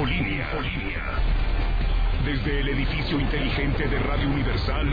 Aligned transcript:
Infolínea. 0.00 1.04
Desde 2.24 2.60
el 2.60 2.68
edificio 2.70 3.20
inteligente 3.20 3.86
de 3.86 3.98
Radio 3.98 4.30
Universal. 4.30 4.86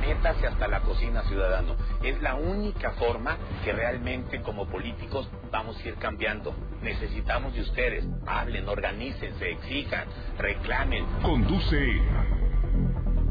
Métase 0.00 0.46
hasta 0.46 0.68
la 0.68 0.80
cocina, 0.80 1.22
ciudadano. 1.24 1.76
Es 2.02 2.20
la 2.22 2.34
única 2.34 2.92
forma 2.92 3.36
que 3.62 3.74
realmente 3.74 4.40
como 4.40 4.66
políticos 4.66 5.30
vamos 5.50 5.76
a 5.76 5.86
ir 5.88 5.96
cambiando. 5.96 6.54
Necesitamos 6.80 7.52
de 7.52 7.60
ustedes. 7.60 8.06
Hablen, 8.26 8.66
organícense, 8.66 9.50
exijan, 9.50 10.08
reclamen. 10.38 11.04
Conduce 11.20 12.00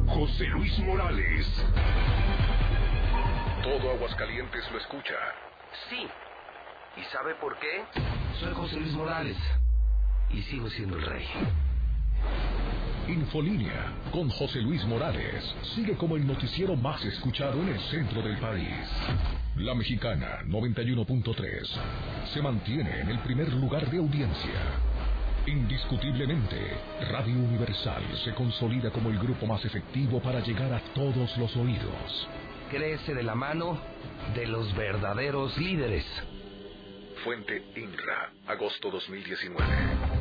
José 0.05 0.45
Luis 0.49 0.77
Morales. 0.79 1.47
Todo 3.63 3.91
Aguascalientes 3.91 4.71
lo 4.71 4.77
escucha. 4.77 5.15
Sí. 5.89 6.07
¿Y 6.95 7.03
sabe 7.05 7.33
por 7.35 7.57
qué? 7.57 7.85
Soy 8.39 8.53
José 8.53 8.75
Luis 8.75 8.93
Morales. 8.93 9.37
Y 10.33 10.41
sigo 10.43 10.69
siendo 10.69 10.97
el 10.97 11.05
rey. 11.05 11.25
Infolínea 13.07 13.93
con 14.11 14.29
José 14.29 14.61
Luis 14.61 14.85
Morales 14.85 15.43
sigue 15.75 15.95
como 15.95 16.15
el 16.15 16.25
noticiero 16.25 16.75
más 16.75 17.03
escuchado 17.03 17.61
en 17.61 17.69
el 17.69 17.79
centro 17.79 18.21
del 18.21 18.37
país. 18.37 18.69
La 19.57 19.75
Mexicana 19.75 20.43
91.3 20.45 21.67
se 22.31 22.41
mantiene 22.41 23.01
en 23.01 23.09
el 23.09 23.19
primer 23.19 23.51
lugar 23.53 23.89
de 23.89 23.97
audiencia. 23.97 24.61
Indiscutiblemente, 25.47 26.77
Radio 27.11 27.33
Universal 27.33 28.03
se 28.23 28.33
consolida 28.33 28.91
como 28.91 29.09
el 29.09 29.17
grupo 29.17 29.47
más 29.47 29.65
efectivo 29.65 30.21
para 30.21 30.39
llegar 30.41 30.71
a 30.71 30.79
todos 30.93 31.35
los 31.37 31.55
oídos. 31.57 32.29
Crece 32.69 33.15
de 33.15 33.23
la 33.23 33.35
mano 33.35 33.79
de 34.35 34.45
los 34.45 34.73
verdaderos 34.75 35.57
líderes. 35.57 36.05
Fuente 37.23 37.63
INRA, 37.75 38.31
agosto 38.47 38.91
2019. 38.91 40.20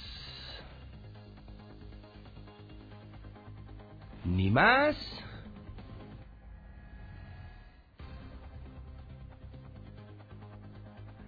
Ni 4.23 4.51
más 4.51 4.95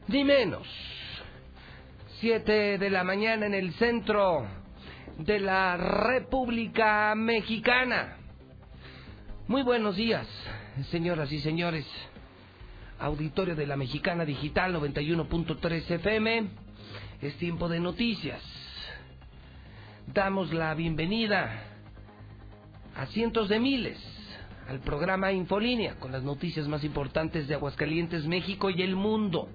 ni 0.07 0.23
menos. 0.23 0.67
Siete 2.19 2.77
de 2.77 2.89
la 2.89 3.03
mañana 3.03 3.47
en 3.47 3.55
el 3.55 3.73
centro 3.73 4.45
de 5.17 5.39
la 5.39 5.75
República 5.75 7.13
Mexicana. 7.15 8.17
Muy 9.47 9.63
buenos 9.63 9.95
días, 9.95 10.27
señoras 10.91 11.31
y 11.31 11.39
señores. 11.39 11.85
Auditorio 12.99 13.55
de 13.55 13.65
la 13.65 13.75
Mexicana 13.75 14.23
Digital 14.23 14.73
91.3 14.75 15.89
FM. 15.89 16.47
Es 17.21 17.35
tiempo 17.37 17.67
de 17.67 17.79
noticias. 17.79 18.41
Damos 20.13 20.53
la 20.53 20.75
bienvenida 20.75 21.72
a 22.95 23.05
cientos 23.07 23.49
de 23.49 23.59
miles 23.59 23.97
al 24.67 24.79
programa 24.79 25.31
Infolínea 25.31 25.95
con 25.99 26.11
las 26.11 26.23
noticias 26.23 26.67
más 26.67 26.83
importantes 26.83 27.47
de 27.47 27.55
Aguascalientes, 27.55 28.25
México 28.25 28.69
y 28.69 28.81
el 28.81 28.95
mundo. 28.95 29.49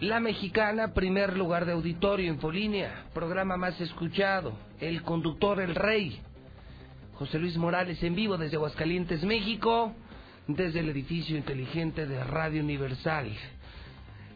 La 0.00 0.20
Mexicana, 0.20 0.94
primer 0.94 1.36
lugar 1.36 1.66
de 1.66 1.72
auditorio, 1.72 2.32
Infolínea, 2.32 3.06
programa 3.14 3.56
más 3.56 3.80
escuchado, 3.80 4.52
el 4.80 5.02
conductor, 5.02 5.60
el 5.60 5.74
rey, 5.74 6.20
José 7.14 7.38
Luis 7.38 7.56
Morales 7.56 8.00
en 8.04 8.14
vivo 8.14 8.36
desde 8.36 8.56
Aguascalientes, 8.56 9.24
México, 9.24 9.92
desde 10.46 10.80
el 10.80 10.88
edificio 10.88 11.36
inteligente 11.36 12.06
de 12.06 12.22
Radio 12.22 12.62
Universal. 12.62 13.32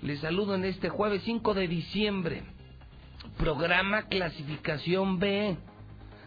Les 0.02 0.18
saludo 0.18 0.56
en 0.56 0.64
este 0.64 0.88
jueves 0.88 1.22
5 1.22 1.54
de 1.54 1.68
diciembre, 1.68 2.42
programa 3.38 4.08
clasificación 4.08 5.20
B, 5.20 5.56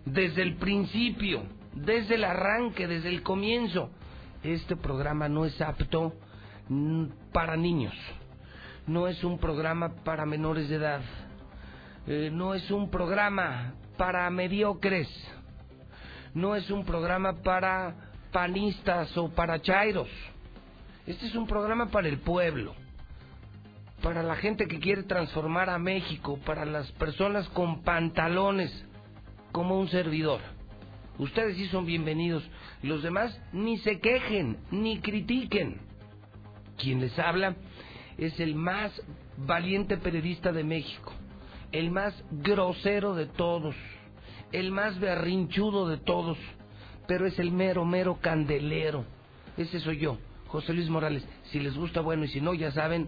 desde 0.05 0.41
el 0.41 0.55
principio, 0.55 1.43
desde 1.73 2.15
el 2.15 2.23
arranque, 2.23 2.87
desde 2.87 3.09
el 3.09 3.23
comienzo. 3.23 3.89
Este 4.43 4.75
programa 4.75 5.27
no 5.27 5.45
es 5.45 5.59
apto 5.61 6.13
para 7.31 7.57
niños 7.57 7.93
no 8.87 9.07
es 9.07 9.23
un 9.23 9.39
programa 9.39 9.89
para 10.03 10.25
menores 10.25 10.69
de 10.69 10.75
edad, 10.75 11.01
eh, 12.07 12.29
no 12.31 12.53
es 12.53 12.69
un 12.69 12.89
programa 12.89 13.73
para 13.97 14.29
mediocres, 14.29 15.09
no 16.33 16.55
es 16.55 16.69
un 16.69 16.85
programa 16.85 17.41
para 17.41 17.95
panistas 18.31 19.15
o 19.17 19.29
para 19.29 19.61
chairos. 19.61 20.09
Este 21.07 21.27
es 21.27 21.35
un 21.35 21.47
programa 21.47 21.87
para 21.87 22.07
el 22.07 22.19
pueblo, 22.19 22.75
para 24.03 24.21
la 24.21 24.35
gente 24.35 24.67
que 24.67 24.79
quiere 24.79 25.03
transformar 25.03 25.69
a 25.69 25.79
México, 25.79 26.39
para 26.45 26.65
las 26.65 26.91
personas 26.93 27.47
con 27.49 27.81
pantalones, 27.81 28.84
como 29.55 29.79
un 29.79 29.87
servidor. 29.87 30.41
Ustedes 31.17 31.55
sí 31.55 31.67
son 31.67 31.85
bienvenidos. 31.85 32.43
Los 32.83 33.01
demás 33.01 33.41
ni 33.53 33.77
se 33.77 34.01
quejen, 34.01 34.57
ni 34.69 34.99
critiquen. 34.99 35.77
Quien 36.77 36.99
les 36.99 37.17
habla 37.17 37.55
es 38.17 38.37
el 38.41 38.53
más 38.53 38.91
valiente 39.37 39.95
periodista 39.95 40.51
de 40.51 40.65
México, 40.65 41.13
el 41.71 41.89
más 41.89 42.13
grosero 42.31 43.15
de 43.15 43.27
todos, 43.27 43.73
el 44.51 44.73
más 44.73 44.99
berrinchudo 44.99 45.87
de 45.87 45.99
todos, 45.99 46.37
pero 47.07 47.25
es 47.25 47.39
el 47.39 47.53
mero, 47.53 47.85
mero 47.85 48.17
candelero. 48.19 49.05
Ese 49.55 49.79
soy 49.79 49.99
yo, 49.99 50.17
José 50.47 50.73
Luis 50.73 50.89
Morales. 50.89 51.25
Si 51.43 51.61
les 51.61 51.77
gusta, 51.77 52.01
bueno, 52.01 52.25
y 52.25 52.27
si 52.27 52.41
no, 52.41 52.53
ya 52.53 52.71
saben 52.71 53.07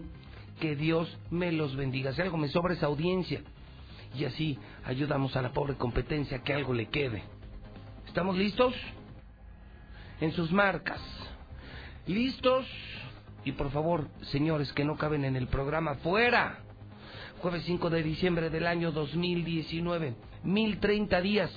que 0.60 0.76
Dios 0.76 1.14
me 1.30 1.52
los 1.52 1.76
bendiga. 1.76 2.14
Si 2.14 2.22
algo 2.22 2.38
me 2.38 2.48
sobra 2.48 2.72
esa 2.72 2.86
audiencia, 2.86 3.42
y 4.14 4.24
así 4.24 4.58
ayudamos 4.84 5.36
a 5.36 5.42
la 5.42 5.52
pobre 5.52 5.74
competencia 5.74 6.42
que 6.42 6.54
algo 6.54 6.72
le 6.72 6.86
quede. 6.86 7.22
¿Estamos 8.06 8.36
listos? 8.36 8.74
En 10.20 10.32
sus 10.32 10.52
marcas. 10.52 11.00
¿Listos? 12.06 12.66
Y 13.44 13.52
por 13.52 13.70
favor, 13.70 14.08
señores 14.22 14.72
que 14.72 14.84
no 14.84 14.96
caben 14.96 15.24
en 15.24 15.36
el 15.36 15.46
programa, 15.46 15.94
fuera. 15.96 16.58
Jueves 17.40 17.62
5 17.64 17.90
de 17.90 18.02
diciembre 18.02 18.50
del 18.50 18.66
año 18.66 18.90
2019, 18.90 20.14
1030 20.42 21.20
días 21.20 21.50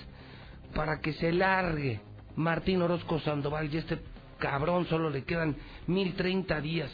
para 0.76 1.00
que 1.00 1.14
se 1.14 1.32
largue 1.32 2.02
Martín 2.36 2.82
Orozco 2.82 3.20
Sandoval 3.20 3.74
y 3.74 3.78
este 3.78 4.00
cabrón 4.38 4.86
solo 4.88 5.10
le 5.10 5.24
quedan 5.24 5.56
1030 5.88 6.62
días. 6.62 6.92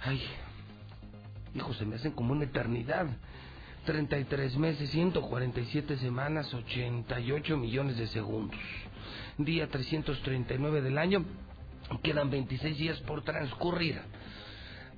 Ay, 0.00 0.22
hijo, 1.54 1.74
se 1.74 1.84
me 1.84 1.96
hacen 1.96 2.12
como 2.12 2.32
una 2.32 2.44
eternidad. 2.44 3.06
33 3.88 4.58
meses, 4.58 4.90
147 4.90 5.96
semanas, 5.96 6.52
88 6.52 7.56
millones 7.56 7.96
de 7.96 8.06
segundos. 8.08 8.60
Día 9.38 9.66
339 9.66 10.82
del 10.82 10.98
año, 10.98 11.24
Quedan 12.02 12.28
26 12.28 12.76
días 12.76 13.00
por 13.00 13.22
transcurrir. 13.22 13.98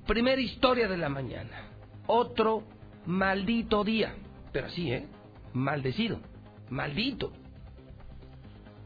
Primera 0.05 0.41
historia 0.41 0.89
de 0.89 0.97
la 0.97 1.07
mañana. 1.07 1.69
Otro 2.05 2.63
maldito 3.05 3.85
día. 3.85 4.13
Pero 4.51 4.67
así, 4.67 4.91
¿eh? 4.91 5.07
Maldecido. 5.53 6.19
Maldito. 6.69 7.31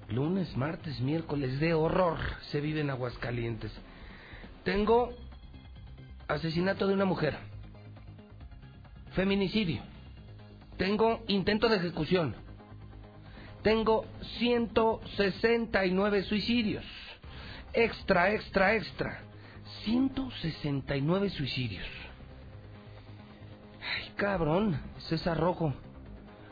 Lunes, 0.10 0.56
martes, 0.56 1.02
miércoles 1.02 1.60
de 1.60 1.74
horror 1.74 2.20
se 2.52 2.62
vive 2.62 2.82
en 2.82 2.92
Aguascalientes. 2.92 3.72
Tengo 4.64 5.14
asesinato 6.28 6.86
de 6.86 6.94
una 6.94 7.06
mujer. 7.06 7.36
Feminicidio. 9.16 9.95
Tengo 10.78 11.24
intento 11.28 11.70
de 11.70 11.78
ejecución. 11.78 12.36
Tengo 13.64 14.06
169 14.40 16.24
suicidios 16.24 16.86
extra, 17.76 18.32
extra, 18.32 18.76
extra. 18.76 19.20
169 19.84 21.30
suicidios. 21.30 21.86
Ay, 23.82 24.12
cabrón, 24.16 24.80
César 25.10 25.38
Rojo. 25.38 25.74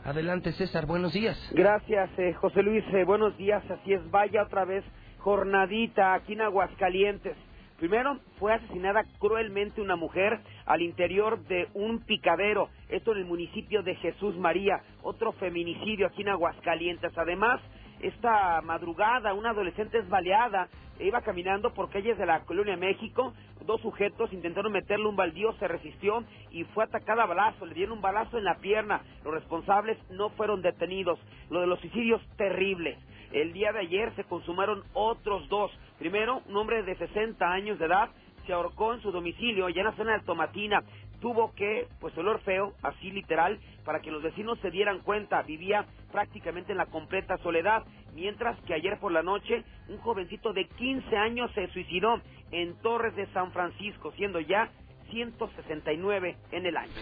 Adelante, 0.04 0.52
César, 0.52 0.86
buenos 0.86 1.14
días. 1.14 1.38
Gracias, 1.52 2.10
eh, 2.18 2.34
José 2.34 2.62
Luis. 2.62 2.84
Eh, 2.92 3.04
buenos 3.04 3.36
días. 3.38 3.62
Así 3.70 3.94
es, 3.94 4.10
vaya 4.10 4.42
otra 4.42 4.64
vez 4.64 4.84
jornadita 5.18 6.14
aquí 6.14 6.34
en 6.34 6.42
Aguascalientes. 6.42 7.36
Primero, 7.78 8.20
fue 8.38 8.52
asesinada 8.52 9.04
cruelmente 9.18 9.80
una 9.80 9.96
mujer 9.96 10.40
al 10.66 10.82
interior 10.82 11.42
de 11.46 11.68
un 11.74 12.00
picadero, 12.04 12.68
esto 12.94 13.12
en 13.12 13.18
el 13.18 13.24
municipio 13.24 13.82
de 13.82 13.96
Jesús 13.96 14.36
María, 14.36 14.80
otro 15.02 15.32
feminicidio 15.32 16.06
aquí 16.06 16.22
en 16.22 16.28
Aguascalientes. 16.28 17.16
Además, 17.18 17.60
esta 18.00 18.60
madrugada 18.62 19.34
una 19.34 19.50
adolescente 19.50 19.98
es 19.98 20.08
baleada, 20.08 20.68
iba 21.00 21.20
caminando 21.22 21.74
por 21.74 21.90
calles 21.90 22.16
de 22.16 22.26
la 22.26 22.44
Colonia 22.44 22.76
México, 22.76 23.34
dos 23.66 23.80
sujetos 23.80 24.32
intentaron 24.32 24.70
meterle 24.70 25.08
un 25.08 25.16
baldío, 25.16 25.52
se 25.54 25.66
resistió 25.66 26.22
y 26.52 26.64
fue 26.64 26.84
atacada 26.84 27.24
a 27.24 27.26
balazo, 27.26 27.66
le 27.66 27.74
dieron 27.74 27.96
un 27.96 28.02
balazo 28.02 28.38
en 28.38 28.44
la 28.44 28.58
pierna, 28.58 29.02
los 29.24 29.34
responsables 29.34 29.98
no 30.10 30.28
fueron 30.30 30.62
detenidos, 30.62 31.18
lo 31.50 31.62
de 31.62 31.66
los 31.66 31.80
suicidios 31.80 32.22
terribles. 32.36 32.96
El 33.32 33.52
día 33.52 33.72
de 33.72 33.80
ayer 33.80 34.14
se 34.14 34.22
consumaron 34.24 34.84
otros 34.92 35.48
dos, 35.48 35.72
primero 35.98 36.42
un 36.48 36.56
hombre 36.56 36.84
de 36.84 36.94
60 36.94 37.44
años 37.44 37.78
de 37.80 37.86
edad 37.86 38.10
se 38.46 38.52
ahorcó 38.52 38.94
en 38.94 39.00
su 39.02 39.10
domicilio, 39.10 39.68
ya 39.68 39.80
en 39.80 39.86
la 39.86 39.96
zona 39.96 40.18
de 40.18 40.24
Tomatina. 40.24 40.82
Tuvo 41.24 41.54
que, 41.54 41.88
pues 42.00 42.14
olor 42.18 42.42
feo, 42.42 42.74
así 42.82 43.10
literal, 43.10 43.58
para 43.82 44.00
que 44.00 44.10
los 44.10 44.22
vecinos 44.22 44.58
se 44.60 44.70
dieran 44.70 45.00
cuenta. 45.00 45.40
Vivía 45.40 45.86
prácticamente 46.12 46.72
en 46.72 46.76
la 46.76 46.84
completa 46.84 47.38
soledad. 47.38 47.82
Mientras 48.12 48.60
que 48.64 48.74
ayer 48.74 48.98
por 49.00 49.10
la 49.10 49.22
noche, 49.22 49.64
un 49.88 49.96
jovencito 50.00 50.52
de 50.52 50.68
15 50.68 51.16
años 51.16 51.50
se 51.54 51.66
suicidó 51.68 52.20
en 52.50 52.74
Torres 52.82 53.16
de 53.16 53.26
San 53.28 53.52
Francisco, 53.52 54.12
siendo 54.18 54.38
ya 54.38 54.70
169 55.12 56.36
en 56.52 56.66
el 56.66 56.76
año. 56.76 56.92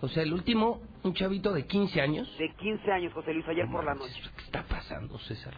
O 0.00 0.08
sea, 0.08 0.22
el 0.22 0.32
último, 0.32 0.80
un 1.02 1.12
chavito 1.12 1.52
de 1.52 1.66
15 1.66 2.00
años. 2.00 2.34
De 2.38 2.54
15 2.54 2.90
años, 2.90 3.12
José 3.12 3.34
Luis, 3.34 3.46
ayer 3.46 3.70
por 3.70 3.84
la 3.84 3.94
noche. 3.94 4.22
¿Qué 4.38 4.42
está 4.42 4.62
pasando, 4.62 5.18
César? 5.18 5.52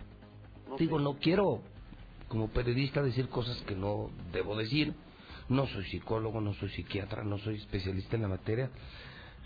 Digo, 0.76 0.98
no 0.98 1.18
quiero, 1.18 1.60
como 2.26 2.48
periodista, 2.48 3.00
decir 3.00 3.28
cosas 3.28 3.62
que 3.62 3.76
no 3.76 4.10
debo 4.32 4.56
decir 4.56 4.92
no 5.48 5.66
soy 5.66 5.84
psicólogo, 5.84 6.40
no 6.40 6.52
soy 6.54 6.68
psiquiatra, 6.70 7.24
no 7.24 7.38
soy 7.38 7.56
especialista 7.56 8.16
en 8.16 8.22
la 8.22 8.28
materia. 8.28 8.70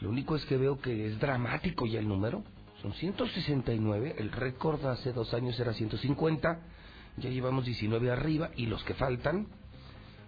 Lo 0.01 0.11
único 0.11 0.37
es 0.37 0.45
que 0.47 0.57
veo 0.57 0.81
que 0.81 1.07
es 1.07 1.19
dramático 1.21 1.87
ya 1.87 2.01
el 2.01 2.09
número. 2.09 2.43
Son 2.81 2.93
169, 2.93 4.17
el 4.19 4.33
récord 4.33 4.85
hace 4.87 5.13
dos 5.13 5.33
años 5.35 5.59
era 5.61 5.73
150, 5.73 6.61
ya 7.19 7.31
llevamos 7.31 7.65
19 7.65 8.11
arriba 8.11 8.51
y 8.57 8.67
los 8.67 8.83
que 8.83 8.95
faltan. 8.95 9.47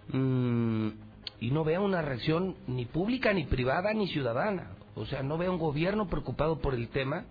Mmm, 0.07 0.87
y 1.39 1.51
no 1.51 1.65
veo 1.65 1.83
una 1.83 2.01
reacción 2.01 2.55
ni 2.67 2.85
pública, 2.85 3.33
ni 3.33 3.43
privada, 3.43 3.93
ni 3.93 4.07
ciudadana. 4.07 4.71
O 4.95 5.05
sea, 5.05 5.23
no 5.23 5.37
veo 5.37 5.51
un 5.51 5.59
gobierno 5.59 6.07
preocupado 6.07 6.59
por 6.59 6.73
el 6.73 6.87
tema, 6.87 7.25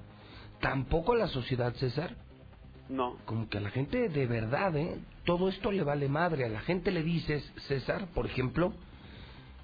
tampoco 0.61 1.15
la 1.15 1.29
sociedad, 1.29 1.73
César. 1.77 2.17
No. 2.89 3.17
Como 3.25 3.49
que 3.49 3.59
a 3.59 3.61
la 3.61 3.71
gente 3.71 4.09
de 4.09 4.27
verdad, 4.27 4.77
¿eh? 4.77 4.99
Todo 5.25 5.49
esto 5.49 5.73
le 5.73 5.83
vale 5.83 6.09
madre. 6.09 6.45
A 6.45 6.49
la 6.49 6.61
gente 6.61 6.91
le 6.91 7.03
dices, 7.03 7.43
César, 7.67 8.09
por 8.15 8.27
ejemplo, 8.27 8.75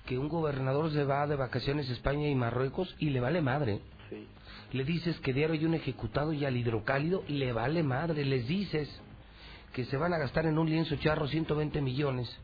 que 0.07 0.19
un 0.19 0.29
gobernador 0.29 0.91
se 0.91 1.05
va 1.05 1.27
de 1.27 1.37
vacaciones 1.37 1.89
a 1.91 1.93
España 1.93 2.29
y 2.29 2.35
Marruecos 2.35 2.95
y 2.99 3.11
le 3.11 3.21
vale 3.21 3.43
madre. 3.43 3.81
Sí. 4.09 4.27
Le 4.73 4.85
dices 4.85 5.19
que 5.21 5.33
diario 5.33 5.55
hay 5.55 5.65
un 5.65 5.75
ejecutado 5.75 6.33
y 6.33 6.45
al 6.45 6.57
hidrocálido 6.57 7.23
le 7.29 7.53
vale 7.53 7.83
madre. 7.83 8.25
Les 8.25 8.47
dices 8.49 8.89
que 9.73 9.85
se 9.85 9.97
van 9.97 10.15
a 10.15 10.19
gastar 10.19 10.47
en 10.47 10.59
un 10.59 10.69
lienzo 10.69 10.97
charro 10.97 11.29
120 11.29 11.81
millones 11.81 12.35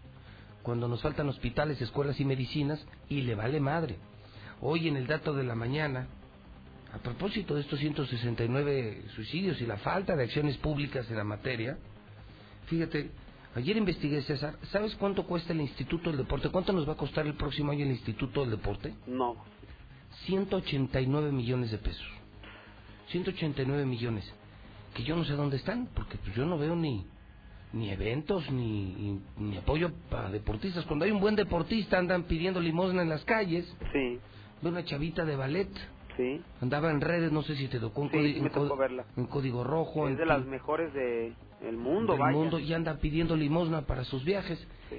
cuando 0.62 0.88
nos 0.88 1.00
faltan 1.00 1.28
hospitales, 1.28 1.80
escuelas 1.80 2.18
y 2.18 2.24
medicinas 2.24 2.84
y 3.08 3.22
le 3.22 3.34
vale 3.36 3.60
madre. 3.60 3.96
Hoy 4.60 4.88
en 4.88 4.96
el 4.96 5.06
dato 5.06 5.32
de 5.32 5.44
la 5.44 5.54
mañana 5.54 6.08
a 6.96 6.98
propósito 6.98 7.54
de 7.54 7.60
estos 7.60 7.78
169 7.78 9.04
suicidios 9.14 9.60
y 9.60 9.66
la 9.66 9.76
falta 9.76 10.16
de 10.16 10.24
acciones 10.24 10.56
públicas 10.56 11.08
en 11.10 11.16
la 11.18 11.24
materia, 11.24 11.76
fíjate, 12.66 13.10
ayer 13.54 13.76
investigué, 13.76 14.22
César, 14.22 14.58
¿sabes 14.72 14.94
cuánto 14.94 15.26
cuesta 15.26 15.52
el 15.52 15.60
Instituto 15.60 16.08
del 16.08 16.18
Deporte? 16.18 16.48
¿Cuánto 16.48 16.72
nos 16.72 16.88
va 16.88 16.94
a 16.94 16.96
costar 16.96 17.26
el 17.26 17.34
próximo 17.34 17.72
año 17.72 17.84
el 17.84 17.92
Instituto 17.92 18.40
del 18.40 18.52
Deporte? 18.52 18.94
No. 19.06 19.36
189 20.24 21.32
millones 21.32 21.70
de 21.70 21.78
pesos. 21.78 22.06
189 23.10 23.84
millones. 23.84 24.24
Que 24.94 25.02
yo 25.02 25.16
no 25.16 25.24
sé 25.24 25.34
dónde 25.34 25.58
están, 25.58 25.90
porque 25.94 26.16
pues 26.16 26.34
yo 26.34 26.46
no 26.46 26.56
veo 26.56 26.74
ni, 26.74 27.04
ni 27.74 27.90
eventos, 27.90 28.50
ni, 28.50 29.20
ni 29.36 29.58
apoyo 29.58 29.92
para 30.08 30.30
deportistas. 30.30 30.86
Cuando 30.86 31.04
hay 31.04 31.10
un 31.10 31.20
buen 31.20 31.36
deportista 31.36 31.98
andan 31.98 32.22
pidiendo 32.22 32.58
limosna 32.58 33.02
en 33.02 33.10
las 33.10 33.22
calles. 33.26 33.66
Sí. 33.92 34.18
Veo 34.62 34.72
una 34.72 34.84
chavita 34.86 35.26
de 35.26 35.36
ballet 35.36 35.68
Sí. 36.16 36.40
Andaba 36.60 36.90
en 36.90 37.00
redes, 37.00 37.30
no 37.32 37.42
sé 37.42 37.56
si 37.56 37.68
te 37.68 37.78
tocó, 37.78 38.08
sí, 38.10 38.38
me 38.40 38.50
tocó 38.50 38.76
verla. 38.76 39.04
en 39.16 39.26
código 39.26 39.64
rojo. 39.64 40.08
Es 40.08 40.16
de 40.16 40.26
las 40.26 40.44
mejores 40.46 40.92
de 40.94 41.34
el 41.62 41.76
mundo, 41.76 42.14
del 42.14 42.32
mundo 42.32 42.58
y 42.58 42.72
anda 42.72 42.98
pidiendo 42.98 43.36
limosna 43.36 43.82
para 43.82 44.04
sus 44.04 44.24
viajes. 44.24 44.58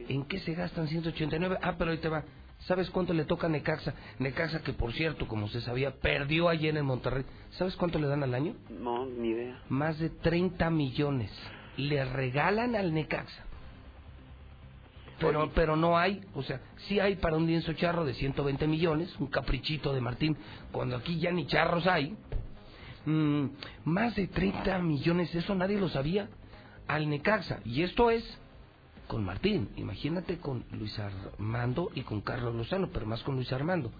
¿En 0.09 0.25
qué 0.25 0.39
se 0.39 0.53
gastan 0.53 0.87
189? 0.87 1.57
Ah, 1.61 1.75
pero 1.77 1.91
ahí 1.91 1.97
te 1.97 2.09
va. 2.09 2.23
¿Sabes 2.59 2.89
cuánto 2.89 3.13
le 3.13 3.25
toca 3.25 3.47
a 3.47 3.49
Necaxa? 3.49 3.93
Necaxa 4.19 4.61
que, 4.63 4.73
por 4.73 4.91
cierto, 4.93 5.27
como 5.27 5.47
se 5.47 5.61
sabía, 5.61 5.91
perdió 5.91 6.49
ayer 6.49 6.75
en 6.75 6.85
Monterrey. 6.85 7.23
¿Sabes 7.51 7.75
cuánto 7.75 7.99
le 7.99 8.07
dan 8.07 8.23
al 8.23 8.33
año? 8.33 8.55
No, 8.69 9.05
ni 9.05 9.29
idea. 9.29 9.61
Más 9.69 9.99
de 9.99 10.09
30 10.09 10.69
millones. 10.69 11.31
Le 11.77 12.03
regalan 12.05 12.75
al 12.75 12.93
Necaxa. 12.93 13.46
Pero, 15.19 15.51
pero 15.53 15.75
no 15.75 15.97
hay, 15.97 16.21
o 16.35 16.43
sea, 16.43 16.61
sí 16.87 16.99
hay 16.99 17.15
para 17.15 17.37
un 17.37 17.47
lienzo 17.47 17.73
charro 17.73 18.05
de 18.05 18.13
120 18.13 18.67
millones, 18.67 19.15
un 19.19 19.27
caprichito 19.27 19.93
de 19.93 20.01
Martín, 20.01 20.37
cuando 20.71 20.95
aquí 20.95 21.19
ya 21.19 21.31
ni 21.31 21.47
charros 21.47 21.87
hay. 21.87 22.15
Mm, 23.05 23.45
más 23.85 24.15
de 24.15 24.27
30 24.27 24.77
millones, 24.79 25.33
eso 25.33 25.55
nadie 25.55 25.79
lo 25.79 25.89
sabía, 25.89 26.29
al 26.87 27.09
Necaxa. 27.09 27.59
Y 27.65 27.81
esto 27.81 28.11
es 28.11 28.23
con 29.07 29.23
Martín, 29.23 29.69
imagínate 29.77 30.37
con 30.37 30.65
Luis 30.71 30.97
Armando 30.99 31.89
y 31.95 32.01
con 32.01 32.21
Carlos 32.21 32.53
Lozano, 32.53 32.89
pero 32.91 33.05
más 33.05 33.23
con 33.23 33.35
Luis 33.35 33.51
Armando. 33.53 33.91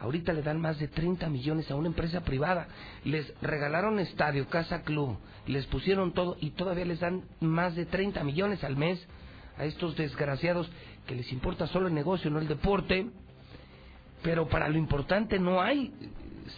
Ahorita 0.00 0.32
le 0.32 0.42
dan 0.42 0.60
más 0.60 0.78
de 0.78 0.88
30 0.88 1.28
millones 1.28 1.70
a 1.70 1.76
una 1.76 1.88
empresa 1.88 2.22
privada. 2.22 2.66
Les 3.04 3.32
regalaron 3.40 3.98
estadio, 4.00 4.48
casa, 4.48 4.82
club, 4.82 5.18
les 5.46 5.66
pusieron 5.66 6.12
todo 6.12 6.36
y 6.40 6.50
todavía 6.50 6.84
les 6.84 7.00
dan 7.00 7.22
más 7.40 7.76
de 7.76 7.86
30 7.86 8.24
millones 8.24 8.64
al 8.64 8.76
mes 8.76 9.06
a 9.56 9.64
estos 9.64 9.96
desgraciados 9.96 10.70
que 11.06 11.14
les 11.14 11.30
importa 11.32 11.66
solo 11.66 11.88
el 11.88 11.94
negocio, 11.94 12.30
no 12.30 12.38
el 12.38 12.48
deporte. 12.48 13.10
Pero 14.22 14.48
para 14.48 14.68
lo 14.68 14.78
importante 14.78 15.38
no 15.38 15.60
hay, 15.60 15.92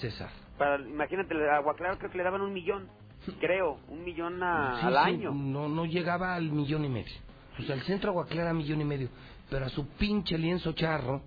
César. 0.01 0.31
Para, 0.57 0.81
imagínate, 0.81 1.35
a 1.51 1.57
Agua 1.57 1.75
Clara 1.75 1.99
creo 1.99 2.11
que 2.11 2.19
le 2.19 2.25
daban 2.25 2.41
un 2.41 2.53
millón, 2.53 2.89
creo, 3.41 3.79
un 3.89 4.05
millón 4.05 4.43
al 4.43 4.97
año. 4.97 5.33
No, 5.33 5.69
no 5.69 5.85
llegaba 5.85 6.35
al 6.35 6.51
millón 6.51 6.85
y 6.85 6.89
medio. 6.89 7.15
O 7.59 7.63
sea, 7.63 7.75
el 7.75 7.83
centro 7.83 8.11
Agua 8.11 8.27
Clara 8.27 8.53
millón 8.53 8.81
y 8.81 8.85
medio. 8.85 9.09
Pero 9.51 9.67
a 9.67 9.69
su 9.69 9.89
pinche 9.89 10.39
lienzo 10.39 10.73
charro, 10.73 11.23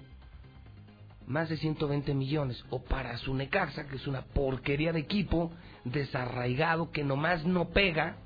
más 1.27 1.49
de 1.49 1.57
120 1.57 2.13
millones. 2.13 2.63
O 2.69 2.81
para 2.81 3.17
su 3.17 3.33
Necaxa, 3.33 3.87
que 3.87 3.97
es 3.97 4.07
una 4.07 4.21
porquería 4.21 4.93
de 4.93 4.99
equipo, 4.99 5.51
desarraigado, 5.83 6.91
que 6.91 7.03
nomás 7.03 7.45
no 7.45 7.69
pega. 7.69 8.17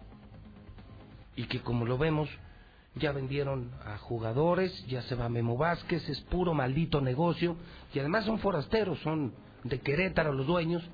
Y 1.36 1.46
que 1.46 1.62
como 1.62 1.86
lo 1.86 1.98
vemos, 1.98 2.30
ya 2.96 3.12
vendieron 3.12 3.72
a 3.86 3.98
jugadores, 3.98 4.86
ya 4.88 5.02
se 5.04 5.16
va 5.16 5.30
Memo 5.30 5.58
Vázquez, 5.58 6.08
es 6.10 6.22
puro 6.22 6.54
maldito 6.54 7.02
negocio, 7.02 7.56
y 7.94 8.00
además 8.00 8.26
son 8.26 8.40
forasteros, 8.40 9.00
son 9.00 9.34
de 9.64 9.80
Querétaro 9.80 10.34
los 10.34 10.46
dueños, 10.46 10.88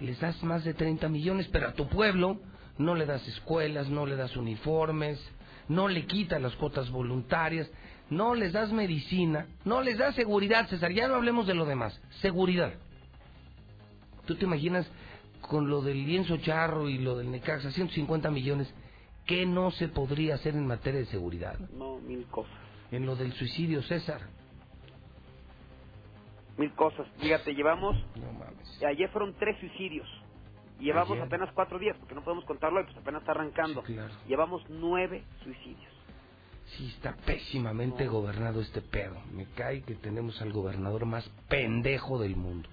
les 0.00 0.18
das 0.20 0.42
más 0.42 0.64
de 0.64 0.74
30 0.74 1.08
millones, 1.08 1.48
pero 1.52 1.68
a 1.68 1.72
tu 1.72 1.88
pueblo 1.88 2.40
no 2.78 2.94
le 2.94 3.06
das 3.06 3.26
escuelas, 3.28 3.88
no 3.88 4.06
le 4.06 4.16
das 4.16 4.36
uniformes, 4.36 5.20
no 5.68 5.88
le 5.88 6.06
quitas 6.06 6.40
las 6.40 6.56
cuotas 6.56 6.90
voluntarias, 6.90 7.70
no 8.10 8.34
les 8.34 8.52
das 8.52 8.72
medicina, 8.72 9.46
no 9.64 9.82
les 9.82 9.98
das 9.98 10.14
seguridad, 10.14 10.68
César, 10.68 10.92
ya 10.92 11.08
no 11.08 11.14
hablemos 11.14 11.46
de 11.46 11.54
lo 11.54 11.64
demás, 11.64 11.98
seguridad. 12.20 12.72
¿Tú 14.26 14.34
te 14.34 14.44
imaginas 14.44 14.90
con 15.40 15.68
lo 15.68 15.80
del 15.80 16.04
lienzo 16.04 16.36
charro 16.38 16.88
y 16.88 16.98
lo 16.98 17.16
del 17.16 17.30
Necaxa, 17.30 17.70
150 17.70 18.30
millones? 18.30 18.72
¿Qué 19.30 19.46
no 19.46 19.70
se 19.70 19.86
podría 19.86 20.34
hacer 20.34 20.56
en 20.56 20.66
materia 20.66 20.98
de 20.98 21.06
seguridad? 21.06 21.56
No, 21.70 22.00
mil 22.00 22.26
cosas. 22.26 22.52
En 22.90 23.06
lo 23.06 23.14
del 23.14 23.32
suicidio, 23.32 23.80
César. 23.84 24.22
Mil 26.58 26.72
cosas. 26.74 27.06
Fíjate, 27.20 27.54
llevamos... 27.54 27.94
No 28.16 28.32
mames. 28.32 28.82
Ayer 28.82 29.08
fueron 29.10 29.32
tres 29.38 29.56
suicidios. 29.60 30.08
Llevamos 30.80 31.16
apenas 31.20 31.48
cuatro 31.54 31.78
días, 31.78 31.96
porque 32.00 32.16
no 32.16 32.24
podemos 32.24 32.44
contarlo, 32.44 32.84
pues 32.84 32.96
apenas 32.96 33.22
está 33.22 33.30
arrancando. 33.30 33.82
claro. 33.84 34.12
Llevamos 34.26 34.64
nueve 34.68 35.22
suicidios. 35.44 35.92
Sí, 36.76 36.88
está 36.88 37.14
pésimamente 37.24 38.08
gobernado 38.08 38.60
este 38.60 38.82
pedo. 38.82 39.14
Me 39.32 39.44
cae 39.54 39.82
que 39.82 39.94
tenemos 39.94 40.42
al 40.42 40.52
gobernador 40.52 41.06
más 41.06 41.30
pendejo 41.48 42.18
del 42.18 42.34
mundo. 42.34 42.68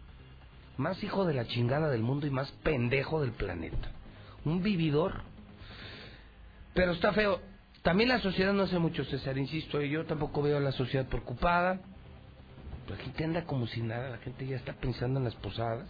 Más 0.78 1.04
hijo 1.04 1.24
de 1.26 1.36
la 1.36 1.46
chingada 1.46 1.88
del 1.92 2.02
mundo 2.02 2.26
y 2.26 2.32
más 2.32 2.52
pendejo 2.64 3.22
del 3.22 3.34
planeta. 3.34 3.92
Un 4.44 4.64
vividor. 4.64 5.22
Pero 6.78 6.92
está 6.92 7.12
feo. 7.12 7.42
También 7.82 8.10
la 8.10 8.20
sociedad 8.20 8.54
no 8.54 8.62
hace 8.64 8.78
mucho, 8.78 9.04
César, 9.06 9.36
insisto, 9.36 9.82
yo 9.82 10.06
tampoco 10.06 10.44
veo 10.44 10.58
a 10.58 10.60
la 10.60 10.72
sociedad 10.72 11.08
preocupada. 11.08 11.80
La 12.88 12.96
gente 12.98 13.24
anda 13.24 13.46
como 13.46 13.66
si 13.66 13.82
nada, 13.82 14.12
la 14.12 14.20
gente 14.20 14.46
ya 14.46 14.58
está 14.58 14.74
pensando 14.74 15.18
en 15.18 15.26
las 15.26 15.34
posadas. 15.34 15.88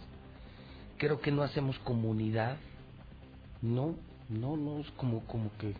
Creo 0.96 1.20
que 1.20 1.30
no 1.30 1.42
hacemos 1.42 1.78
comunidad. 1.80 2.56
No, 3.60 3.96
no, 4.30 4.56
no 4.56 4.80
es 4.80 4.90
como, 4.92 5.26
como 5.26 5.50
que 5.58 5.74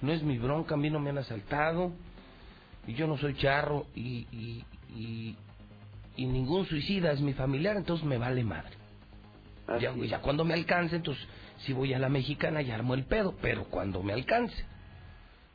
no 0.00 0.12
es 0.12 0.22
mi 0.22 0.38
bronca, 0.38 0.74
a 0.74 0.78
mí 0.78 0.88
no 0.88 1.00
me 1.00 1.10
han 1.10 1.18
asaltado 1.18 1.90
y 2.86 2.94
yo 2.94 3.08
no 3.08 3.18
soy 3.18 3.34
charro 3.34 3.86
y, 3.96 4.28
y, 4.30 4.64
y, 4.94 5.36
y 6.14 6.26
ningún 6.26 6.64
suicida 6.66 7.10
es 7.10 7.20
mi 7.20 7.32
familiar, 7.32 7.76
entonces 7.76 8.06
me 8.06 8.18
vale 8.18 8.44
madre. 8.44 8.76
Ya, 9.80 9.92
ya, 9.96 10.20
cuando 10.20 10.44
me 10.44 10.54
alcance, 10.54 10.94
entonces 10.94 11.26
si 11.64 11.72
voy 11.72 11.94
a 11.94 11.98
la 11.98 12.08
mexicana 12.08 12.62
ya 12.62 12.74
armo 12.74 12.94
el 12.94 13.04
pedo, 13.04 13.34
pero 13.40 13.64
cuando 13.64 14.02
me 14.02 14.12
alcance. 14.12 14.64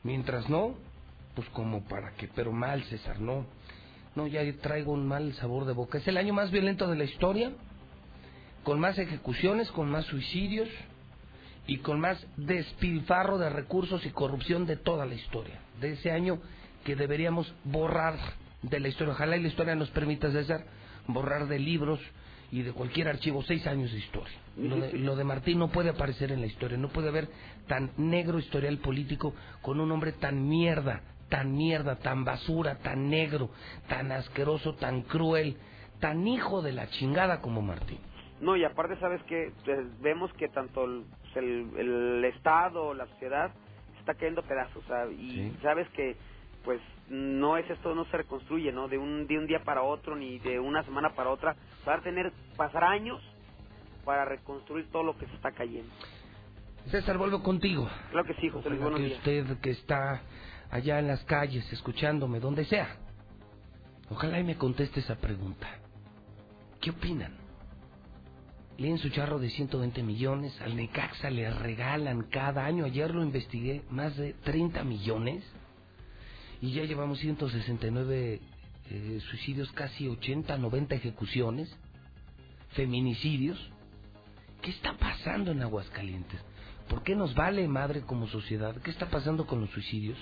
Mientras 0.02 0.48
no, 0.48 0.74
pues 1.34 1.48
como 1.50 1.84
para 1.84 2.12
que, 2.12 2.28
pero 2.28 2.52
mal 2.52 2.82
César, 2.84 3.20
no. 3.20 3.46
No, 4.14 4.26
ya 4.26 4.40
traigo 4.60 4.92
un 4.92 5.06
mal 5.06 5.32
sabor 5.34 5.66
de 5.66 5.72
boca. 5.72 5.98
Es 5.98 6.08
el 6.08 6.16
año 6.16 6.34
más 6.34 6.50
violento 6.50 6.88
de 6.88 6.96
la 6.96 7.04
historia, 7.04 7.52
con 8.64 8.80
más 8.80 8.98
ejecuciones, 8.98 9.70
con 9.70 9.90
más 9.90 10.04
suicidios 10.06 10.68
y 11.66 11.78
con 11.78 12.00
más 12.00 12.26
despilfarro 12.36 13.38
de 13.38 13.50
recursos 13.50 14.04
y 14.04 14.10
corrupción 14.10 14.66
de 14.66 14.76
toda 14.76 15.06
la 15.06 15.14
historia. 15.14 15.60
De 15.80 15.92
ese 15.92 16.10
año 16.10 16.40
que 16.84 16.96
deberíamos 16.96 17.54
borrar 17.64 18.16
de 18.62 18.80
la 18.80 18.88
historia. 18.88 19.14
Ojalá 19.14 19.36
y 19.36 19.42
la 19.42 19.48
historia 19.48 19.74
nos 19.74 19.90
permita, 19.90 20.30
César, 20.32 20.64
borrar 21.06 21.46
de 21.46 21.58
libros 21.58 22.00
y 22.52 22.62
de 22.62 22.72
cualquier 22.72 23.08
archivo 23.08 23.42
seis 23.42 23.66
años 23.66 23.92
de 23.92 23.98
historia. 23.98 24.36
Lo 24.56 24.76
de, 24.76 24.92
lo 24.94 25.16
de, 25.16 25.24
Martín 25.24 25.58
no 25.58 25.68
puede 25.68 25.90
aparecer 25.90 26.32
en 26.32 26.40
la 26.40 26.46
historia, 26.46 26.76
no 26.76 26.88
puede 26.88 27.08
haber 27.08 27.28
tan 27.66 27.92
negro 27.96 28.38
historial 28.38 28.78
político 28.78 29.34
con 29.62 29.80
un 29.80 29.90
hombre 29.92 30.12
tan 30.12 30.48
mierda, 30.48 31.02
tan 31.28 31.52
mierda, 31.56 31.96
tan 31.96 32.24
basura, 32.24 32.76
tan 32.76 33.08
negro, 33.08 33.50
tan 33.88 34.10
asqueroso, 34.12 34.74
tan 34.74 35.02
cruel, 35.02 35.56
tan 36.00 36.26
hijo 36.26 36.60
de 36.62 36.72
la 36.72 36.88
chingada 36.88 37.40
como 37.40 37.62
Martín. 37.62 38.00
No, 38.40 38.56
y 38.56 38.64
aparte 38.64 38.98
sabes 38.98 39.22
que 39.24 39.52
pues, 39.64 40.00
vemos 40.00 40.32
que 40.34 40.48
tanto 40.48 40.84
el, 40.84 41.04
el, 41.36 41.70
el, 41.78 42.24
Estado, 42.24 42.94
la 42.94 43.06
sociedad, 43.06 43.52
está 43.98 44.14
cayendo 44.14 44.42
pedazos, 44.42 44.82
¿sabes? 44.86 45.18
y 45.18 45.30
sí. 45.30 45.56
sabes 45.62 45.88
que 45.90 46.16
pues 46.64 46.80
no 47.10 47.56
es 47.56 47.68
esto, 47.68 47.94
no 47.94 48.04
se 48.06 48.16
reconstruye, 48.16 48.70
¿no? 48.72 48.86
De 48.86 48.96
un, 48.96 49.26
de 49.26 49.36
un 49.36 49.46
día 49.46 49.64
para 49.64 49.82
otro, 49.82 50.14
ni 50.14 50.38
de 50.38 50.60
una 50.60 50.84
semana 50.84 51.10
para 51.14 51.30
otra. 51.30 51.56
Va 51.86 51.94
a 51.96 52.00
tener, 52.00 52.32
pasar 52.56 52.84
años 52.84 53.20
para 54.04 54.24
reconstruir 54.24 54.88
todo 54.90 55.02
lo 55.02 55.18
que 55.18 55.26
se 55.26 55.34
está 55.34 55.50
cayendo. 55.50 55.92
César, 56.86 57.18
vuelvo 57.18 57.42
contigo. 57.42 57.88
Claro 58.10 58.26
que 58.26 58.34
sí, 58.34 58.48
José 58.48 58.70
Luis, 58.70 58.80
que 58.94 59.14
usted 59.14 59.58
que 59.58 59.70
está 59.70 60.22
allá 60.70 61.00
en 61.00 61.08
las 61.08 61.22
calles, 61.24 61.70
escuchándome, 61.72 62.38
donde 62.38 62.64
sea, 62.64 62.96
ojalá 64.08 64.38
y 64.38 64.44
me 64.44 64.56
conteste 64.56 65.00
esa 65.00 65.16
pregunta. 65.16 65.68
¿Qué 66.80 66.90
opinan? 66.90 67.36
Leen 68.78 68.98
su 68.98 69.10
charro 69.10 69.38
de 69.38 69.50
120 69.50 70.02
millones, 70.02 70.58
al 70.62 70.74
Necaxa 70.74 71.28
le 71.28 71.50
regalan 71.50 72.22
cada 72.30 72.64
año, 72.64 72.86
ayer 72.86 73.14
lo 73.14 73.22
investigué, 73.22 73.82
más 73.90 74.16
de 74.16 74.32
30 74.32 74.84
millones 74.84 75.44
y 76.60 76.72
ya 76.72 76.84
llevamos 76.84 77.18
169 77.20 78.40
eh, 78.90 79.20
suicidios, 79.30 79.70
casi 79.72 80.08
80, 80.08 80.58
90 80.58 80.94
ejecuciones, 80.94 81.74
feminicidios. 82.70 83.58
¿Qué 84.60 84.70
está 84.70 84.96
pasando 84.98 85.52
en 85.52 85.62
Aguascalientes? 85.62 86.40
¿Por 86.88 87.02
qué 87.02 87.14
nos 87.14 87.34
vale 87.34 87.66
madre 87.66 88.02
como 88.02 88.26
sociedad? 88.26 88.76
¿Qué 88.82 88.90
está 88.90 89.08
pasando 89.08 89.46
con 89.46 89.60
los 89.60 89.70
suicidios? 89.70 90.18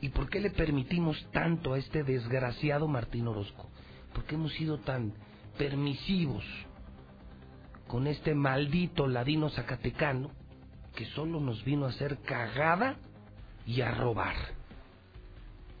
¿Y 0.00 0.08
por 0.08 0.28
qué 0.28 0.40
le 0.40 0.50
permitimos 0.50 1.16
tanto 1.32 1.74
a 1.74 1.78
este 1.78 2.02
desgraciado 2.02 2.88
Martín 2.88 3.28
Orozco? 3.28 3.70
¿Por 4.14 4.24
qué 4.24 4.34
hemos 4.34 4.52
sido 4.54 4.78
tan 4.78 5.12
permisivos 5.58 6.44
con 7.86 8.06
este 8.06 8.34
maldito 8.34 9.06
ladino 9.06 9.48
zacatecano 9.50 10.30
que 10.96 11.04
solo 11.06 11.40
nos 11.40 11.62
vino 11.64 11.86
a 11.86 11.90
hacer 11.90 12.18
cagada 12.22 12.96
y 13.64 13.82
a 13.82 13.92
robar? 13.92 14.57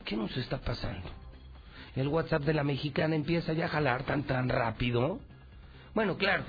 ¿Qué 0.08 0.16
nos 0.16 0.34
está 0.38 0.56
pasando? 0.56 1.06
El 1.94 2.08
WhatsApp 2.08 2.42
de 2.44 2.54
la 2.54 2.64
mexicana 2.64 3.14
empieza 3.14 3.52
ya 3.52 3.66
a 3.66 3.68
jalar 3.68 4.04
tan 4.04 4.22
tan 4.22 4.48
rápido. 4.48 5.18
Bueno, 5.94 6.16
claro. 6.16 6.44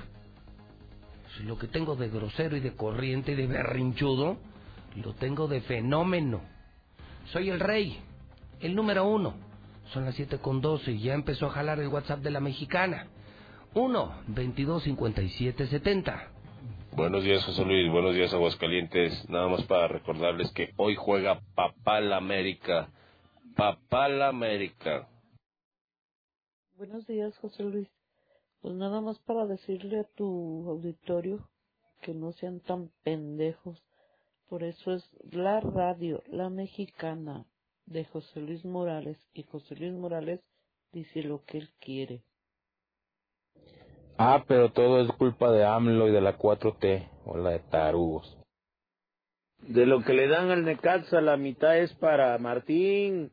Si 1.36 1.42
lo 1.42 1.58
que 1.58 1.66
tengo 1.66 1.94
de 1.94 2.08
grosero 2.08 2.56
y 2.56 2.60
de 2.60 2.74
corriente 2.74 3.32
y 3.32 3.34
de 3.34 3.46
berrinchudo, 3.46 4.38
lo 4.96 5.12
tengo 5.12 5.46
de 5.46 5.60
fenómeno. 5.60 6.40
Soy 7.32 7.50
el 7.50 7.60
rey, 7.60 7.98
el 8.60 8.74
número 8.74 9.06
uno. 9.06 9.34
Son 9.92 10.06
las 10.06 10.14
siete 10.14 10.38
con 10.38 10.62
doce 10.62 10.92
y 10.92 11.02
ya 11.02 11.12
empezó 11.12 11.48
a 11.48 11.50
jalar 11.50 11.80
el 11.80 11.88
WhatsApp 11.88 12.20
de 12.20 12.30
la 12.30 12.40
mexicana. 12.40 13.08
1 13.74 14.22
22 14.28 14.84
57 14.84 15.66
70. 15.66 16.28
Buenos 16.92 17.24
días, 17.24 17.44
José 17.44 17.62
Luis. 17.66 17.92
Buenos 17.92 18.14
días, 18.14 18.32
Aguascalientes. 18.32 19.28
Nada 19.28 19.48
más 19.48 19.64
para 19.64 19.86
recordarles 19.86 20.50
que 20.52 20.72
hoy 20.78 20.96
juega 20.96 21.42
Papá 21.54 22.00
la 22.00 22.16
América 22.16 22.88
Papá 23.56 24.08
la 24.08 24.28
América. 24.28 25.08
Buenos 26.76 27.06
días, 27.06 27.36
José 27.38 27.62
Luis. 27.62 27.88
Pues 28.60 28.74
nada 28.74 29.00
más 29.00 29.18
para 29.20 29.46
decirle 29.46 30.00
a 30.00 30.04
tu 30.04 30.68
auditorio 30.68 31.48
que 32.00 32.14
no 32.14 32.32
sean 32.32 32.60
tan 32.60 32.90
pendejos. 33.02 33.82
Por 34.48 34.62
eso 34.62 34.92
es 34.92 35.04
la 35.30 35.60
radio, 35.60 36.22
la 36.26 36.48
mexicana, 36.48 37.44
de 37.86 38.04
José 38.04 38.40
Luis 38.40 38.64
Morales. 38.64 39.18
Y 39.34 39.42
José 39.44 39.76
Luis 39.76 39.92
Morales 39.92 40.40
dice 40.92 41.22
lo 41.22 41.44
que 41.44 41.58
él 41.58 41.70
quiere. 41.80 42.22
Ah, 44.16 44.44
pero 44.46 44.72
todo 44.72 45.00
es 45.00 45.10
culpa 45.12 45.50
de 45.50 45.64
AMLO 45.64 46.08
y 46.08 46.12
de 46.12 46.20
la 46.20 46.38
4T, 46.38 47.08
o 47.26 47.36
la 47.36 47.50
de 47.50 47.60
tarugos. 47.60 48.38
De 49.60 49.86
lo 49.86 50.02
que 50.02 50.14
le 50.14 50.28
dan 50.28 50.50
al 50.50 50.64
Necaxa, 50.64 51.20
la 51.20 51.36
mitad 51.36 51.76
es 51.78 51.92
para 51.94 52.36
Martín 52.38 53.30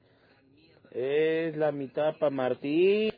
es 0.91 1.56
la 1.58 1.72
mitad 1.72 2.17
para 2.17 2.29
Martín. 2.29 3.12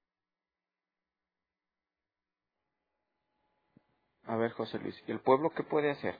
A 4.23 4.35
ver, 4.35 4.51
José 4.51 4.77
Luis, 4.79 4.95
¿y 5.07 5.11
el 5.11 5.21
pueblo 5.21 5.49
qué 5.49 5.63
puede 5.63 5.89
hacer? 5.89 6.15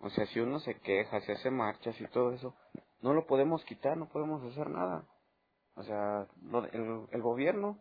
O 0.00 0.10
sea, 0.10 0.26
si 0.26 0.40
uno 0.40 0.58
se 0.60 0.78
queja, 0.80 1.20
se 1.20 1.32
hace 1.32 1.50
marchas 1.50 1.98
y 2.00 2.06
todo 2.08 2.32
eso, 2.32 2.54
no 3.00 3.14
lo 3.14 3.26
podemos 3.26 3.64
quitar, 3.64 3.96
no 3.96 4.08
podemos 4.08 4.42
hacer 4.44 4.68
nada. 4.68 5.06
O 5.74 5.82
sea, 5.82 6.26
el, 6.72 7.06
el, 7.10 7.22
gobierno 7.22 7.78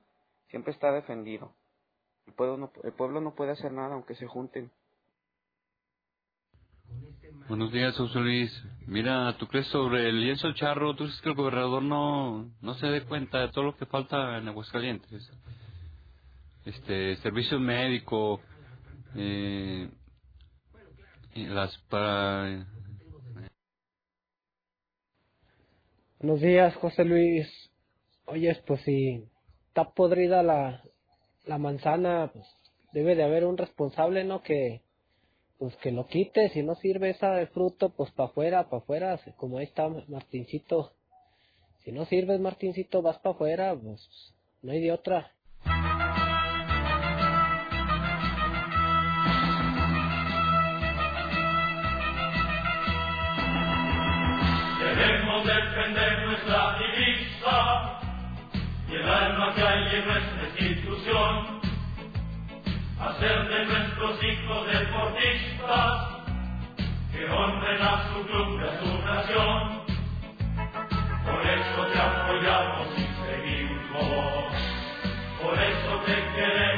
siempre 0.48 0.72
está 0.72 0.92
defendido. 0.92 1.54
El 2.26 2.34
pueblo, 2.34 2.58
no, 2.58 2.72
el 2.84 2.94
pueblo 2.94 3.22
no 3.22 3.36
puede 3.36 3.52
hacer 3.52 3.72
nada 3.72 3.96
aunque 3.96 4.16
se 4.16 4.28
junten. 4.28 4.72
Buenos 7.48 7.72
días, 7.72 7.96
José 7.96 8.20
Luis. 8.20 8.64
Mira, 8.88 9.36
¿tú 9.38 9.48
crees 9.48 9.68
sobre 9.68 10.10
el 10.10 10.22
lienzo 10.22 10.52
charro? 10.54 10.96
¿Tú 10.96 11.06
crees 11.06 11.22
que 11.22 11.30
el 11.30 11.36
gobernador 11.36 11.84
no, 11.84 12.52
no 12.62 12.74
se 12.76 12.88
dé 12.88 13.04
cuenta 13.04 13.40
de 13.40 13.50
todo 13.50 13.66
lo 13.66 13.76
que 13.76 13.86
falta 13.86 14.38
en 14.38 14.48
Aguascalientes? 14.48 15.32
Este, 16.66 17.16
servicio 17.18 17.60
médico, 17.60 18.42
eh, 19.16 19.90
las 21.36 21.78
para... 21.90 22.66
Buenos 26.20 26.42
días, 26.42 26.76
José 26.76 27.06
Luis. 27.06 27.48
Oyes, 28.26 28.58
pues 28.66 28.82
si 28.82 29.24
está 29.68 29.92
podrida 29.92 30.42
la, 30.44 30.84
la 31.46 31.58
manzana, 31.58 32.32
pues 32.34 32.46
debe 32.94 33.16
de 33.16 33.24
haber 33.24 33.46
un 33.46 33.58
responsable, 33.58 34.24
¿no? 34.24 34.42
Que 34.42 34.85
pues 35.66 35.78
que 35.78 35.92
lo 35.92 36.06
quite, 36.06 36.50
si 36.50 36.62
no 36.62 36.76
sirve 36.76 37.10
esa 37.10 37.32
de 37.32 37.48
fruto, 37.48 37.90
pues 37.90 38.12
para 38.12 38.30
afuera, 38.30 38.70
para 38.70 38.84
afuera, 38.84 39.20
como 39.36 39.58
ahí 39.58 39.66
está 39.66 39.90
Martincito. 40.08 40.92
Si 41.84 41.92
no 41.92 42.06
sirves 42.06 42.40
Martincito, 42.40 43.02
vas 43.02 43.18
para 43.18 43.34
afuera, 43.34 43.76
pues 43.76 44.00
no 44.62 44.74
hay 44.74 44.82
de 44.82 44.92
otra. 44.92 45.32
Queremos 54.78 55.48
defender 55.48 56.26
nuestra 56.28 56.78
divisa 56.78 58.00
y 58.88 58.94
el 58.94 59.10
alma 59.10 59.56
que 59.56 59.62
hay 59.64 59.96
en 59.96 60.06
nuestra 60.06 60.48
institución 60.60 61.65
hacer 63.10 63.48
de 63.50 63.66
nuestros 63.66 64.24
hijos 64.24 64.68
deportistas 64.68 66.08
que 67.12 67.26
honren 67.30 67.82
a 67.82 68.10
su 68.10 68.26
club 68.26 68.60
y 68.60 68.64
a 68.64 68.80
su 68.80 69.06
nación. 69.06 69.86
Por 71.24 71.42
eso 71.46 71.86
te 71.94 72.00
apoyamos 72.00 72.88
y 72.98 73.06
seguimos, 73.26 74.54
por 75.42 75.54
eso 75.60 76.02
te 76.06 76.16
queremos 76.36 76.75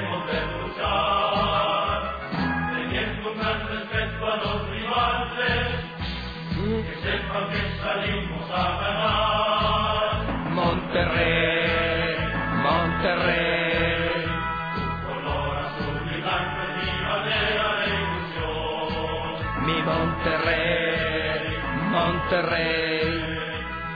Monterrey. 22.30 23.08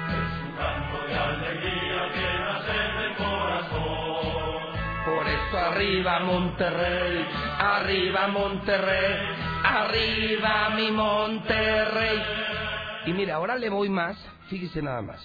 Es 0.07 0.33
un 0.41 0.55
canto 0.55 1.05
de 1.05 1.15
alegría 1.15 2.13
que 2.13 2.39
nace 2.39 2.77
del 3.01 3.15
corazón. 3.17 4.25
Por 5.03 5.27
eso 5.27 5.57
arriba 5.57 6.19
Monterrey, 6.21 7.25
arriba 7.59 8.27
Monterrey, 8.29 9.17
arriba 9.65 10.69
mi 10.77 10.91
Monterrey. 10.91 12.23
Y 13.07 13.11
mira, 13.11 13.35
ahora 13.35 13.57
le 13.57 13.67
voy 13.69 13.89
más, 13.89 14.17
fíjese 14.47 14.81
nada 14.81 15.01
más. 15.01 15.21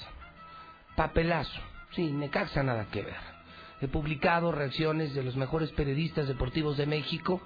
Papelazo, 0.97 1.61
sí, 1.93 2.11
Necaxa 2.11 2.65
nada 2.65 2.87
que 2.91 3.03
ver. 3.03 3.37
He 3.81 3.87
publicado 3.87 4.51
reacciones 4.51 5.15
de 5.15 5.23
los 5.23 5.37
mejores 5.37 5.71
periodistas 5.71 6.27
deportivos 6.27 6.77
de 6.77 6.87
México. 6.87 7.41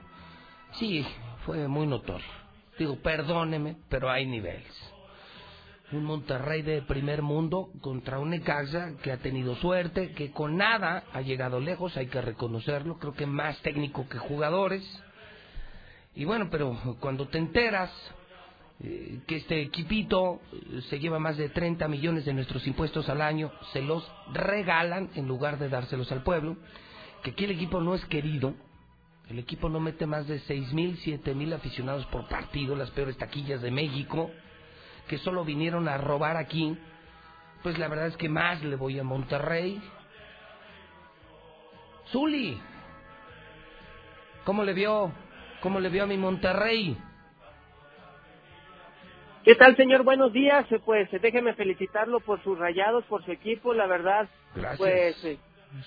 Sí, 0.78 1.06
fue 1.44 1.68
muy 1.68 1.86
notorio. 1.86 2.26
Digo, 2.78 2.96
perdóneme, 3.02 3.76
pero 3.90 4.10
hay 4.10 4.24
niveles. 4.24 4.89
Un 5.92 6.04
Monterrey 6.04 6.62
de 6.62 6.82
primer 6.82 7.20
mundo 7.20 7.70
contra 7.80 8.20
un 8.20 8.30
Necaxa 8.30 8.96
que 9.02 9.10
ha 9.10 9.16
tenido 9.16 9.56
suerte, 9.56 10.12
que 10.12 10.30
con 10.30 10.56
nada 10.56 11.04
ha 11.12 11.20
llegado 11.20 11.58
lejos, 11.58 11.96
hay 11.96 12.06
que 12.06 12.20
reconocerlo, 12.20 12.98
creo 12.98 13.12
que 13.12 13.26
más 13.26 13.60
técnico 13.62 14.08
que 14.08 14.18
jugadores. 14.18 14.82
Y 16.14 16.24
bueno, 16.24 16.48
pero 16.50 16.76
cuando 17.00 17.26
te 17.28 17.38
enteras 17.38 17.90
eh, 18.82 19.20
que 19.26 19.36
este 19.36 19.60
equipito 19.60 20.40
eh, 20.52 20.80
se 20.88 20.98
lleva 20.98 21.18
más 21.18 21.36
de 21.36 21.48
30 21.50 21.86
millones 21.88 22.24
de 22.24 22.32
nuestros 22.34 22.66
impuestos 22.66 23.08
al 23.08 23.20
año, 23.20 23.52
se 23.72 23.82
los 23.82 24.10
regalan 24.32 25.10
en 25.16 25.28
lugar 25.28 25.58
de 25.58 25.68
dárselos 25.68 26.10
al 26.12 26.22
pueblo, 26.22 26.56
que 27.22 27.32
aquí 27.32 27.44
el 27.44 27.50
equipo 27.50 27.80
no 27.80 27.94
es 27.94 28.04
querido, 28.06 28.54
el 29.28 29.38
equipo 29.38 29.68
no 29.68 29.80
mete 29.80 30.06
más 30.06 30.26
de 30.26 30.38
6 30.40 30.72
mil, 30.72 30.96
7 30.98 31.34
mil 31.34 31.52
aficionados 31.52 32.06
por 32.06 32.26
partido, 32.28 32.74
las 32.74 32.90
peores 32.92 33.18
taquillas 33.18 33.60
de 33.60 33.70
México, 33.70 34.30
que 35.10 35.18
solo 35.18 35.44
vinieron 35.44 35.88
a 35.88 35.98
robar 35.98 36.36
aquí, 36.36 36.78
pues 37.64 37.76
la 37.80 37.88
verdad 37.88 38.06
es 38.06 38.16
que 38.16 38.28
más 38.28 38.62
le 38.62 38.76
voy 38.76 38.96
a 38.96 39.02
Monterrey. 39.02 39.82
Zuli, 42.12 42.60
¿cómo 44.44 44.62
le 44.62 44.72
vio? 44.72 45.10
¿Cómo 45.62 45.80
le 45.80 45.88
vio 45.88 46.04
a 46.04 46.06
mi 46.06 46.16
Monterrey? 46.16 46.96
¿Qué 49.42 49.56
tal, 49.56 49.74
señor? 49.76 50.04
Buenos 50.04 50.32
días. 50.32 50.64
Pues 50.84 51.12
eh, 51.12 51.18
déjeme 51.18 51.54
felicitarlo 51.54 52.20
por 52.20 52.40
sus 52.44 52.56
rayados, 52.56 53.04
por 53.06 53.24
su 53.24 53.32
equipo. 53.32 53.74
La 53.74 53.88
verdad, 53.88 54.28
Gracias. 54.54 54.78
pues, 54.78 55.24
eh, 55.24 55.38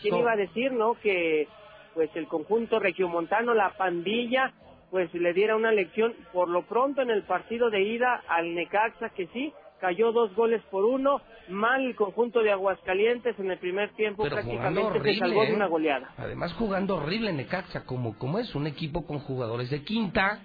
¿quién 0.01 0.17
iba 0.17 0.33
a 0.33 0.35
decir, 0.35 0.73
no? 0.73 0.95
Que, 0.95 1.47
pues, 1.93 2.09
el 2.15 2.27
conjunto 2.27 2.77
regiomontano, 2.77 3.53
la 3.53 3.69
pandilla, 3.77 4.51
pues, 4.93 5.11
le 5.15 5.33
diera 5.33 5.55
una 5.55 5.71
lección 5.71 6.13
por 6.31 6.47
lo 6.47 6.67
pronto 6.67 7.01
en 7.01 7.09
el 7.09 7.23
partido 7.23 7.71
de 7.71 7.81
ida 7.81 8.21
al 8.27 8.53
Necaxa, 8.53 9.09
que 9.09 9.25
sí, 9.33 9.51
cayó 9.81 10.11
dos 10.11 10.35
goles 10.35 10.61
por 10.69 10.85
uno. 10.85 11.19
Mal 11.49 11.83
el 11.83 11.95
conjunto 11.95 12.43
de 12.43 12.51
Aguascalientes 12.51 13.39
en 13.39 13.49
el 13.49 13.57
primer 13.57 13.89
tiempo, 13.95 14.21
Pero 14.21 14.35
prácticamente 14.35 14.81
se 14.81 14.87
horrible, 14.99 15.17
salvó 15.17 15.41
de 15.41 15.49
¿eh? 15.49 15.55
una 15.55 15.65
goleada. 15.65 16.13
Además 16.15 16.53
jugando 16.53 16.97
horrible 16.97 17.33
Necaxa, 17.33 17.85
como, 17.85 18.19
como 18.19 18.37
es 18.37 18.53
un 18.53 18.67
equipo 18.67 19.07
con 19.07 19.17
jugadores 19.17 19.71
de 19.71 19.83
quinta, 19.83 20.41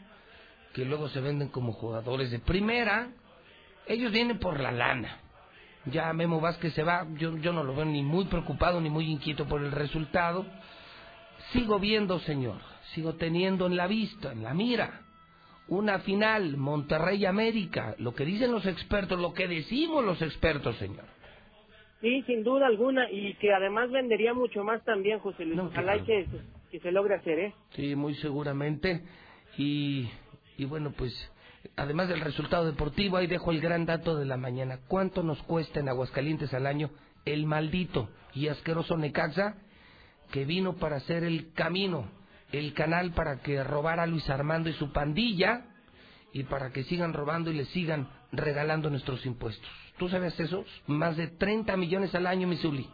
que 0.72 0.86
luego 0.86 1.10
se 1.10 1.20
venden 1.20 1.48
como 1.48 1.74
jugadores 1.74 2.30
de 2.30 2.38
primera. 2.38 3.08
Ellos 3.86 4.10
vienen 4.12 4.38
por 4.38 4.58
la 4.60 4.72
lana. 4.72 5.18
Ya 5.84 6.10
Memo 6.14 6.40
Vázquez 6.40 6.72
se 6.72 6.84
va, 6.84 7.06
yo, 7.18 7.36
yo 7.36 7.52
no 7.52 7.64
lo 7.64 7.74
veo 7.74 7.84
ni 7.84 8.02
muy 8.02 8.24
preocupado 8.24 8.80
ni 8.80 8.88
muy 8.88 9.10
inquieto 9.10 9.46
por 9.46 9.62
el 9.62 9.72
resultado. 9.72 10.46
Sigo 11.52 11.78
viendo, 11.78 12.18
señor, 12.20 12.56
sigo 12.94 13.14
teniendo 13.14 13.66
en 13.66 13.76
la 13.76 13.86
vista, 13.86 14.32
en 14.32 14.42
la 14.42 14.54
mira, 14.54 15.02
una 15.68 15.98
final, 16.00 16.56
Monterrey 16.56 17.26
América, 17.26 17.94
lo 17.98 18.14
que 18.14 18.24
dicen 18.24 18.50
los 18.52 18.64
expertos, 18.66 19.18
lo 19.18 19.34
que 19.34 19.46
decimos 19.46 20.04
los 20.04 20.20
expertos, 20.22 20.76
señor. 20.76 21.04
Sí, 22.00 22.22
sin 22.22 22.44
duda 22.44 22.66
alguna, 22.66 23.10
y 23.10 23.34
que 23.34 23.52
además 23.52 23.90
vendería 23.90 24.32
mucho 24.32 24.62
más 24.62 24.82
también, 24.84 25.18
José 25.18 25.44
Luis. 25.44 25.58
Ojalá 25.58 26.02
que, 26.04 26.26
que 26.70 26.80
se 26.80 26.92
logre 26.92 27.16
hacer, 27.16 27.38
¿eh? 27.38 27.54
Sí, 27.70 27.96
muy 27.96 28.14
seguramente. 28.16 29.02
Y, 29.56 30.08
y 30.56 30.64
bueno, 30.64 30.92
pues 30.96 31.12
además 31.76 32.08
del 32.08 32.20
resultado 32.20 32.66
deportivo, 32.66 33.16
ahí 33.16 33.26
dejo 33.26 33.50
el 33.50 33.60
gran 33.60 33.84
dato 33.84 34.16
de 34.16 34.26
la 34.26 34.36
mañana. 34.36 34.78
¿Cuánto 34.86 35.22
nos 35.22 35.42
cuesta 35.42 35.80
en 35.80 35.88
Aguascalientes 35.88 36.54
al 36.54 36.66
año 36.66 36.90
el 37.24 37.46
maldito 37.46 38.08
y 38.32 38.48
asqueroso 38.48 38.96
Necaxa 38.96 39.56
que 40.30 40.44
vino 40.44 40.76
para 40.76 40.96
hacer 40.96 41.24
el 41.24 41.52
camino, 41.52 42.08
el 42.52 42.74
canal 42.74 43.12
para 43.12 43.40
que 43.42 43.62
robara 43.62 44.06
Luis 44.06 44.28
Armando 44.30 44.68
y 44.68 44.74
su 44.74 44.92
pandilla 44.92 45.66
y 46.32 46.44
para 46.44 46.70
que 46.70 46.84
sigan 46.84 47.12
robando 47.12 47.50
y 47.50 47.54
le 47.54 47.64
sigan 47.66 48.08
regalando 48.32 48.90
nuestros 48.90 49.24
impuestos? 49.26 49.68
¿Tú 49.98 50.08
sabes 50.08 50.38
eso? 50.38 50.64
Más 50.86 51.16
de 51.16 51.28
30 51.28 51.76
millones 51.76 52.14
al 52.14 52.26
año, 52.26 52.46
Misuli. 52.46 52.88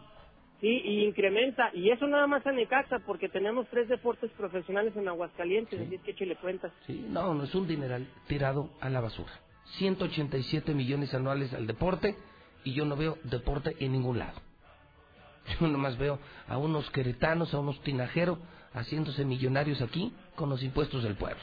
Sí, 0.61 0.81
y 0.83 1.03
incrementa, 1.03 1.69
y 1.73 1.91
eso 1.91 2.07
nada 2.07 2.27
más 2.27 2.45
a 2.47 2.51
Necaxa, 2.51 2.99
porque 3.05 3.27
tenemos 3.29 3.67
tres 3.69 3.89
deportes 3.89 4.31
profesionales 4.31 4.95
en 4.95 5.07
Aguascalientes, 5.07 5.79
así 5.79 5.95
es 5.95 6.01
que 6.01 6.11
échale 6.11 6.37
cuentas. 6.37 6.71
Sí, 6.87 7.05
no, 7.09 7.33
no 7.33 7.43
es 7.43 7.53
un 7.53 7.67
dineral 7.67 8.07
tirado 8.27 8.71
a 8.79 8.89
la 8.89 9.01
basura. 9.01 9.31
187 9.77 10.73
millones 10.73 11.13
anuales 11.13 11.53
al 11.53 11.67
deporte 11.67 12.15
y 12.63 12.73
yo 12.73 12.85
no 12.85 12.95
veo 12.95 13.17
deporte 13.23 13.75
en 13.79 13.91
ningún 13.91 14.19
lado. 14.19 14.41
Yo 15.59 15.67
nomás 15.67 15.97
veo 15.99 16.19
a 16.47 16.57
unos 16.57 16.89
queretanos, 16.89 17.53
a 17.53 17.59
unos 17.59 17.79
tinajeros 17.81 18.39
haciéndose 18.75 19.25
millonarios 19.25 19.81
aquí 19.81 20.13
con 20.35 20.49
los 20.49 20.61
impuestos 20.63 21.03
del 21.03 21.15
pueblo 21.15 21.41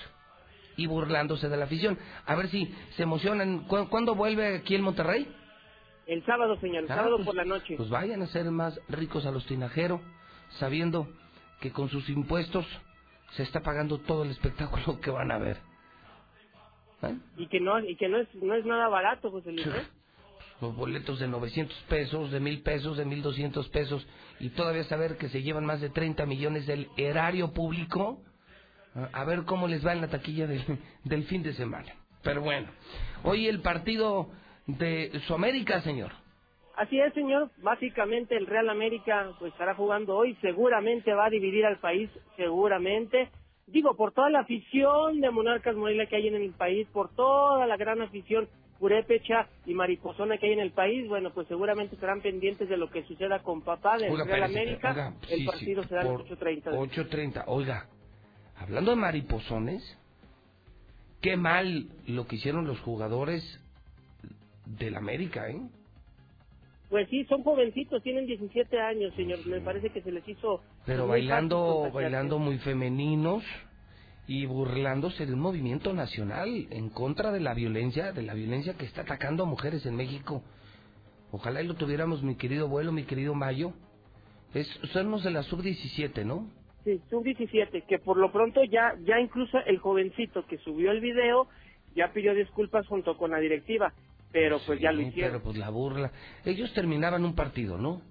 y 0.76 0.86
burlándose 0.86 1.48
de 1.48 1.56
la 1.56 1.64
afición. 1.64 1.98
A 2.26 2.34
ver 2.34 2.48
si 2.48 2.72
se 2.96 3.02
emocionan. 3.02 3.64
¿Cu- 3.66 3.88
¿Cuándo 3.88 4.14
vuelve 4.14 4.56
aquí 4.56 4.74
el 4.74 4.82
Monterrey? 4.82 5.26
El 6.06 6.24
sábado, 6.24 6.58
señor, 6.60 6.84
el 6.84 6.90
Ah, 6.90 6.96
sábado 6.96 7.16
pues- 7.16 7.26
por 7.26 7.34
la 7.34 7.44
noche. 7.44 7.76
Pues 7.76 7.88
vayan 7.90 8.22
a 8.22 8.26
ser 8.26 8.50
más 8.50 8.78
ricos 8.88 9.26
a 9.26 9.30
los 9.30 9.44
tinajeros, 9.46 10.00
sabiendo 10.58 11.08
que 11.60 11.70
con 11.72 11.88
sus 11.88 12.08
impuestos 12.08 12.66
se 13.32 13.42
está 13.44 13.60
pagando 13.60 13.98
todo 13.98 14.24
el 14.24 14.30
espectáculo 14.30 14.98
que 15.00 15.10
van 15.10 15.30
a 15.30 15.38
ver. 15.38 15.58
¿Eh? 17.02 17.16
Y 17.36 17.46
que 17.48 17.60
no 17.60 17.80
y 17.80 17.96
que 17.96 18.08
no 18.08 18.18
es 18.18 18.28
no 18.36 18.54
es 18.54 18.64
nada 18.64 18.88
barato, 18.88 19.30
José 19.30 19.52
Luis. 19.52 19.66
¿eh? 19.66 19.86
Los 20.62 20.76
boletos 20.76 21.18
de 21.18 21.26
900 21.26 21.76
pesos, 21.88 22.30
de 22.30 22.38
1000 22.38 22.62
pesos, 22.62 22.96
de 22.96 23.04
1200 23.04 23.68
pesos, 23.70 24.06
y 24.38 24.50
todavía 24.50 24.84
saber 24.84 25.16
que 25.16 25.28
se 25.28 25.42
llevan 25.42 25.66
más 25.66 25.80
de 25.80 25.90
30 25.90 26.24
millones 26.24 26.68
del 26.68 26.86
erario 26.96 27.52
público, 27.52 28.22
a 29.12 29.24
ver 29.24 29.42
cómo 29.42 29.66
les 29.66 29.84
va 29.84 29.92
en 29.92 30.02
la 30.02 30.06
taquilla 30.06 30.46
del, 30.46 30.62
del 31.04 31.24
fin 31.24 31.42
de 31.42 31.52
semana. 31.54 31.92
Pero 32.22 32.42
bueno, 32.42 32.68
hoy 33.24 33.48
el 33.48 33.60
partido 33.60 34.28
de 34.68 35.10
Sudamérica, 35.26 35.80
señor. 35.80 36.12
Así 36.76 37.00
es, 37.00 37.12
señor. 37.12 37.50
Básicamente 37.58 38.36
el 38.36 38.46
Real 38.46 38.70
América 38.70 39.32
pues 39.40 39.50
estará 39.50 39.74
jugando 39.74 40.14
hoy. 40.14 40.36
Seguramente 40.42 41.12
va 41.12 41.26
a 41.26 41.30
dividir 41.30 41.66
al 41.66 41.80
país, 41.80 42.08
seguramente. 42.36 43.30
Digo, 43.66 43.96
por 43.96 44.12
toda 44.12 44.30
la 44.30 44.40
afición 44.40 45.20
de 45.20 45.30
Monarcas 45.32 45.74
Morelia 45.74 46.06
que 46.06 46.14
hay 46.14 46.28
en 46.28 46.36
el 46.36 46.52
país, 46.52 46.86
por 46.92 47.12
toda 47.16 47.66
la 47.66 47.76
gran 47.76 48.00
afición 48.00 48.48
purépecha 48.82 49.46
y 49.64 49.74
mariposona 49.74 50.38
que 50.38 50.46
hay 50.46 50.54
en 50.54 50.58
el 50.58 50.72
país, 50.72 51.08
bueno, 51.08 51.30
pues 51.32 51.46
seguramente 51.46 51.94
estarán 51.94 52.20
pendientes 52.20 52.68
de 52.68 52.76
lo 52.76 52.90
que 52.90 53.04
suceda 53.04 53.38
con 53.38 53.62
papá 53.62 53.96
del 53.96 54.10
Oiga, 54.10 54.24
Real 54.24 54.42
América. 54.42 54.90
oiga, 54.90 55.14
el 55.30 55.38
sí, 55.38 55.46
partido 55.46 55.82
sí, 55.84 55.88
será 55.88 56.00
a 56.00 56.04
las 56.04 56.12
por 56.14 56.26
8.30. 56.26 56.64
8.30. 56.64 57.44
Oiga, 57.46 57.86
hablando 58.56 58.90
de 58.90 58.96
mariposones, 58.96 59.98
qué 61.20 61.36
mal 61.36 61.90
lo 62.08 62.26
que 62.26 62.34
hicieron 62.34 62.66
los 62.66 62.80
jugadores 62.80 63.44
del 64.66 64.96
América, 64.96 65.48
¿eh? 65.48 65.62
Pues 66.90 67.08
sí, 67.08 67.24
son 67.26 67.44
jovencitos, 67.44 68.02
tienen 68.02 68.26
17 68.26 68.80
años, 68.80 69.14
señor. 69.14 69.46
Me 69.46 69.60
parece 69.60 69.90
que 69.90 70.02
se 70.02 70.10
les 70.10 70.28
hizo... 70.28 70.60
Pero 70.86 71.06
bailando, 71.06 71.88
bailando 71.92 72.40
muy 72.40 72.58
femeninos 72.58 73.44
y 74.26 74.46
burlándose 74.46 75.26
de 75.26 75.34
un 75.34 75.40
movimiento 75.40 75.92
nacional 75.92 76.68
en 76.70 76.90
contra 76.90 77.32
de 77.32 77.40
la 77.40 77.54
violencia, 77.54 78.12
de 78.12 78.22
la 78.22 78.34
violencia 78.34 78.74
que 78.74 78.84
está 78.84 79.02
atacando 79.02 79.42
a 79.42 79.46
mujeres 79.46 79.84
en 79.86 79.96
México. 79.96 80.42
Ojalá 81.32 81.62
y 81.62 81.66
lo 81.66 81.74
tuviéramos, 81.74 82.22
mi 82.22 82.36
querido 82.36 82.66
abuelo, 82.66 82.92
mi 82.92 83.04
querido 83.04 83.34
Mayo. 83.34 83.72
Es, 84.54 84.68
somos 84.92 85.24
de 85.24 85.30
la 85.30 85.42
sub-17, 85.42 86.24
¿no? 86.24 86.48
Sí, 86.84 87.00
sub-17, 87.10 87.86
que 87.86 87.98
por 87.98 88.16
lo 88.16 88.30
pronto 88.30 88.62
ya, 88.64 88.94
ya 89.04 89.18
incluso 89.18 89.58
el 89.66 89.78
jovencito 89.78 90.46
que 90.46 90.58
subió 90.58 90.90
el 90.90 91.00
video 91.00 91.48
ya 91.94 92.12
pidió 92.12 92.34
disculpas 92.34 92.86
junto 92.86 93.16
con 93.16 93.30
la 93.30 93.38
directiva, 93.38 93.92
pero 94.30 94.58
pues 94.66 94.80
ya 94.80 94.92
lo 94.92 95.02
hicieron. 95.02 95.32
Pero 95.32 95.44
pues 95.44 95.56
la 95.56 95.70
burla. 95.70 96.12
Ellos 96.44 96.72
terminaban 96.74 97.24
un 97.24 97.34
partido, 97.34 97.78
¿no? 97.78 98.02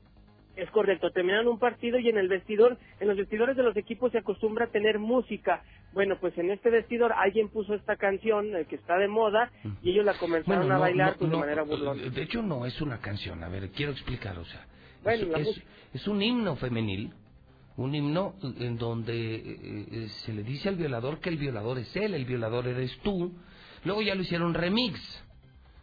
Es 0.56 0.70
correcto, 0.72 1.12
terminaron 1.12 1.48
un 1.48 1.60
partido 1.60 1.98
y 1.98 2.10
en 2.10 2.18
el 2.18 2.28
vestidor, 2.28 2.78
en 3.00 3.08
los 3.08 3.16
vestidores 3.18 3.56
de 3.56 3.64
los 3.64 3.76
equipos 3.78 4.12
se 4.12 4.18
acostumbra 4.18 4.66
a 4.66 4.70
tener 4.70 5.00
música. 5.00 5.64
Bueno, 5.94 6.18
pues 6.20 6.38
en 6.38 6.52
este 6.52 6.70
vestidor 6.70 7.14
alguien 7.14 7.50
puso 7.50 7.74
esta 7.74 7.96
canción 7.96 8.56
eh, 8.56 8.66
que 8.66 8.76
está 8.76 8.98
de 8.98 9.08
moda 9.08 9.50
y 9.82 9.92
ellos 9.92 10.04
la 10.06 10.14
comenzaron 10.16 10.62
Bueno, 10.64 10.76
a 10.76 10.80
bailar 10.80 11.12
no, 11.14 11.18
pues, 11.18 11.30
no, 11.32 11.38
de 11.38 11.42
manera 11.42 11.62
burlona. 11.64 12.02
De 12.04 12.22
hecho, 12.22 12.42
no 12.42 12.66
es 12.66 12.82
una 12.82 13.00
canción. 13.00 13.44
A 13.44 13.50
ver, 13.50 13.70
quiero 13.70 13.94
explicar, 13.94 14.38
o 14.38 14.46
sea. 14.46 14.66
Bueno, 15.04 15.36
es, 15.38 15.62
es- 15.94 16.08
un 16.08 16.22
himno 16.22 16.56
femenil 16.58 17.14
un 17.78 17.96
himno 17.96 18.36
en 18.60 18.78
donde 18.78 19.36
eh, 19.36 19.42
eh, 19.92 20.08
se 20.26 20.34
le 20.34 20.44
dice 20.44 20.68
al 20.70 20.76
violador 20.76 21.20
que 21.20 21.30
el 21.30 21.38
violador 21.38 21.80
es 21.80 21.96
él, 21.96 22.14
el 22.14 22.26
violador 22.26 22.68
eres 22.68 22.96
tú. 23.00 23.34
Luego 23.86 24.02
ya 24.02 24.14
lo 24.14 24.22
hicieron 24.22 24.54
remix, 24.54 25.00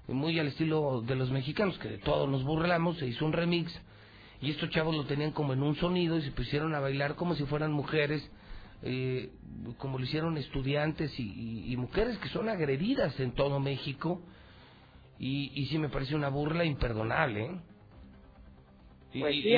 muy 0.07 0.39
al 0.39 0.49
estilo 0.49 1.01
de 1.01 1.17
los 1.17 1.31
mexicanos, 1.31 1.79
que 1.79 1.89
de 1.89 1.99
todos 1.99 2.29
nos 2.29 2.45
burlamos, 2.45 2.99
se 2.99 3.07
hizo 3.07 3.25
un 3.25 3.33
remix 3.33 3.73
y 4.41 4.51
estos 4.51 4.71
chavos 4.71 4.95
lo 4.95 5.05
tenían 5.05 5.33
como 5.33 5.53
en 5.53 5.63
un 5.63 5.75
sonido 5.77 6.17
y 6.19 6.23
se 6.23 6.31
pusieron 6.33 6.75
a 6.75 6.81
bailar 6.81 7.15
como 7.17 7.35
si 7.35 7.45
fueran 7.45 7.73
mujeres, 7.73 8.29
eh, 8.83 9.31
como 9.79 9.99
lo 9.99 10.05
hicieron 10.05 10.37
estudiantes 10.39 11.19
y, 11.19 11.23
y- 11.25 11.73
y 11.73 11.77
mujeres 11.77 12.17
que 12.19 12.29
son 12.29 12.49
agredidas 12.49 13.19
en 13.21 13.33
todo 13.33 13.59
México 13.61 14.23
y, 15.19 15.51
y 15.61 15.67
sí 15.67 15.79
me 15.79 15.89
parece 15.89 16.15
una 16.15 16.29
burla 16.29 16.65
imperdonable. 16.65 17.45
¿eh? 17.47 17.51
Y, 19.15 19.21
Pues 19.21 19.35
sí, 19.43 19.49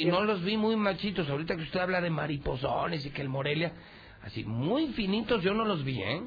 y- 0.00 0.04
no 0.10 0.24
los 0.24 0.42
vi 0.42 0.56
muy 0.56 0.76
machitos, 0.76 1.28
ahorita 1.28 1.56
que 1.56 1.62
usted 1.62 1.80
habla 1.80 2.00
de 2.00 2.10
mariposones 2.10 3.04
y 3.06 3.10
que 3.10 3.22
el 3.22 3.28
Morelia, 3.28 3.72
así 4.22 4.44
muy 4.44 4.88
finitos 4.94 5.42
yo 5.42 5.54
no 5.54 5.64
los 5.64 5.84
vi, 5.84 6.00
¿eh? 6.02 6.22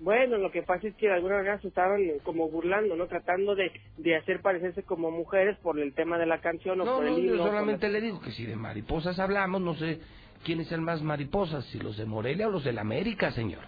Bueno, 0.00 0.38
lo 0.38 0.50
que 0.52 0.62
pasa 0.62 0.86
es 0.86 0.94
que 0.94 1.08
de 1.08 1.14
alguna 1.14 1.36
manera 1.38 1.60
se 1.60 1.68
estaban 1.68 2.00
como 2.22 2.48
burlando, 2.48 2.94
¿no? 2.94 3.06
Tratando 3.08 3.54
de, 3.56 3.72
de 3.96 4.16
hacer 4.16 4.40
parecerse 4.42 4.84
como 4.84 5.10
mujeres 5.10 5.56
por 5.58 5.78
el 5.80 5.92
tema 5.94 6.18
de 6.18 6.26
la 6.26 6.40
canción 6.40 6.80
o 6.80 6.84
No, 6.84 6.96
por 6.96 7.04
no, 7.04 7.08
el 7.10 7.14
yo 7.16 7.20
himno. 7.32 7.38
por 7.38 7.46
solamente 7.48 7.88
le 7.88 8.00
digo 8.00 8.20
que 8.20 8.30
si 8.30 8.46
de 8.46 8.54
mariposas 8.56 9.18
hablamos, 9.18 9.60
no 9.60 9.74
sé 9.74 10.00
quiénes 10.44 10.68
sean 10.68 10.84
más 10.84 11.02
mariposas, 11.02 11.64
si 11.66 11.78
los 11.80 11.96
de 11.96 12.04
Morelia 12.04 12.46
o 12.46 12.50
los 12.52 12.62
de 12.64 12.72
la 12.72 12.82
América, 12.82 13.32
señor. 13.32 13.62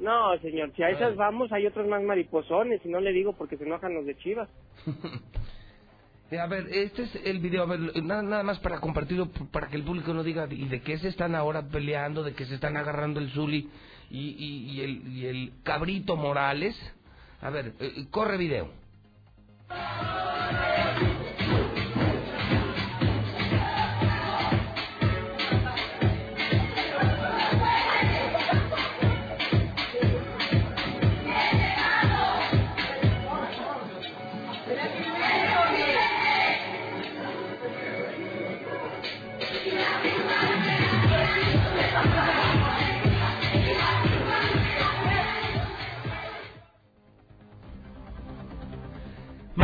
No, 0.00 0.36
señor, 0.40 0.72
si 0.74 0.82
a 0.82 0.90
esas 0.90 1.12
Ay. 1.12 1.16
vamos 1.16 1.52
hay 1.52 1.66
otros 1.66 1.86
más 1.86 2.02
mariposones 2.02 2.80
y 2.84 2.88
no 2.88 3.00
le 3.00 3.12
digo 3.12 3.32
porque 3.34 3.56
se 3.56 3.64
enojan 3.64 3.94
los 3.94 4.04
de 4.06 4.16
Chivas. 4.16 4.48
Eh, 6.28 6.40
A 6.40 6.48
ver, 6.48 6.66
este 6.72 7.02
es 7.04 7.14
el 7.24 7.38
video, 7.38 7.62
a 7.62 7.66
ver, 7.66 8.02
nada, 8.02 8.20
nada 8.20 8.42
más 8.42 8.58
para 8.58 8.80
compartirlo, 8.80 9.28
para 9.52 9.68
que 9.68 9.76
el 9.76 9.84
público 9.84 10.12
no 10.12 10.24
diga 10.24 10.48
y 10.50 10.66
de 10.66 10.80
qué 10.80 10.98
se 10.98 11.06
están 11.06 11.36
ahora 11.36 11.62
peleando, 11.68 12.24
de 12.24 12.34
qué 12.34 12.44
se 12.46 12.56
están 12.56 12.76
agarrando 12.76 13.20
el 13.20 13.30
Zuli 13.30 13.70
y, 14.10 14.18
y- 14.20 14.70
y 14.72 14.80
el, 14.82 15.08
y 15.16 15.26
el 15.26 15.52
cabrito 15.62 16.16
Morales. 16.16 16.76
A 17.42 17.50
ver, 17.50 17.74
eh, 17.80 18.06
corre 18.10 18.36
video. 18.36 18.70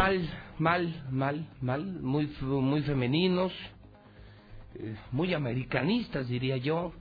Mal, 0.02 0.28
mal, 0.58 1.04
mal, 1.12 1.46
mal, 1.60 1.84
muy, 1.84 2.26
muy 2.40 2.82
femeninos, 2.82 3.52
eh, 4.74 4.96
muy 5.12 5.32
americanistas, 5.32 6.26
diría 6.26 6.56
yo. 6.56 6.92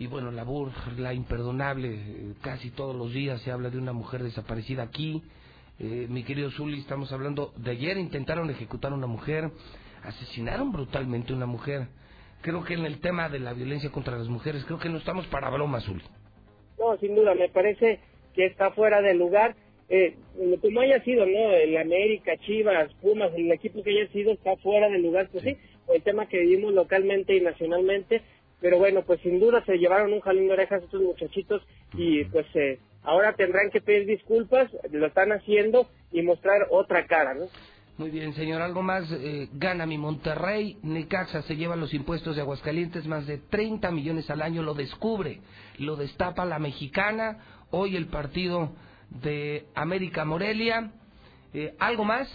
Y 0.00 0.08
bueno, 0.08 0.32
la 0.32 0.42
burla 0.42 1.14
imperdonable, 1.14 1.88
eh, 1.94 2.34
casi 2.42 2.72
todos 2.72 2.96
los 2.96 3.12
días 3.12 3.40
se 3.42 3.52
habla 3.52 3.70
de 3.70 3.78
una 3.78 3.92
mujer 3.92 4.24
desaparecida 4.24 4.82
aquí. 4.82 5.22
Eh, 5.78 6.08
mi 6.10 6.24
querido 6.24 6.50
Zuli, 6.50 6.80
estamos 6.80 7.12
hablando 7.12 7.52
de 7.58 7.70
ayer, 7.70 7.96
intentaron 7.96 8.50
ejecutar 8.50 8.90
a 8.90 8.96
una 8.96 9.06
mujer, 9.06 9.48
asesinaron 10.02 10.72
brutalmente 10.72 11.32
a 11.32 11.36
una 11.36 11.46
mujer. 11.46 11.86
Creo 12.42 12.64
que 12.64 12.74
en 12.74 12.86
el 12.86 12.98
tema 12.98 13.28
de 13.28 13.38
la 13.38 13.52
violencia 13.52 13.92
contra 13.92 14.18
las 14.18 14.26
mujeres, 14.26 14.64
creo 14.64 14.80
que 14.80 14.88
no 14.88 14.98
estamos 14.98 15.28
para 15.28 15.48
bromas, 15.48 15.84
Zuli. 15.84 16.02
No, 16.76 16.96
sin 16.96 17.14
duda, 17.14 17.36
me 17.36 17.48
parece 17.50 18.00
que 18.34 18.46
está 18.46 18.72
fuera 18.72 19.00
de 19.00 19.14
lugar. 19.14 19.54
Eh, 19.88 20.16
como 20.60 20.80
haya 20.80 21.02
sido, 21.04 21.26
¿no? 21.26 21.52
El 21.52 21.76
América, 21.76 22.36
Chivas, 22.38 22.92
Pumas, 22.94 23.32
el 23.36 23.50
equipo 23.52 23.82
que 23.82 23.90
haya 23.90 24.10
sido 24.12 24.32
está 24.32 24.56
fuera 24.56 24.88
de 24.88 24.98
lugar, 24.98 25.28
pues 25.30 25.44
sí, 25.44 25.56
por 25.86 25.96
el 25.96 26.02
tema 26.02 26.28
que 26.28 26.40
vivimos 26.40 26.74
localmente 26.74 27.36
y 27.36 27.40
nacionalmente. 27.40 28.22
Pero 28.60 28.78
bueno, 28.78 29.02
pues 29.02 29.20
sin 29.20 29.38
duda 29.38 29.62
se 29.64 29.76
llevaron 29.76 30.12
un 30.12 30.20
jalón 30.20 30.46
de 30.48 30.54
orejas 30.54 30.82
estos 30.82 31.02
muchachitos 31.02 31.62
y 31.94 32.24
pues 32.24 32.46
eh, 32.54 32.78
ahora 33.02 33.34
tendrán 33.34 33.70
que 33.70 33.80
pedir 33.80 34.06
disculpas, 34.06 34.70
lo 34.90 35.06
están 35.06 35.30
haciendo 35.32 35.88
y 36.10 36.22
mostrar 36.22 36.66
otra 36.70 37.06
cara, 37.06 37.34
¿no? 37.34 37.46
Muy 37.98 38.10
bien, 38.10 38.34
señor. 38.34 38.60
Algo 38.60 38.82
más. 38.82 39.10
eh, 39.10 39.48
gana 39.54 39.86
mi 39.86 39.96
Monterrey. 39.96 40.76
Necaxa 40.82 41.42
se 41.42 41.56
lleva 41.56 41.76
los 41.76 41.94
impuestos 41.94 42.36
de 42.36 42.42
Aguascalientes, 42.42 43.06
más 43.06 43.26
de 43.26 43.38
30 43.38 43.90
millones 43.90 44.28
al 44.28 44.42
año. 44.42 44.62
Lo 44.62 44.74
descubre, 44.74 45.40
lo 45.78 45.96
destapa 45.96 46.44
la 46.44 46.58
mexicana. 46.58 47.38
Hoy 47.70 47.96
el 47.96 48.08
partido 48.08 48.72
de 49.10 49.66
América 49.74 50.24
Morelia. 50.24 50.90
Eh, 51.54 51.74
¿Algo 51.78 52.04
más? 52.04 52.28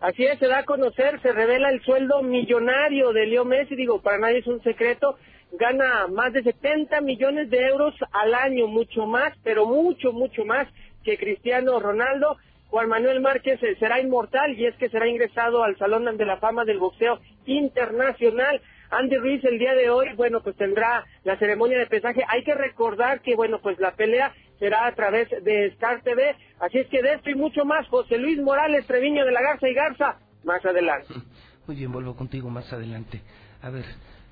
Así 0.00 0.24
es, 0.24 0.38
se 0.38 0.48
da 0.48 0.58
a 0.58 0.64
conocer, 0.64 1.20
se 1.22 1.32
revela 1.32 1.70
el 1.70 1.80
sueldo 1.82 2.22
millonario 2.22 3.12
de 3.12 3.26
Leo 3.26 3.44
Messi, 3.44 3.76
digo, 3.76 4.02
para 4.02 4.18
nadie 4.18 4.38
es 4.38 4.46
un 4.48 4.60
secreto, 4.62 5.16
gana 5.52 6.08
más 6.08 6.32
de 6.32 6.42
70 6.42 7.00
millones 7.02 7.50
de 7.50 7.60
euros 7.68 7.94
al 8.10 8.34
año, 8.34 8.66
mucho 8.66 9.06
más, 9.06 9.32
pero 9.44 9.66
mucho, 9.66 10.12
mucho 10.12 10.44
más 10.44 10.66
que 11.04 11.18
Cristiano 11.18 11.78
Ronaldo. 11.78 12.36
Juan 12.68 12.88
Manuel 12.88 13.20
Márquez 13.20 13.62
eh, 13.62 13.76
será 13.78 14.00
inmortal 14.00 14.58
y 14.58 14.66
es 14.66 14.74
que 14.76 14.88
será 14.88 15.06
ingresado 15.06 15.62
al 15.62 15.76
Salón 15.76 16.16
de 16.16 16.24
la 16.24 16.38
Fama 16.38 16.64
del 16.64 16.78
Boxeo 16.78 17.20
Internacional. 17.44 18.60
Andy 18.90 19.16
Ruiz 19.16 19.44
el 19.44 19.58
día 19.58 19.74
de 19.74 19.90
hoy, 19.90 20.08
bueno, 20.16 20.42
pues 20.42 20.56
tendrá 20.56 21.04
la 21.24 21.38
ceremonia 21.38 21.78
de 21.78 21.86
pesaje. 21.86 22.24
Hay 22.28 22.44
que 22.44 22.54
recordar 22.54 23.20
que, 23.20 23.36
bueno, 23.36 23.60
pues 23.60 23.78
la 23.78 23.92
pelea 23.92 24.34
será 24.62 24.86
a 24.86 24.94
través 24.94 25.28
de 25.42 25.66
Star 25.74 26.02
TV. 26.02 26.36
Así 26.60 26.78
es 26.78 26.86
que 26.86 27.02
de 27.02 27.14
esto 27.14 27.30
y 27.30 27.34
mucho 27.34 27.64
más, 27.64 27.88
José 27.88 28.16
Luis 28.16 28.40
Morales, 28.40 28.86
Treviño 28.86 29.24
de 29.24 29.32
la 29.32 29.42
Garza 29.42 29.68
y 29.68 29.74
Garza, 29.74 30.20
más 30.44 30.64
adelante. 30.64 31.12
Muy 31.66 31.74
bien, 31.74 31.90
vuelvo 31.90 32.14
contigo 32.14 32.48
más 32.48 32.72
adelante. 32.72 33.20
A 33.60 33.70
ver, 33.70 33.84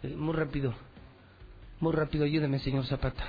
eh, 0.04 0.14
muy 0.16 0.34
rápido. 0.34 0.72
Muy 1.80 1.92
rápido, 1.92 2.24
ayúdeme, 2.24 2.60
señor 2.60 2.86
Zapata. 2.86 3.24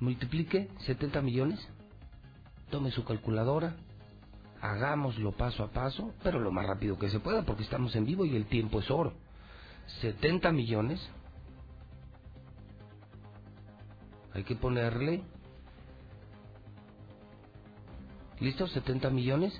Multiplique 0.00 0.68
70 0.86 1.22
millones. 1.22 1.68
Tome 2.70 2.90
su 2.90 3.04
calculadora. 3.04 3.74
Hagámoslo 4.60 5.32
paso 5.32 5.62
a 5.64 5.70
paso, 5.70 6.12
pero 6.24 6.40
lo 6.40 6.50
más 6.50 6.66
rápido 6.66 6.98
que 6.98 7.08
se 7.08 7.20
pueda, 7.20 7.42
porque 7.42 7.64
estamos 7.64 7.94
en 7.94 8.04
vivo 8.04 8.24
y 8.24 8.34
el 8.34 8.46
tiempo 8.46 8.80
es 8.80 8.90
oro. 8.90 9.12
70 10.00 10.50
millones. 10.52 11.10
Hay 14.34 14.44
que 14.44 14.56
ponerle. 14.56 15.22
¿Listo? 18.42 18.66
70 18.66 19.08
millones 19.10 19.54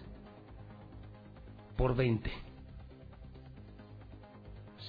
por 1.77 1.95
20. 1.95 2.33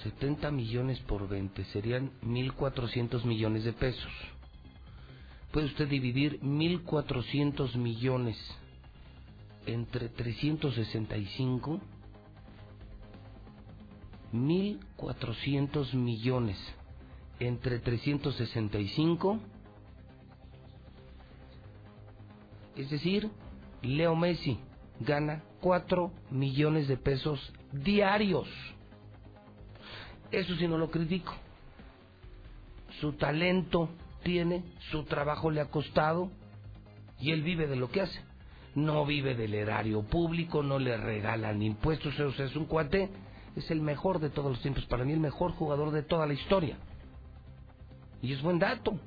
70 0.02 0.50
millones 0.50 0.98
por 1.02 1.28
20 1.28 1.64
serían 1.66 2.10
1.400 2.22 3.24
millones 3.24 3.62
de 3.62 3.72
pesos. 3.72 4.12
Puede 5.52 5.66
usted 5.66 5.86
dividir 5.86 6.40
1.400 6.40 7.76
millones 7.76 8.36
entre 9.64 10.08
365. 10.08 11.80
1.400 14.32 15.94
millones 15.94 16.58
entre 17.38 17.78
365. 17.78 19.38
Es 22.74 22.90
decir, 22.90 23.30
Leo 23.84 24.16
Messi 24.16 24.58
gana 25.00 25.42
4 25.60 26.10
millones 26.30 26.88
de 26.88 26.96
pesos 26.96 27.52
diarios. 27.72 28.48
Eso 30.30 30.54
sí 30.56 30.66
no 30.66 30.78
lo 30.78 30.90
critico. 30.90 31.34
Su 33.00 33.12
talento 33.12 33.88
tiene, 34.22 34.64
su 34.90 35.04
trabajo 35.04 35.50
le 35.50 35.60
ha 35.60 35.70
costado 35.70 36.30
y 37.18 37.32
él 37.32 37.42
vive 37.42 37.66
de 37.66 37.76
lo 37.76 37.90
que 37.90 38.02
hace. 38.02 38.20
No 38.74 39.06
vive 39.06 39.34
del 39.36 39.54
erario 39.54 40.02
público, 40.02 40.62
no 40.62 40.78
le 40.78 40.96
regalan 40.96 41.62
impuestos, 41.62 42.18
o 42.18 42.32
sea, 42.32 42.46
es 42.46 42.56
un 42.56 42.66
cuate, 42.66 43.08
es 43.54 43.70
el 43.70 43.80
mejor 43.80 44.18
de 44.18 44.30
todos 44.30 44.50
los 44.50 44.60
tiempos, 44.60 44.84
para 44.86 45.04
mí 45.04 45.12
el 45.12 45.20
mejor 45.20 45.52
jugador 45.52 45.92
de 45.92 46.02
toda 46.02 46.26
la 46.26 46.34
historia. 46.34 46.76
Y 48.20 48.32
es 48.32 48.42
buen 48.42 48.58
dato. 48.58 48.98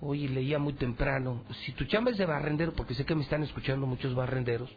Oye, 0.00 0.28
leía 0.28 0.58
muy 0.58 0.74
temprano, 0.74 1.42
si 1.64 1.72
tu 1.72 1.84
chamba 1.86 2.10
es 2.12 2.18
de 2.18 2.26
barrendero, 2.26 2.72
porque 2.74 2.94
sé 2.94 3.04
que 3.04 3.14
me 3.16 3.22
están 3.22 3.42
escuchando 3.42 3.86
muchos 3.86 4.14
barrenderos, 4.14 4.70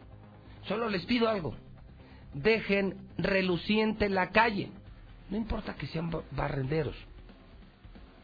solo 0.66 0.88
les 0.88 1.04
pido 1.06 1.28
algo, 1.28 1.54
dejen 2.34 2.96
reluciente 3.18 4.08
la 4.08 4.30
calle. 4.30 4.70
No 5.30 5.36
importa 5.36 5.74
que 5.74 5.86
sean 5.86 6.10
ba- 6.10 6.22
barrenderos. 6.32 6.96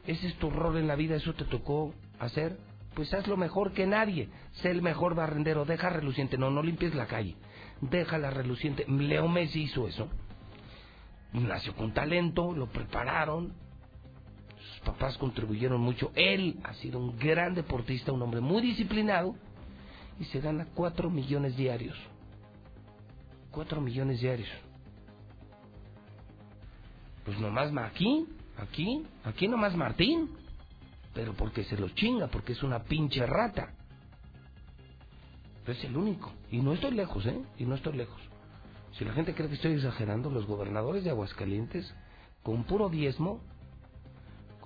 Ese 0.06 0.26
es 0.26 0.34
tu 0.36 0.50
rol 0.50 0.76
en 0.76 0.86
la 0.88 0.96
vida, 0.96 1.14
eso 1.16 1.34
te 1.34 1.44
tocó 1.44 1.94
hacer. 2.18 2.58
Pues 2.94 3.14
hazlo 3.14 3.36
mejor 3.36 3.72
que 3.72 3.86
nadie. 3.86 4.28
Sé 4.62 4.70
el 4.70 4.82
mejor 4.82 5.14
barrendero, 5.14 5.64
deja 5.64 5.90
reluciente. 5.90 6.36
No, 6.36 6.50
no 6.50 6.62
limpies 6.62 6.94
la 6.94 7.06
calle. 7.06 7.36
Déjala 7.80 8.30
reluciente. 8.30 8.84
Leo 8.88 9.28
Messi 9.28 9.62
hizo 9.62 9.86
eso. 9.86 10.08
nació 11.32 11.74
con 11.76 11.92
talento, 11.92 12.52
lo 12.52 12.66
prepararon, 12.66 13.52
sus 14.78 14.86
papás 14.86 15.18
contribuyeron 15.18 15.80
mucho, 15.80 16.12
él 16.14 16.60
ha 16.62 16.72
sido 16.74 16.98
un 17.00 17.18
gran 17.18 17.54
deportista, 17.54 18.12
un 18.12 18.22
hombre 18.22 18.40
muy 18.40 18.62
disciplinado 18.62 19.34
y 20.20 20.24
se 20.26 20.40
gana 20.40 20.68
4 20.74 21.10
millones 21.10 21.56
diarios. 21.56 21.96
4 23.50 23.80
millones 23.80 24.20
diarios. 24.20 24.48
Pues 27.24 27.38
nomás 27.40 27.72
aquí, 27.76 28.26
aquí, 28.56 29.04
aquí 29.24 29.48
nomás 29.48 29.74
Martín. 29.74 30.30
Pero 31.12 31.34
porque 31.34 31.64
se 31.64 31.76
lo 31.76 31.88
chinga, 31.90 32.28
porque 32.28 32.52
es 32.52 32.62
una 32.62 32.84
pinche 32.84 33.26
rata. 33.26 33.74
es 35.66 35.82
el 35.84 35.96
único. 35.96 36.32
Y 36.50 36.60
no 36.60 36.72
estoy 36.72 36.92
lejos, 36.92 37.26
¿eh? 37.26 37.42
Y 37.58 37.64
no 37.64 37.74
estoy 37.74 37.96
lejos. 37.96 38.20
Si 38.92 39.04
la 39.04 39.12
gente 39.12 39.34
cree 39.34 39.48
que 39.48 39.54
estoy 39.54 39.72
exagerando, 39.72 40.30
los 40.30 40.46
gobernadores 40.46 41.04
de 41.04 41.10
Aguascalientes, 41.10 41.92
con 42.42 42.64
puro 42.64 42.88
diezmo, 42.88 43.40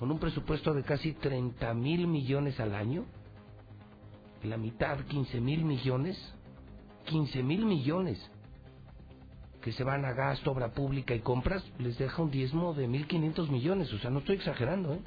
con 0.02 0.10
un 0.10 0.18
presupuesto 0.18 0.74
de 0.74 0.82
casi 0.82 1.12
30 1.12 1.74
mil 1.74 2.08
millones 2.08 2.58
al 2.58 2.74
año, 2.74 3.04
la 4.42 4.56
mitad, 4.56 4.98
15 4.98 5.40
mil 5.40 5.64
millones, 5.64 6.18
15 7.04 7.40
mil 7.44 7.64
millones 7.64 8.18
que 9.60 9.70
se 9.70 9.84
van 9.84 10.04
a 10.04 10.12
gasto, 10.12 10.50
obra 10.50 10.72
pública 10.72 11.14
y 11.14 11.20
compras, 11.20 11.64
les 11.78 11.96
deja 11.98 12.20
un 12.20 12.32
diezmo 12.32 12.74
de 12.74 12.88
1.500 12.88 13.48
millones. 13.48 13.92
O 13.92 13.98
sea, 14.00 14.10
no 14.10 14.18
estoy 14.18 14.34
exagerando, 14.34 14.94
¿eh? 14.94 15.00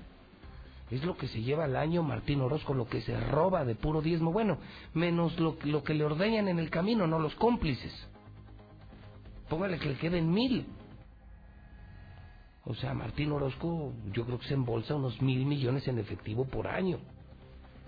Es 0.91 1.03
lo 1.03 1.17
que 1.17 1.27
se 1.27 1.41
lleva 1.41 1.65
al 1.65 1.75
año 1.75 2.01
Martín 2.01 2.39
Orozco, 2.39 2.73
lo 2.73 2.87
que 2.87 3.01
se 3.01 3.19
roba 3.19 3.65
de 3.65 3.75
puro 3.75 4.01
diezmo. 4.01 4.31
Bueno, 4.31 4.59
menos 4.93 5.37
lo, 5.41 5.57
lo 5.65 5.83
que 5.83 5.93
le 5.93 6.05
ordeñan 6.05 6.47
en 6.47 6.57
el 6.57 6.69
camino, 6.69 7.05
no 7.05 7.19
los 7.19 7.35
cómplices. 7.35 7.91
Póngale 9.49 9.77
que 9.77 9.89
le 9.89 9.97
queden 9.97 10.31
mil. 10.31 10.65
O 12.65 12.73
sea, 12.73 12.93
Martín 12.93 13.31
Orozco 13.31 13.93
yo 14.11 14.25
creo 14.25 14.39
que 14.39 14.47
se 14.47 14.55
embolsa 14.55 14.95
unos 14.95 15.21
mil 15.21 15.45
millones 15.45 15.87
en 15.87 15.99
efectivo 15.99 16.45
por 16.45 16.67
año. 16.67 16.99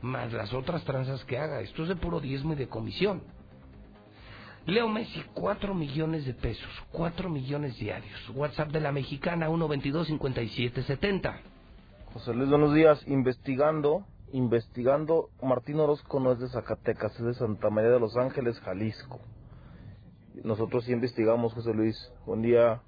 Más 0.02 0.32
las 0.32 0.54
otras 0.54 0.84
tranzas 0.84 1.24
que 1.26 1.40
haga. 1.40 1.62
Esto 1.62 1.84
es 1.84 1.90
de 1.90 1.96
puro 1.96 2.20
diezmo 2.20 2.54
y 2.54 2.58
de 2.58 2.68
comisión. 2.68 3.22
Leo 4.68 4.90
Messi, 4.90 5.24
4 5.34 5.74
millones 5.74 6.26
de 6.26 6.34
pesos, 6.34 6.70
4 6.92 7.30
millones 7.30 7.78
diarios. 7.80 8.30
WhatsApp 8.36 8.70
de 8.70 8.82
la 8.82 8.92
mexicana, 8.92 9.50
122-5770. 9.50 11.40
José 12.14 12.34
Luis, 12.34 12.50
buenos 12.50 12.76
días. 12.76 13.02
Investigando, 13.08 14.06
investigando, 14.34 15.30
Martín 15.42 15.80
Orozco 15.80 16.20
no 16.20 16.34
es 16.34 16.40
de 16.40 16.50
Zacatecas, 16.50 17.18
es 17.18 17.26
de 17.26 17.34
Santa 17.34 17.70
María 17.70 17.92
de 17.92 18.00
los 18.02 18.18
Ángeles, 18.18 18.60
Jalisco. 18.60 19.22
Nosotros 20.44 20.84
sí 20.84 20.92
investigamos, 20.92 21.54
José 21.54 21.74
Luis. 21.74 22.12
Buen 22.26 22.42
día. 22.42 22.82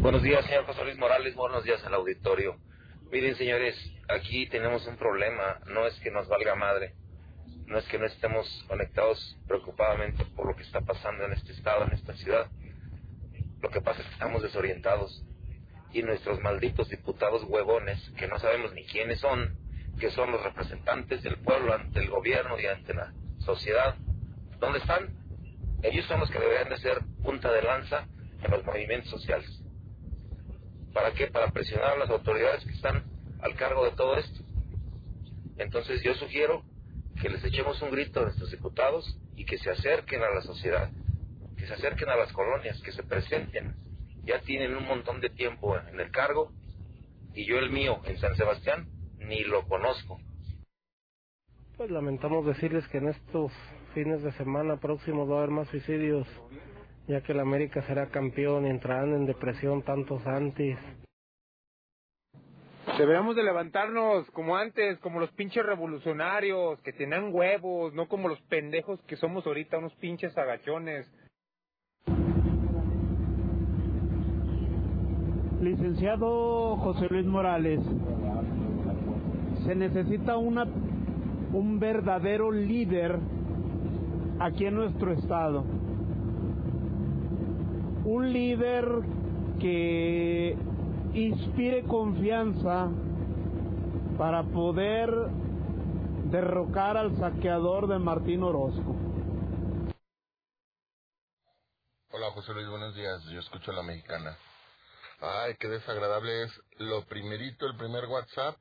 Buenos 0.00 0.22
días, 0.22 0.44
señor 0.46 0.64
José 0.64 0.84
Luis 0.84 0.98
Morales. 0.98 1.34
Buenos 1.34 1.64
días 1.64 1.84
al 1.84 1.94
auditorio. 1.94 2.56
Miren, 3.10 3.36
señores, 3.36 3.76
aquí 4.08 4.46
tenemos 4.48 4.86
un 4.86 4.96
problema. 4.96 5.60
No 5.66 5.86
es 5.86 5.98
que 6.00 6.10
nos 6.10 6.28
valga 6.28 6.54
madre 6.54 6.94
no 7.66 7.78
es 7.78 7.86
que 7.86 7.98
no 7.98 8.06
estemos 8.06 8.64
conectados 8.66 9.38
preocupadamente 9.46 10.24
por 10.34 10.46
lo 10.46 10.56
que 10.56 10.64
está 10.64 10.80
pasando 10.80 11.24
en 11.24 11.32
este 11.32 11.52
estado, 11.52 11.84
en 11.84 11.92
esta 11.92 12.14
ciudad. 12.14 12.50
Lo 13.62 13.70
que 13.70 13.80
pasa 13.80 14.00
es 14.00 14.06
que 14.08 14.12
estamos 14.14 14.42
desorientados 14.42 15.24
y 15.92 16.02
nuestros 16.02 16.40
malditos 16.40 16.88
diputados 16.88 17.44
huevones, 17.44 18.00
que 18.18 18.26
no 18.26 18.40
sabemos 18.40 18.72
ni 18.72 18.84
quiénes 18.86 19.20
son, 19.20 19.56
que 20.00 20.10
son 20.10 20.32
los 20.32 20.42
representantes 20.42 21.22
del 21.22 21.38
pueblo 21.38 21.72
ante 21.72 22.00
el 22.00 22.10
gobierno 22.10 22.58
y 22.58 22.66
ante 22.66 22.92
la 22.92 23.12
sociedad, 23.38 23.94
¿dónde 24.58 24.80
están? 24.80 25.14
Ellos 25.84 26.06
son 26.06 26.18
los 26.18 26.30
que 26.30 26.40
deberían 26.40 26.70
de 26.70 26.78
ser 26.78 27.02
punta 27.22 27.52
de 27.52 27.62
lanza 27.62 28.08
en 28.42 28.50
los 28.50 28.64
movimientos 28.64 29.10
sociales. 29.10 29.59
¿Para 30.92 31.12
qué? 31.12 31.28
Para 31.28 31.50
presionar 31.52 31.92
a 31.92 31.98
las 31.98 32.10
autoridades 32.10 32.64
que 32.64 32.72
están 32.72 33.04
al 33.40 33.54
cargo 33.54 33.84
de 33.84 33.92
todo 33.92 34.16
esto. 34.16 34.42
Entonces 35.58 36.02
yo 36.02 36.14
sugiero 36.14 36.62
que 37.20 37.28
les 37.28 37.44
echemos 37.44 37.80
un 37.82 37.90
grito 37.90 38.20
a 38.20 38.24
nuestros 38.24 38.50
diputados 38.50 39.18
y 39.36 39.44
que 39.44 39.58
se 39.58 39.70
acerquen 39.70 40.22
a 40.22 40.30
la 40.30 40.40
sociedad, 40.40 40.90
que 41.56 41.66
se 41.66 41.74
acerquen 41.74 42.08
a 42.08 42.16
las 42.16 42.32
colonias, 42.32 42.80
que 42.82 42.92
se 42.92 43.02
presenten. 43.02 43.74
Ya 44.24 44.40
tienen 44.40 44.74
un 44.74 44.86
montón 44.86 45.20
de 45.20 45.30
tiempo 45.30 45.76
en 45.78 46.00
el 46.00 46.10
cargo 46.10 46.52
y 47.34 47.46
yo 47.46 47.58
el 47.58 47.70
mío 47.70 48.00
en 48.04 48.18
San 48.18 48.34
Sebastián 48.36 48.88
ni 49.18 49.44
lo 49.44 49.66
conozco. 49.68 50.18
Pues 51.76 51.90
lamentamos 51.90 52.44
decirles 52.44 52.86
que 52.88 52.98
en 52.98 53.08
estos 53.08 53.52
fines 53.94 54.22
de 54.22 54.32
semana 54.32 54.76
próximos 54.78 55.30
va 55.30 55.36
a 55.36 55.38
haber 55.38 55.50
más 55.50 55.68
suicidios, 55.68 56.26
ya 57.10 57.20
que 57.22 57.32
el 57.32 57.40
América 57.40 57.82
será 57.82 58.06
campeón 58.06 58.66
y 58.66 58.70
entrarán 58.70 59.12
en 59.14 59.26
depresión 59.26 59.82
tantos 59.82 60.24
antes. 60.28 60.78
Deberíamos 62.96 63.34
de 63.34 63.42
levantarnos 63.42 64.30
como 64.30 64.56
antes, 64.56 64.96
como 65.00 65.18
los 65.18 65.30
pinches 65.32 65.66
revolucionarios, 65.66 66.80
que 66.82 66.92
tenían 66.92 67.34
huevos, 67.34 67.92
no 67.94 68.06
como 68.06 68.28
los 68.28 68.40
pendejos 68.42 69.00
que 69.08 69.16
somos 69.16 69.44
ahorita, 69.44 69.78
unos 69.78 69.94
pinches 69.96 70.36
agachones. 70.38 71.10
Licenciado 75.60 76.76
José 76.76 77.08
Luis 77.10 77.26
Morales, 77.26 77.80
se 79.66 79.74
necesita 79.74 80.36
una, 80.36 80.64
un 81.52 81.80
verdadero 81.80 82.52
líder 82.52 83.18
aquí 84.38 84.66
en 84.66 84.76
nuestro 84.76 85.12
estado. 85.12 85.79
Un 88.12 88.32
líder 88.32 88.84
que 89.60 90.58
inspire 91.14 91.84
confianza 91.84 92.88
para 94.18 94.42
poder 94.42 95.08
derrocar 96.24 96.96
al 96.96 97.16
saqueador 97.18 97.86
de 97.86 98.00
Martín 98.00 98.42
Orozco. 98.42 98.96
Hola 102.10 102.32
José 102.32 102.52
Luis, 102.52 102.68
buenos 102.68 102.96
días. 102.96 103.22
Yo 103.26 103.38
escucho 103.38 103.70
a 103.70 103.74
la 103.74 103.84
mexicana. 103.84 104.36
Ay, 105.20 105.54
qué 105.60 105.68
desagradable 105.68 106.42
es 106.42 106.62
lo 106.78 107.04
primerito, 107.04 107.64
el 107.66 107.76
primer 107.76 108.06
WhatsApp, 108.06 108.56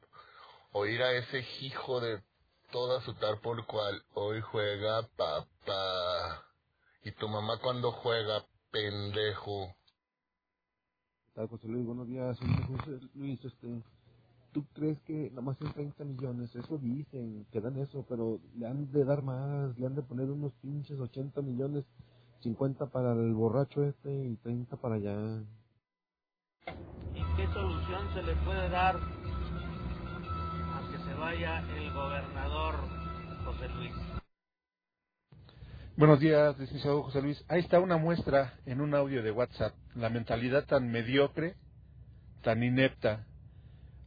oír 0.73 1.01
a 1.01 1.13
ese 1.13 1.43
hijo 1.61 1.99
de 2.01 2.21
toda 2.71 3.01
su 3.01 3.15
tar 3.15 3.41
por 3.41 3.65
cual 3.65 4.03
hoy 4.13 4.41
juega 4.41 5.01
papá. 5.17 6.45
Y 7.01 7.13
tu 7.13 7.27
mamá 7.27 7.57
cuando 7.57 7.91
juega, 7.91 8.45
pendejo. 8.71 9.75
José 11.47 11.67
Luis? 11.69 11.85
Buenos 11.85 12.07
días. 12.07 12.37
José 12.67 12.99
Luis, 13.15 13.43
este, 13.45 13.81
¿tú 14.51 14.65
crees 14.73 14.99
que 15.01 15.29
nada 15.29 15.41
más 15.41 15.57
son 15.57 15.71
30 15.71 16.03
millones? 16.03 16.53
Eso 16.53 16.77
dicen, 16.77 17.45
que 17.51 17.61
dan 17.61 17.77
eso, 17.77 18.05
pero 18.09 18.39
le 18.57 18.67
han 18.67 18.91
de 18.91 19.05
dar 19.05 19.23
más, 19.23 19.77
le 19.79 19.85
han 19.85 19.95
de 19.95 20.01
poner 20.01 20.29
unos 20.29 20.51
pinches 20.61 20.99
80 20.99 21.41
millones, 21.41 21.85
50 22.41 22.87
para 22.87 23.13
el 23.13 23.33
borracho 23.33 23.83
este 23.85 24.11
y 24.11 24.35
30 24.35 24.75
para 24.77 24.95
allá. 24.95 25.43
¿Y 27.15 27.35
qué 27.37 27.47
solución 27.53 28.13
se 28.13 28.23
le 28.23 28.35
puede 28.43 28.69
dar 28.69 28.97
a 28.97 30.91
que 30.91 30.97
se 30.97 31.13
vaya 31.13 31.63
el 31.77 31.93
gobernador 31.93 32.75
José 33.45 33.69
Luis? 33.69 34.08
Buenos 35.99 36.21
días, 36.21 36.57
licenciado 36.57 37.03
José 37.03 37.21
Luis. 37.21 37.43
Ahí 37.49 37.59
está 37.59 37.81
una 37.81 37.97
muestra 37.97 38.53
en 38.65 38.79
un 38.79 38.95
audio 38.95 39.21
de 39.21 39.31
WhatsApp. 39.31 39.73
La 39.95 40.09
mentalidad 40.09 40.63
tan 40.63 40.89
mediocre, 40.89 41.55
tan 42.41 42.63
inepta. 42.63 43.25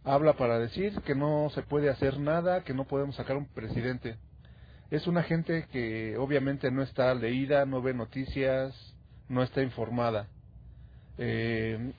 Habla 0.03 0.33
para 0.39 0.59
decir 0.59 1.03
que 1.03 1.15
no 1.15 1.51
se 1.51 1.61
puede 1.61 1.91
hacer 1.91 2.19
nada, 2.19 2.65
que 2.65 2.73
no 2.73 2.87
podemos 2.87 3.17
sacar 3.17 3.37
un 3.37 3.45
presidente. 3.45 4.17
Es 4.91 5.07
una 5.07 5.23
gente 5.23 5.67
que 5.71 6.17
obviamente 6.17 6.71
no 6.71 6.83
está 6.83 7.13
leída, 7.15 7.67
no 7.67 7.83
ve 7.83 7.93
noticias, 7.93 8.75
no 9.29 9.43
está 9.43 9.63
informada. 9.63 10.29
Eh, 11.19 11.93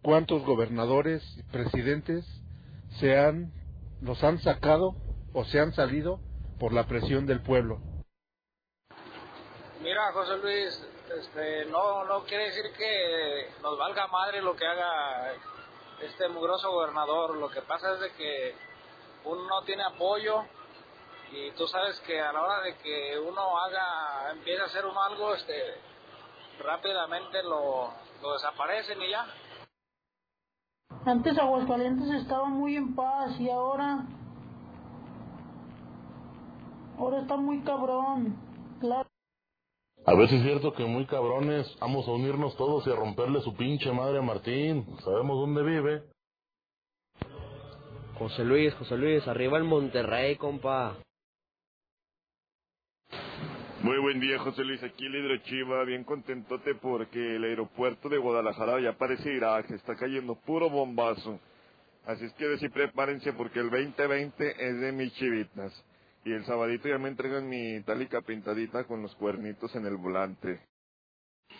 ¿Cuántos 0.00 0.46
gobernadores, 0.46 1.22
presidentes 1.52 2.24
se 3.00 3.18
han, 3.18 3.52
los 4.00 4.24
han 4.24 4.38
sacado 4.38 4.96
o 5.34 5.44
se 5.44 5.60
han 5.60 5.74
salido 5.74 6.20
por 6.58 6.72
la 6.72 6.86
presión 6.86 7.26
del 7.26 7.42
pueblo? 7.42 7.95
Mira, 9.86 10.12
José 10.12 10.36
Luis, 10.38 10.84
este, 11.16 11.64
no, 11.66 12.04
no 12.06 12.24
quiere 12.24 12.46
decir 12.46 12.72
que 12.76 13.52
nos 13.62 13.78
valga 13.78 14.08
madre 14.08 14.42
lo 14.42 14.56
que 14.56 14.66
haga 14.66 15.32
este 16.02 16.28
mugroso 16.28 16.72
gobernador. 16.72 17.36
Lo 17.36 17.48
que 17.48 17.62
pasa 17.62 17.94
es 17.94 18.00
de 18.00 18.12
que 18.14 18.56
uno 19.26 19.46
no 19.46 19.62
tiene 19.62 19.84
apoyo 19.84 20.42
y 21.30 21.52
tú 21.52 21.68
sabes 21.68 22.00
que 22.00 22.20
a 22.20 22.32
la 22.32 22.42
hora 22.42 22.62
de 22.62 22.76
que 22.78 23.16
uno 23.16 23.58
haga, 23.60 24.32
empiece 24.32 24.60
a 24.60 24.64
hacer 24.64 24.84
un 24.86 24.98
algo, 24.98 25.32
este, 25.34 25.54
rápidamente 26.64 27.44
lo, 27.44 27.92
lo 28.22 28.32
desaparecen 28.32 29.00
y 29.02 29.10
ya. 29.10 29.24
Antes 31.04 31.38
Aguascalientes 31.38 32.10
estaba 32.10 32.46
muy 32.46 32.74
en 32.74 32.96
paz 32.96 33.38
y 33.38 33.48
ahora, 33.48 34.00
ahora 36.98 37.20
está 37.20 37.36
muy 37.36 37.62
cabrón, 37.62 38.36
claro. 38.80 39.08
A 40.08 40.14
ver 40.14 40.28
si 40.28 40.36
es 40.36 40.42
cierto 40.44 40.72
que 40.72 40.84
muy 40.84 41.04
cabrones, 41.06 41.66
vamos 41.80 42.06
a 42.06 42.12
unirnos 42.12 42.56
todos 42.56 42.86
y 42.86 42.90
a 42.92 42.94
romperle 42.94 43.40
su 43.40 43.56
pinche 43.56 43.90
madre 43.90 44.18
a 44.18 44.22
Martín. 44.22 44.86
Sabemos 45.00 45.36
dónde 45.36 45.64
vive. 45.64 46.02
José 48.16 48.44
Luis, 48.44 48.72
José 48.74 48.96
Luis, 48.96 49.26
arriba 49.26 49.58
el 49.58 49.64
Monterrey, 49.64 50.36
compa. 50.36 50.96
Muy 53.82 53.98
buen 53.98 54.20
día, 54.20 54.38
José 54.38 54.62
Luis. 54.62 54.80
Aquí 54.84 55.06
el 55.06 55.16
Hidrochiva, 55.16 55.82
bien 55.82 56.04
contentote 56.04 56.76
porque 56.76 57.34
el 57.34 57.42
aeropuerto 57.42 58.08
de 58.08 58.18
Guadalajara 58.18 58.80
ya 58.80 58.92
parece 58.92 59.32
Irak, 59.32 59.72
está 59.72 59.96
cayendo 59.96 60.36
puro 60.36 60.70
bombazo. 60.70 61.40
Así 62.06 62.26
es 62.26 62.32
que 62.34 62.56
sí 62.58 62.68
prepárense 62.68 63.32
porque 63.32 63.58
el 63.58 63.70
2020 63.70 64.68
es 64.68 64.80
de 64.80 64.92
mis 64.92 65.12
chivitas. 65.14 65.84
Y 66.26 66.32
el 66.32 66.44
sabadito 66.44 66.88
ya 66.88 66.98
me 66.98 67.08
entregan 67.08 67.48
mi 67.48 67.76
itálica 67.76 68.20
pintadita 68.20 68.82
con 68.82 69.00
los 69.00 69.14
cuernitos 69.14 69.72
en 69.76 69.86
el 69.86 69.96
volante. 69.96 70.60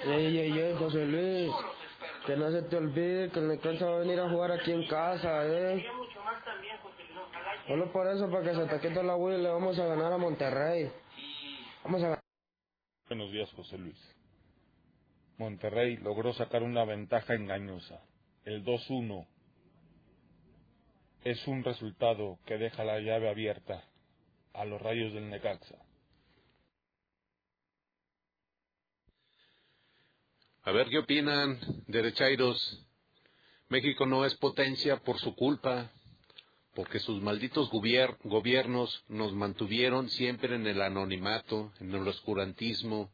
Ey, 0.04 0.38
ey, 0.38 0.58
ey, 0.58 0.74
José 0.76 1.06
Luis. 1.06 1.52
Que 2.26 2.34
no 2.36 2.50
se 2.50 2.62
te 2.62 2.76
olvide 2.76 3.30
que 3.30 3.38
el 3.38 3.46
Necaxa 3.46 3.86
va 3.86 3.94
a 3.94 4.00
venir 4.00 4.18
a 4.18 4.28
jugar 4.28 4.50
aquí 4.50 4.72
en 4.72 4.84
casa, 4.88 5.46
eh. 5.46 5.86
Solo 7.68 7.92
por 7.92 8.08
eso, 8.08 8.28
para 8.28 8.42
que 8.42 8.56
se 8.56 8.66
te 8.66 8.80
quite 8.80 9.04
la 9.04 9.14
huella, 9.14 9.38
le 9.38 9.48
vamos 9.50 9.78
a 9.78 9.86
ganar 9.86 10.12
a 10.12 10.18
Monterrey. 10.18 10.90
Vamos 11.84 12.00
a 12.02 12.06
ganar. 12.06 12.22
Buenos 13.08 13.30
días, 13.30 13.48
José 13.52 13.78
Luis. 13.78 14.16
Monterrey 15.38 15.96
logró 15.98 16.32
sacar 16.32 16.64
una 16.64 16.84
ventaja 16.84 17.34
engañosa, 17.34 18.02
el 18.44 18.64
2-1. 18.64 19.28
Es 21.22 21.46
un 21.46 21.62
resultado 21.62 22.40
que 22.46 22.58
deja 22.58 22.82
la 22.82 22.98
llave 22.98 23.28
abierta 23.28 23.84
a 24.56 24.64
los 24.64 24.80
rayos 24.80 25.12
del 25.12 25.30
Necaxa. 25.30 25.76
A 30.62 30.72
ver 30.72 30.88
qué 30.88 30.98
opinan, 30.98 31.60
derechairos. 31.86 32.84
México 33.68 34.04
no 34.04 34.24
es 34.24 34.34
potencia 34.34 34.96
por 34.98 35.18
su 35.20 35.34
culpa, 35.36 35.92
porque 36.74 36.98
sus 36.98 37.22
malditos 37.22 37.70
gubier- 37.70 38.18
gobiernos 38.24 39.04
nos 39.08 39.32
mantuvieron 39.32 40.10
siempre 40.10 40.54
en 40.54 40.66
el 40.66 40.82
anonimato, 40.82 41.72
en 41.80 41.94
el 41.94 42.06
oscurantismo, 42.06 43.12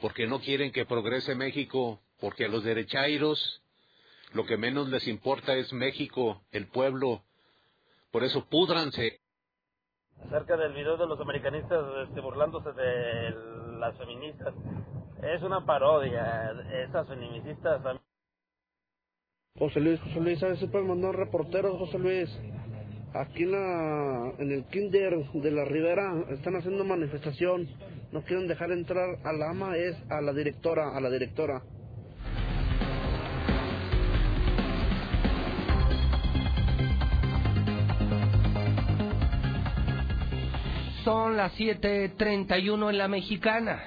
porque 0.00 0.26
no 0.26 0.40
quieren 0.40 0.72
que 0.72 0.84
progrese 0.84 1.34
México, 1.34 2.02
porque 2.20 2.46
a 2.46 2.48
los 2.48 2.64
derechairos 2.64 3.62
lo 4.32 4.44
que 4.44 4.56
menos 4.56 4.88
les 4.88 5.06
importa 5.08 5.54
es 5.56 5.72
México, 5.72 6.44
el 6.50 6.66
pueblo. 6.68 7.24
Por 8.10 8.24
eso 8.24 8.44
púdranse. 8.48 9.21
Acerca 10.24 10.56
del 10.56 10.72
video 10.72 10.96
de 10.96 11.06
los 11.06 11.20
americanistas 11.20 11.84
este, 12.08 12.20
burlándose 12.20 12.72
de 12.72 13.34
las 13.78 13.96
feministas. 13.96 14.54
Es 15.22 15.42
una 15.42 15.64
parodia. 15.64 16.52
Esas 16.84 17.06
feministas. 17.08 17.80
José 19.58 19.80
Luis, 19.80 20.00
José 20.00 20.20
Luis, 20.20 20.38
¿sabes 20.38 20.58
si 20.58 20.66
pueden 20.66 20.88
mandar 20.88 21.14
reporteros, 21.14 21.78
José 21.78 21.98
Luis? 21.98 22.28
Aquí 23.14 23.42
en, 23.42 23.52
la, 23.52 24.32
en 24.38 24.50
el 24.50 24.64
Kinder 24.68 25.18
de 25.32 25.50
la 25.50 25.64
Ribera 25.64 26.24
están 26.30 26.56
haciendo 26.56 26.84
manifestación. 26.84 27.68
No 28.10 28.22
quieren 28.22 28.48
dejar 28.48 28.72
entrar 28.72 29.18
a 29.24 29.32
la 29.32 29.50
ama, 29.50 29.76
es 29.76 29.96
a 30.10 30.20
la 30.20 30.32
directora, 30.32 30.96
a 30.96 31.00
la 31.00 31.10
directora. 31.10 31.62
Son 41.32 41.38
las 41.38 41.58
7.31 41.58 42.90
en 42.90 42.98
la 42.98 43.08
mexicana. 43.08 43.84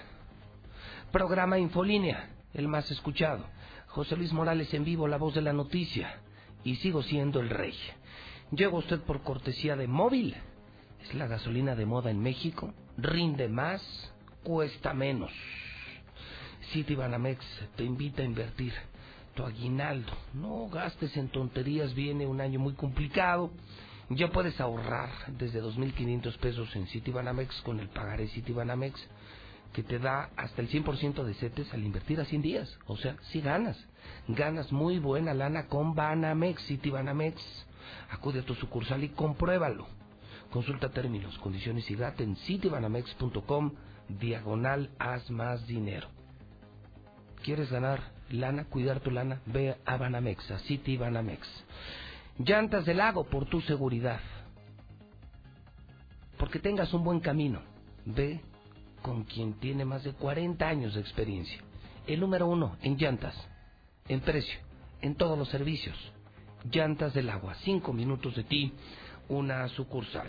Programa 1.12 1.60
Infolínea, 1.60 2.32
el 2.56 2.68
más 2.68 2.90
escuchado. 2.90 3.46
José 3.86 4.16
Luis 4.16 4.34
Morales 4.34 4.74
en 4.74 4.84
vivo, 4.84 5.08
la 5.08 5.18
voz 5.18 5.36
de 5.36 5.44
la 5.44 5.54
noticia. 5.54 6.22
Y 6.64 6.78
sigo 6.78 7.04
siendo 7.04 7.40
el 7.40 7.52
rey. 7.52 7.76
Llega 8.50 8.76
usted 8.76 9.00
por 9.02 9.22
cortesía 9.22 9.76
de 9.76 9.86
móvil. 9.86 10.36
Es 11.04 11.14
la 11.14 11.28
gasolina 11.28 11.76
de 11.76 11.86
moda 11.86 12.10
en 12.10 12.20
México. 12.20 12.74
Rinde 12.98 13.48
más, 13.48 14.12
cuesta 14.42 14.96
menos. 14.96 15.32
Citibanamex 16.72 17.46
te 17.76 17.84
invita 17.84 18.24
a 18.24 18.26
invertir 18.26 18.74
tu 19.36 19.44
aguinaldo. 19.44 20.14
No 20.34 20.68
gastes 20.68 21.16
en 21.16 21.28
tonterías, 21.28 21.94
viene 21.94 22.26
un 22.26 22.42
año 22.42 22.60
muy 22.60 22.74
complicado. 22.74 23.52
Ya 24.10 24.30
puedes 24.30 24.60
ahorrar 24.62 25.10
desde 25.38 25.64
2.500 25.64 26.38
pesos 26.38 26.76
en 26.76 26.86
Citibanamex 26.88 27.62
con 27.62 27.80
el 27.80 27.90
pagaré 27.90 28.28
Citibanamex 28.28 29.00
que 29.74 29.84
te 29.84 30.00
da 30.00 30.30
hasta 30.38 30.62
el 30.62 30.70
100% 30.70 31.24
de 31.24 31.34
CETES 31.34 31.74
al 31.74 31.84
invertir 31.84 32.22
a 32.22 32.26
100 32.26 32.42
días. 32.42 32.78
O 32.86 32.96
sea, 32.96 33.18
si 33.32 33.42
ganas. 33.42 33.78
Ganas 34.28 34.72
muy 34.72 35.00
buena 35.00 35.34
lana 35.34 35.66
con 35.68 35.96
Banamex, 35.96 36.66
Citibanamex. 36.68 37.42
Acude 38.12 38.40
a 38.40 38.46
tu 38.46 38.56
sucursal 38.56 39.04
y 39.04 39.10
compruébalo. 39.10 39.88
Consulta 40.52 40.90
términos, 40.90 41.38
condiciones 41.40 41.90
y 41.90 41.96
GAT 41.96 42.22
en 42.22 42.36
citibanamex.com 42.38 43.72
diagonal 44.08 44.92
haz 45.00 45.30
más 45.30 45.66
dinero. 45.68 46.08
¿Quieres 47.44 47.70
ganar 47.70 48.00
lana, 48.30 48.66
cuidar 48.66 49.02
tu 49.02 49.12
lana? 49.12 49.42
Ve 49.46 49.76
a 49.86 49.98
Banamex, 49.98 50.50
a 50.52 50.60
Citibanamex. 50.60 51.48
Llantas 52.38 52.86
del 52.86 52.98
lago 52.98 53.24
por 53.24 53.46
tu 53.46 53.62
seguridad. 53.62 54.20
Porque 56.38 56.60
tengas 56.60 56.94
un 56.94 57.04
buen 57.04 57.22
camino. 57.22 57.62
Ve 58.06 58.42
con 59.02 59.24
quien 59.24 59.54
tiene 59.54 59.86
más 59.86 60.04
de 60.04 60.14
40 60.14 60.68
años 60.68 60.96
de 60.96 61.02
experiencia. 61.02 61.60
El 62.08 62.20
número 62.20 62.48
uno 62.48 62.78
en 62.82 62.98
llantas, 62.98 63.36
en 64.08 64.20
precio, 64.20 64.60
en 65.02 65.16
todos 65.16 65.38
los 65.38 65.48
servicios. 65.50 65.96
Llantas 66.70 67.14
del 67.14 67.30
agua, 67.30 67.56
cinco 67.64 67.94
minutos 67.94 68.36
de 68.36 68.44
ti, 68.44 68.74
una 69.30 69.68
sucursal. 69.70 70.28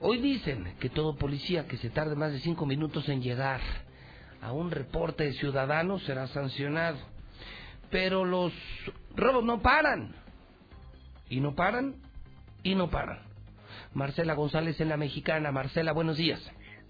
Hoy 0.00 0.18
dicen 0.18 0.74
que 0.80 0.88
todo 0.88 1.16
policía 1.16 1.66
que 1.66 1.76
se 1.76 1.90
tarde 1.90 2.16
más 2.16 2.32
de 2.32 2.40
cinco 2.40 2.64
minutos 2.64 3.08
en 3.08 3.20
llegar 3.20 3.60
a 4.40 4.52
un 4.52 4.70
reporte 4.70 5.24
de 5.24 5.32
ciudadanos 5.34 6.02
será 6.04 6.28
sancionado. 6.28 6.98
Pero 7.90 8.24
los 8.24 8.52
robos 9.14 9.44
no 9.44 9.60
paran. 9.60 10.25
Y 11.28 11.40
no 11.40 11.54
paran, 11.54 11.94
y 12.62 12.74
no 12.74 12.90
paran. 12.90 13.18
Marcela 13.94 14.34
González 14.34 14.80
en 14.80 14.88
la 14.88 14.96
Mexicana. 14.96 15.52
Marcela, 15.52 15.92
buenos 15.92 16.16
días. 16.16 16.40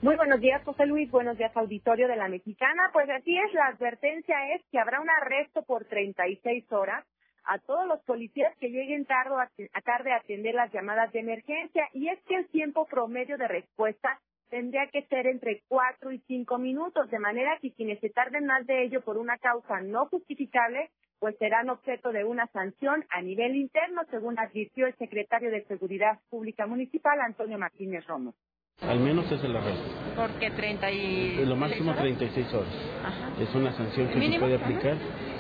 Muy 0.03 0.17
buenos 0.17 0.41
días, 0.41 0.63
José 0.65 0.85
Luis. 0.85 1.11
Buenos 1.11 1.39
días, 1.39 1.57
auditorio 1.57 2.07
de 2.07 2.17
la 2.17 2.29
Mexicana. 2.29 2.91
Pues 2.93 3.09
así 3.09 3.37
es, 3.39 3.55
la 3.55 3.67
advertencia 3.69 4.55
es 4.55 4.63
que 4.71 4.79
habrá 4.79 5.01
un 5.01 5.09
arresto 5.09 5.63
por 5.63 5.87
36 5.87 6.71
horas 6.73 7.05
a 7.47 7.59
todos 7.61 7.87
los 7.87 8.01
policías 8.03 8.55
que 8.59 8.69
lleguen 8.69 9.07
tarde 9.07 9.35
a, 9.73 9.81
tarde 9.81 10.13
a 10.13 10.17
atender 10.17 10.55
las 10.55 10.73
llamadas 10.73 11.13
de 11.13 11.21
emergencia 11.21 11.89
y 11.95 12.09
es 12.09 12.21
que 12.25 12.37
el 12.37 12.49
tiempo 12.49 12.87
promedio 12.87 13.39
de 13.39 13.49
respuesta 13.49 14.21
tendría 14.49 14.87
que 14.89 15.03
ser 15.07 15.27
entre 15.27 15.63
4 15.69 16.13
y 16.13 16.19
5 16.27 16.59
minutos, 16.59 17.11
de 17.11 17.19
manera 17.19 17.59
que 17.61 17.73
quienes 17.73 18.01
se 18.01 18.11
tarden 18.11 18.47
más 18.47 18.67
de 18.67 18.85
ello 18.85 19.03
por 19.03 19.19
una 19.19 19.39
causa 19.39 19.81
no 19.81 20.07
justificable, 20.07 20.91
pues 21.19 21.37
serán 21.39 21.71
objeto 21.71 22.13
de 22.13 22.25
una 22.25 22.47
sanción 22.49 23.05
a 23.11 23.23
nivel 23.23 23.57
interno, 23.57 24.03
según 24.11 24.39
advirtió 24.39 24.87
el 24.87 24.97
secretario 24.97 25.51
de 25.51 25.65
Seguridad 25.65 26.19
Pública 26.29 26.67
Municipal, 26.67 27.21
Antonio 27.21 27.59
Martínez 27.59 28.07
Romo. 28.07 28.35
Al 28.83 29.01
menos 29.01 29.31
es 29.33 29.43
el 29.43 29.57
arresto. 29.57 29.85
Porque 30.15 30.51
30 30.51 30.91
y... 30.93 31.45
Lo 31.47 31.57
máximo 31.57 31.95
36 31.95 32.55
horas. 32.55 32.69
Ajá. 33.05 33.43
Es 33.43 33.55
una 33.55 33.73
sanción 33.73 34.09
que 34.09 34.31
se 34.31 34.39
puede 34.39 34.55
aplicar 34.57 34.97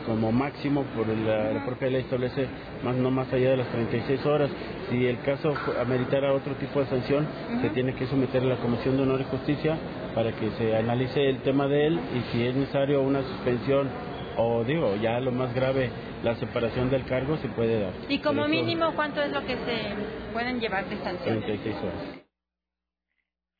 como 0.07 0.32
máximo 0.32 0.84
por 0.95 1.09
la, 1.09 1.53
la 1.53 1.64
propia 1.64 1.91
ley 1.91 2.03
establece 2.03 2.47
más 2.84 2.95
no 2.95 3.11
más 3.11 3.32
allá 3.32 3.51
de 3.51 3.57
las 3.59 3.68
36 3.68 4.24
horas. 4.24 4.51
Si 4.91 5.07
el 5.07 5.20
caso 5.20 5.55
ameritara 5.80 6.32
otro 6.32 6.55
tipo 6.55 6.80
de 6.80 6.87
sanción, 6.87 7.26
se 7.61 7.70
tiene 7.70 7.95
que 7.95 8.07
someter 8.07 8.43
a 8.43 8.47
la 8.47 8.57
Comisión 8.57 8.97
de 8.97 9.03
Honor 9.03 9.20
y 9.20 9.24
Justicia 9.24 9.76
para 10.14 10.32
que 10.32 10.51
se 10.53 10.76
analice 10.76 11.28
el 11.28 11.39
tema 11.43 11.66
de 11.66 11.89
él 11.89 12.01
y 12.14 12.32
si 12.32 12.47
es 12.47 12.55
necesario 12.55 13.03
una 13.03 13.22
suspensión 13.22 13.91
o 14.39 14.64
digo, 14.64 14.97
ya 14.97 15.18
lo 15.20 15.32
más 15.32 15.55
grave, 15.55 15.91
la 16.22 16.34
separación 16.37 16.91
del 16.91 17.05
cargo 17.05 17.37
se 17.39 17.49
puede 17.49 17.80
dar. 17.80 17.93
Y 18.09 18.18
como 18.18 18.43
Pero 18.43 18.49
mínimo, 18.49 18.93
¿cuánto 18.95 19.22
es 19.22 19.32
lo 19.32 19.41
que 19.43 19.57
se 19.57 20.32
pueden 20.32 20.61
llevar 20.61 20.87
de 20.89 20.97
sanción? 20.99 21.41
36 21.41 21.76
horas. 21.76 22.26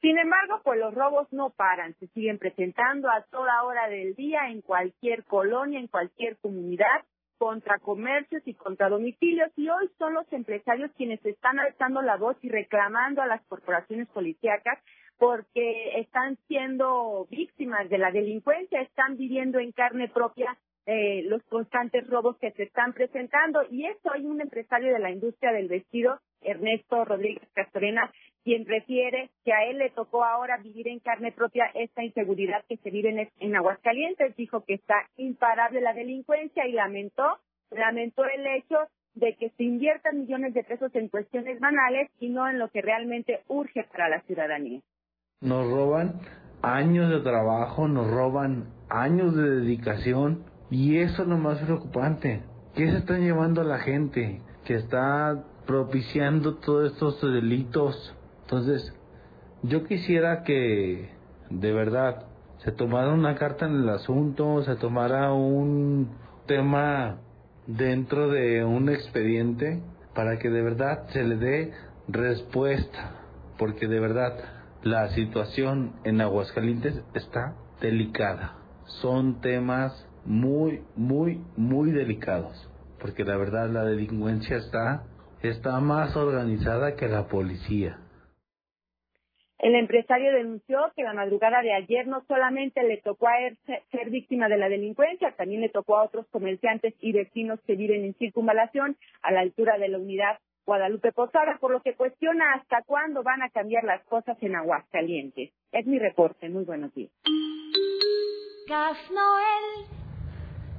Sin 0.07 0.19
embargo, 0.19 0.61
pues 0.63 0.79
los 0.79 0.95
robos 0.95 1.27
no 1.33 1.51
paran, 1.51 1.93
se 1.99 2.07
siguen 2.07 2.39
presentando 2.39 3.11
a 3.11 3.23
toda 3.23 3.65
hora 3.65 3.89
del 3.89 4.15
día 4.15 4.49
en 4.51 4.61
cualquier 4.61 5.25
colonia, 5.25 5.81
en 5.81 5.89
cualquier 5.89 6.37
comunidad, 6.37 7.03
contra 7.39 7.81
comercios 7.81 8.41
y 8.47 8.55
contra 8.55 8.89
domicilios. 8.89 9.51
Y 9.57 9.69
hoy 9.69 9.91
son 9.99 10.15
los 10.15 10.33
empresarios 10.33 10.93
quienes 10.97 11.27
están 11.27 11.59
alzando 11.59 12.03
la 12.03 12.17
voz 12.19 12.37
y 12.43 12.49
reclamando 12.49 13.21
a 13.21 13.27
las 13.27 13.45
corporaciones 13.47 14.07
policíacas 14.11 14.79
porque 15.19 15.99
están 15.99 16.39
siendo 16.47 17.27
víctimas 17.29 17.91
de 17.91 17.99
la 17.99 18.13
delincuencia, 18.13 18.83
están 18.83 19.17
viviendo 19.17 19.59
en 19.59 19.73
carne 19.73 20.09
propia 20.09 20.57
eh, 20.89 21.23
los 21.25 21.43
constantes 21.47 22.07
robos 22.07 22.39
que 22.39 22.53
se 22.53 22.63
están 22.63 22.93
presentando. 22.93 23.65
Y 23.73 23.87
esto 23.87 24.13
hay 24.13 24.25
un 24.25 24.41
empresario 24.41 24.93
de 24.93 25.01
la 25.01 25.11
industria 25.11 25.51
del 25.51 25.67
vestido, 25.67 26.21
Ernesto 26.43 27.05
Rodríguez 27.05 27.43
Castorena, 27.55 28.13
quien 28.47 28.65
refiere 28.65 29.29
que 29.45 29.53
a 29.53 29.65
él 29.65 29.79
le 29.79 29.91
tocó 29.91 30.25
ahora 30.25 30.59
vivir 30.59 30.87
en 30.87 31.01
carne 31.01 31.33
propia 31.33 31.65
esta 31.75 32.05
inseguridad 32.05 32.65
que 32.69 32.77
se 32.77 32.91
vive 32.91 33.11
en, 33.11 33.29
en 33.41 33.57
Aguascalientes. 33.57 34.37
Dijo 34.37 34.65
que 34.65 34.75
está 34.75 34.95
imparable 35.17 35.81
la 35.81 35.93
delincuencia 35.93 36.65
y 36.65 36.71
lamentó, 36.71 37.41
lamentó 37.73 38.25
el 38.25 38.47
hecho 38.47 38.77
de 39.17 39.35
que 39.35 39.51
se 39.51 39.65
inviertan 39.65 40.21
millones 40.21 40.55
de 40.55 40.63
pesos 40.63 40.95
en 40.95 41.09
cuestiones 41.09 41.59
banales 41.59 42.09
y 42.21 42.29
no 42.29 42.49
en 42.49 42.61
lo 42.61 42.69
que 42.69 42.83
realmente 42.83 43.41
urge 43.49 43.83
para 43.91 44.09
la 44.09 44.21
ciudadanía. 44.21 44.81
Nos 45.41 45.69
roban 45.69 46.21
años 46.63 47.11
de 47.11 47.29
trabajo, 47.29 47.89
nos 47.89 48.09
roban 48.09 48.69
años 48.89 49.35
de 49.35 49.51
dedicación 49.51 50.45
y 50.71 50.99
eso 50.99 51.23
es 51.23 51.29
lo 51.29 51.37
más 51.37 51.59
preocupante. 51.65 52.45
¿Qué 52.77 52.93
se 52.93 52.99
están 52.99 53.23
llevando 53.23 53.63
a 53.63 53.65
la 53.65 53.81
gente 53.81 54.41
que 54.65 54.75
está 54.75 55.45
propiciando 55.67 56.59
todos 56.59 56.93
estos 56.93 57.21
delitos? 57.23 58.17
Entonces, 58.47 58.95
yo 59.65 59.83
quisiera 59.83 60.45
que 60.45 61.11
de 61.51 61.73
verdad 61.73 62.27
se 62.59 62.71
tomara 62.71 63.13
una 63.13 63.35
carta 63.35 63.67
en 63.67 63.83
el 63.83 63.89
asunto, 63.89 64.63
se 64.63 64.77
tomara 64.77 65.33
un 65.33 66.11
tema 66.47 67.19
dentro 67.67 68.29
de 68.29 68.65
un 68.65 68.89
expediente 68.89 69.83
para 70.15 70.39
que 70.39 70.49
de 70.49 70.63
verdad 70.63 71.09
se 71.09 71.25
le 71.25 71.37
dé 71.39 71.73
respuesta, 72.07 73.17
porque 73.59 73.89
de 73.89 73.99
verdad 73.99 74.39
la 74.85 75.09
situación 75.09 75.97
en 76.05 76.21
Aguascalientes 76.21 77.03
está 77.15 77.57
delicada. 77.81 78.59
Son 79.03 79.41
temas 79.41 80.07
muy, 80.25 80.85
muy, 80.95 81.43
muy 81.57 81.91
delicados, 81.91 82.71
porque 83.01 83.25
la 83.25 83.37
verdad 83.37 83.71
la 83.71 83.83
delincuencia 83.83 84.57
está, 84.59 85.03
está 85.43 85.81
más 85.81 86.15
organizada 86.17 86.95
que 86.95 87.09
la 87.09 87.27
policía. 87.27 87.99
El 89.59 89.75
empresario 89.75 90.33
denunció 90.33 90.93
que 90.95 91.03
la 91.03 91.15
madrugada 91.15 91.63
de 91.63 91.73
ayer 91.73 92.07
no 92.07 92.23
solamente 92.29 92.83
le 92.83 92.99
tocó 92.99 93.29
a 93.29 93.41
él 93.41 93.57
ser 93.91 94.11
víctima 94.11 94.49
de 94.49 94.59
la 94.59 94.69
delincuencia, 94.69 95.33
también 95.33 95.63
le 95.63 95.71
tocó 95.71 95.97
a 95.97 96.05
otros 96.05 96.27
comerciantes 96.31 96.95
y 97.01 97.13
vecinos 97.13 97.59
que 97.67 97.75
viven 97.75 98.05
en 98.05 98.15
circunvalación 98.15 98.97
a 99.23 99.33
la 99.33 99.41
altura 99.41 99.79
de 99.79 99.89
la 99.89 99.99
unidad 99.99 100.39
Guadalupe 100.67 101.13
Posada, 101.13 101.59
por 101.61 101.71
lo 101.71 101.81
que 101.81 101.95
cuestiona 101.95 102.55
hasta 102.55 102.83
cuándo 102.83 103.23
van 103.23 103.41
a 103.43 103.51
cambiar 103.51 103.85
las 103.85 104.03
cosas 104.05 104.37
en 104.43 104.57
Aguascalientes. 104.57 105.53
Es 105.71 105.87
mi 105.87 105.99
reporte. 105.99 106.49
Muy 106.49 106.65
buenos 106.65 106.93
días. 106.93 107.13
Gas 108.69 108.99
Noel. 109.13 109.97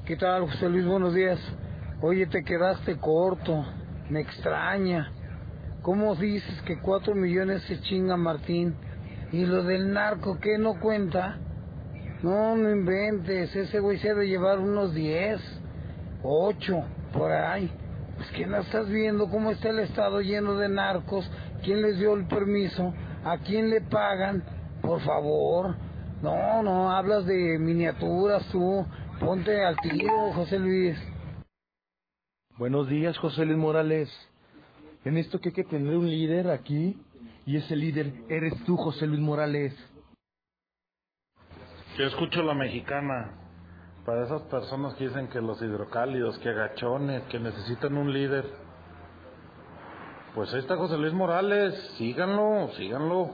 ¿Qué 0.05 0.17
tal, 0.17 0.41
José 0.41 0.69
Luis? 0.69 0.85
Buenos 0.85 1.15
días. 1.15 1.39
Oye, 2.01 2.27
te 2.27 2.43
quedaste 2.43 2.99
corto. 2.99 3.65
Me 4.09 4.21
extraña. 4.21 5.09
¿Cómo 5.87 6.15
dices 6.15 6.61
que 6.63 6.77
cuatro 6.81 7.15
millones 7.15 7.63
se 7.63 7.79
chinga 7.79 8.17
Martín? 8.17 8.75
¿Y 9.31 9.45
lo 9.45 9.63
del 9.63 9.93
narco 9.93 10.37
qué 10.37 10.57
no 10.57 10.81
cuenta? 10.81 11.37
No, 12.21 12.57
no 12.57 12.69
inventes. 12.69 13.55
Ese 13.55 13.79
güey 13.79 13.97
se 13.99 14.09
debe 14.09 14.27
llevar 14.27 14.59
unos 14.59 14.93
diez, 14.93 15.39
ocho, 16.23 16.83
por 17.13 17.31
ahí. 17.31 17.71
Pues 18.17 18.29
que 18.31 18.45
no 18.45 18.57
estás 18.57 18.89
viendo 18.89 19.29
cómo 19.29 19.51
está 19.51 19.69
el 19.69 19.79
estado 19.79 20.19
lleno 20.19 20.57
de 20.57 20.67
narcos, 20.67 21.31
quién 21.63 21.81
les 21.81 21.97
dio 21.97 22.15
el 22.15 22.27
permiso, 22.27 22.93
a 23.23 23.37
quién 23.37 23.69
le 23.69 23.79
pagan, 23.79 24.43
por 24.81 24.99
favor. 24.99 25.77
No, 26.21 26.63
no, 26.63 26.91
hablas 26.91 27.25
de 27.25 27.57
miniaturas 27.59 28.45
tú, 28.51 28.85
ponte 29.21 29.63
al 29.63 29.77
tiro, 29.77 30.33
José 30.33 30.59
Luis. 30.59 30.97
Buenos 32.57 32.89
días, 32.89 33.17
José 33.17 33.45
Luis 33.45 33.57
Morales. 33.57 34.09
En 35.05 35.17
esto 35.17 35.39
que 35.39 35.49
hay 35.49 35.55
que 35.55 35.63
tener 35.63 35.95
un 35.95 36.09
líder 36.09 36.49
aquí, 36.49 36.99
y 37.45 37.55
ese 37.55 37.75
líder 37.75 38.13
eres 38.29 38.53
tú, 38.65 38.75
José 38.75 39.07
Luis 39.07 39.21
Morales. 39.21 39.73
Yo 41.97 42.05
escucho 42.05 42.43
la 42.43 42.53
mexicana. 42.53 43.31
Para 44.05 44.25
esas 44.25 44.41
personas 44.43 44.93
que 44.95 45.07
dicen 45.07 45.27
que 45.27 45.41
los 45.41 45.61
hidrocálidos, 45.61 46.37
que 46.39 46.49
agachones, 46.49 47.23
que 47.23 47.39
necesitan 47.39 47.97
un 47.97 48.13
líder. 48.13 48.45
Pues 50.35 50.53
ahí 50.53 50.59
está 50.59 50.77
José 50.77 50.97
Luis 50.97 51.13
Morales, 51.13 51.73
síganlo, 51.97 52.69
síganlo. 52.77 53.31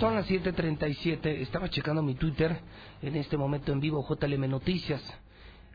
Son 0.00 0.14
las 0.16 0.26
7:37. 0.26 1.42
Estaba 1.42 1.70
checando 1.70 2.02
mi 2.02 2.16
Twitter 2.16 2.60
en 3.00 3.14
este 3.14 3.36
momento 3.36 3.70
en 3.70 3.78
vivo, 3.78 4.04
JLM 4.08 4.48
Noticias. 4.48 5.02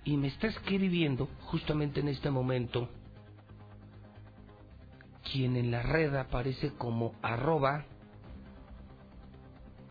Y 0.04 0.18
me 0.18 0.28
está 0.28 0.48
escribiendo 0.48 1.30
justamente 1.44 2.02
en 2.02 2.10
este 2.10 2.30
momento 2.30 2.90
quien 5.32 5.56
en 5.56 5.72
la 5.72 5.84
red 5.84 6.16
aparece 6.16 6.74
como 6.74 7.14
arroba 7.22 7.86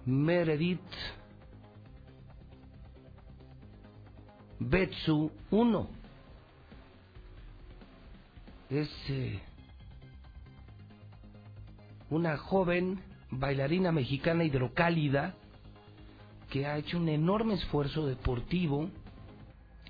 Meredith 0.04 0.80
Betsu 4.58 5.30
1. 5.50 5.88
Es 8.70 8.90
eh, 9.08 9.40
una 12.10 12.36
joven 12.36 13.07
bailarina 13.30 13.92
mexicana 13.92 14.44
hidrocálida 14.44 15.34
que 16.50 16.66
ha 16.66 16.78
hecho 16.78 16.96
un 16.96 17.08
enorme 17.08 17.54
esfuerzo 17.54 18.06
deportivo 18.06 18.90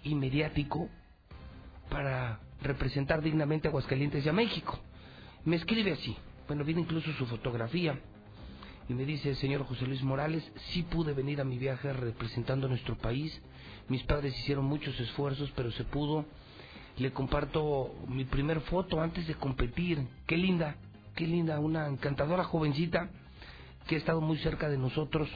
y 0.03 0.15
mediático 0.15 0.89
para 1.89 2.41
representar 2.63 3.23
dignamente 3.23 3.69
a 3.69 3.71
Aguascalientes 3.71 4.25
y 4.25 4.29
a 4.29 4.33
México. 4.33 4.79
Me 5.45 5.57
escribe 5.57 5.93
así, 5.93 6.17
bueno, 6.47 6.65
viene 6.65 6.81
incluso 6.81 7.13
su 7.13 7.27
fotografía, 7.27 7.99
y 8.89 8.95
me 8.95 9.05
dice, 9.05 9.35
señor 9.37 9.65
José 9.65 9.87
Luis 9.87 10.03
Morales, 10.03 10.51
sí 10.73 10.83
pude 10.83 11.13
venir 11.13 11.41
a 11.41 11.45
mi 11.45 11.59
viaje 11.59 11.93
representando 11.93 12.67
a 12.67 12.71
nuestro 12.71 12.97
país, 12.97 13.41
mis 13.89 14.03
padres 14.03 14.37
hicieron 14.39 14.65
muchos 14.65 14.99
esfuerzos, 14.99 15.53
pero 15.55 15.71
se 15.73 15.85
pudo, 15.85 16.25
le 16.97 17.13
comparto 17.13 17.95
mi 18.09 18.25
primer 18.25 18.61
foto 18.63 19.01
antes 19.01 19.27
de 19.27 19.35
competir, 19.35 20.07
qué 20.27 20.37
linda, 20.37 20.77
qué 21.15 21.27
linda, 21.27 21.61
una 21.61 21.87
encantadora 21.87 22.45
jovencita 22.45 23.11
que 23.89 23.97
ha 23.97 23.99
estado 23.99 24.21
muy 24.21 24.39
cerca 24.39 24.69
de 24.69 24.79
nosotros 24.79 25.29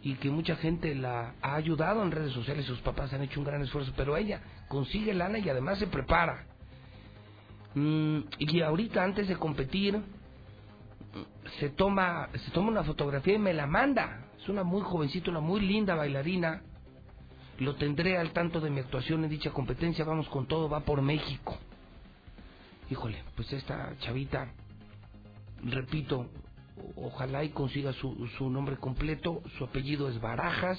y 0.00 0.14
que 0.14 0.30
mucha 0.30 0.56
gente 0.56 0.94
la 0.94 1.34
ha 1.42 1.56
ayudado 1.56 2.02
en 2.02 2.10
redes 2.10 2.32
sociales, 2.32 2.64
sus 2.64 2.80
papás 2.80 3.12
han 3.12 3.22
hecho 3.22 3.40
un 3.40 3.46
gran 3.46 3.60
esfuerzo, 3.62 3.92
pero 3.96 4.16
ella 4.16 4.40
consigue 4.68 5.12
lana 5.12 5.38
y 5.38 5.48
además 5.48 5.78
se 5.78 5.86
prepara. 5.86 6.46
Mm, 7.74 8.20
y 8.38 8.60
ahorita 8.60 9.02
antes 9.02 9.28
de 9.28 9.36
competir 9.36 10.00
se 11.58 11.70
toma 11.70 12.28
se 12.32 12.50
toma 12.52 12.70
una 12.70 12.84
fotografía 12.84 13.34
y 13.34 13.38
me 13.38 13.52
la 13.52 13.66
manda. 13.66 14.26
Es 14.40 14.48
una 14.48 14.62
muy 14.62 14.82
jovencita, 14.82 15.30
una 15.30 15.40
muy 15.40 15.60
linda 15.60 15.94
bailarina. 15.94 16.62
Lo 17.58 17.74
tendré 17.76 18.18
al 18.18 18.32
tanto 18.32 18.60
de 18.60 18.70
mi 18.70 18.80
actuación 18.80 19.24
en 19.24 19.30
dicha 19.30 19.50
competencia. 19.50 20.04
Vamos 20.04 20.28
con 20.28 20.46
todo, 20.46 20.68
va 20.68 20.80
por 20.80 21.02
México. 21.02 21.56
Híjole, 22.90 23.22
pues 23.34 23.52
esta 23.52 23.96
chavita, 24.00 24.52
repito, 25.62 26.28
ojalá 26.96 27.44
y 27.44 27.50
consiga 27.50 27.92
su, 27.92 28.26
su 28.38 28.50
nombre 28.50 28.76
completo. 28.76 29.42
Su 29.58 29.64
apellido 29.64 30.08
es 30.08 30.20
Barajas. 30.20 30.78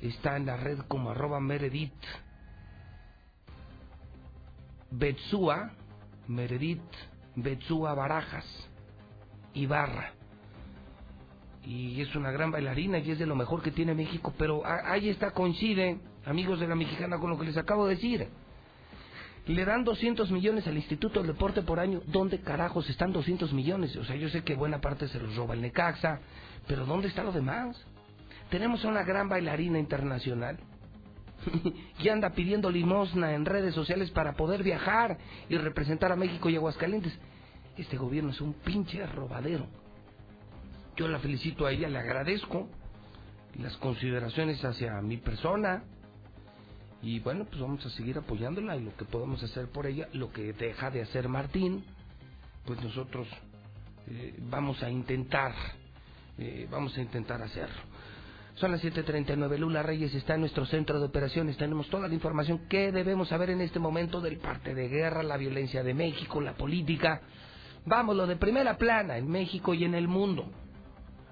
Está 0.00 0.36
en 0.36 0.46
la 0.46 0.56
red 0.56 0.80
como 0.88 1.10
arroba 1.10 1.40
Meredith 1.40 1.92
Betsua, 4.90 5.70
Meredith 6.28 6.80
Betsua 7.36 7.94
Barajas 7.94 8.44
Ibarra. 9.54 10.12
Y 11.64 12.00
es 12.00 12.14
una 12.14 12.30
gran 12.30 12.50
bailarina 12.50 12.98
y 12.98 13.10
es 13.10 13.18
de 13.18 13.26
lo 13.26 13.34
mejor 13.34 13.62
que 13.62 13.70
tiene 13.70 13.94
México, 13.94 14.34
pero 14.36 14.62
ahí 14.66 15.08
está, 15.08 15.30
coincide, 15.30 15.98
amigos 16.26 16.60
de 16.60 16.68
la 16.68 16.74
mexicana, 16.74 17.18
con 17.18 17.30
lo 17.30 17.38
que 17.38 17.46
les 17.46 17.56
acabo 17.56 17.86
de 17.86 17.94
decir. 17.94 18.28
Le 19.46 19.64
dan 19.64 19.84
200 19.84 20.30
millones 20.30 20.66
al 20.66 20.76
Instituto 20.76 21.20
del 21.20 21.28
Deporte 21.28 21.62
por 21.62 21.78
año. 21.78 22.00
¿Dónde 22.06 22.40
carajos 22.40 22.88
están 22.88 23.12
200 23.12 23.52
millones? 23.52 23.94
O 23.96 24.04
sea, 24.04 24.16
yo 24.16 24.28
sé 24.30 24.42
que 24.42 24.54
buena 24.54 24.80
parte 24.80 25.06
se 25.08 25.20
los 25.20 25.36
roba 25.36 25.54
el 25.54 25.60
Necaxa, 25.60 26.20
pero 26.66 26.86
¿dónde 26.86 27.08
está 27.08 27.22
lo 27.22 27.32
demás? 27.32 27.78
Tenemos 28.48 28.84
a 28.84 28.88
una 28.88 29.02
gran 29.02 29.28
bailarina 29.28 29.78
internacional 29.78 30.58
que 32.02 32.10
anda 32.10 32.30
pidiendo 32.30 32.70
limosna 32.70 33.34
en 33.34 33.44
redes 33.44 33.74
sociales 33.74 34.10
para 34.10 34.32
poder 34.32 34.62
viajar 34.62 35.18
y 35.48 35.58
representar 35.58 36.10
a 36.10 36.16
México 36.16 36.48
y 36.48 36.56
Aguascalientes. 36.56 37.12
Este 37.76 37.98
gobierno 37.98 38.30
es 38.30 38.40
un 38.40 38.54
pinche 38.54 39.04
robadero. 39.06 39.66
Yo 40.96 41.08
la 41.08 41.18
felicito 41.18 41.66
a 41.66 41.72
ella, 41.72 41.88
le 41.88 41.98
agradezco 41.98 42.68
las 43.58 43.76
consideraciones 43.76 44.64
hacia 44.64 45.00
mi 45.02 45.16
persona. 45.16 45.84
Y 47.04 47.20
bueno, 47.20 47.44
pues 47.44 47.60
vamos 47.60 47.84
a 47.84 47.90
seguir 47.90 48.16
apoyándola 48.16 48.76
y 48.76 48.82
lo 48.82 48.96
que 48.96 49.04
podamos 49.04 49.42
hacer 49.42 49.68
por 49.68 49.86
ella, 49.86 50.08
lo 50.14 50.32
que 50.32 50.54
deja 50.54 50.90
de 50.90 51.02
hacer 51.02 51.28
Martín, 51.28 51.84
pues 52.64 52.82
nosotros 52.82 53.28
eh, 54.08 54.34
vamos 54.38 54.82
a 54.82 54.88
intentar, 54.88 55.52
eh, 56.38 56.66
vamos 56.70 56.96
a 56.96 57.02
intentar 57.02 57.42
hacerlo. 57.42 57.76
Son 58.54 58.72
las 58.72 58.82
7:39. 58.82 59.58
Lula 59.58 59.82
Reyes 59.82 60.14
está 60.14 60.34
en 60.34 60.40
nuestro 60.40 60.64
centro 60.64 60.98
de 60.98 61.04
operaciones. 61.04 61.58
Tenemos 61.58 61.90
toda 61.90 62.08
la 62.08 62.14
información 62.14 62.66
que 62.70 62.90
debemos 62.90 63.28
saber 63.28 63.50
en 63.50 63.60
este 63.60 63.78
momento 63.78 64.22
del 64.22 64.38
parte 64.38 64.74
de 64.74 64.88
guerra, 64.88 65.22
la 65.22 65.36
violencia 65.36 65.82
de 65.82 65.92
México, 65.92 66.40
la 66.40 66.54
política. 66.54 67.20
Lo 67.84 68.26
de 68.26 68.36
primera 68.36 68.78
plana 68.78 69.18
en 69.18 69.28
México 69.28 69.74
y 69.74 69.84
en 69.84 69.94
el 69.94 70.08
mundo. 70.08 70.50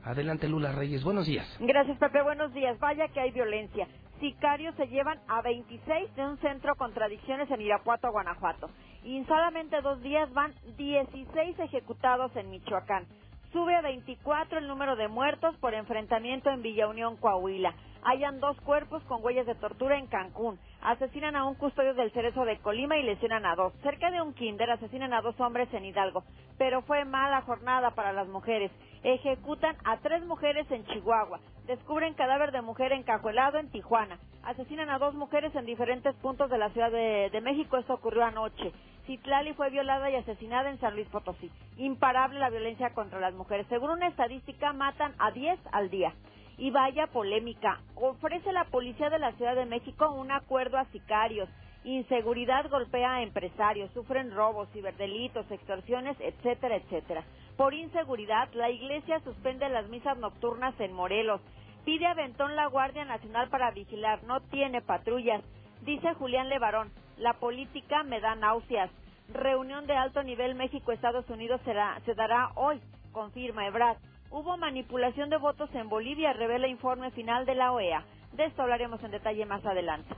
Adelante, 0.05 0.49
Lula 0.49 0.73
Reyes. 0.73 1.03
Buenos 1.03 1.25
días. 1.25 1.47
Gracias, 1.61 1.97
Pepe. 1.97 2.20
Buenos 2.23 2.53
días. 2.53 2.79
Vaya 2.79 3.09
que 3.09 3.20
hay 3.20 3.31
violencia. 3.31 3.89
Sicarios 4.23 4.77
se 4.77 4.87
llevan 4.87 5.18
a 5.27 5.43
26 5.43 6.14
de 6.14 6.25
un 6.25 6.39
centro 6.39 6.77
contradicciones 6.77 7.51
en 7.51 7.61
Irapuato, 7.61 8.09
Guanajuato. 8.12 8.70
Y 9.03 9.16
en 9.16 9.27
solamente 9.27 9.81
dos 9.81 10.01
días 10.01 10.33
van 10.33 10.55
16 10.79 11.59
ejecutados 11.59 12.31
en 12.37 12.49
Michoacán. 12.51 13.05
Sube 13.53 13.75
a 13.75 13.81
24 13.81 14.61
el 14.61 14.68
número 14.68 14.95
de 14.95 15.09
muertos 15.09 15.57
por 15.57 15.75
enfrentamiento 15.75 16.51
en 16.51 16.62
Villa 16.62 16.87
Unión, 16.87 17.16
Coahuila. 17.16 17.75
Hallan 18.05 18.40
dos 18.40 18.61
cuerpos 18.62 19.03
con 19.05 19.24
huellas 19.24 19.46
de 19.46 19.55
tortura 19.55 19.98
en 19.98 20.07
Cancún. 20.09 20.59
Asesinan 20.82 21.36
a 21.36 21.44
un 21.44 21.55
custodio 21.55 21.94
del 21.94 22.11
Cerezo 22.12 22.44
de 22.44 22.59
Colima 22.59 22.96
y 22.96 23.03
lesionan 23.03 23.46
a 23.46 23.55
dos. 23.55 23.72
Cerca 23.82 24.11
de 24.11 24.20
un 24.20 24.34
kinder 24.34 24.70
asesinan 24.70 25.14
a 25.14 25.22
dos 25.22 25.38
hombres 25.40 25.72
en 25.72 25.84
Hidalgo. 25.84 26.24
Pero 26.59 26.82
fue 26.82 27.05
mala 27.05 27.42
jornada 27.42 27.92
para 27.92 28.12
las 28.12 28.26
mujeres. 28.28 28.72
Ejecutan 29.05 29.76
a 29.84 29.98
tres 29.98 30.24
mujeres 30.24 30.68
en 30.70 30.84
Chihuahua. 30.86 31.40
Descubren 31.66 32.14
cadáver 32.14 32.50
de 32.50 32.61
mujer 32.61 32.92
encajuelado 32.92 33.59
en 33.59 33.70
Tijuana. 33.70 34.18
Asesinan 34.42 34.90
a 34.90 34.98
dos 34.98 35.14
mujeres 35.14 35.55
en 35.55 35.64
diferentes 35.64 36.14
puntos 36.16 36.50
de 36.50 36.59
la 36.59 36.70
Ciudad 36.70 36.90
de, 36.90 37.30
de 37.30 37.40
México. 37.40 37.76
Esto 37.76 37.94
ocurrió 37.94 38.24
anoche. 38.24 38.72
Citlali 39.07 39.53
fue 39.55 39.70
violada 39.70 40.11
y 40.11 40.16
asesinada 40.16 40.70
en 40.70 40.80
San 40.80 40.94
Luis 40.94 41.09
Potosí. 41.09 41.50
Imparable 41.76 42.40
la 42.40 42.50
violencia 42.50 42.94
contra 42.94 43.20
las 43.20 43.34
mujeres. 43.34 43.66
Según 43.68 43.90
una 43.90 44.09
estadística, 44.09 44.72
matan 44.72 45.14
a 45.18 45.30
10 45.30 45.59
al 45.72 45.90
día. 45.90 46.12
Y 46.59 46.70
vaya 46.70 47.07
polémica. 47.07 47.80
Ofrece 47.94 48.53
la 48.53 48.64
policía 48.64 49.11
de 49.11 49.18
la 49.18 49.32
Ciudad 49.32 49.57
de 49.57 49.66
México 49.66 50.11
un 50.11 50.30
acuerdo 50.30 50.78
a 50.78 50.84
sicarios. 50.86 51.48
Inseguridad 51.84 52.70
golpea 52.70 53.14
a 53.14 53.22
empresarios, 53.22 53.90
sufren 53.92 54.30
robos, 54.30 54.68
ciberdelitos, 54.72 55.50
extorsiones, 55.50 56.16
etcétera, 56.20 56.76
etcétera. 56.76 57.24
Por 57.57 57.74
inseguridad, 57.74 58.48
la 58.55 58.70
Iglesia 58.70 59.20
suspende 59.20 59.68
las 59.68 59.88
misas 59.88 60.16
nocturnas 60.18 60.78
en 60.78 60.92
Morelos. 60.92 61.40
Pide 61.84 62.07
aventón 62.07 62.55
la 62.55 62.66
Guardia 62.66 63.05
Nacional 63.05 63.48
para 63.48 63.72
vigilar, 63.72 64.22
no 64.24 64.40
tiene 64.40 64.80
patrullas. 64.80 65.42
Dice 65.82 66.14
Julián 66.14 66.48
Levarón, 66.48 66.92
la 67.18 67.34
política 67.34 68.05
me 68.05 68.20
da 68.20 68.36
náuseas. 68.36 68.90
Reunión 69.32 69.86
de 69.86 69.96
alto 69.96 70.22
nivel 70.22 70.55
México-Estados 70.55 71.28
Unidos 71.28 71.61
será, 71.64 72.00
se 72.05 72.14
dará 72.14 72.50
hoy, 72.55 72.80
confirma 73.11 73.66
Ebrard. 73.66 73.96
Hubo 74.33 74.57
manipulación 74.57 75.28
de 75.28 75.37
votos 75.37 75.68
en 75.74 75.91
Bolivia, 75.91 76.33
revela 76.33 76.66
informe 76.66 77.11
final 77.11 77.45
de 77.45 77.55
la 77.55 77.70
OEA. 77.72 78.03
De 78.33 78.47
esto 78.47 78.62
hablaremos 78.62 79.03
en 79.05 79.11
detalle 79.11 79.45
más 79.45 79.62
adelante. 79.66 80.09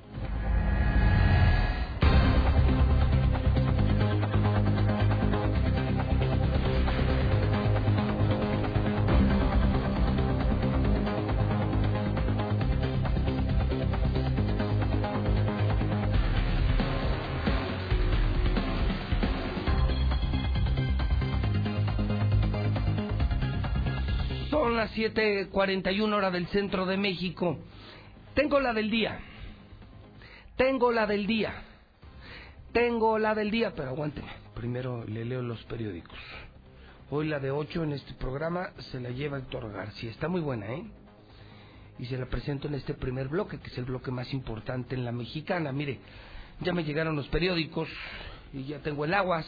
7:41 24.94 26.12
hora 26.14 26.30
del 26.30 26.46
centro 26.48 26.86
de 26.86 26.96
México. 26.96 27.58
Tengo 28.34 28.60
la 28.60 28.72
del 28.72 28.90
día. 28.90 29.18
Tengo 30.56 30.92
la 30.92 31.06
del 31.06 31.26
día. 31.26 31.52
Tengo 32.72 33.18
la 33.18 33.34
del 33.34 33.50
día, 33.50 33.72
pero 33.74 33.90
aguánteme. 33.90 34.28
Primero 34.54 35.04
le 35.04 35.24
leo 35.24 35.42
los 35.42 35.62
periódicos. 35.64 36.18
Hoy 37.10 37.28
la 37.28 37.38
de 37.38 37.50
8 37.50 37.84
en 37.84 37.92
este 37.92 38.14
programa 38.14 38.70
se 38.90 39.00
la 39.00 39.10
lleva 39.10 39.38
Héctor 39.38 39.72
García. 39.72 40.10
Está 40.10 40.28
muy 40.28 40.40
buena, 40.40 40.72
¿eh? 40.72 40.84
Y 41.98 42.06
se 42.06 42.16
la 42.16 42.26
presento 42.26 42.66
en 42.66 42.74
este 42.74 42.94
primer 42.94 43.28
bloque, 43.28 43.58
que 43.58 43.68
es 43.68 43.78
el 43.78 43.84
bloque 43.84 44.10
más 44.10 44.32
importante 44.32 44.94
en 44.94 45.04
la 45.04 45.12
mexicana. 45.12 45.70
Mire, 45.70 46.00
ya 46.60 46.72
me 46.72 46.82
llegaron 46.82 47.14
los 47.14 47.28
periódicos 47.28 47.88
y 48.52 48.64
ya 48.64 48.78
tengo 48.80 49.04
el 49.04 49.14
Aguas. 49.14 49.46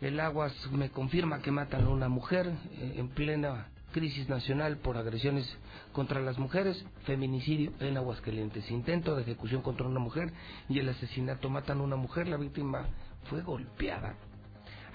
El 0.00 0.18
Aguas 0.18 0.54
me 0.72 0.90
confirma 0.90 1.40
que 1.40 1.50
matan 1.50 1.84
a 1.84 1.88
una 1.88 2.08
mujer 2.08 2.46
eh, 2.78 2.94
en 2.96 3.08
plena 3.08 3.68
crisis 3.92 4.28
nacional 4.28 4.78
por 4.78 4.96
agresiones 4.96 5.46
contra 5.92 6.20
las 6.20 6.38
mujeres, 6.38 6.84
feminicidio 7.04 7.72
en 7.80 7.96
Aguascalientes, 7.96 8.70
intento 8.70 9.14
de 9.14 9.22
ejecución 9.22 9.62
contra 9.62 9.86
una 9.86 10.00
mujer 10.00 10.32
y 10.68 10.78
el 10.78 10.88
asesinato 10.88 11.48
matan 11.48 11.78
a 11.78 11.82
una 11.82 11.96
mujer, 11.96 12.26
la 12.26 12.36
víctima 12.36 12.86
fue 13.24 13.42
golpeada, 13.42 14.16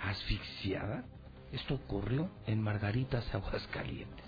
asfixiada. 0.04 1.06
Esto 1.52 1.76
ocurrió 1.76 2.30
en 2.46 2.62
Margaritas, 2.62 3.34
Aguascalientes. 3.34 4.26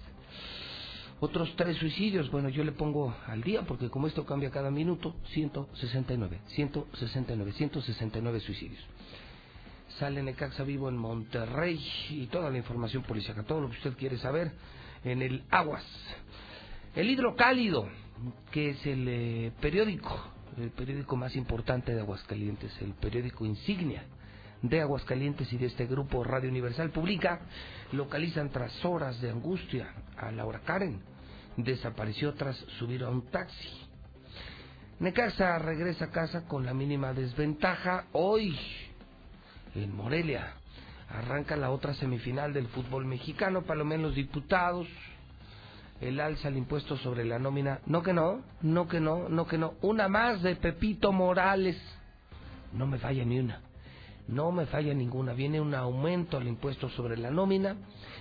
Otros 1.19 1.53
tres 1.57 1.75
suicidios, 1.75 2.31
bueno, 2.31 2.47
yo 2.47 2.63
le 2.63 2.71
pongo 2.71 3.13
al 3.27 3.41
día 3.41 3.63
porque 3.63 3.89
como 3.89 4.07
esto 4.07 4.25
cambia 4.25 4.51
cada 4.51 4.71
minuto, 4.71 5.15
169, 5.33 6.39
169, 6.47 7.51
169 7.51 8.39
suicidios 8.39 8.81
sale 9.99 10.23
Necaxa 10.23 10.63
Vivo 10.63 10.87
en 10.87 10.97
Monterrey 10.97 11.77
y 12.09 12.27
toda 12.27 12.49
la 12.49 12.57
información 12.57 13.03
policiaca, 13.03 13.43
todo 13.43 13.61
lo 13.61 13.69
que 13.69 13.77
usted 13.77 13.97
quiere 13.97 14.17
saber 14.17 14.51
en 15.03 15.21
el 15.21 15.43
Aguas. 15.51 15.85
El 16.95 17.09
Hidrocálido, 17.09 17.87
que 18.51 18.69
es 18.71 18.85
el 18.85 19.07
eh, 19.07 19.51
periódico, 19.59 20.17
el 20.57 20.71
periódico 20.71 21.15
más 21.17 21.35
importante 21.35 21.93
de 21.93 21.99
Aguascalientes, 21.99 22.71
el 22.81 22.93
periódico 22.93 23.45
insignia 23.45 24.05
de 24.61 24.81
Aguascalientes 24.81 25.51
y 25.51 25.57
de 25.57 25.67
este 25.67 25.85
grupo 25.85 26.23
Radio 26.23 26.49
Universal, 26.49 26.91
publica, 26.91 27.41
localizan 27.91 28.49
tras 28.49 28.83
horas 28.85 29.19
de 29.21 29.29
angustia 29.29 29.93
a 30.17 30.31
Laura 30.31 30.61
Karen, 30.61 31.01
desapareció 31.57 32.33
tras 32.33 32.55
subir 32.77 33.03
a 33.03 33.09
un 33.09 33.27
taxi. 33.27 33.69
Necaxa 34.99 35.59
regresa 35.59 36.05
a 36.05 36.11
casa 36.11 36.45
con 36.45 36.65
la 36.65 36.73
mínima 36.73 37.13
desventaja 37.13 38.07
hoy 38.13 38.57
en 39.75 39.95
Morelia. 39.95 40.53
Arranca 41.09 41.55
la 41.55 41.71
otra 41.71 41.93
semifinal 41.95 42.53
del 42.53 42.67
fútbol 42.67 43.05
mexicano, 43.05 43.63
para 43.63 43.79
lo 43.79 43.85
menos 43.85 44.15
diputados. 44.15 44.87
El 46.01 46.19
alza 46.19 46.47
al 46.47 46.57
impuesto 46.57 46.97
sobre 46.97 47.25
la 47.25 47.39
nómina. 47.39 47.81
No 47.85 48.03
que 48.03 48.13
no, 48.13 48.41
no 48.61 48.87
que 48.87 48.99
no, 48.99 49.27
no 49.27 49.47
que 49.47 49.57
no. 49.57 49.73
Una 49.81 50.07
más 50.07 50.41
de 50.41 50.55
Pepito 50.55 51.11
Morales. 51.11 51.77
No 52.73 52.87
me 52.87 52.99
falla 52.99 53.25
ni 53.25 53.39
una. 53.39 53.61
No 54.27 54.51
me 54.51 54.67
falla 54.67 54.93
ninguna. 54.93 55.33
Viene 55.33 55.59
un 55.59 55.73
aumento 55.73 56.37
al 56.37 56.47
impuesto 56.47 56.87
sobre 56.89 57.17
la 57.17 57.31
nómina. 57.31 57.75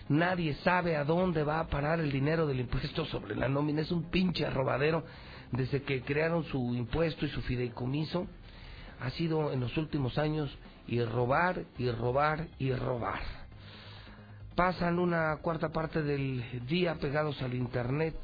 Nadie 0.09 0.55
sabe 0.65 0.97
a 0.97 1.05
dónde 1.05 1.45
va 1.45 1.61
a 1.61 1.67
parar 1.69 2.01
el 2.01 2.11
dinero 2.11 2.47
del 2.47 2.61
impuesto 2.61 3.05
sobre 3.05 3.37
la 3.37 3.49
nómina. 3.49 3.83
Es 3.83 3.93
un 3.93 4.05
pinche 4.05 4.49
robadero. 4.49 5.05
Desde 5.53 5.83
que 5.83 6.03
crearon 6.03 6.45
su 6.45 6.75
impuesto 6.75 7.27
y 7.27 7.29
su 7.29 7.43
fideicomiso, 7.43 8.27
ha 9.01 9.11
sido 9.11 9.53
en 9.53 9.61
los 9.61 9.77
últimos 9.77 10.19
años 10.19 10.51
y 10.87 11.03
robar 11.03 11.65
y 11.79 11.91
robar 11.91 12.49
y 12.59 12.73
robar. 12.73 13.21
Pasan 14.55 14.99
una 14.99 15.37
cuarta 15.37 15.69
parte 15.71 16.03
del 16.03 16.67
día 16.67 16.97
pegados 16.97 17.41
al 17.43 17.55
internet. 17.55 18.17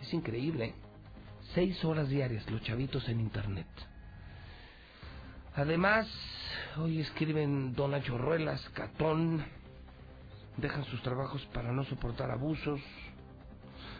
Es 0.00 0.12
increíble. 0.14 0.74
Seis 1.54 1.84
horas 1.84 2.08
diarias 2.08 2.48
los 2.50 2.62
chavitos 2.62 3.08
en 3.08 3.20
internet. 3.20 3.66
Además, 5.56 6.08
hoy 6.76 7.00
escriben 7.00 7.74
Don 7.74 7.90
Nacho 7.90 8.16
Ruelas, 8.16 8.60
Catón, 8.70 9.44
dejan 10.56 10.84
sus 10.84 11.02
trabajos 11.02 11.44
para 11.52 11.72
no 11.72 11.84
soportar 11.84 12.30
abusos, 12.30 12.80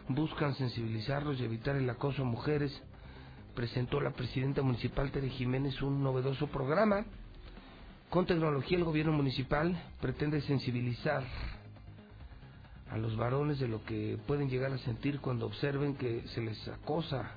buscan 0.09 0.55
sensibilizarlos 0.55 1.41
y 1.41 1.45
evitar 1.45 1.75
el 1.75 1.91
acoso 1.91 2.23
a 2.23 2.27
mujeres. 2.27 2.81
Presentó 3.61 4.01
la 4.01 4.13
presidenta 4.13 4.63
municipal 4.63 5.11
Tere 5.11 5.29
Jiménez 5.29 5.83
un 5.83 6.03
novedoso 6.03 6.47
programa 6.47 7.05
con 8.09 8.25
tecnología 8.25 8.79
el 8.79 8.85
gobierno 8.85 9.13
municipal 9.13 9.79
pretende 10.01 10.41
sensibilizar 10.41 11.23
a 12.91 12.97
los 12.97 13.19
varones 13.19 13.59
de 13.59 13.69
lo 13.69 13.85
que 13.85 14.17
pueden 14.27 14.49
llegar 14.49 14.73
a 14.73 14.79
sentir 14.79 15.21
cuando 15.21 15.45
observen 15.45 15.95
que 15.95 16.27
se 16.29 16.41
les 16.41 16.69
acosa 16.69 17.33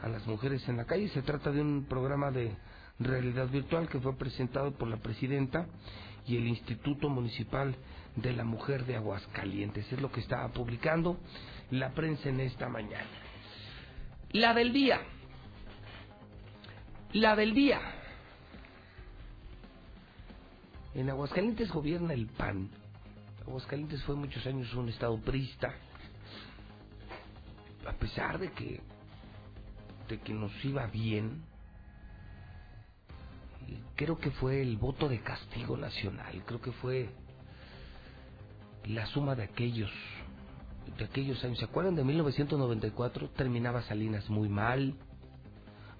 a 0.00 0.08
las 0.08 0.24
mujeres 0.28 0.68
en 0.68 0.76
la 0.76 0.84
calle. 0.84 1.08
Se 1.08 1.22
trata 1.22 1.50
de 1.50 1.60
un 1.60 1.86
programa 1.88 2.30
de 2.30 2.54
realidad 3.00 3.48
virtual 3.48 3.88
que 3.88 3.98
fue 3.98 4.16
presentado 4.16 4.70
por 4.70 4.86
la 4.86 4.98
presidenta 4.98 5.66
y 6.28 6.36
el 6.36 6.46
Instituto 6.46 7.08
Municipal 7.08 7.74
de 8.14 8.32
la 8.34 8.44
Mujer 8.44 8.86
de 8.86 8.94
Aguascalientes. 8.94 9.92
Es 9.92 10.00
lo 10.00 10.12
que 10.12 10.20
estaba 10.20 10.46
publicando 10.50 11.18
la 11.72 11.90
prensa 11.90 12.28
en 12.28 12.38
esta 12.38 12.68
mañana. 12.68 13.10
La 14.30 14.54
del 14.54 14.72
día. 14.72 15.00
La 17.12 17.36
del 17.36 17.54
día. 17.54 17.80
En 20.94 21.08
Aguascalientes 21.08 21.70
gobierna 21.70 22.14
el 22.14 22.26
PAN. 22.26 22.68
Aguascalientes 23.46 24.02
fue 24.04 24.16
muchos 24.16 24.44
años 24.46 24.72
un 24.74 24.88
estado 24.88 25.18
prista. 25.20 25.74
pesar 27.98 28.38
de 28.38 28.50
que, 28.52 28.80
de 30.08 30.18
que 30.20 30.34
nos 30.34 30.52
iba 30.64 30.86
bien, 30.86 31.42
creo 33.94 34.18
que 34.18 34.30
fue 34.32 34.60
el 34.60 34.76
voto 34.76 35.08
de 35.08 35.20
castigo 35.20 35.76
nacional, 35.76 36.42
creo 36.44 36.60
que 36.60 36.72
fue 36.72 37.08
la 38.84 39.06
suma 39.06 39.34
de 39.34 39.44
aquellos 39.44 39.90
de 40.98 41.04
aquellos 41.04 41.42
años. 41.44 41.58
¿Se 41.58 41.64
acuerdan 41.64 41.96
de 41.96 42.04
1994? 42.04 43.30
Terminaba 43.30 43.82
Salinas 43.82 44.28
muy 44.30 44.48
mal. 44.48 44.94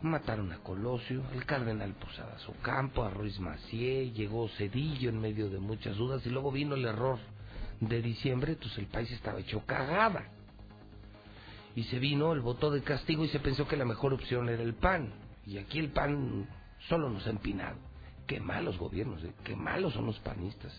Mataron 0.02 0.52
a 0.52 0.58
Colosio, 0.58 1.22
el 1.32 1.46
cardenal 1.46 1.94
Posadas 1.94 2.46
Ocampo, 2.48 3.02
a 3.02 3.10
Ruiz 3.10 3.40
Macié, 3.40 4.12
llegó 4.12 4.48
Cedillo 4.50 5.08
en 5.08 5.20
medio 5.20 5.48
de 5.48 5.58
muchas 5.58 5.96
dudas 5.96 6.24
y 6.26 6.30
luego 6.30 6.52
vino 6.52 6.74
el 6.74 6.84
error 6.84 7.18
de 7.80 8.02
diciembre, 8.02 8.52
entonces 8.52 8.78
el 8.78 8.86
país 8.86 9.10
estaba 9.10 9.40
hecho 9.40 9.64
cagada. 9.64 10.26
Y 11.74 11.84
se 11.84 11.98
vino 11.98 12.32
el 12.32 12.40
voto 12.40 12.70
de 12.70 12.82
castigo 12.82 13.24
y 13.24 13.28
se 13.28 13.40
pensó 13.40 13.66
que 13.66 13.76
la 13.76 13.84
mejor 13.84 14.12
opción 14.12 14.48
era 14.48 14.62
el 14.62 14.74
PAN. 14.74 15.12
Y 15.46 15.58
aquí 15.58 15.78
el 15.78 15.90
PAN 15.90 16.46
solo 16.88 17.08
nos 17.08 17.26
ha 17.26 17.30
empinado. 17.30 17.76
Qué 18.26 18.40
malos 18.40 18.78
gobiernos, 18.78 19.22
¿eh? 19.24 19.32
qué 19.44 19.56
malos 19.56 19.94
son 19.94 20.06
los 20.06 20.18
panistas. 20.20 20.72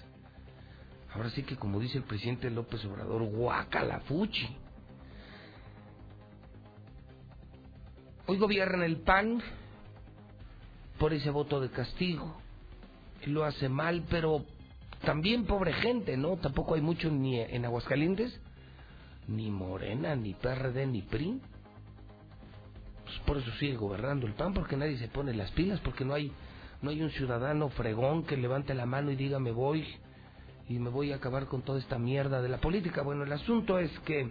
Ahora 1.14 1.30
sí 1.32 1.44
que 1.44 1.56
como 1.56 1.80
dice 1.80 1.98
el 1.98 2.04
presidente 2.04 2.50
López 2.50 2.84
Obrador, 2.86 3.24
guacala 3.24 4.02
fuchi. 4.02 4.48
Hoy 8.30 8.38
gobierna 8.40 8.86
el 8.86 8.98
PAN 8.98 9.42
por 11.00 11.14
ese 11.14 11.30
voto 11.30 11.62
de 11.62 11.70
castigo. 11.70 12.36
Y 13.26 13.30
lo 13.30 13.46
hace 13.46 13.70
mal, 13.70 14.04
pero 14.10 14.44
también 15.06 15.46
pobre 15.46 15.72
gente, 15.72 16.18
¿no? 16.18 16.36
Tampoco 16.36 16.76
hay 16.76 16.82
mucho 16.82 17.10
ni 17.10 17.40
en 17.40 17.64
Aguascalientes, 17.64 18.38
ni 19.30 19.50
Morena, 19.50 20.14
ni 20.18 20.34
PRD, 20.34 20.88
ni 20.88 21.04
PRI. 21.04 21.40
Pues 23.06 23.18
por 23.26 23.38
eso 23.38 23.50
sigue 23.60 23.78
gobernando 23.78 24.28
el 24.28 24.34
PAN, 24.34 24.54
porque 24.54 24.76
nadie 24.76 24.98
se 24.98 25.08
pone 25.08 25.34
las 25.34 25.50
pilas, 25.52 25.80
porque 25.80 26.04
no 26.04 26.14
hay, 26.14 26.30
no 26.82 26.90
hay 26.90 27.02
un 27.02 27.12
ciudadano 27.12 27.70
fregón 27.70 28.26
que 28.26 28.36
levante 28.36 28.74
la 28.74 28.86
mano 28.86 29.10
y 29.10 29.16
diga 29.16 29.40
me 29.40 29.52
voy 29.52 29.88
y 30.68 30.80
me 30.80 30.90
voy 30.90 31.14
a 31.14 31.16
acabar 31.16 31.46
con 31.46 31.62
toda 31.62 31.80
esta 31.80 31.98
mierda 31.98 32.42
de 32.42 32.50
la 32.50 32.58
política. 32.58 33.04
Bueno, 33.04 33.24
el 33.24 33.32
asunto 33.32 33.80
es 33.80 33.98
que 34.00 34.30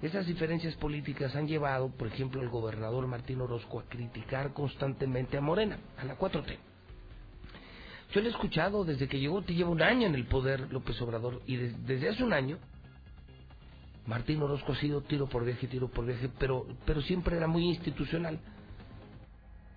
esas 0.00 0.26
diferencias 0.26 0.76
políticas 0.76 1.34
han 1.34 1.48
llevado, 1.48 1.90
por 1.90 2.06
ejemplo, 2.06 2.40
al 2.40 2.48
gobernador 2.48 3.06
Martín 3.06 3.40
Orozco 3.40 3.80
a 3.80 3.84
criticar 3.84 4.52
constantemente 4.52 5.36
a 5.36 5.40
Morena, 5.40 5.78
a 5.96 6.04
la 6.04 6.16
4T. 6.16 6.56
Yo 8.12 8.20
le 8.20 8.28
he 8.28 8.30
escuchado 8.30 8.84
desde 8.84 9.08
que 9.08 9.18
llegó, 9.18 9.42
te 9.42 9.54
lleva 9.54 9.70
un 9.70 9.82
año 9.82 10.06
en 10.06 10.14
el 10.14 10.26
poder 10.26 10.72
López 10.72 11.00
Obrador, 11.02 11.42
y 11.46 11.56
desde 11.56 12.08
hace 12.10 12.22
un 12.22 12.32
año 12.32 12.58
Martín 14.06 14.40
Orozco 14.40 14.72
ha 14.72 14.76
sido 14.76 15.02
tiro 15.02 15.26
por 15.28 15.44
viaje, 15.44 15.66
tiro 15.66 15.88
por 15.88 16.06
viaje, 16.06 16.30
pero, 16.38 16.64
pero 16.86 17.02
siempre 17.02 17.36
era 17.36 17.46
muy 17.46 17.64
institucional. 17.64 18.38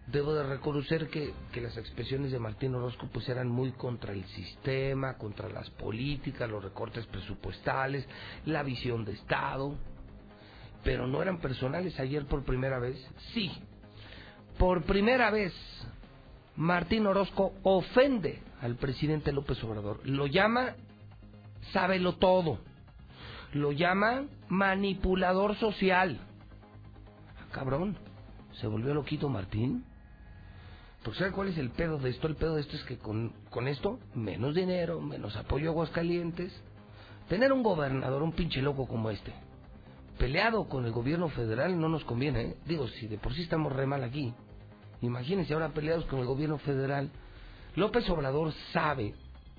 Debo 0.07 0.33
de 0.33 0.43
reconocer 0.43 1.09
que, 1.09 1.33
que 1.51 1.61
las 1.61 1.75
expresiones 1.77 2.31
de 2.31 2.39
Martín 2.39 2.73
Orozco 2.75 3.09
pues 3.11 3.27
eran 3.27 3.49
muy 3.49 3.71
contra 3.73 4.13
el 4.13 4.23
sistema, 4.25 5.17
contra 5.17 5.49
las 5.49 5.69
políticas, 5.71 6.49
los 6.49 6.63
recortes 6.63 7.05
presupuestales, 7.07 8.07
la 8.45 8.63
visión 8.63 9.03
de 9.03 9.13
Estado, 9.13 9.75
pero 10.83 11.07
no 11.07 11.21
eran 11.21 11.39
personales. 11.39 11.99
Ayer 11.99 12.25
por 12.25 12.43
primera 12.43 12.79
vez, 12.79 12.97
sí, 13.33 13.51
por 14.57 14.83
primera 14.83 15.31
vez 15.31 15.53
Martín 16.55 17.07
Orozco 17.07 17.53
ofende 17.63 18.41
al 18.61 18.75
presidente 18.75 19.31
López 19.31 19.63
Obrador. 19.63 19.99
Lo 20.07 20.27
llama 20.27 20.75
sábelo 21.73 22.13
todo. 22.13 22.59
Lo 23.53 23.71
llama 23.71 24.25
manipulador 24.49 25.55
social. 25.55 26.19
Ah, 27.37 27.47
cabrón, 27.51 27.97
¿se 28.53 28.67
volvió 28.67 28.93
loquito 28.93 29.29
Martín? 29.29 29.83
Porque 31.03 31.19
¿sabe 31.19 31.31
cuál 31.31 31.47
es 31.47 31.57
el 31.57 31.71
pedo 31.71 31.97
de 31.97 32.11
esto? 32.11 32.27
El 32.27 32.35
pedo 32.35 32.55
de 32.55 32.61
esto 32.61 32.75
es 32.75 32.83
que 32.83 32.97
con, 32.97 33.33
con 33.49 33.67
esto, 33.67 33.99
menos 34.13 34.53
dinero, 34.53 35.01
menos 35.01 35.35
apoyo 35.35 35.69
a 35.69 35.71
Aguascalientes. 35.71 36.53
Tener 37.27 37.51
un 37.51 37.63
gobernador, 37.63 38.21
un 38.21 38.33
pinche 38.33 38.61
loco 38.61 38.87
como 38.87 39.09
este, 39.09 39.33
peleado 40.21 40.69
con 40.69 40.85
el 40.85 40.91
gobierno 40.91 41.29
federal 41.29 41.79
no 41.79 41.89
nos 41.89 42.05
conviene. 42.05 42.41
¿eh? 42.41 42.57
Digo, 42.67 42.87
si 42.87 43.07
de 43.07 43.17
por 43.17 43.33
sí 43.33 43.41
estamos 43.41 43.73
re 43.73 43.87
mal 43.87 44.03
aquí, 44.03 44.31
imagínense 45.01 45.51
ahora 45.51 45.73
peleados 45.73 46.05
con 46.05 46.19
el 46.19 46.27
gobierno 46.27 46.59
federal. 46.59 47.09
López 47.75 48.07
Obrador 48.07 48.53
sabe 48.71 49.15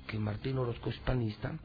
que 0.07 0.21
Martín 0.21 0.59
Orozco 0.59 0.91
es 0.91 0.99
panista, 0.99 1.59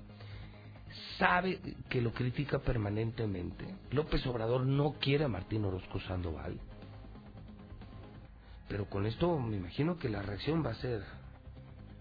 sabe 1.20 1.60
que 1.90 2.02
lo 2.02 2.12
critica 2.12 2.58
permanentemente. 2.58 3.68
López 3.92 4.26
Obrador 4.26 4.66
no 4.66 4.94
quiere 4.94 5.26
a 5.26 5.30
Martín 5.30 5.64
Orozco 5.66 6.00
Sandoval. 6.00 6.60
Pero 8.68 8.86
con 8.86 9.06
esto 9.06 9.38
me 9.38 9.58
imagino 9.58 10.00
que 10.00 10.10
la 10.10 10.24
reacción 10.24 10.66
va 10.66 10.72
a 10.72 10.82
ser 10.82 11.04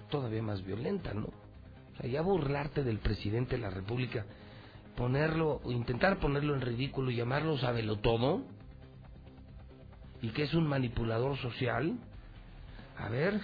todavía 0.09 0.42
más 0.42 0.64
violenta, 0.64 1.12
¿no? 1.12 1.26
O 1.26 2.01
sea, 2.01 2.09
ya 2.09 2.22
burlarte 2.22 2.82
del 2.84 3.01
presidente 3.01 3.57
de 3.57 3.62
la 3.62 3.70
República, 3.70 4.24
ponerlo, 4.97 5.61
intentar 5.66 6.18
ponerlo 6.18 6.55
en 6.55 6.62
ridículo 6.62 7.11
y 7.11 7.16
llamarlo 7.16 7.59
sabelo 7.59 7.97
todo, 7.99 8.42
y 10.22 10.30
que 10.30 10.44
es 10.44 10.55
un 10.55 10.66
manipulador 10.66 11.36
social. 11.38 11.99
A 12.99 13.09
ver, 13.09 13.34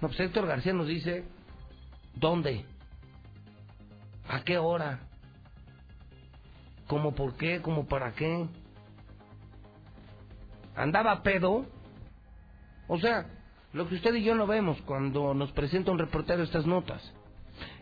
no, 0.00 0.08
pues 0.08 0.20
Héctor 0.20 0.46
García 0.46 0.72
nos 0.72 0.86
dice, 0.86 1.24
¿dónde? 2.14 2.64
¿A 4.28 4.42
qué 4.44 4.58
hora? 4.58 5.00
¿Cómo 6.86 7.14
por 7.14 7.36
qué? 7.36 7.60
¿Cómo 7.60 7.86
para 7.86 8.12
qué? 8.12 8.46
¿Andaba 10.76 11.22
pedo? 11.22 11.66
O 12.86 12.98
sea, 12.98 13.26
lo 13.72 13.88
que 13.88 13.96
usted 13.96 14.14
y 14.14 14.22
yo 14.22 14.34
no 14.34 14.46
vemos 14.46 14.80
cuando 14.82 15.34
nos 15.34 15.52
presenta 15.52 15.90
un 15.90 15.98
reportero 15.98 16.42
estas 16.42 16.66
notas. 16.66 17.02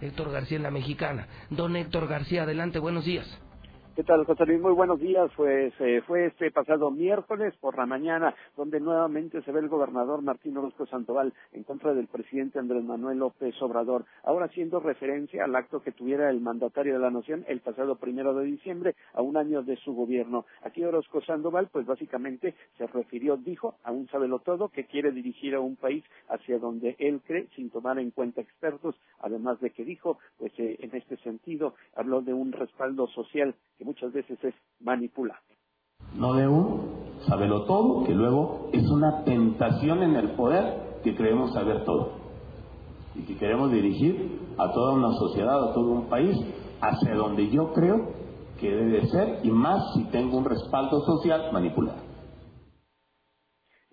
Héctor 0.00 0.32
García 0.32 0.56
en 0.56 0.62
la 0.62 0.70
mexicana. 0.70 1.26
Don 1.50 1.76
Héctor 1.76 2.08
García, 2.08 2.42
adelante, 2.42 2.78
buenos 2.78 3.04
días. 3.04 3.26
¿Qué 3.96 4.04
tal, 4.04 4.26
José 4.26 4.44
Luis? 4.44 4.60
Muy 4.60 4.74
buenos 4.74 5.00
días. 5.00 5.30
Pues 5.38 5.72
eh, 5.80 6.02
fue 6.06 6.26
este 6.26 6.50
pasado 6.50 6.90
miércoles 6.90 7.54
por 7.62 7.78
la 7.78 7.86
mañana 7.86 8.34
donde 8.54 8.78
nuevamente 8.78 9.40
se 9.40 9.50
ve 9.50 9.60
el 9.60 9.70
gobernador 9.70 10.20
Martín 10.20 10.54
Orozco 10.58 10.84
Sandoval 10.84 11.32
en 11.54 11.62
contra 11.62 11.94
del 11.94 12.06
presidente 12.06 12.58
Andrés 12.58 12.84
Manuel 12.84 13.20
López 13.20 13.54
Obrador. 13.62 14.04
Ahora 14.22 14.46
haciendo 14.46 14.80
referencia 14.80 15.44
al 15.44 15.56
acto 15.56 15.80
que 15.80 15.92
tuviera 15.92 16.28
el 16.28 16.42
mandatario 16.42 16.92
de 16.92 16.98
la 16.98 17.10
nación 17.10 17.46
el 17.48 17.60
pasado 17.60 17.96
primero 17.96 18.34
de 18.34 18.44
diciembre 18.44 18.96
a 19.14 19.22
un 19.22 19.38
año 19.38 19.62
de 19.62 19.76
su 19.78 19.94
gobierno. 19.94 20.44
Aquí 20.62 20.84
Orozco 20.84 21.22
Sandoval, 21.22 21.70
pues 21.72 21.86
básicamente 21.86 22.54
se 22.76 22.86
refirió, 22.88 23.38
dijo, 23.38 23.76
a 23.82 23.92
un 23.92 24.08
todo 24.44 24.68
que 24.68 24.84
quiere 24.84 25.10
dirigir 25.10 25.54
a 25.54 25.60
un 25.60 25.76
país 25.76 26.04
hacia 26.28 26.58
donde 26.58 26.96
él 26.98 27.22
cree 27.26 27.48
sin 27.56 27.70
tomar 27.70 27.98
en 27.98 28.10
cuenta 28.10 28.42
expertos, 28.42 28.94
además 29.20 29.58
de 29.60 29.70
que 29.70 29.86
dijo, 29.86 30.18
pues 30.36 30.52
eh, 30.58 30.76
en 30.80 30.94
este 30.94 31.16
sentido 31.18 31.74
habló 31.94 32.20
de 32.20 32.34
un 32.34 32.52
respaldo 32.52 33.06
social 33.06 33.54
que 33.78 33.85
muchas 33.86 34.12
veces 34.12 34.36
es 34.44 34.54
manipulable. 34.80 35.56
No 36.14 36.34
de 36.34 36.46
un 36.48 37.06
sabelo 37.26 37.64
todo, 37.64 38.04
que 38.04 38.14
luego 38.14 38.68
es 38.72 38.86
una 38.90 39.24
tentación 39.24 40.02
en 40.02 40.16
el 40.16 40.30
poder 40.32 41.00
que 41.02 41.14
creemos 41.16 41.54
saber 41.54 41.84
todo 41.84 42.26
y 43.14 43.22
que 43.22 43.36
queremos 43.38 43.70
dirigir 43.70 44.40
a 44.58 44.72
toda 44.72 44.92
una 44.92 45.12
sociedad, 45.12 45.70
a 45.70 45.72
todo 45.72 45.92
un 45.92 46.08
país, 46.08 46.36
hacia 46.80 47.14
donde 47.14 47.48
yo 47.48 47.72
creo 47.72 48.12
que 48.60 48.70
debe 48.70 49.06
ser 49.06 49.40
y 49.42 49.50
más 49.50 49.94
si 49.94 50.04
tengo 50.10 50.36
un 50.36 50.44
respaldo 50.44 51.00
social 51.02 51.50
manipulado. 51.52 52.05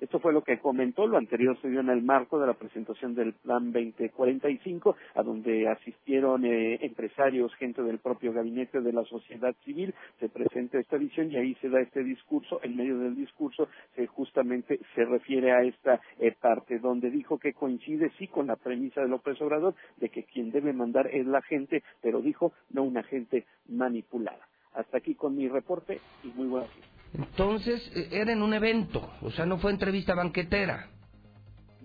Esto 0.04 0.20
fue 0.20 0.34
lo 0.34 0.44
que 0.44 0.60
comentó, 0.60 1.08
lo 1.08 1.16
anterior 1.16 1.58
se 1.62 1.70
dio 1.70 1.80
en 1.80 1.88
el 1.88 2.02
marco 2.02 2.38
de 2.38 2.46
la 2.46 2.56
presentación 2.56 3.16
del 3.16 3.32
Plan 3.32 3.72
2045, 3.72 4.98
a 5.16 5.24
donde 5.24 5.70
asistieron 5.70 6.44
eh, 6.44 6.78
empresarios, 6.82 7.56
gente 7.56 7.82
del 7.82 8.00
propio 8.00 8.34
gabinete 8.34 8.82
de 8.82 8.92
la 8.92 9.06
sociedad 9.06 9.56
civil, 9.64 9.96
se 10.20 10.28
presenta 10.28 10.78
esta 10.78 10.98
visión 10.98 11.32
y 11.32 11.38
ahí 11.38 11.56
se 11.62 11.70
da 11.70 11.80
este 11.80 12.04
discurso, 12.04 12.60
en 12.64 12.76
medio 12.76 13.00
del 13.00 13.16
discurso 13.16 13.70
se 13.96 14.06
justamente 14.08 14.82
se 14.94 15.06
refiere 15.06 15.54
a 15.54 15.64
esta 15.64 16.02
eh, 16.20 16.36
parte, 16.38 16.80
donde 16.80 17.10
dijo 17.10 17.40
que 17.40 17.54
coincide 17.54 18.12
sí 18.20 18.28
con 18.28 18.48
la 18.48 18.58
premisa 18.58 19.00
de 19.00 19.08
López 19.08 19.42
Obrador 19.42 19.74
de 19.96 20.10
que 20.10 20.26
quien 20.26 20.52
debe 20.52 20.74
mandar 20.74 21.08
es 21.08 21.26
la 21.26 21.42
gente, 21.42 21.82
pero 22.02 22.20
dijo 22.20 22.52
no 22.72 22.84
una 22.84 23.04
gente 23.04 23.46
manipulada. 23.70 24.50
Hasta 24.74 24.98
aquí 24.98 25.16
con 25.16 25.38
mi 25.38 25.48
reporte 25.48 26.02
y 26.26 26.28
muy 26.36 26.48
buenas 26.48 26.93
entonces, 27.14 27.92
eh, 27.96 28.10
era 28.12 28.34
en 28.34 28.42
un 28.42 28.54
evento, 28.54 29.10
o 29.22 29.32
sea, 29.32 29.46
no 29.46 29.58
fue 29.58 29.72
entrevista 29.72 30.16
banquetera. 30.16 30.90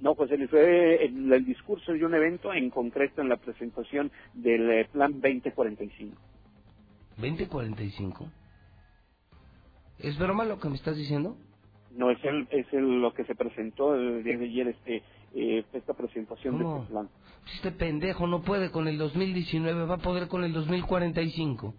No, 0.00 0.14
pues 0.14 0.30
él 0.30 0.48
fue 0.48 1.04
el, 1.04 1.32
el 1.32 1.44
discurso 1.44 1.92
de 1.92 2.04
un 2.04 2.14
evento, 2.14 2.52
en 2.54 2.70
concreto 2.70 3.20
en 3.20 3.28
la 3.28 3.36
presentación 3.36 4.10
del 4.34 4.70
eh, 4.70 4.88
Plan 4.92 5.12
2045. 5.12 6.16
¿2045? 7.18 8.30
¿Es 9.98 10.16
broma 10.18 10.44
lo 10.44 10.60
que 10.60 10.68
me 10.68 10.76
estás 10.76 10.96
diciendo? 10.96 11.36
No, 11.90 12.10
es, 12.10 12.22
el, 12.24 12.46
es 12.50 12.72
el, 12.72 13.00
lo 13.00 13.12
que 13.12 13.24
se 13.24 13.34
presentó 13.34 13.94
el 13.94 14.22
día 14.22 14.38
de 14.38 14.44
ayer, 14.44 14.68
este, 14.68 15.02
eh, 15.34 15.64
esta 15.72 15.94
presentación 15.94 16.58
de 16.58 16.64
este 16.64 16.90
plan. 16.90 17.08
Este 17.54 17.72
pendejo 17.72 18.26
no 18.26 18.42
puede 18.42 18.70
con 18.70 18.86
el 18.86 18.98
2019, 18.98 19.86
va 19.86 19.94
a 19.96 19.98
poder 19.98 20.28
con 20.28 20.44
el 20.44 20.52
2045. 20.52 21.74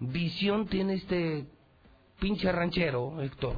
Visión 0.00 0.66
tiene 0.66 0.94
este 0.94 1.46
pinche 2.20 2.50
ranchero, 2.52 3.20
Héctor. 3.22 3.56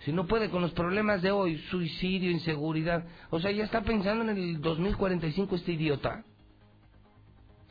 Si 0.00 0.12
no 0.12 0.26
puede 0.26 0.50
con 0.50 0.60
los 0.60 0.72
problemas 0.72 1.22
de 1.22 1.30
hoy, 1.30 1.56
suicidio, 1.70 2.30
inseguridad. 2.30 3.04
O 3.30 3.40
sea, 3.40 3.50
ya 3.52 3.64
está 3.64 3.82
pensando 3.82 4.22
en 4.30 4.36
el 4.36 4.60
2045 4.60 5.54
este 5.56 5.72
idiota. 5.72 6.24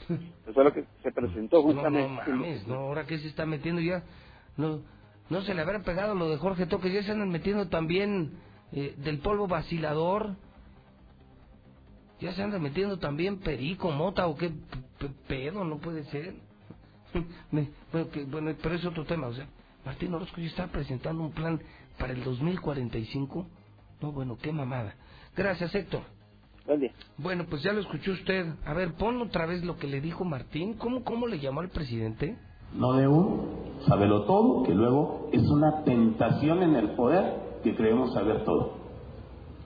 Eso 0.09 0.19
es 0.49 0.55
lo 0.55 0.73
que 0.73 0.83
se 1.03 1.11
presentó 1.11 1.61
justamente. 1.61 2.07
No, 2.09 2.09
no 2.09 2.37
mames, 2.39 2.67
no, 2.67 2.75
ahora 2.75 3.05
que 3.05 3.19
se 3.19 3.27
está 3.27 3.45
metiendo 3.45 3.81
ya. 3.81 4.03
No, 4.57 4.81
no 5.29 5.41
se 5.41 5.53
le 5.53 5.61
habrá 5.61 5.81
pegado 5.83 6.15
lo 6.15 6.29
de 6.29 6.37
Jorge 6.37 6.65
Toques, 6.65 6.91
ya 6.91 7.03
se 7.03 7.11
andan 7.11 7.29
metiendo 7.29 7.69
también 7.69 8.31
eh, 8.71 8.95
del 8.97 9.19
polvo 9.19 9.47
vacilador. 9.47 10.35
Ya 12.19 12.33
se 12.33 12.41
andan 12.41 12.61
metiendo 12.61 12.97
también 12.99 13.39
perico, 13.39 13.91
mota 13.91 14.27
o 14.27 14.35
qué 14.37 14.51
pedo, 15.27 15.63
no 15.63 15.77
puede 15.77 16.03
ser. 16.05 16.35
Me- 17.51 17.69
bueno, 17.91 18.09
que- 18.09 18.23
bueno, 18.25 18.53
pero 18.61 18.75
es 18.75 18.85
otro 18.85 19.05
tema, 19.05 19.27
o 19.27 19.33
sea, 19.33 19.47
Martín 19.85 20.13
Orozco 20.13 20.39
ya 20.39 20.47
está 20.47 20.67
presentando 20.67 21.23
un 21.23 21.31
plan 21.31 21.59
para 21.97 22.13
el 22.13 22.23
2045. 22.23 23.45
No, 24.01 24.11
bueno, 24.11 24.37
qué 24.41 24.51
mamada. 24.51 24.95
Gracias, 25.35 25.73
Héctor. 25.75 26.01
Buen 26.65 26.79
día. 26.79 26.91
Bueno, 27.17 27.45
pues 27.49 27.61
ya 27.63 27.73
lo 27.73 27.81
escuchó 27.81 28.11
usted. 28.11 28.53
A 28.65 28.73
ver, 28.73 28.93
pon 28.93 29.21
otra 29.21 29.45
vez 29.45 29.63
lo 29.63 29.77
que 29.77 29.87
le 29.87 30.01
dijo 30.01 30.23
Martín. 30.23 30.75
¿Cómo, 30.75 31.03
cómo 31.03 31.27
le 31.27 31.39
llamó 31.39 31.61
al 31.61 31.69
presidente? 31.69 32.37
no 32.75 32.93
de 32.93 33.07
un 33.07 33.41
sabelo 33.87 34.23
todo, 34.23 34.63
que 34.63 34.73
luego 34.73 35.29
es 35.31 35.43
una 35.49 35.83
tentación 35.83 36.63
en 36.63 36.75
el 36.75 36.91
poder 36.95 37.59
que 37.63 37.75
creemos 37.75 38.13
saber 38.13 38.43
todo 38.45 38.83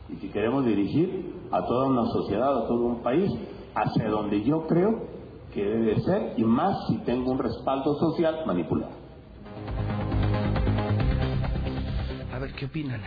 y 0.09 0.15
que 0.15 0.32
queremos 0.32 0.65
dirigir 0.65 1.34
a 1.51 1.65
toda 1.65 1.88
una 1.88 2.05
sociedad, 2.05 2.63
a 2.63 2.68
todo 2.68 2.86
un 2.86 3.01
país, 3.01 3.30
hacia 3.76 4.09
donde 4.09 4.43
yo 4.43 4.65
creo 4.68 5.01
que 5.53 5.63
debe 5.63 5.99
ser 6.01 6.34
y 6.38 6.43
más 6.43 6.76
si 6.88 6.97
tengo 6.99 7.32
un 7.32 7.39
respaldo 7.39 7.95
social 7.95 8.43
manipulado. 8.45 8.93
Ver, 12.48 12.56
¿qué 12.56 12.66
opinan? 12.68 13.02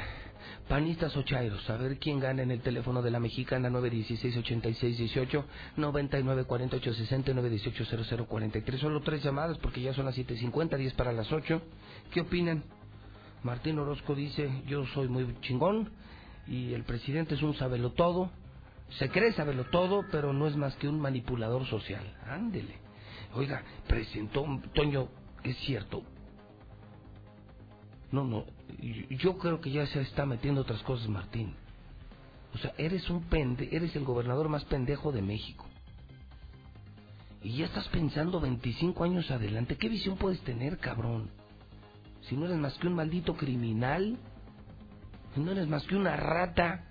Panistas 0.69 1.17
o 1.17 1.23
chairos, 1.23 1.71
a 1.71 1.79
ver 1.79 1.99
quién 1.99 2.21
gana 2.21 2.43
en 2.43 2.51
el 2.51 2.61
teléfono 2.61 3.01
de 3.01 3.11
la 3.11 3.19
mexicana 3.21 3.71
916-8618, 3.71 5.45
994860, 5.79 7.33
918-0043. 7.33 8.79
Solo 8.79 9.01
tres 9.01 9.23
llamadas 9.23 9.57
porque 9.57 9.81
ya 9.81 9.95
son 9.95 10.05
las 10.05 10.19
7.50, 10.19 10.77
10 10.77 10.93
para 10.93 11.15
las 11.15 11.33
8. 11.33 11.63
¿Qué 12.13 12.21
opinan? 12.21 12.65
Martín 13.43 13.79
Orozco 13.79 14.15
dice, 14.15 14.63
yo 14.67 14.85
soy 14.89 15.09
muy 15.09 15.35
chingón 15.41 15.91
y 16.47 16.75
el 16.75 16.85
presidente 16.85 17.35
es 17.37 17.43
un 17.43 17.55
sabelotodo. 17.55 18.31
Se 18.99 19.09
cree 19.09 19.33
sabelotodo, 19.33 20.05
pero 20.13 20.35
no 20.35 20.49
es 20.49 20.55
más 20.55 20.77
que 20.77 20.87
un 20.87 21.01
manipulador 21.01 21.67
social. 21.67 22.05
Ándele. 22.27 22.75
Oiga, 23.33 23.63
presentó, 23.89 24.45
Toño, 24.75 25.09
es 25.43 25.57
cierto, 25.61 26.03
no, 28.13 28.25
no, 28.25 28.45
yo 29.11 29.39
creo 29.39 29.61
que 29.61 29.71
ya 29.71 29.87
se 29.87 30.01
está 30.01 30.27
metiendo 30.27 30.63
otras 30.63 30.83
cosas, 30.83 31.09
Martín. 31.09 31.55
O 32.55 32.59
sea, 32.59 32.75
eres 32.77 33.09
un 33.09 33.23
pende, 33.25 33.69
eres 33.71 33.95
el 33.95 34.05
gobernador 34.05 34.49
más 34.49 34.65
pendejo 34.65 35.13
de 35.13 35.23
México. 35.23 35.65
Y 37.43 37.57
ya 37.57 37.67
estás 37.67 37.89
pensando 37.89 38.41
25 38.41 39.05
años 39.05 39.31
adelante. 39.31 39.77
¿Qué 39.77 39.89
visión 39.89 40.17
puedes 40.17 40.41
tener, 40.41 40.79
cabrón? 40.79 41.31
Si 42.23 42.37
no 42.37 42.47
eres 42.47 42.59
más 42.59 42.77
que 42.79 42.87
un 42.87 42.95
maldito 42.95 43.37
criminal, 43.37 44.19
si 45.35 45.41
no 45.41 45.53
eres 45.53 45.69
más 45.69 45.87
que 45.87 45.97
una 45.97 46.17
rata. 46.17 46.85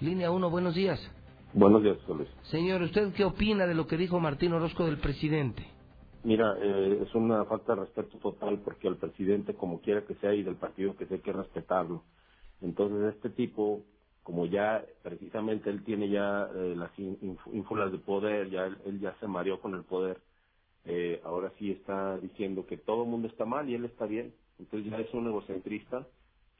Línea 0.00 0.30
1, 0.30 0.50
buenos 0.50 0.74
días. 0.74 1.00
Buenos 1.54 1.82
días, 1.82 1.96
Luis. 2.06 2.28
Señor, 2.50 2.82
¿usted 2.82 3.12
qué 3.14 3.24
opina 3.24 3.66
de 3.66 3.74
lo 3.74 3.86
que 3.86 3.96
dijo 3.96 4.20
Martín 4.20 4.52
Orozco 4.52 4.84
del 4.84 4.98
presidente? 4.98 5.66
Mira, 6.24 6.56
eh, 6.60 7.00
es 7.02 7.14
una 7.14 7.44
falta 7.46 7.74
de 7.74 7.82
respeto 7.82 8.18
total 8.18 8.60
porque 8.64 8.88
el 8.88 8.96
presidente, 8.98 9.54
como 9.54 9.80
quiera 9.80 10.04
que 10.06 10.16
sea, 10.16 10.34
y 10.34 10.42
del 10.42 10.56
partido 10.56 10.96
que 10.96 11.06
sea, 11.06 11.16
hay 11.16 11.22
que 11.22 11.32
respetarlo. 11.32 12.04
Entonces, 12.60 13.14
este 13.14 13.30
tipo, 13.30 13.84
como 14.24 14.46
ya 14.46 14.84
precisamente 15.02 15.70
él 15.70 15.84
tiene 15.84 16.10
ya 16.10 16.48
eh, 16.54 16.74
las 16.76 16.92
ínfulas 16.98 17.92
de 17.92 17.98
poder, 17.98 18.50
ya 18.50 18.66
él, 18.66 18.78
él 18.86 19.00
ya 19.00 19.14
se 19.20 19.28
mareó 19.28 19.60
con 19.60 19.74
el 19.74 19.84
poder, 19.84 20.20
eh, 20.84 21.20
ahora 21.24 21.52
sí 21.58 21.72
está 21.72 22.18
diciendo 22.18 22.66
que 22.66 22.78
todo 22.78 23.04
el 23.04 23.10
mundo 23.10 23.28
está 23.28 23.44
mal 23.44 23.68
y 23.68 23.74
él 23.74 23.84
está 23.84 24.06
bien. 24.06 24.34
Entonces 24.58 24.90
ya 24.90 24.98
es 24.98 25.12
un 25.14 25.28
egocentrista 25.28 26.06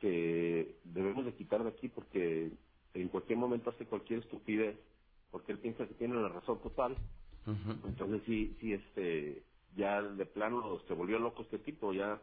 que 0.00 0.76
debemos 0.84 1.24
de 1.26 1.34
quitar 1.34 1.62
de 1.64 1.70
aquí 1.70 1.88
porque 1.88 2.52
en 2.94 3.08
cualquier 3.08 3.38
momento 3.38 3.70
hace 3.70 3.86
cualquier 3.86 4.20
estupidez 4.20 4.78
porque 5.30 5.52
él 5.52 5.58
piensa 5.58 5.86
que 5.86 5.94
tiene 5.94 6.16
la 6.16 6.28
razón 6.28 6.60
total. 6.62 6.96
Entonces 7.84 8.22
sí, 8.26 8.56
sí, 8.60 8.72
este, 8.74 9.42
ya 9.76 10.02
de 10.02 10.26
plano 10.26 10.80
se 10.86 10.94
volvió 10.94 11.18
loco 11.18 11.42
este 11.42 11.58
tipo, 11.58 11.92
ya 11.92 12.20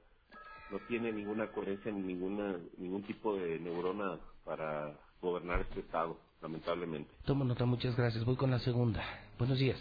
no 0.71 0.79
tiene 0.87 1.11
ninguna 1.11 1.47
coherencia 1.47 1.91
ni 1.91 2.01
ninguna, 2.01 2.57
ningún 2.77 3.03
tipo 3.03 3.35
de 3.35 3.59
neurona 3.59 4.19
para 4.43 4.93
gobernar 5.21 5.61
este 5.61 5.79
estado, 5.79 6.19
lamentablemente. 6.41 7.09
Tomo 7.25 7.43
nota, 7.43 7.65
muchas 7.65 7.95
gracias. 7.95 8.25
Voy 8.25 8.35
con 8.35 8.51
la 8.51 8.59
segunda. 8.59 9.03
Buenos 9.37 9.59
días. 9.59 9.79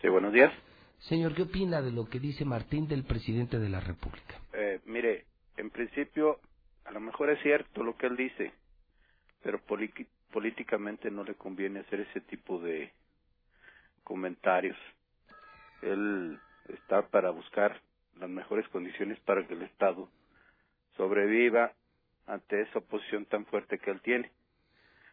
Sí, 0.00 0.08
buenos 0.08 0.32
días. 0.32 0.52
Señor, 1.00 1.34
¿qué 1.34 1.42
opina 1.42 1.80
de 1.82 1.92
lo 1.92 2.08
que 2.08 2.20
dice 2.20 2.44
Martín 2.44 2.86
del 2.86 3.04
presidente 3.04 3.58
de 3.58 3.68
la 3.68 3.80
República? 3.80 4.40
Eh, 4.52 4.80
mire, 4.84 5.24
en 5.56 5.70
principio, 5.70 6.38
a 6.84 6.92
lo 6.92 7.00
mejor 7.00 7.30
es 7.30 7.42
cierto 7.42 7.82
lo 7.82 7.96
que 7.96 8.06
él 8.06 8.16
dice, 8.16 8.52
pero 9.42 9.60
políticamente 10.30 11.10
no 11.10 11.24
le 11.24 11.34
conviene 11.34 11.80
hacer 11.80 12.00
ese 12.00 12.20
tipo 12.20 12.58
de 12.60 12.92
comentarios. 14.10 14.76
Él 15.82 16.36
está 16.66 17.06
para 17.10 17.30
buscar 17.30 17.80
las 18.18 18.28
mejores 18.28 18.66
condiciones 18.70 19.20
para 19.20 19.46
que 19.46 19.54
el 19.54 19.62
Estado 19.62 20.08
sobreviva 20.96 21.72
ante 22.26 22.60
esa 22.62 22.80
oposición 22.80 23.24
tan 23.26 23.46
fuerte 23.46 23.78
que 23.78 23.92
él 23.92 24.00
tiene. 24.00 24.32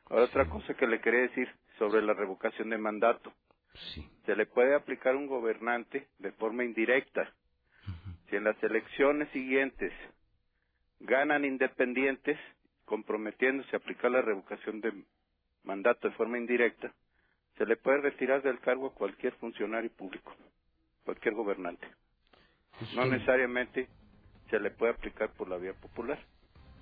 Ahora, 0.10 0.24
otra 0.24 0.50
cosa 0.50 0.74
que 0.74 0.88
le 0.88 1.00
quería 1.00 1.22
decir 1.22 1.48
sobre 1.78 2.02
la 2.02 2.16
revocación 2.16 2.72
de 2.72 2.80
mandato. 2.80 3.32
Se 4.26 4.36
le 4.36 4.48
puede 4.48 4.74
aplicar 4.74 5.14
a 5.14 5.18
un 5.18 5.28
gobernante 5.28 6.08
de 6.18 6.32
forma 6.32 6.64
indirecta. 6.64 7.32
Si 8.32 8.36
en 8.36 8.46
las 8.46 8.62
elecciones 8.64 9.30
siguientes 9.30 9.94
ganan 11.02 11.46
independientes, 11.46 12.40
comprometiéndose 12.86 13.76
a 13.76 13.78
aplicar 13.78 14.10
la 14.10 14.24
revocación 14.24 14.82
de 14.82 14.92
mandato 15.64 16.10
de 16.10 16.16
forma 16.16 16.40
indirecta, 16.40 16.92
se 17.58 17.66
le 17.66 17.78
puede 17.78 18.02
retirar 18.02 18.42
del 18.44 18.60
cargo 18.60 18.88
a 18.88 18.94
cualquier 18.94 19.34
funcionario 19.36 19.92
público, 19.96 20.34
cualquier 21.06 21.34
gobernante. 21.36 21.88
No 22.96 23.06
necesariamente 23.06 23.90
se 24.50 24.60
le 24.60 24.72
puede 24.72 24.94
aplicar 24.94 25.32
por 25.34 25.50
la 25.50 25.58
vía 25.58 25.74
popular. 25.74 26.20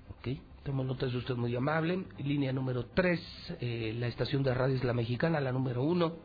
Ok, 0.10 0.28
tomo 0.64 0.84
nota, 0.84 1.06
es 1.06 1.16
usted 1.16 1.36
muy 1.36 1.56
amable. 1.56 2.06
Línea 2.18 2.52
número 2.54 2.86
3, 2.88 3.58
la 4.00 4.08
estación 4.08 4.44
de 4.44 4.54
radio 4.54 4.76
es 4.76 4.84
la 4.84 4.94
mexicana, 4.94 5.40
la 5.40 5.52
número 5.52 5.84
1. 5.84 6.16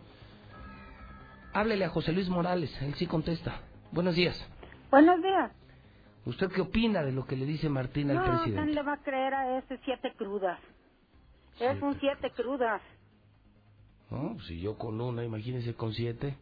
Háblele 1.52 1.84
a 1.84 1.88
José 1.88 2.12
Luis 2.12 2.28
Morales, 2.28 2.70
él 2.82 2.94
sí 2.94 3.06
contesta. 3.06 3.62
Buenos 3.92 4.14
días. 4.14 4.36
Buenos 4.90 5.20
días. 5.22 5.52
¿Usted 6.26 6.48
qué 6.52 6.60
opina 6.60 7.02
de 7.02 7.12
lo 7.12 7.24
que 7.26 7.36
le 7.36 7.46
dice 7.46 7.68
Martín 7.68 8.10
al 8.10 8.16
No, 8.16 8.24
presidente? 8.24 8.62
¿quién 8.62 8.74
le 8.74 8.82
va 8.82 8.92
a 8.94 9.02
creer 9.02 9.34
a 9.34 9.58
ese 9.58 9.78
siete 9.84 10.12
crudas? 10.16 10.60
Es 11.58 11.80
un 11.82 11.98
siete 11.98 12.30
crudas. 12.32 12.82
No, 14.10 14.36
si 14.46 14.60
yo 14.60 14.76
con 14.76 15.00
una, 15.00 15.24
imagínese 15.24 15.74
con 15.74 15.94
siete. 15.94 16.36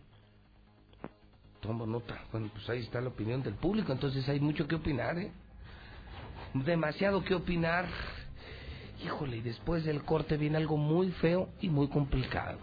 Tomo 1.61 1.87
nota. 1.87 2.23
Bueno, 2.33 2.49
pues 2.53 2.69
ahí 2.71 2.81
está 2.81 3.01
la 3.01 3.09
opinión 3.09 3.43
del 3.43 3.55
público, 3.55 3.93
entonces 3.93 4.29
hay 4.29 4.41
mucho 4.41 4.67
que 4.67 4.77
opinar, 4.77 5.19
¿eh? 5.19 5.33
Demasiado 6.55 7.23
que 7.23 7.35
opinar. 7.35 7.87
Híjole, 9.05 9.37
y 9.37 9.41
después 9.43 9.85
del 9.85 10.03
corte 10.03 10.37
viene 10.37 10.57
algo 10.57 10.77
muy 10.77 11.11
feo 11.13 11.51
y 11.61 11.69
muy 11.69 11.89
complicado. 11.89 12.59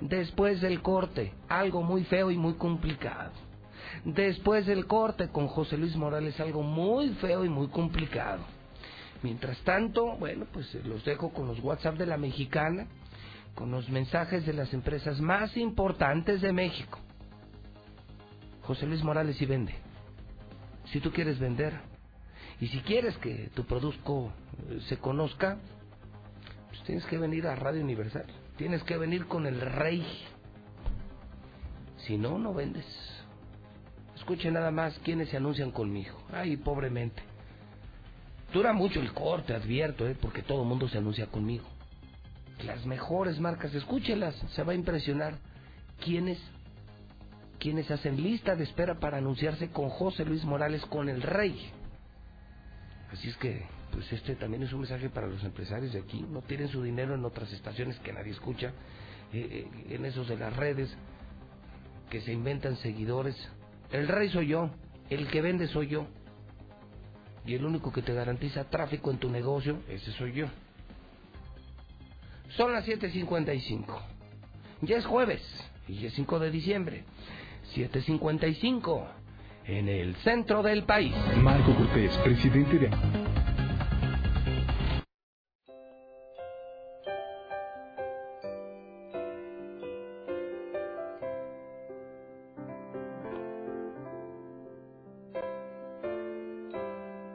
Después 0.00 0.60
del 0.60 0.82
corte, 0.82 1.32
algo 1.48 1.82
muy 1.82 2.04
feo 2.04 2.30
y 2.30 2.36
muy 2.36 2.54
complicado. 2.54 3.32
Después 4.04 4.66
del 4.66 4.86
corte 4.86 5.28
con 5.28 5.46
José 5.48 5.76
Luis 5.76 5.94
Morales, 5.96 6.38
algo 6.40 6.62
muy 6.62 7.10
feo 7.14 7.44
y 7.44 7.48
muy 7.48 7.68
complicado. 7.68 8.42
Mientras 9.22 9.58
tanto, 9.58 10.16
bueno, 10.16 10.46
pues 10.52 10.74
los 10.86 11.04
dejo 11.04 11.32
con 11.32 11.46
los 11.46 11.60
WhatsApp 11.60 11.96
de 11.96 12.06
la 12.06 12.16
mexicana, 12.16 12.86
con 13.54 13.70
los 13.70 13.88
mensajes 13.88 14.46
de 14.46 14.52
las 14.52 14.72
empresas 14.72 15.20
más 15.20 15.56
importantes 15.56 16.40
de 16.40 16.52
México. 16.52 16.98
José 18.62 18.86
Luis 18.86 19.02
Morales 19.02 19.40
y 19.40 19.46
vende. 19.46 19.74
Si 20.86 21.00
tú 21.00 21.12
quieres 21.12 21.38
vender 21.38 21.74
y 22.60 22.68
si 22.68 22.80
quieres 22.80 23.16
que 23.18 23.50
tu 23.54 23.64
producto 23.64 24.32
eh, 24.68 24.80
se 24.88 24.98
conozca, 24.98 25.58
pues 26.68 26.82
tienes 26.84 27.04
que 27.06 27.18
venir 27.18 27.46
a 27.46 27.56
Radio 27.56 27.82
Universal. 27.82 28.26
Tienes 28.56 28.82
que 28.84 28.96
venir 28.96 29.26
con 29.26 29.46
el 29.46 29.60
rey. 29.60 30.06
Si 32.06 32.16
no, 32.16 32.38
no 32.38 32.54
vendes. 32.54 32.86
Escuche 34.16 34.50
nada 34.50 34.70
más 34.70 34.98
quienes 35.00 35.30
se 35.30 35.36
anuncian 35.36 35.72
conmigo. 35.72 36.16
Ay, 36.32 36.56
pobremente. 36.56 37.22
Dura 38.52 38.72
mucho 38.72 39.00
el 39.00 39.12
corte, 39.12 39.54
advierto, 39.54 40.06
¿eh? 40.06 40.16
porque 40.20 40.42
todo 40.42 40.62
el 40.62 40.68
mundo 40.68 40.88
se 40.88 40.98
anuncia 40.98 41.26
conmigo. 41.26 41.64
Las 42.64 42.86
mejores 42.86 43.40
marcas, 43.40 43.74
escúchelas, 43.74 44.34
se 44.54 44.62
va 44.62 44.72
a 44.72 44.76
impresionar. 44.76 45.38
¿Quiénes, 46.04 46.38
quienes 47.62 47.88
hacen 47.92 48.20
lista 48.20 48.56
de 48.56 48.64
espera 48.64 48.98
para 48.98 49.18
anunciarse 49.18 49.68
con 49.68 49.88
José 49.88 50.24
Luis 50.24 50.44
Morales 50.44 50.84
con 50.86 51.08
el 51.08 51.22
rey. 51.22 51.70
Así 53.12 53.28
es 53.28 53.36
que, 53.36 53.62
pues 53.92 54.12
este 54.12 54.34
también 54.34 54.64
es 54.64 54.72
un 54.72 54.80
mensaje 54.80 55.10
para 55.10 55.28
los 55.28 55.44
empresarios 55.44 55.92
de 55.92 56.00
aquí. 56.00 56.26
No 56.28 56.40
tienen 56.42 56.66
su 56.68 56.82
dinero 56.82 57.14
en 57.14 57.24
otras 57.24 57.52
estaciones 57.52 58.00
que 58.00 58.12
nadie 58.12 58.32
escucha, 58.32 58.72
eh, 59.32 59.68
eh, 59.70 59.94
en 59.94 60.04
esos 60.04 60.26
de 60.26 60.36
las 60.36 60.56
redes 60.56 60.92
que 62.10 62.20
se 62.22 62.32
inventan 62.32 62.76
seguidores. 62.78 63.36
El 63.92 64.08
rey 64.08 64.28
soy 64.30 64.48
yo, 64.48 64.70
el 65.08 65.28
que 65.28 65.40
vende 65.40 65.68
soy 65.68 65.86
yo. 65.86 66.08
Y 67.46 67.54
el 67.54 67.64
único 67.64 67.92
que 67.92 68.02
te 68.02 68.12
garantiza 68.12 68.64
tráfico 68.70 69.12
en 69.12 69.18
tu 69.18 69.30
negocio, 69.30 69.82
ese 69.88 70.10
soy 70.12 70.32
yo. 70.32 70.46
Son 72.56 72.72
las 72.72 72.86
7.55. 72.86 73.86
Ya 74.82 74.96
es 74.96 75.06
jueves 75.06 75.42
y 75.88 76.04
es 76.06 76.12
5 76.14 76.38
de 76.38 76.50
diciembre. 76.50 77.04
7.55 77.74 79.06
en 79.66 79.88
el 79.88 80.14
centro 80.16 80.62
del 80.62 80.84
país. 80.84 81.14
Marco 81.36 81.74
Cortés, 81.74 82.16
presidente 82.18 82.78
de... 82.78 82.90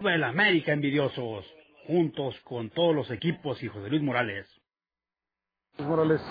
el 0.10 0.24
América 0.24 0.74
envidiosos, 0.74 1.46
juntos 1.86 2.40
con 2.44 2.70
todos 2.70 2.96
los 2.96 3.12
equipos 3.12 3.62
hijos 3.62 3.84
de 3.84 3.90
Luis 3.90 4.02
Morales. 4.02 4.48
Morales, 5.80 6.22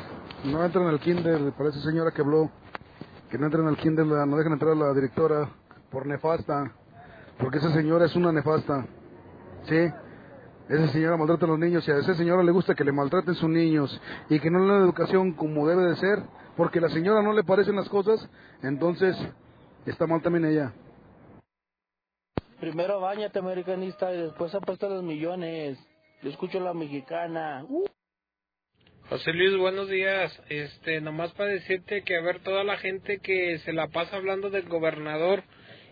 no 0.44 0.64
entran 0.64 0.86
al 0.88 0.98
kinder, 1.00 1.52
parece 1.52 1.80
señora 1.80 2.10
que 2.10 2.20
habló, 2.20 2.50
que 3.30 3.38
no 3.38 3.46
entran 3.46 3.66
al 3.68 3.76
kinder, 3.76 4.04
no 4.04 4.36
dejan 4.36 4.52
entrar 4.52 4.72
a 4.72 4.74
la 4.74 4.92
directora 4.92 5.48
por 5.90 6.04
nefasta, 6.06 6.72
porque 7.38 7.58
esa 7.58 7.72
señora 7.72 8.06
es 8.06 8.16
una 8.16 8.32
nefasta, 8.32 8.86
¿sí? 9.68 9.88
Esa 10.68 10.88
señora 10.88 11.16
maltrata 11.16 11.46
a 11.46 11.48
los 11.48 11.58
niños 11.58 11.86
y 11.86 11.92
a 11.92 11.98
esa 11.98 12.14
señora 12.14 12.42
le 12.42 12.50
gusta 12.50 12.74
que 12.74 12.82
le 12.82 12.90
maltraten 12.90 13.34
sus 13.34 13.48
niños 13.48 14.00
y 14.28 14.40
que 14.40 14.50
no 14.50 14.58
le 14.58 14.72
den 14.72 14.82
educación 14.82 15.32
como 15.32 15.68
debe 15.68 15.84
de 15.84 15.96
ser, 15.96 16.22
porque 16.56 16.80
a 16.80 16.82
la 16.82 16.88
señora 16.88 17.22
no 17.22 17.32
le 17.32 17.44
parecen 17.44 17.76
las 17.76 17.88
cosas, 17.88 18.28
entonces 18.62 19.16
está 19.86 20.08
mal 20.08 20.22
también 20.22 20.44
ella. 20.44 20.72
Primero 22.58 23.00
bañate, 23.00 23.38
americanista, 23.38 24.12
y 24.12 24.22
después 24.22 24.54
apuesta 24.54 24.88
los 24.88 25.04
millones. 25.04 25.78
Yo 26.22 26.30
escucho 26.30 26.58
la 26.58 26.74
mexicana. 26.74 27.64
Uh. 27.68 27.84
José 29.08 29.32
Luis, 29.32 29.56
buenos 29.56 29.88
días. 29.88 30.36
Este, 30.48 31.00
nomás 31.00 31.30
para 31.34 31.50
decirte 31.50 32.02
que 32.02 32.16
a 32.16 32.22
ver 32.22 32.40
toda 32.40 32.64
la 32.64 32.76
gente 32.76 33.20
que 33.20 33.56
se 33.60 33.72
la 33.72 33.86
pasa 33.86 34.16
hablando 34.16 34.50
del 34.50 34.68
gobernador 34.68 35.44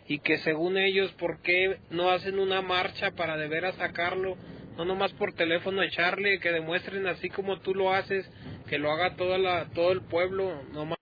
y 0.09 0.19
que 0.19 0.39
según 0.39 0.77
ellos, 0.77 1.13
¿por 1.13 1.41
qué 1.41 1.79
no 1.91 2.11
hacen 2.11 2.41
una 2.41 2.61
marcha 2.61 3.13
para 3.13 3.37
de 3.37 3.47
veras 3.47 3.77
sacarlo? 3.77 4.37
No 4.77 4.85
nomás 4.85 5.13
por 5.13 5.33
teléfono 5.33 5.81
echarle, 5.83 6.41
que 6.41 6.51
demuestren 6.51 7.07
así 7.07 7.31
como 7.31 7.61
tú 7.61 7.73
lo 7.73 7.93
haces, 7.93 8.29
que 8.69 8.79
lo 8.79 8.91
haga 8.91 9.15
toda 9.15 9.39
la, 9.39 9.67
todo 9.71 9.93
el 9.93 10.01
pueblo, 10.01 10.65
nomás. 10.73 10.99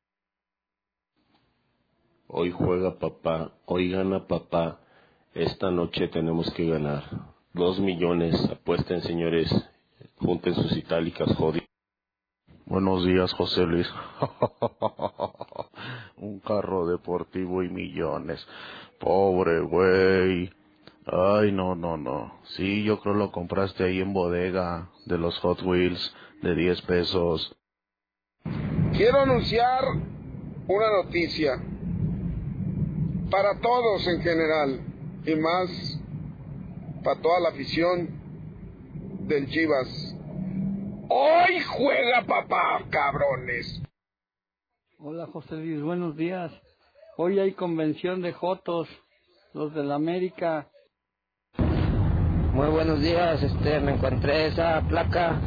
Hoy 2.28 2.50
juega 2.50 2.98
papá, 2.98 3.54
hoy 3.64 3.90
gana 3.90 4.26
papá. 4.26 4.80
Esta 5.32 5.70
noche 5.70 6.08
tenemos 6.08 6.52
que 6.52 6.68
ganar. 6.68 7.04
Dos 7.54 7.80
millones, 7.80 8.34
apuesten 8.50 9.00
señores, 9.00 9.50
junten 10.16 10.54
sus 10.54 10.76
itálicas, 10.76 11.34
jodidos. 11.36 11.71
Buenos 12.66 13.04
días, 13.04 13.32
José 13.34 13.66
Luis. 13.66 13.92
Un 16.16 16.38
carro 16.40 16.86
deportivo 16.86 17.62
y 17.62 17.68
millones. 17.68 18.46
Pobre 19.00 19.60
güey. 19.60 20.50
Ay, 21.04 21.50
no, 21.50 21.74
no, 21.74 21.96
no. 21.96 22.40
Sí, 22.44 22.84
yo 22.84 23.00
creo 23.00 23.14
lo 23.14 23.32
compraste 23.32 23.84
ahí 23.84 24.00
en 24.00 24.12
bodega 24.12 24.88
de 25.06 25.18
los 25.18 25.36
Hot 25.40 25.60
Wheels 25.62 26.14
de 26.42 26.54
10 26.54 26.82
pesos. 26.82 27.56
Quiero 28.92 29.20
anunciar 29.20 29.82
una 30.68 31.02
noticia 31.02 31.60
para 33.28 33.58
todos 33.60 34.06
en 34.06 34.22
general 34.22 34.80
y 35.26 35.34
más 35.34 35.98
para 37.02 37.20
toda 37.20 37.40
la 37.40 37.48
afición 37.48 38.08
del 39.26 39.48
Chivas. 39.48 40.11
Hoy 41.14 41.60
juega 41.60 42.22
papá, 42.22 42.82
cabrones. 42.88 43.82
Hola 44.98 45.26
José 45.26 45.56
Luis, 45.56 45.82
buenos 45.82 46.16
días. 46.16 46.50
Hoy 47.18 47.38
hay 47.38 47.52
convención 47.52 48.22
de 48.22 48.32
Jotos, 48.32 48.88
los 49.52 49.74
de 49.74 49.84
la 49.84 49.96
América. 49.96 50.70
Muy 52.54 52.68
buenos 52.68 53.02
días, 53.02 53.42
este, 53.42 53.78
me 53.80 53.92
encontré 53.92 54.46
esa 54.46 54.80
placa 54.88 55.38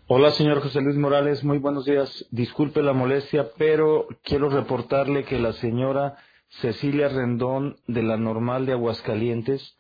Hola, 0.08 0.32
señor 0.32 0.60
José 0.62 0.82
Luis 0.82 0.98
Morales, 0.98 1.44
muy 1.44 1.58
buenos 1.58 1.86
días. 1.86 2.28
Disculpe 2.32 2.84
la 2.84 2.94
molestia, 2.94 3.48
pero 3.58 4.08
quiero 4.24 4.50
reportarle 4.50 5.24
que 5.24 5.40
la 5.40 5.54
señora 5.54 6.18
Cecilia 6.60 7.08
Rendón 7.08 7.78
de 7.88 8.04
la 8.04 8.18
Normal 8.18 8.66
de 8.66 8.74
Aguascalientes, 8.74 9.78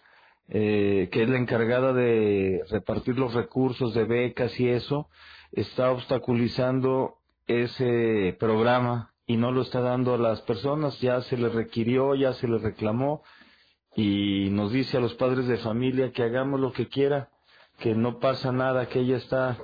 eh, 0.47 1.09
que 1.11 1.23
es 1.23 1.29
la 1.29 1.37
encargada 1.37 1.91
de 1.91 2.63
repartir 2.69 3.19
los 3.19 3.33
recursos 3.33 3.93
de 3.93 4.05
becas 4.05 4.57
y 4.59 4.69
eso, 4.69 5.09
está 5.51 5.91
obstaculizando 5.91 7.17
ese 7.47 8.35
programa 8.39 9.13
y 9.25 9.37
no 9.37 9.51
lo 9.51 9.61
está 9.61 9.81
dando 9.81 10.13
a 10.13 10.17
las 10.17 10.41
personas. 10.41 10.99
Ya 11.01 11.21
se 11.21 11.37
le 11.37 11.49
requirió, 11.49 12.15
ya 12.15 12.33
se 12.33 12.47
le 12.47 12.57
reclamó 12.57 13.23
y 13.95 14.49
nos 14.51 14.71
dice 14.71 14.97
a 14.97 15.01
los 15.01 15.13
padres 15.15 15.47
de 15.47 15.57
familia 15.57 16.11
que 16.11 16.23
hagamos 16.23 16.59
lo 16.59 16.71
que 16.71 16.87
quiera, 16.87 17.29
que 17.79 17.95
no 17.95 18.19
pasa 18.19 18.51
nada, 18.51 18.87
que 18.87 18.99
ella 18.99 19.17
está 19.17 19.57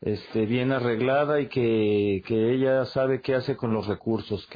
este, 0.00 0.46
bien 0.46 0.72
arreglada 0.72 1.40
y 1.40 1.48
que, 1.48 2.22
ella 2.28 2.84
sabe 2.86 3.20
qué 3.20 3.34
hace 3.34 3.56
con 3.56 3.72
los 3.72 3.86
recursos. 3.86 4.48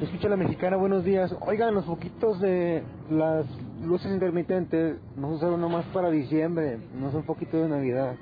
Escucha 0.00 0.28
la 0.28 0.36
mexicana, 0.36 0.76
buenos 0.76 1.04
días. 1.04 1.34
Oigan, 1.42 1.74
los 1.74 1.84
foquitos 1.84 2.40
de 2.40 2.82
las 3.08 3.46
luces 3.84 4.10
intermitentes 4.12 4.98
no 5.16 5.38
son 5.38 5.60
nomás 5.60 5.84
para 5.86 6.10
diciembre, 6.10 6.78
no 6.94 7.12
son 7.12 7.22
foquitos 7.24 7.62
de 7.62 7.68
Navidad. 7.68 8.16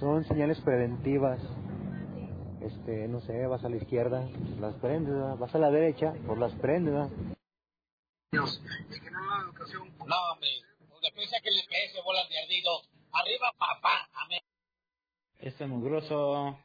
Son 0.00 0.24
señales 0.24 0.58
preventivas. 0.62 1.38
Este, 2.62 3.06
no 3.06 3.20
sé, 3.20 3.46
vas 3.46 3.62
a 3.64 3.68
la 3.68 3.76
izquierda, 3.76 4.26
las 4.58 4.74
prendes, 4.76 5.12
¿verdad? 5.12 5.36
vas 5.36 5.54
a 5.54 5.58
la 5.58 5.70
derecha, 5.70 6.14
pues 6.26 6.38
las 6.38 6.54
prendes. 6.54 6.94
¿verdad? 6.94 7.10
No, 8.32 8.44
hombre. 10.32 10.48
Porque 10.90 11.08
piensa 11.14 11.36
que 11.42 11.50
le 11.50 11.62
pese 11.64 12.00
bolas 12.02 12.26
de 12.30 12.38
ardido. 12.38 12.70
Arriba, 13.12 13.52
papá. 13.58 14.08
Amén. 14.14 14.40
Este 15.38 15.66
mugroso 15.66 16.58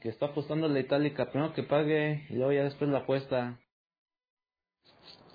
que 0.00 0.08
está 0.08 0.26
apostando 0.26 0.66
la 0.66 0.80
itálica, 0.80 1.30
primero 1.30 1.52
que 1.52 1.62
pague 1.62 2.26
y 2.30 2.34
luego 2.34 2.52
ya 2.52 2.64
después 2.64 2.88
la 2.88 3.00
apuesta. 3.00 3.60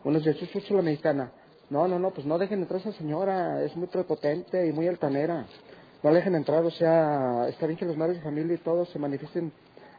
Buenos 0.04 0.24
días, 0.24 0.38
yo 0.38 0.46
escucho 0.46 0.74
la 0.74 0.82
mexicana. 0.82 1.32
No, 1.70 1.88
no, 1.88 2.00
no, 2.00 2.12
pues 2.12 2.26
no 2.26 2.40
dejen 2.40 2.62
entrar 2.62 2.80
a 2.80 2.90
esa 2.90 2.98
señora, 2.98 3.64
es 3.64 3.76
muy 3.76 3.88
prepotente 3.88 4.68
y 4.68 4.72
muy 4.72 4.88
altanera 4.88 5.48
no 6.06 6.12
la 6.12 6.18
dejen 6.18 6.36
entrar, 6.36 6.64
o 6.64 6.70
sea, 6.70 7.48
está 7.50 7.66
bien 7.66 7.80
que 7.80 7.86
los 7.86 7.98
madres 7.98 8.18
de 8.18 8.24
familia 8.24 8.54
y 8.54 8.60
todos 8.60 8.88
se 8.90 9.00
manifiesten 9.00 9.52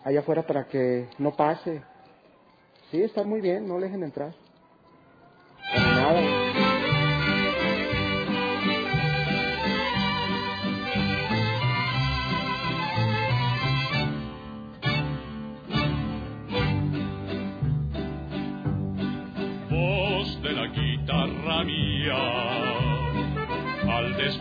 allá 0.04 0.20
afuera 0.20 0.46
para 0.46 0.68
que 0.68 1.08
no 1.18 1.34
pase. 1.34 1.82
Sí, 2.92 3.02
está 3.02 3.24
muy 3.24 3.40
bien, 3.40 3.66
no 3.66 3.76
la 3.76 3.86
dejen 3.86 4.04
entrar. 4.04 4.32
Para 5.74 6.20
de 20.42 20.52
la 20.52 20.66
guitarra 20.68 21.64
mía 21.64 22.55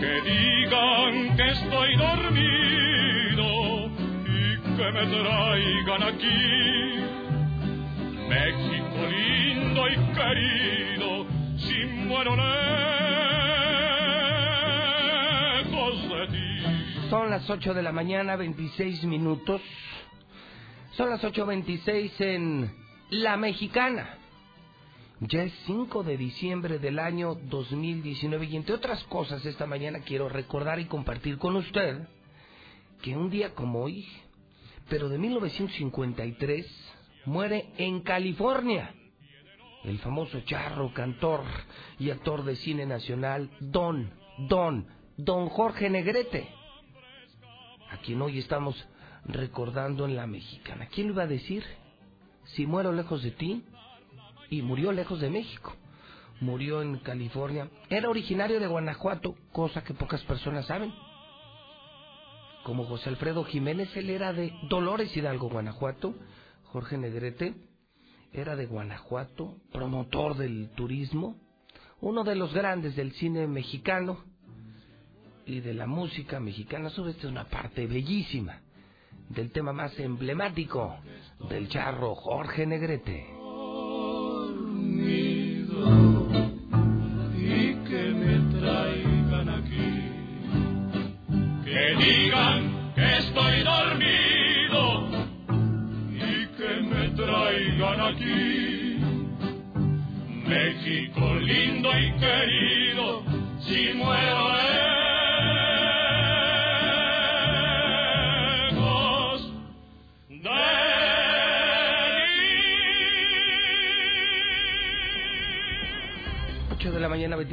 Que 0.00 0.12
digan 0.22 1.36
que 1.36 1.46
estoy 1.50 1.96
dormido 1.96 3.48
y 4.26 4.58
que 4.76 4.92
me 4.92 5.04
traigan 5.06 6.02
aquí. 6.02 6.42
México 8.28 9.00
lindo 9.08 9.88
y 9.88 9.96
querido, 10.14 11.08
si 11.58 11.78
muero 12.06 12.36
Son 17.10 17.28
las 17.28 17.50
8 17.50 17.74
de 17.74 17.82
la 17.82 17.90
mañana, 17.90 18.36
26 18.36 19.02
minutos. 19.02 19.60
Son 20.92 21.10
las 21.10 21.20
8.26 21.24 22.12
en 22.20 22.72
La 23.10 23.36
Mexicana. 23.36 24.16
Ya 25.18 25.42
es 25.42 25.52
5 25.66 26.04
de 26.04 26.16
diciembre 26.16 26.78
del 26.78 27.00
año 27.00 27.34
2019 27.34 28.46
y 28.46 28.54
entre 28.54 28.76
otras 28.76 29.02
cosas 29.04 29.44
esta 29.44 29.66
mañana 29.66 29.98
quiero 30.06 30.28
recordar 30.28 30.78
y 30.78 30.84
compartir 30.84 31.38
con 31.38 31.56
usted 31.56 32.06
que 33.02 33.16
un 33.16 33.28
día 33.28 33.56
como 33.56 33.82
hoy, 33.82 34.06
pero 34.88 35.08
de 35.08 35.18
1953, 35.18 36.92
muere 37.24 37.70
en 37.76 38.02
California 38.02 38.94
el 39.82 39.98
famoso 39.98 40.42
charro, 40.42 40.94
cantor 40.94 41.42
y 41.98 42.10
actor 42.10 42.44
de 42.44 42.54
cine 42.54 42.86
nacional 42.86 43.50
Don, 43.58 44.12
Don, 44.46 44.86
Don 45.16 45.48
Jorge 45.48 45.90
Negrete, 45.90 46.59
a 47.90 47.98
quien 47.98 48.22
hoy 48.22 48.38
estamos 48.38 48.76
recordando 49.24 50.06
en 50.06 50.16
la 50.16 50.26
mexicana. 50.26 50.88
¿Quién 50.92 51.08
lo 51.08 51.14
iba 51.14 51.24
a 51.24 51.28
decir? 51.28 51.64
Si 52.54 52.66
muero 52.66 52.92
lejos 52.92 53.22
de 53.22 53.30
ti, 53.32 53.64
y 54.50 54.62
murió 54.62 54.92
lejos 54.92 55.20
de 55.20 55.30
México. 55.30 55.74
Murió 56.40 56.82
en 56.82 56.98
California. 56.98 57.70
Era 57.88 58.08
originario 58.10 58.60
de 58.60 58.66
Guanajuato, 58.66 59.36
cosa 59.52 59.84
que 59.84 59.94
pocas 59.94 60.22
personas 60.24 60.66
saben. 60.66 60.92
Como 62.64 62.84
José 62.84 63.08
Alfredo 63.08 63.44
Jiménez, 63.44 63.94
él 63.96 64.10
era 64.10 64.32
de 64.32 64.52
Dolores 64.68 65.16
Hidalgo, 65.16 65.48
Guanajuato. 65.48 66.14
Jorge 66.64 66.98
Negrete 66.98 67.54
era 68.32 68.56
de 68.56 68.66
Guanajuato, 68.66 69.56
promotor 69.72 70.36
del 70.36 70.70
turismo, 70.70 71.36
uno 72.00 72.22
de 72.22 72.36
los 72.36 72.54
grandes 72.54 72.94
del 72.94 73.12
cine 73.12 73.46
mexicano 73.46 74.24
y 75.50 75.60
de 75.60 75.74
la 75.74 75.86
música 75.86 76.40
mexicana. 76.40 76.90
Sobre 76.90 77.12
esto 77.12 77.26
es 77.26 77.32
una 77.32 77.44
parte 77.44 77.86
bellísima 77.86 78.60
del 79.28 79.50
tema 79.52 79.72
más 79.72 79.98
emblemático 79.98 80.96
del 81.48 81.68
charro 81.68 82.14
Jorge 82.14 82.66
Negrete 82.66 83.39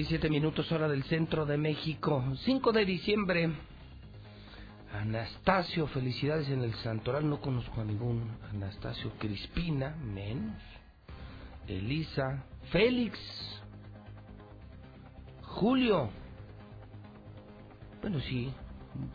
17 0.08 0.30
minutos 0.30 0.72
hora 0.72 0.88
del 0.88 1.04
centro 1.04 1.46
de 1.46 1.58
México. 1.58 2.24
5 2.46 2.72
de 2.72 2.86
diciembre. 2.86 3.52
Anastasio, 4.94 5.86
felicidades 5.88 6.48
en 6.48 6.62
el 6.62 6.74
santoral. 6.76 7.30
No 7.30 7.42
conozco 7.42 7.82
a 7.82 7.84
ningún 7.84 8.32
Anastasio. 8.50 9.12
Crispina, 9.20 9.98
menos. 9.98 10.64
Elisa, 11.68 12.46
Félix. 12.72 13.20
Julio. 15.42 16.10
Bueno, 18.00 18.22
sí, 18.22 18.54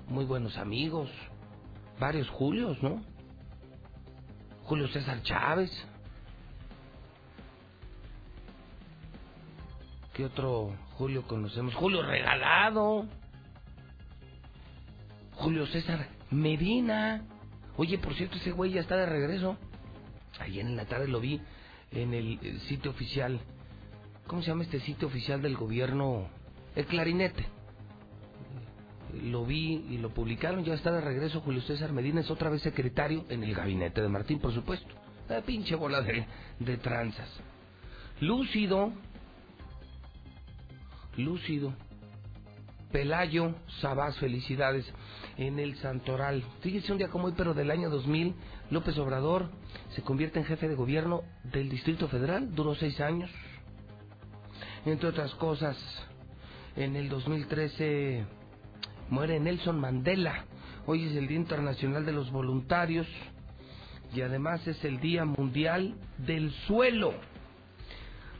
muy 0.08 0.26
buenos 0.26 0.58
amigos. 0.58 1.08
Varios 1.98 2.28
Julios, 2.28 2.82
¿no? 2.82 3.02
Julio 4.64 4.88
César 4.88 5.22
Chávez. 5.22 5.70
¿Qué 10.12 10.26
otro 10.26 10.76
Julio 10.98 11.22
conocemos? 11.22 11.74
Julio 11.74 12.02
Regalado. 12.02 13.06
Julio 15.36 15.66
César 15.66 16.06
Medina. 16.30 17.24
Oye, 17.76 17.96
por 17.96 18.14
cierto, 18.14 18.36
ese 18.36 18.52
güey 18.52 18.72
ya 18.72 18.82
está 18.82 18.96
de 18.96 19.06
regreso. 19.06 19.56
Ayer 20.38 20.66
en 20.66 20.76
la 20.76 20.84
tarde 20.84 21.08
lo 21.08 21.20
vi 21.20 21.40
en 21.92 22.12
el, 22.12 22.60
sitio 22.68 22.90
oficial. 22.90 23.40
¿Cómo 24.26 24.42
se 24.42 24.48
llama 24.48 24.64
este 24.64 24.80
sitio 24.80 25.08
oficial 25.08 25.40
del 25.40 25.56
gobierno? 25.56 26.28
El 26.76 26.84
Clarinete. 26.86 27.46
Lo 29.24 29.46
vi 29.46 29.86
y 29.88 29.96
lo 29.96 30.10
publicaron. 30.10 30.62
Ya 30.62 30.74
está 30.74 30.92
de 30.92 31.00
regreso 31.00 31.40
Julio 31.40 31.62
César 31.62 31.92
Medina. 31.92 32.20
Es 32.20 32.30
otra 32.30 32.50
vez 32.50 32.60
secretario 32.60 33.24
en 33.30 33.44
el 33.44 33.54
gabinete 33.54 34.02
de 34.02 34.08
Martín, 34.08 34.40
por 34.40 34.52
supuesto. 34.52 34.94
La 35.28 35.40
pinche 35.40 35.74
bola 35.74 36.02
de, 36.02 36.26
de 36.58 36.76
tranzas. 36.76 37.30
Lúcido, 38.20 38.92
lúcido. 41.16 41.74
Pelayo 42.90 43.54
Sabás, 43.80 44.18
felicidades 44.18 44.86
en 45.38 45.58
el 45.58 45.76
Santoral. 45.76 46.44
Fíjese 46.60 46.92
un 46.92 46.98
día 46.98 47.08
como 47.08 47.26
hoy, 47.26 47.34
pero 47.36 47.54
del 47.54 47.70
año 47.70 47.88
2000, 47.88 48.34
López 48.70 48.98
Obrador 48.98 49.50
se 49.94 50.02
convierte 50.02 50.38
en 50.38 50.44
jefe 50.44 50.68
de 50.68 50.74
gobierno 50.74 51.22
del 51.44 51.70
Distrito 51.70 52.08
Federal, 52.08 52.54
duró 52.54 52.74
seis 52.74 53.00
años. 53.00 53.30
Entre 54.84 55.08
otras 55.08 55.34
cosas, 55.36 55.76
en 56.76 56.96
el 56.96 57.08
2013 57.08 58.26
muere 59.08 59.40
Nelson 59.40 59.80
Mandela. 59.80 60.44
Hoy 60.86 61.04
es 61.06 61.16
el 61.16 61.28
Día 61.28 61.38
Internacional 61.38 62.04
de 62.04 62.12
los 62.12 62.30
Voluntarios 62.30 63.06
y 64.14 64.20
además 64.20 64.66
es 64.66 64.84
el 64.84 65.00
Día 65.00 65.24
Mundial 65.24 65.94
del 66.18 66.50
Suelo. 66.66 67.14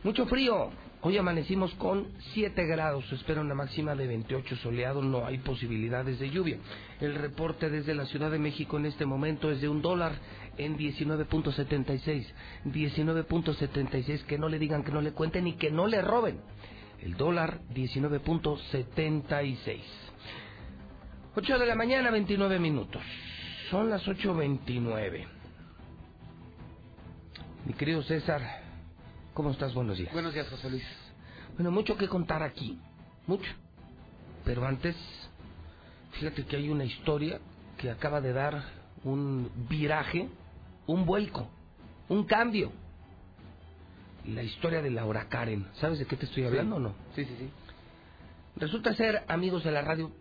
Mucho 0.02 0.26
frío, 0.26 0.70
Hoy 1.04 1.18
amanecimos 1.18 1.74
con 1.74 2.06
7 2.32 2.64
grados, 2.64 3.04
se 3.08 3.16
espera 3.16 3.40
una 3.40 3.56
máxima 3.56 3.96
de 3.96 4.06
28 4.06 4.54
soleado, 4.58 5.02
no 5.02 5.26
hay 5.26 5.38
posibilidades 5.38 6.20
de 6.20 6.30
lluvia. 6.30 6.58
El 7.00 7.16
reporte 7.16 7.68
desde 7.68 7.92
la 7.92 8.06
Ciudad 8.06 8.30
de 8.30 8.38
México 8.38 8.76
en 8.76 8.86
este 8.86 9.04
momento 9.04 9.50
es 9.50 9.60
de 9.60 9.68
un 9.68 9.82
dólar 9.82 10.12
en 10.56 10.78
19.76. 10.78 12.24
19.76, 12.66 14.22
que 14.26 14.38
no 14.38 14.48
le 14.48 14.60
digan 14.60 14.84
que 14.84 14.92
no 14.92 15.00
le 15.00 15.10
cuenten 15.10 15.48
y 15.48 15.54
que 15.54 15.72
no 15.72 15.88
le 15.88 16.02
roben. 16.02 16.38
El 17.00 17.16
dólar 17.16 17.62
19.76. 17.74 19.80
8 21.34 21.58
de 21.58 21.66
la 21.66 21.74
mañana, 21.74 22.12
29 22.12 22.60
minutos. 22.60 23.02
Son 23.70 23.90
las 23.90 24.06
8.29. 24.06 25.26
Mi 27.66 27.72
querido 27.72 28.04
César, 28.04 28.61
¿Cómo 29.34 29.50
estás? 29.50 29.72
Buenos 29.72 29.96
días. 29.96 30.12
Buenos 30.12 30.34
días, 30.34 30.46
José 30.50 30.68
Luis. 30.68 30.84
Bueno, 31.54 31.70
mucho 31.70 31.96
que 31.96 32.06
contar 32.06 32.42
aquí. 32.42 32.78
Mucho. 33.26 33.50
Pero 34.44 34.66
antes, 34.66 34.94
fíjate 36.12 36.44
que 36.44 36.56
hay 36.56 36.68
una 36.68 36.84
historia 36.84 37.40
que 37.78 37.90
acaba 37.90 38.20
de 38.20 38.34
dar 38.34 38.62
un 39.04 39.50
viraje, 39.70 40.28
un 40.86 41.06
vuelco, 41.06 41.48
un 42.10 42.24
cambio. 42.24 42.72
La 44.26 44.42
historia 44.42 44.82
de 44.82 44.90
Laura 44.90 45.28
Karen. 45.28 45.66
¿Sabes 45.74 45.98
de 45.98 46.06
qué 46.06 46.16
te 46.16 46.26
estoy 46.26 46.44
hablando 46.44 46.76
o 46.76 46.80
no? 46.80 46.94
Sí, 47.14 47.24
sí, 47.24 47.34
sí. 47.38 47.50
Resulta 48.56 48.94
ser 48.94 49.24
amigos 49.28 49.64
de 49.64 49.72
la 49.72 49.80
radio, 49.80 50.12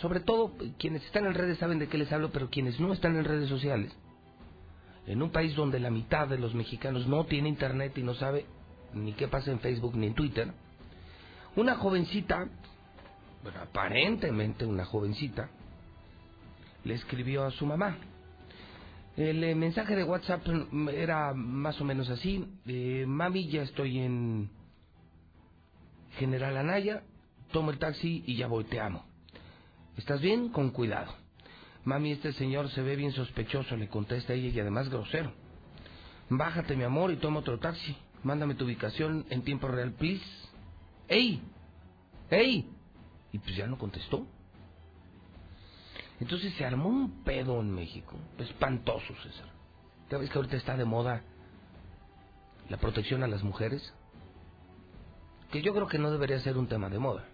sobre 0.00 0.18
todo 0.18 0.52
quienes 0.76 1.04
están 1.04 1.24
en 1.26 1.34
redes 1.34 1.58
saben 1.58 1.78
de 1.78 1.86
qué 1.86 1.98
les 1.98 2.10
hablo, 2.10 2.32
pero 2.32 2.50
quienes 2.50 2.80
no 2.80 2.92
están 2.92 3.16
en 3.16 3.24
redes 3.24 3.48
sociales, 3.48 3.92
en 5.06 5.22
un 5.22 5.30
país 5.30 5.54
donde 5.54 5.78
la 5.80 5.90
mitad 5.90 6.28
de 6.28 6.38
los 6.38 6.54
mexicanos 6.54 7.06
no 7.06 7.24
tiene 7.24 7.48
internet 7.48 7.96
y 7.98 8.02
no 8.02 8.14
sabe 8.14 8.46
ni 8.94 9.12
qué 9.12 9.28
pasa 9.28 9.50
en 9.50 9.60
Facebook 9.60 9.94
ni 9.96 10.06
en 10.06 10.14
Twitter, 10.14 10.52
una 11.56 11.76
jovencita, 11.76 12.48
bueno, 13.42 13.60
aparentemente 13.60 14.64
una 14.64 14.84
jovencita, 14.84 15.50
le 16.84 16.94
escribió 16.94 17.44
a 17.44 17.50
su 17.50 17.66
mamá. 17.66 17.96
El 19.16 19.44
eh, 19.44 19.54
mensaje 19.54 19.94
de 19.94 20.02
WhatsApp 20.02 20.44
era 20.92 21.32
más 21.34 21.80
o 21.80 21.84
menos 21.84 22.08
así, 22.10 22.44
eh, 22.66 23.04
mami, 23.06 23.48
ya 23.48 23.62
estoy 23.62 23.98
en 23.98 24.50
General 26.18 26.56
Anaya, 26.56 27.02
tomo 27.52 27.70
el 27.70 27.78
taxi 27.78 28.24
y 28.26 28.36
ya 28.36 28.48
voy, 28.48 28.64
te 28.64 28.80
amo. 28.80 29.04
¿Estás 29.96 30.20
bien? 30.20 30.48
Con 30.48 30.70
cuidado. 30.70 31.23
Mami, 31.84 32.12
este 32.12 32.32
señor 32.32 32.70
se 32.70 32.82
ve 32.82 32.96
bien 32.96 33.12
sospechoso, 33.12 33.76
le 33.76 33.88
contesta 33.88 34.32
ella 34.32 34.48
y 34.48 34.60
además 34.60 34.88
grosero. 34.88 35.32
Bájate, 36.30 36.76
mi 36.76 36.84
amor, 36.84 37.12
y 37.12 37.16
toma 37.16 37.40
otro 37.40 37.58
taxi. 37.58 37.96
Mándame 38.22 38.54
tu 38.54 38.64
ubicación 38.64 39.26
en 39.28 39.42
tiempo 39.42 39.68
real, 39.68 39.92
please. 39.92 40.24
¡Ey! 41.08 41.42
¡Ey! 42.30 42.70
Y 43.32 43.38
pues 43.38 43.54
ya 43.54 43.66
no 43.66 43.76
contestó. 43.76 44.26
Entonces 46.20 46.54
se 46.54 46.64
armó 46.64 46.88
un 46.88 47.22
pedo 47.22 47.60
en 47.60 47.70
México. 47.70 48.16
Espantoso, 48.38 49.14
César. 49.22 49.48
¿Ya 50.10 50.16
ves 50.16 50.30
que 50.30 50.38
ahorita 50.38 50.56
está 50.56 50.76
de 50.76 50.86
moda 50.86 51.22
la 52.70 52.78
protección 52.78 53.22
a 53.22 53.28
las 53.28 53.42
mujeres? 53.42 53.92
Que 55.50 55.60
yo 55.60 55.74
creo 55.74 55.86
que 55.86 55.98
no 55.98 56.10
debería 56.10 56.38
ser 56.40 56.56
un 56.56 56.66
tema 56.66 56.88
de 56.88 56.98
moda. 56.98 57.24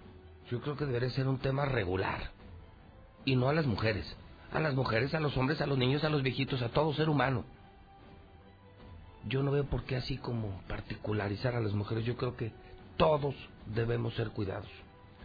Yo 0.51 0.61
creo 0.61 0.77
que 0.77 0.87
debería 0.87 1.11
ser 1.11 1.29
un 1.29 1.39
tema 1.39 1.67
regular. 1.67 2.33
Y 3.25 3.37
no 3.37 3.49
a 3.49 3.53
las 3.53 3.67
mujeres. 3.67 4.17
A 4.53 4.61
las 4.61 4.75
mujeres, 4.75 5.15
a 5.15 5.21
los 5.21 5.37
hombres, 5.37 5.61
a 5.61 5.67
los 5.67 5.79
niños, 5.79 6.03
a 6.05 6.09
los 6.09 6.23
viejitos, 6.23 6.61
a 6.63 6.71
todo 6.71 6.93
ser 6.95 7.09
humano. 7.09 7.45
Yo 9.29 9.43
no 9.43 9.51
veo 9.51 9.65
por 9.65 9.85
qué 9.85 9.97
así 9.97 10.17
como 10.17 10.61
particularizar 10.67 11.55
a 11.55 11.61
las 11.61 11.73
mujeres. 11.73 12.05
Yo 12.05 12.17
creo 12.17 12.37
que 12.37 12.53
todos 12.97 13.35
debemos 13.67 14.15
ser 14.15 14.31
cuidados. 14.31 14.69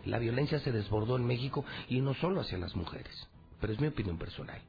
La 0.06 0.20
violencia 0.20 0.60
se 0.60 0.72
desbordó 0.72 1.16
en 1.16 1.26
México 1.26 1.66
y 1.90 2.02
no 2.02 2.14
solo 2.14 2.42
hacia 2.42 2.58
las 2.58 2.76
mujeres, 2.76 3.28
pero 3.60 3.74
es 3.74 3.80
mi 3.80 3.88
opinión 3.88 4.18
personal. 4.18 4.62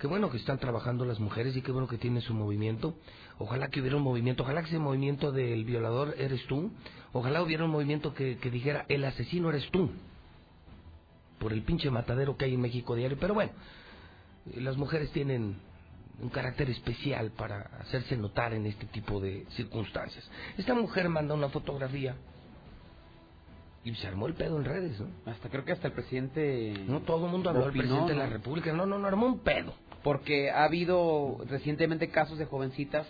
Qué 0.00 0.06
bueno 0.06 0.30
que 0.30 0.36
están 0.36 0.58
trabajando 0.58 1.04
las 1.04 1.18
mujeres 1.18 1.56
y 1.56 1.62
qué 1.62 1.72
bueno 1.72 1.88
que 1.88 1.98
tienen 1.98 2.22
su 2.22 2.32
movimiento. 2.32 2.94
Ojalá 3.38 3.68
que 3.68 3.80
hubiera 3.80 3.96
un 3.96 4.02
movimiento, 4.02 4.44
ojalá 4.44 4.62
que 4.62 4.68
ese 4.68 4.78
movimiento 4.78 5.32
del 5.32 5.64
violador 5.64 6.14
eres 6.18 6.44
tú. 6.46 6.70
Ojalá 7.12 7.42
hubiera 7.42 7.64
un 7.64 7.70
movimiento 7.70 8.14
que, 8.14 8.38
que 8.38 8.50
dijera 8.50 8.86
el 8.88 9.04
asesino 9.04 9.48
eres 9.48 9.68
tú. 9.70 9.90
Por 11.38 11.52
el 11.52 11.62
pinche 11.62 11.90
matadero 11.90 12.36
que 12.36 12.46
hay 12.46 12.54
en 12.54 12.60
México 12.60 12.94
diario. 12.94 13.16
Pero 13.20 13.34
bueno, 13.34 13.52
las 14.56 14.76
mujeres 14.76 15.10
tienen 15.12 15.56
un 16.20 16.28
carácter 16.30 16.68
especial 16.70 17.30
para 17.30 17.60
hacerse 17.80 18.16
notar 18.16 18.52
en 18.52 18.66
este 18.66 18.86
tipo 18.86 19.20
de 19.20 19.46
circunstancias. 19.50 20.28
Esta 20.56 20.74
mujer 20.74 21.08
manda 21.08 21.34
una 21.34 21.48
fotografía 21.48 22.16
y 23.84 23.94
se 23.94 24.06
armó 24.06 24.26
el 24.26 24.34
pedo 24.34 24.58
en 24.58 24.64
redes, 24.64 25.00
¿no? 25.00 25.08
Hasta 25.30 25.48
creo 25.48 25.64
que 25.64 25.72
hasta 25.72 25.88
el 25.88 25.94
presidente... 25.94 26.74
No 26.86 27.00
todo 27.00 27.26
el 27.26 27.32
mundo 27.32 27.50
habló 27.50 27.66
del 27.66 27.72
presidente 27.72 28.12
de 28.12 28.18
la. 28.18 28.26
República, 28.26 28.72
no, 28.72 28.84
no, 28.84 28.98
no, 28.98 29.06
armó 29.06 29.26
un 29.26 29.38
pedo. 29.40 29.74
Porque 30.02 30.50
ha 30.50 30.64
habido 30.64 31.38
recientemente 31.48 32.08
casos 32.10 32.38
de 32.38 32.46
jovencitas 32.46 33.06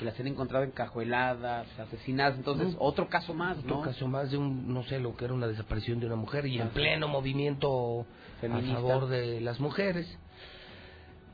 que 0.00 0.06
las 0.06 0.18
han 0.18 0.28
encontrado 0.28 0.64
encajueladas, 0.64 1.66
asesinadas, 1.78 2.38
entonces 2.38 2.74
otro 2.78 3.10
caso 3.10 3.34
más, 3.34 3.58
Otro 3.58 3.76
¿no? 3.76 3.82
caso 3.82 4.08
más 4.08 4.30
de 4.30 4.38
un, 4.38 4.72
no 4.72 4.82
sé, 4.84 4.98
lo 4.98 5.14
que 5.14 5.26
era 5.26 5.34
una 5.34 5.46
desaparición 5.46 6.00
de 6.00 6.06
una 6.06 6.16
mujer 6.16 6.46
y 6.46 6.58
en 6.58 6.70
pleno 6.70 7.06
movimiento 7.06 8.06
Feminista. 8.40 8.72
a 8.78 8.80
favor 8.80 9.08
de 9.08 9.42
las 9.42 9.60
mujeres. 9.60 10.06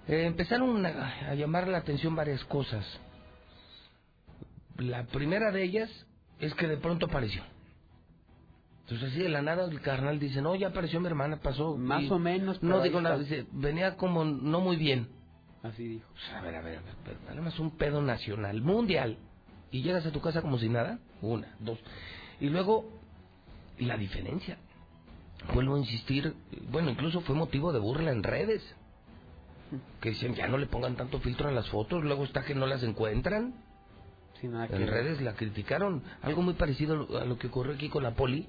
Eh, 0.08 0.24
empezaron 0.26 0.84
a, 0.84 1.28
a 1.30 1.34
llamar 1.36 1.68
la 1.68 1.78
atención 1.78 2.16
varias 2.16 2.42
cosas. 2.46 2.84
La 4.78 5.04
primera 5.04 5.52
de 5.52 5.62
ellas 5.62 5.88
es 6.40 6.52
que 6.54 6.66
de 6.66 6.76
pronto 6.76 7.06
apareció. 7.06 7.44
Entonces 8.82 9.10
así 9.10 9.20
de 9.20 9.28
la 9.28 9.42
nada 9.42 9.64
el 9.70 9.80
carnal 9.80 10.18
dice, 10.18 10.42
no, 10.42 10.56
ya 10.56 10.68
apareció 10.68 10.98
mi 10.98 11.06
hermana, 11.06 11.36
pasó. 11.36 11.76
Más 11.76 12.10
o 12.10 12.18
menos, 12.18 12.60
No 12.64 12.82
digo 12.82 13.00
nada, 13.00 13.16
dice, 13.18 13.46
venía 13.52 13.96
como 13.96 14.24
no 14.24 14.58
muy 14.60 14.74
bien. 14.74 15.06
Así 15.66 15.86
dijo. 15.86 16.08
Pues, 16.12 16.32
a 16.32 16.40
ver, 16.40 16.54
a 16.56 16.60
ver, 16.62 16.78
a 16.78 16.82
ver, 16.82 16.94
pero 17.04 17.18
además 17.30 17.58
un 17.58 17.70
pedo 17.76 18.02
nacional, 18.02 18.60
mundial. 18.62 19.18
Y 19.70 19.82
llegas 19.82 20.06
a 20.06 20.12
tu 20.12 20.20
casa 20.20 20.42
como 20.42 20.58
si 20.58 20.68
nada. 20.68 20.98
Una, 21.22 21.54
dos. 21.58 21.78
Y 22.40 22.48
luego, 22.48 22.88
la 23.78 23.96
diferencia. 23.96 24.58
Vuelvo 25.54 25.76
a 25.76 25.78
insistir, 25.78 26.34
bueno, 26.70 26.90
incluso 26.90 27.20
fue 27.20 27.34
motivo 27.34 27.72
de 27.72 27.78
burla 27.78 28.10
en 28.10 28.22
redes. 28.22 28.62
Que 30.00 30.10
dicen, 30.10 30.34
ya 30.34 30.46
no 30.48 30.58
le 30.58 30.66
pongan 30.66 30.96
tanto 30.96 31.20
filtro 31.20 31.48
a 31.48 31.52
las 31.52 31.68
fotos, 31.68 32.02
luego 32.04 32.24
está 32.24 32.44
que 32.44 32.54
no 32.54 32.66
las 32.66 32.82
encuentran. 32.82 33.54
Sin 34.40 34.52
nada 34.52 34.66
En 34.66 34.86
redes 34.86 35.20
la 35.20 35.34
criticaron. 35.34 36.02
Algo 36.22 36.42
muy 36.42 36.54
parecido 36.54 37.18
a 37.20 37.24
lo 37.24 37.38
que 37.38 37.48
ocurrió 37.48 37.74
aquí 37.74 37.88
con 37.88 38.02
la 38.02 38.14
poli. 38.14 38.46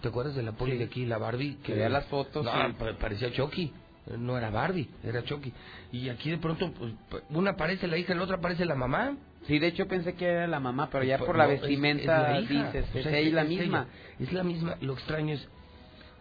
¿Te 0.00 0.08
acuerdas 0.08 0.34
de 0.34 0.42
la 0.42 0.52
poli 0.52 0.72
Sí. 0.72 0.78
de 0.78 0.84
aquí, 0.84 1.06
la 1.06 1.18
Barbie? 1.18 1.56
Que 1.62 1.74
veía 1.74 1.88
las 1.88 2.06
fotos, 2.06 2.44
No, 2.44 2.52
parecía 2.98 3.32
Chucky. 3.32 3.72
No 4.18 4.36
era 4.36 4.50
Barbie, 4.50 4.88
era 5.04 5.22
Chucky. 5.22 5.52
Y 5.92 6.08
aquí 6.08 6.30
de 6.30 6.38
pronto, 6.38 6.72
pues, 6.72 6.92
pa- 7.08 7.20
una 7.30 7.52
aparece 7.52 7.86
la 7.86 7.96
hija, 7.98 8.14
la 8.14 8.22
otra 8.24 8.36
aparece 8.36 8.64
la 8.64 8.74
mamá. 8.74 9.16
Sí, 9.46 9.58
de 9.58 9.68
hecho 9.68 9.86
pensé 9.86 10.14
que 10.14 10.26
era 10.26 10.46
la 10.48 10.58
mamá, 10.60 10.88
pero 10.90 11.04
ya 11.04 11.18
Pues, 11.18 11.26
por 11.26 11.36
la 11.38 11.46
no, 11.46 11.52
es- 11.52 11.60
vestimenta 11.60 12.02
es 12.02 12.06
la 12.08 12.40
dices, 12.40 12.86
O 12.94 12.98
es 12.98 13.32
la 13.32 13.44
misma. 13.44 13.64
ella. 13.64 13.86
Es 14.26 14.32
la 14.32 14.42
misma. 14.42 14.76
Lo 14.80 14.94
extraño 14.94 15.34
es, 15.34 15.48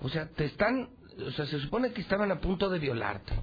o 0.01 0.09
sea, 0.09 0.27
te 0.27 0.45
están, 0.45 0.89
o 1.25 1.31
sea, 1.31 1.45
se 1.47 1.59
supone 1.59 1.91
que 1.91 2.01
estaban 2.01 2.31
a 2.31 2.39
punto 2.39 2.69
de 2.69 2.77
violarte. 2.79 3.33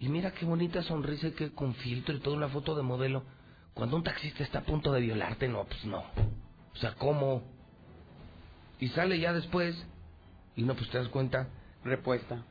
Y 0.00 0.08
mira 0.08 0.32
qué 0.32 0.44
bonita 0.44 0.82
sonrisa 0.82 1.28
y 1.28 1.32
que 1.32 1.52
con 1.52 1.74
filtro 1.74 2.16
y 2.16 2.20
toda 2.20 2.36
una 2.36 2.48
foto 2.48 2.74
de 2.74 2.82
modelo. 2.82 3.22
Cuando 3.72 3.96
un 3.96 4.02
taxista 4.02 4.42
está 4.42 4.58
a 4.60 4.62
punto 4.64 4.92
de 4.92 5.00
violarte, 5.00 5.46
no, 5.48 5.64
pues 5.64 5.84
no. 5.84 6.00
O 6.72 6.76
sea, 6.76 6.94
¿cómo? 6.94 7.42
Y 8.80 8.88
sale 8.88 9.18
ya 9.20 9.32
después 9.32 9.76
y 10.56 10.62
no, 10.62 10.74
pues 10.74 10.90
te 10.90 10.98
das 10.98 11.08
cuenta. 11.08 11.48
Repuesta. 11.84 12.44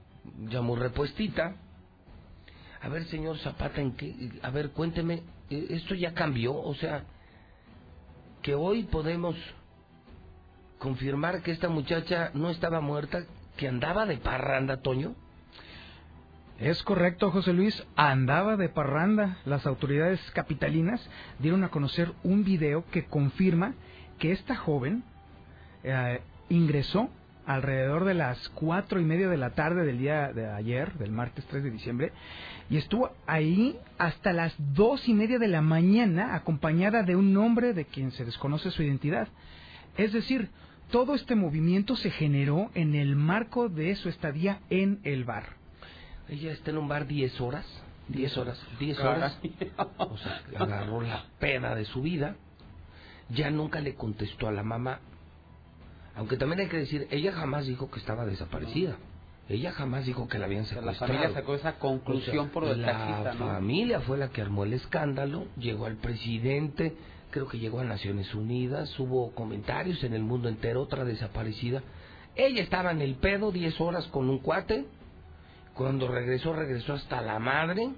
Ya 0.49 0.61
repuestita. 0.61 1.55
A 2.81 2.89
ver, 2.89 3.05
señor 3.05 3.37
Zapata, 3.39 3.81
¿en 3.81 3.93
qué? 3.93 4.31
A 4.41 4.49
ver, 4.49 4.71
cuénteme, 4.71 5.23
¿eh, 5.49 5.67
¿esto 5.69 5.93
ya 5.93 6.13
cambió? 6.13 6.55
O 6.55 6.73
sea, 6.75 7.03
que 8.41 8.55
hoy 8.55 8.83
podemos 8.83 9.35
confirmar 10.79 11.43
que 11.43 11.51
esta 11.51 11.69
muchacha 11.69 12.31
no 12.33 12.49
estaba 12.49 12.81
muerta, 12.81 13.23
que 13.55 13.67
andaba 13.67 14.05
de 14.07 14.17
parranda, 14.17 14.81
Toño. 14.81 15.15
Es 16.59 16.81
correcto, 16.83 17.31
José 17.31 17.53
Luis. 17.53 17.83
Andaba 17.95 18.55
de 18.55 18.69
parranda. 18.69 19.37
Las 19.45 19.65
autoridades 19.65 20.19
capitalinas 20.31 21.07
dieron 21.39 21.63
a 21.63 21.69
conocer 21.69 22.13
un 22.23 22.43
video 22.43 22.85
que 22.91 23.05
confirma 23.05 23.73
que 24.19 24.31
esta 24.31 24.55
joven 24.55 25.03
eh, 25.83 26.21
ingresó 26.49 27.09
alrededor 27.45 28.05
de 28.05 28.13
las 28.13 28.49
cuatro 28.49 28.99
y 28.99 29.05
media 29.05 29.29
de 29.29 29.37
la 29.37 29.51
tarde 29.51 29.85
del 29.85 29.97
día 29.97 30.31
de 30.33 30.49
ayer, 30.49 30.93
del 30.93 31.11
martes 31.11 31.45
3 31.45 31.63
de 31.63 31.71
diciembre, 31.71 32.11
y 32.69 32.77
estuvo 32.77 33.11
ahí 33.27 33.77
hasta 33.97 34.33
las 34.33 34.53
dos 34.73 35.07
y 35.07 35.13
media 35.13 35.39
de 35.39 35.47
la 35.47 35.61
mañana 35.61 36.35
acompañada 36.35 37.03
de 37.03 37.15
un 37.15 37.35
hombre 37.37 37.73
de 37.73 37.85
quien 37.85 38.11
se 38.11 38.25
desconoce 38.25 38.71
su 38.71 38.83
identidad. 38.83 39.27
Es 39.97 40.13
decir, 40.13 40.49
todo 40.89 41.15
este 41.15 41.35
movimiento 41.35 41.95
se 41.95 42.11
generó 42.11 42.69
en 42.73 42.95
el 42.95 43.15
marco 43.15 43.69
de 43.69 43.95
su 43.95 44.09
estadía 44.09 44.59
en 44.69 44.99
el 45.03 45.23
bar. 45.23 45.55
Ella 46.29 46.51
está 46.51 46.71
en 46.71 46.77
un 46.77 46.87
bar 46.87 47.07
10 47.07 47.41
horas, 47.41 47.65
10 48.07 48.37
horas, 48.37 48.61
10 48.79 48.99
horas. 48.99 49.39
O 49.97 50.17
sea, 50.17 50.41
agarró 50.57 51.01
la 51.01 51.25
pena 51.39 51.75
de 51.75 51.85
su 51.85 52.01
vida. 52.01 52.35
Ya 53.29 53.49
nunca 53.49 53.79
le 53.79 53.95
contestó 53.95 54.47
a 54.47 54.51
la 54.51 54.63
mamá. 54.63 54.99
Aunque 56.15 56.37
también 56.37 56.61
hay 56.61 56.67
que 56.67 56.77
decir, 56.77 57.07
ella 57.11 57.31
jamás 57.31 57.65
dijo 57.65 57.89
que 57.89 57.99
estaba 57.99 58.25
desaparecida. 58.25 58.97
Ella 59.49 59.71
jamás 59.71 60.05
dijo 60.05 60.27
que 60.27 60.39
la 60.39 60.45
habían 60.45 60.65
sea, 60.65 60.79
secuestrado. 60.79 61.13
la 61.13 61.19
familia 61.19 61.41
sacó 61.41 61.55
esa 61.55 61.79
conclusión 61.79 62.49
por 62.49 62.65
el 62.65 62.81
la 62.81 62.87
taxista, 62.87 63.33
¿no? 63.33 63.47
familia 63.47 63.99
fue 64.01 64.17
la 64.17 64.29
que 64.29 64.41
armó 64.41 64.63
el 64.63 64.73
escándalo, 64.73 65.45
llegó 65.57 65.87
al 65.87 65.97
presidente, 65.97 66.95
creo 67.31 67.47
que 67.47 67.59
llegó 67.59 67.79
a 67.79 67.83
Naciones 67.83 68.33
Unidas, 68.33 68.97
hubo 68.99 69.31
comentarios 69.33 70.03
en 70.03 70.13
el 70.13 70.23
mundo 70.23 70.47
entero, 70.47 70.81
otra 70.81 71.03
desaparecida. 71.03 71.83
Ella 72.35 72.61
estaba 72.61 72.91
en 72.91 73.01
el 73.01 73.15
pedo 73.15 73.51
10 73.51 73.81
horas 73.81 74.05
con 74.07 74.29
un 74.29 74.39
cuate, 74.39 74.85
cuando 75.73 76.07
regresó, 76.07 76.53
regresó 76.53 76.93
hasta 76.93 77.21
la 77.21 77.39
madre. 77.39 77.89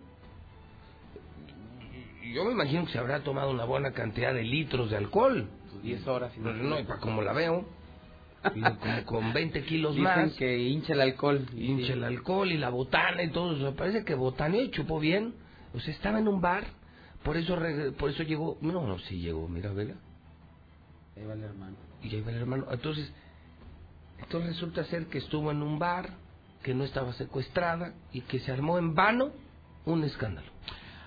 Y 2.23 2.33
Yo 2.33 2.45
me 2.45 2.53
imagino 2.53 2.85
que 2.85 2.93
se 2.93 2.99
habrá 2.99 3.19
tomado 3.19 3.51
una 3.51 3.65
buena 3.65 3.91
cantidad 3.91 4.33
de 4.33 4.43
litros 4.43 4.89
de 4.89 4.97
alcohol. 4.97 5.47
10 5.83 6.07
horas. 6.07 6.31
Pues 6.41 6.55
no, 6.55 6.79
y 6.79 6.83
para 6.83 6.99
como 6.99 7.21
la 7.21 7.33
veo. 7.33 7.65
Y 8.55 8.61
como 8.61 9.05
con 9.05 9.33
20 9.33 9.63
kilos 9.63 9.95
Dicen 9.95 10.03
más. 10.03 10.33
que 10.33 10.57
hincha 10.59 10.93
el 10.93 11.01
alcohol. 11.01 11.45
Hincha 11.55 11.93
el 11.93 12.03
alcohol 12.03 12.51
y 12.51 12.57
la 12.57 12.69
botana 12.69 13.23
y 13.23 13.29
todo 13.31 13.55
eso. 13.55 13.75
Parece 13.75 14.03
que 14.03 14.15
botaneó 14.15 14.61
y 14.61 14.71
chupó 14.71 14.99
bien. 14.99 15.33
O 15.73 15.79
sea, 15.79 15.93
estaba 15.93 16.19
en 16.19 16.27
un 16.27 16.41
bar. 16.41 16.65
Por 17.23 17.37
eso 17.37 17.57
por 17.97 18.09
eso 18.09 18.23
llegó. 18.23 18.57
No, 18.61 18.85
no, 18.85 18.99
sí 18.99 19.19
llegó. 19.19 19.47
Mira, 19.47 19.71
vela. 19.71 19.95
Ahí 21.15 21.25
va 21.25 21.33
el 21.33 21.43
hermano. 21.43 21.75
Y 22.01 22.13
ahí 22.15 22.21
va 22.21 22.31
el 22.31 22.37
hermano. 22.37 22.65
Entonces, 22.71 23.11
entonces 24.19 24.51
resulta 24.51 24.83
ser 24.85 25.07
que 25.07 25.19
estuvo 25.19 25.51
en 25.51 25.61
un 25.61 25.79
bar, 25.79 26.09
que 26.63 26.73
no 26.73 26.83
estaba 26.83 27.13
secuestrada 27.13 27.93
y 28.11 28.21
que 28.21 28.39
se 28.39 28.51
armó 28.51 28.77
en 28.77 28.93
vano 28.95 29.31
un 29.85 30.03
escándalo. 30.03 30.47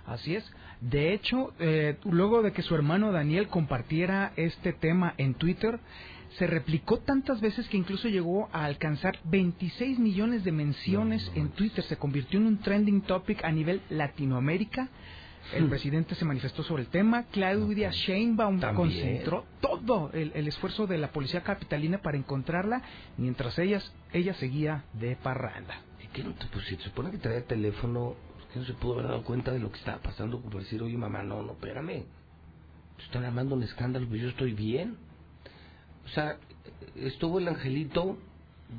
Así 0.06 0.36
es. 0.36 0.44
De 0.80 1.14
hecho, 1.14 1.52
eh, 1.58 1.96
luego 2.04 2.42
de 2.42 2.52
que 2.52 2.62
su 2.62 2.74
hermano 2.74 3.10
Daniel 3.10 3.48
compartiera 3.48 4.32
este 4.36 4.72
tema 4.72 5.14
en 5.16 5.34
Twitter, 5.34 5.80
se 6.38 6.46
replicó 6.46 6.98
tantas 6.98 7.40
veces 7.40 7.68
que 7.68 7.76
incluso 7.76 8.08
llegó 8.08 8.48
a 8.52 8.64
alcanzar 8.64 9.18
26 9.24 9.98
millones 9.98 10.44
de 10.44 10.52
menciones 10.52 11.30
en 11.34 11.48
Twitter. 11.50 11.82
Se 11.84 11.96
convirtió 11.96 12.38
en 12.38 12.46
un 12.46 12.58
trending 12.58 13.00
topic 13.02 13.44
a 13.44 13.52
nivel 13.52 13.80
Latinoamérica. 13.90 14.88
El 15.54 15.68
presidente 15.68 16.16
se 16.16 16.24
manifestó 16.24 16.64
sobre 16.64 16.82
el 16.82 16.88
tema. 16.88 17.24
Claudia 17.30 17.90
Sheinbaum 17.92 18.58
También. 18.58 18.74
concentró 18.76 19.44
todo 19.60 20.10
el, 20.12 20.32
el 20.34 20.48
esfuerzo 20.48 20.88
de 20.88 20.98
la 20.98 21.12
policía 21.12 21.42
capitalina 21.42 21.98
para 21.98 22.16
encontrarla, 22.18 22.82
mientras 23.16 23.56
ellas, 23.60 23.94
ella 24.12 24.34
seguía 24.34 24.84
de 24.94 25.14
parranda. 25.14 25.82
¿Y 26.02 26.08
qué 26.08 26.24
no 26.24 26.32
te- 26.32 26.46
pues 26.46 26.64
si 26.66 26.74
se 26.76 26.82
supone 26.82 27.12
que 27.12 27.18
traía 27.18 27.44
teléfono, 27.46 28.16
¿por 28.40 28.48
qué 28.52 28.58
no 28.58 28.64
se 28.66 28.72
pudo 28.74 28.94
haber 28.94 29.06
dado 29.06 29.22
cuenta 29.22 29.52
de 29.52 29.60
lo 29.60 29.70
que 29.70 29.78
estaba 29.78 29.98
pasando? 30.02 30.40
Por 30.40 30.62
decir, 30.62 30.82
oye 30.82 30.96
mamá, 30.98 31.22
no, 31.22 31.40
no, 31.44 31.52
espérame. 31.52 32.02
Están 33.04 33.24
armando 33.24 33.54
un 33.54 33.62
escándalo, 33.62 34.08
pues 34.08 34.20
yo 34.22 34.28
estoy 34.30 34.52
bien. 34.52 34.96
O 36.06 36.08
sea, 36.10 36.36
estuvo 36.96 37.38
el 37.38 37.48
angelito 37.48 38.16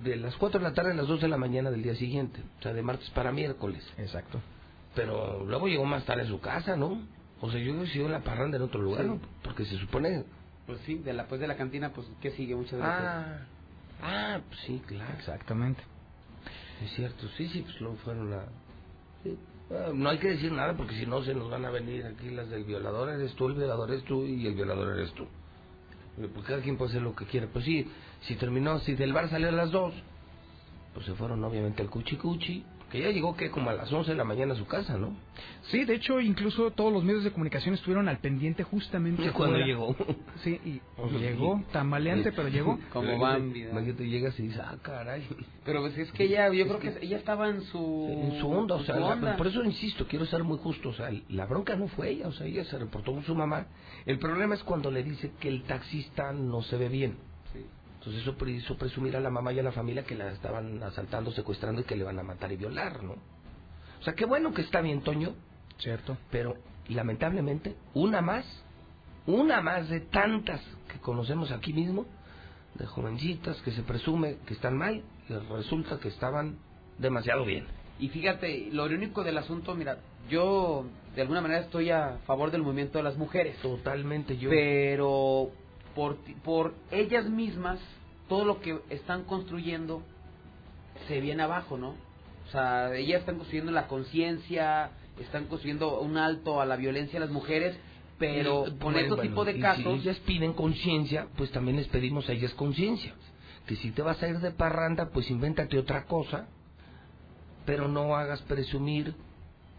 de 0.03 0.15
las 0.15 0.35
4 0.37 0.59
de 0.59 0.63
la 0.63 0.73
tarde 0.73 0.91
a 0.91 0.95
las 0.95 1.07
2 1.07 1.21
de 1.21 1.27
la 1.27 1.37
mañana 1.37 1.69
del 1.71 1.83
día 1.83 1.95
siguiente. 1.95 2.41
O 2.59 2.63
sea, 2.63 2.73
de 2.73 2.81
martes 2.81 3.09
para 3.11 3.31
miércoles. 3.31 3.83
Exacto. 3.97 4.39
Pero 4.95 5.45
luego 5.45 5.67
llegó 5.67 5.85
más 5.85 6.05
tarde 6.05 6.23
a 6.23 6.27
su 6.27 6.39
casa, 6.39 6.75
¿no? 6.75 7.01
O 7.39 7.51
sea, 7.51 7.59
yo 7.59 7.73
hubiera 7.73 7.91
sido 7.91 8.05
en 8.07 8.13
la 8.13 8.21
parranda 8.21 8.57
en 8.57 8.63
otro 8.63 8.81
lugar, 8.81 9.03
Sí. 9.03 9.07
¿no? 9.07 9.19
Porque 9.43 9.65
se 9.65 9.77
supone... 9.77 10.25
Pues 10.65 10.79
sí, 10.85 10.95
de 10.95 11.13
la, 11.13 11.27
pues 11.27 11.39
de 11.39 11.47
la 11.47 11.55
cantina, 11.55 11.93
pues, 11.93 12.07
¿qué 12.19 12.31
sigue 12.31 12.53
muchas 12.55 12.73
veces? 12.73 12.85
Ah, 12.85 13.37
ah, 14.01 14.39
pues 14.47 14.59
sí, 14.61 14.81
claro. 14.85 15.13
Exactamente. 15.17 15.81
Es 16.83 16.91
cierto, 16.91 17.27
sí, 17.37 17.47
sí, 17.47 17.61
pues 17.61 17.79
luego 17.79 17.95
fueron 17.97 18.33
a... 18.33 18.45
sí. 19.23 19.37
Ah, 19.71 19.91
no 19.93 20.09
hay 20.09 20.17
que 20.17 20.29
decir 20.29 20.51
nada 20.51 20.75
porque 20.75 20.95
si 20.95 21.05
no 21.05 21.21
se 21.23 21.33
nos 21.33 21.49
van 21.49 21.65
a 21.65 21.69
venir 21.69 22.05
aquí 22.05 22.29
las 22.29 22.49
del 22.49 22.63
violador 22.63 23.09
eres 23.09 23.33
tú, 23.35 23.47
el 23.47 23.55
violador 23.55 23.89
eres 23.91 24.03
tú 24.05 24.23
y 24.23 24.45
el 24.47 24.55
violador 24.55 24.97
eres 24.97 25.11
tú. 25.13 25.25
Eh, 26.19 26.30
Pues 26.34 26.45
cada 26.45 26.61
quien 26.61 26.77
puede 26.77 26.91
hacer 26.91 27.02
lo 27.02 27.15
que 27.15 27.26
quiera. 27.26 27.48
Pues 27.52 27.65
sí, 27.65 27.88
si 28.22 28.35
terminó, 28.35 28.80
si 28.80 28.95
del 28.95 29.14
bar 29.14 29.30
salió 29.30 29.49
a 29.49 29.52
las 29.52 29.72
dos, 29.72 29.94
pues 30.94 31.06
se 31.06 31.14
fueron 31.14 31.44
obviamente 31.44 31.81
al 31.81 31.89
cuchi 31.89 32.15
cuchi, 32.15 32.64
que 32.91 33.01
ya 33.01 33.09
llegó 33.09 33.35
que 33.35 33.51
como 33.51 33.69
a 33.69 33.73
las 33.73 33.91
11 33.91 34.11
de 34.11 34.18
la 34.18 34.23
mañana 34.23 34.53
a 34.53 34.57
su 34.57 34.65
casa, 34.65 34.97
¿no? 34.97 35.14
Sí, 35.69 35.84
de 35.84 35.95
hecho, 35.95 36.22
incluso 36.22 36.72
todos 36.72 36.93
los 36.93 37.03
medios 37.03 37.23
de 37.26 37.31
comunicación 37.31 37.73
estuvieron 37.76 38.07
al 38.07 38.19
pendiente 38.19 38.64
justamente 38.64 39.30
Cuando 39.31 39.55
fuera. 39.55 39.65
llegó. 39.65 39.95
Sí, 40.43 40.59
y 40.64 40.81
O 40.97 41.09
sea, 41.09 41.19
llegó, 41.19 41.57
sí. 41.57 41.65
tambaleante, 41.73 42.31
pero 42.31 42.47
llegó. 42.47 42.80
Como 42.93 43.18
Bambi. 43.19 43.64
Imagínate, 43.64 44.07
llegas 44.07 44.39
y 44.39 44.43
dices, 44.43 44.61
ah, 44.64 44.77
caray. 44.81 45.27
Pero 45.65 45.81
pues 45.81 45.97
es 45.97 46.11
que 46.14 46.23
ella, 46.23 46.49
yo 46.53 46.65
creo 46.68 46.80
que 46.80 46.97
ella 47.05 47.18
estaba 47.18 47.49
en 47.49 47.61
su... 47.64 48.07
en 48.09 48.39
su 48.39 48.49
onda, 48.49 48.76
o 48.76 48.84
sea, 48.84 48.97
la- 48.99 49.35
por 49.35 49.47
eso 49.47 49.61
insisto, 49.64 50.07
quiero 50.07 50.26
ser 50.26 50.43
muy 50.45 50.57
justo, 50.57 50.89
o 50.89 50.93
sea, 50.93 51.09
la 51.30 51.45
bronca 51.45 51.76
no 51.76 51.89
fue 51.89 52.09
ella, 52.11 52.27
o 52.30 52.31
sea, 52.31 52.47
ella 52.47 52.64
se 52.64 52.77
reportó 52.77 53.11
con 53.11 53.23
su 53.23 53.35
mamá. 53.35 53.68
El 54.05 54.18
problema 54.19 54.55
es 54.55 54.64
cuando 54.64 54.89
le 54.91 55.03
dice 55.03 55.31
que 55.41 55.49
el 55.49 55.64
taxista 55.64 56.31
no 56.31 56.61
se 56.61 56.77
ve 56.77 56.88
bien. 56.88 57.18
Entonces 57.99 58.21
eso 58.21 58.47
hizo 58.47 58.77
presumir 58.77 59.15
a 59.17 59.19
la 59.19 59.29
mamá 59.29 59.51
y 59.53 59.59
a 59.59 59.63
la 59.63 59.71
familia 59.71 60.03
que 60.03 60.15
la 60.15 60.31
estaban 60.31 60.81
asaltando, 60.83 61.31
secuestrando 61.31 61.81
y 61.81 61.83
que 61.83 61.95
le 61.95 62.03
van 62.03 62.19
a 62.19 62.23
matar 62.23 62.51
y 62.51 62.57
violar, 62.57 63.03
¿no? 63.03 63.13
O 63.13 64.03
sea, 64.03 64.13
qué 64.13 64.25
bueno 64.25 64.53
que 64.53 64.61
está 64.61 64.81
bien, 64.81 65.01
Toño, 65.01 65.33
Cierto. 65.79 66.17
pero 66.31 66.55
lamentablemente, 66.89 67.75
una 67.93 68.21
más, 68.21 68.45
una 69.25 69.61
más 69.61 69.89
de 69.89 70.01
tantas 70.01 70.61
que 70.91 70.99
conocemos 70.99 71.51
aquí 71.51 71.73
mismo, 71.73 72.05
de 72.75 72.85
jovencitas 72.85 73.59
que 73.63 73.71
se 73.71 73.81
presume 73.81 74.37
que 74.45 74.53
están 74.53 74.77
mal 74.77 75.03
y 75.27 75.33
resulta 75.33 75.99
que 75.99 76.09
estaban 76.09 76.59
demasiado 76.99 77.43
bien. 77.43 77.65
Y 77.99 78.09
fíjate, 78.09 78.69
lo 78.71 78.85
único 78.85 79.23
del 79.23 79.39
asunto, 79.39 79.73
mira, 79.73 79.97
yo 80.29 80.85
de 81.15 81.21
alguna 81.23 81.41
manera 81.41 81.61
estoy 81.61 81.89
a 81.89 82.19
favor 82.27 82.51
del 82.51 82.61
movimiento 82.61 82.99
de 82.99 83.03
las 83.03 83.17
mujeres. 83.17 83.57
Totalmente 83.57 84.37
yo. 84.37 84.51
Pero 84.51 85.49
por, 85.97 86.17
por 86.43 86.75
ellas 86.91 87.27
mismas, 87.27 87.79
todo 88.29 88.45
lo 88.45 88.61
que 88.61 88.79
están 88.91 89.23
construyendo 89.23 90.03
se 91.07 91.19
viene 91.19 91.41
abajo, 91.41 91.75
¿no? 91.75 91.95
O 92.47 92.51
sea, 92.51 92.95
ellas 92.95 93.21
están 93.21 93.37
construyendo 93.37 93.71
la 93.71 93.87
conciencia, 93.87 94.91
están 95.19 95.45
construyendo 95.45 95.99
un 95.99 96.17
alto 96.17 96.61
a 96.61 96.67
la 96.67 96.75
violencia 96.75 97.17
a 97.17 97.21
las 97.21 97.31
mujeres, 97.31 97.75
pero 98.19 98.67
Y, 98.67 98.69
con 98.77 98.93
bueno, 98.93 99.07
bueno, 99.07 99.21
tipos 99.23 99.45
de 99.47 99.57
y 99.57 99.59
casos... 99.59 99.83
Si 99.83 99.89
ellas 99.89 100.19
piden 100.19 100.53
conciencia, 100.53 101.27
pues 101.35 101.51
también 101.51 101.77
les 101.77 101.87
pedimos 101.87 102.29
a 102.29 102.33
ellas 102.33 102.53
conciencia. 102.53 103.15
Que 103.65 103.75
si 103.75 103.89
te 103.89 104.03
vas 104.03 104.21
a 104.21 104.27
ir 104.27 104.39
de 104.39 104.51
parranda, 104.51 105.09
pues 105.09 105.31
invéntate 105.31 105.79
otra 105.79 106.05
cosa, 106.05 106.47
pero 107.65 107.87
no 107.87 108.15
hagas 108.15 108.41
presumir 108.43 109.15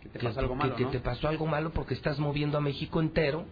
Que 0.03 0.09
te 0.09 0.19
pasó 0.19 0.41
algo 0.41 0.57
malo, 0.57 0.75
que 0.75 0.83
¿no? 0.83 0.91
te 0.91 0.99
pasó 0.99 1.29
algo 1.29 1.47
malo 1.47 1.71
porque 1.71 1.95
estás 1.95 2.19
moviendo 2.19 2.59
a 2.59 2.61
México 2.61 3.01
entero 3.01 3.47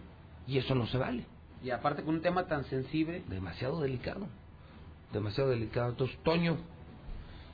y 0.45 0.57
eso 0.57 0.75
no 0.75 0.85
se 0.87 0.97
vale. 0.97 1.25
Y 1.63 1.71
aparte 1.71 2.03
con 2.03 2.15
un 2.15 2.21
tema 2.21 2.47
tan 2.47 2.65
sensible, 2.65 3.23
Demasiado 3.27 3.81
delicado. 3.81 4.27
Demasiado 5.11 5.49
delicado. 5.49 5.89
Entonces, 5.89 6.17
Toño, 6.23 6.57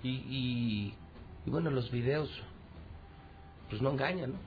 y, 0.01 0.09
y, 0.09 0.93
y 1.45 1.49
bueno, 1.49 1.69
los 1.69 1.91
videos, 1.91 2.29
pues 3.69 3.81
no 3.81 3.91
engañan, 3.91 4.31
¿no? 4.31 4.37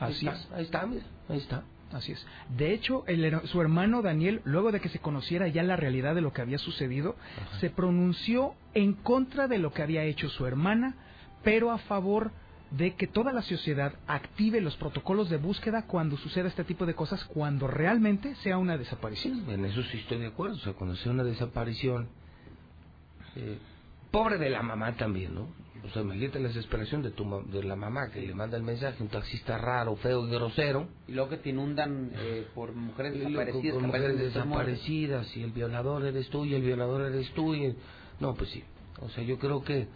Ahí 0.00 0.12
Así 0.12 0.26
está, 0.26 0.38
es. 0.38 0.52
Ahí 0.52 0.64
está, 0.64 0.86
mira, 0.86 1.04
ahí 1.28 1.38
está. 1.38 1.62
Así 1.92 2.12
es. 2.12 2.26
De 2.56 2.72
hecho, 2.72 3.04
el 3.06 3.40
su 3.46 3.60
hermano 3.60 4.02
Daniel, 4.02 4.40
luego 4.44 4.72
de 4.72 4.80
que 4.80 4.88
se 4.88 4.98
conociera 4.98 5.46
ya 5.48 5.62
la 5.62 5.76
realidad 5.76 6.14
de 6.14 6.20
lo 6.20 6.32
que 6.32 6.42
había 6.42 6.58
sucedido, 6.58 7.14
se 7.60 7.70
pronunció 7.70 8.54
en 8.74 8.94
contra 8.94 9.46
de 9.46 9.58
lo 9.58 9.72
que 9.72 9.82
había 9.82 10.02
hecho 10.02 10.28
su 10.28 10.46
hermana, 10.46 10.96
pero 11.44 11.70
a 11.70 11.78
favor 11.78 12.24
de 12.26 12.45
que 12.96 13.06
toda 13.06 13.32
la 13.32 13.42
sociedad 13.42 13.94
active 14.06 14.60
los 14.60 14.76
protocolos 14.76 15.30
de 15.30 15.36
búsqueda 15.38 15.86
cuando 15.86 16.16
suceda 16.16 16.48
este 16.48 16.64
tipo 16.64 16.84
de 16.86 16.94
cosas, 16.94 17.24
cuando 17.24 17.66
realmente 17.68 18.34
sea 18.36 18.58
una 18.58 18.76
desaparición. 18.76 19.48
En 19.48 19.64
eso 19.64 19.82
sí 19.84 19.98
estoy 19.98 20.18
de 20.18 20.26
acuerdo. 20.26 20.56
O 20.56 20.58
sea, 20.60 20.72
cuando 20.72 20.96
sea 20.96 21.12
una 21.12 21.24
desaparición. 21.24 22.08
eh, 23.36 23.58
pobre 24.10 24.38
de 24.38 24.48
la 24.50 24.62
mamá 24.62 24.96
también, 24.96 25.34
¿no? 25.34 25.48
O 25.84 25.90
sea, 25.90 26.02
imagínate 26.02 26.40
la 26.40 26.48
desesperación 26.48 27.02
de, 27.02 27.10
tu, 27.10 27.24
ma- 27.24 27.42
de 27.42 27.62
la 27.62 27.76
mamá 27.76 28.10
que 28.10 28.20
le 28.22 28.34
manda 28.34 28.56
el 28.56 28.62
mensaje, 28.62 29.02
un 29.02 29.08
taxista 29.10 29.58
raro, 29.58 29.94
feo 29.96 30.26
y 30.26 30.30
grosero. 30.30 30.88
y 31.06 31.12
luego 31.12 31.28
que 31.30 31.36
te 31.36 31.50
inundan 31.50 32.10
eh, 32.14 32.46
por 32.54 32.72
mujeres 32.72 33.12
desaparecidas, 33.12 33.76
aparecen 33.76 33.86
mujeres 33.86 34.18
desaparecidas 34.34 35.36
y 35.36 35.42
el 35.42 35.50
violador 35.52 36.04
eres 36.06 36.28
tú 36.30 36.44
y 36.46 36.54
el 36.54 36.62
violador 36.62 37.02
eres 37.02 37.30
tú 37.34 37.54
y 37.54 37.76
no 38.20 38.34
pues 38.34 38.50
sí 38.50 38.64
o 39.00 39.08
sea 39.10 39.22
yo 39.22 39.38
creo 39.38 39.62
que 39.62 39.86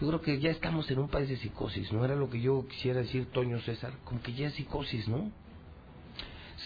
yo 0.00 0.06
creo 0.08 0.20
que 0.20 0.38
ya 0.38 0.50
estamos 0.50 0.90
en 0.90 0.98
un 0.98 1.08
país 1.08 1.28
de 1.28 1.36
psicosis 1.36 1.92
no 1.92 2.04
era 2.04 2.14
lo 2.16 2.28
que 2.30 2.40
yo 2.40 2.66
quisiera 2.68 3.00
decir 3.00 3.26
Toño 3.32 3.58
César 3.60 3.92
como 4.04 4.20
que 4.22 4.32
ya 4.34 4.48
es 4.48 4.54
psicosis 4.54 5.08
no 5.08 5.30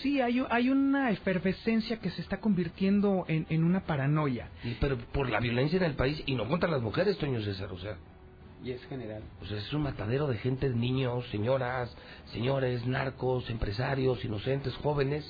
Sí, 0.03 0.21
hay, 0.21 0.41
hay 0.51 0.71
una 0.71 1.11
efervescencia 1.11 1.99
que 1.99 2.11
se 2.11 2.23
está 2.23 2.39
convirtiendo 2.41 3.25
en, 3.29 3.45
en 3.51 3.65
una 3.65 3.81
paranoia. 3.81 4.49
Y- 4.65 4.75
pero 4.81 4.97
por 4.97 5.29
la 5.29 5.41
violencia 5.41 5.77
en 5.79 5.83
el 5.83 5.95
país 5.95 6.23
y 6.27 6.37
no 6.37 6.49
contra 6.49 6.71
las 6.71 6.81
mujeres 6.81 7.19
Toño 7.19 7.41
César 7.43 7.71
o 7.73 7.79
sea 7.79 7.97
Y 8.63 8.71
es 8.71 8.83
general. 8.87 9.23
o 9.43 9.47
sea 9.47 9.59
es 9.59 9.73
un 9.73 9.83
matadero 9.83 10.27
de 10.29 10.39
gente 10.39 10.69
niños 10.71 11.27
señoras 11.31 11.95
señores 12.33 12.87
narcos 12.87 13.49
empresarios 13.51 14.25
inocentes 14.25 14.75
jóvenes 14.77 15.25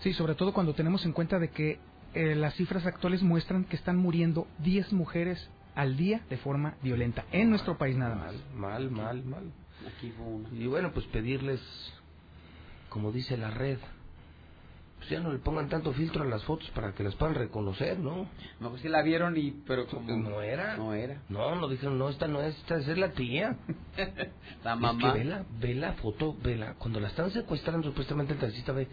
Sí, 0.00 0.12
sobre 0.14 0.34
todo 0.34 0.52
cuando 0.52 0.74
tenemos 0.74 1.04
en 1.06 1.12
cuenta 1.12 1.38
de 1.38 1.50
que 1.50 1.78
eh, 2.14 2.34
las 2.34 2.54
cifras 2.54 2.84
actuales 2.86 3.22
muestran 3.22 3.64
que 3.64 3.76
están 3.76 3.96
muriendo 3.96 4.46
10 4.58 4.92
mujeres 4.92 5.48
al 5.74 5.96
día 5.96 6.20
de 6.30 6.36
forma 6.38 6.76
violenta 6.82 7.24
en 7.32 7.50
nuestro 7.50 7.78
país 7.78 7.96
nada 7.96 8.14
más. 8.14 8.34
mal 8.54 8.90
mal 8.90 9.24
mal 9.24 9.52
Aquí 9.96 10.12
fue 10.16 10.26
una. 10.26 10.48
Y 10.50 10.66
bueno, 10.68 10.92
pues 10.92 11.06
pedirles, 11.06 11.60
como 12.88 13.10
dice 13.10 13.36
la 13.36 13.50
red, 13.50 13.78
pues 14.98 15.10
ya 15.10 15.18
no 15.18 15.32
le 15.32 15.40
pongan 15.40 15.68
tanto 15.68 15.92
filtro 15.92 16.22
a 16.22 16.26
las 16.26 16.44
fotos 16.44 16.70
para 16.70 16.92
que 16.94 17.02
las 17.02 17.16
puedan 17.16 17.34
reconocer, 17.34 17.98
¿no? 17.98 18.28
No, 18.60 18.70
pues 18.70 18.82
sí 18.82 18.88
la 18.88 19.02
vieron 19.02 19.36
y... 19.36 19.50
pero 19.66 19.88
como... 19.88 20.16
No 20.16 20.40
era. 20.40 20.76
No 20.76 20.94
era. 20.94 21.20
No, 21.28 21.56
no 21.56 21.66
dijeron, 21.66 21.98
no, 21.98 22.08
esta 22.08 22.28
no 22.28 22.40
es, 22.40 22.56
esta 22.58 22.76
es 22.76 22.96
la 22.96 23.10
tía. 23.10 23.56
La 24.62 24.74
Es 24.74 24.78
mamá. 24.78 25.12
que 25.14 25.18
ve 25.18 25.24
la, 25.24 25.44
ve 25.58 25.74
la 25.74 25.94
foto, 25.94 26.36
ve 26.44 26.56
la, 26.56 26.74
cuando 26.74 27.00
la 27.00 27.08
están 27.08 27.32
secuestrando, 27.32 27.88
supuestamente 27.88 28.34
el 28.34 28.38
taxista 28.38 28.70
ve 28.70 28.86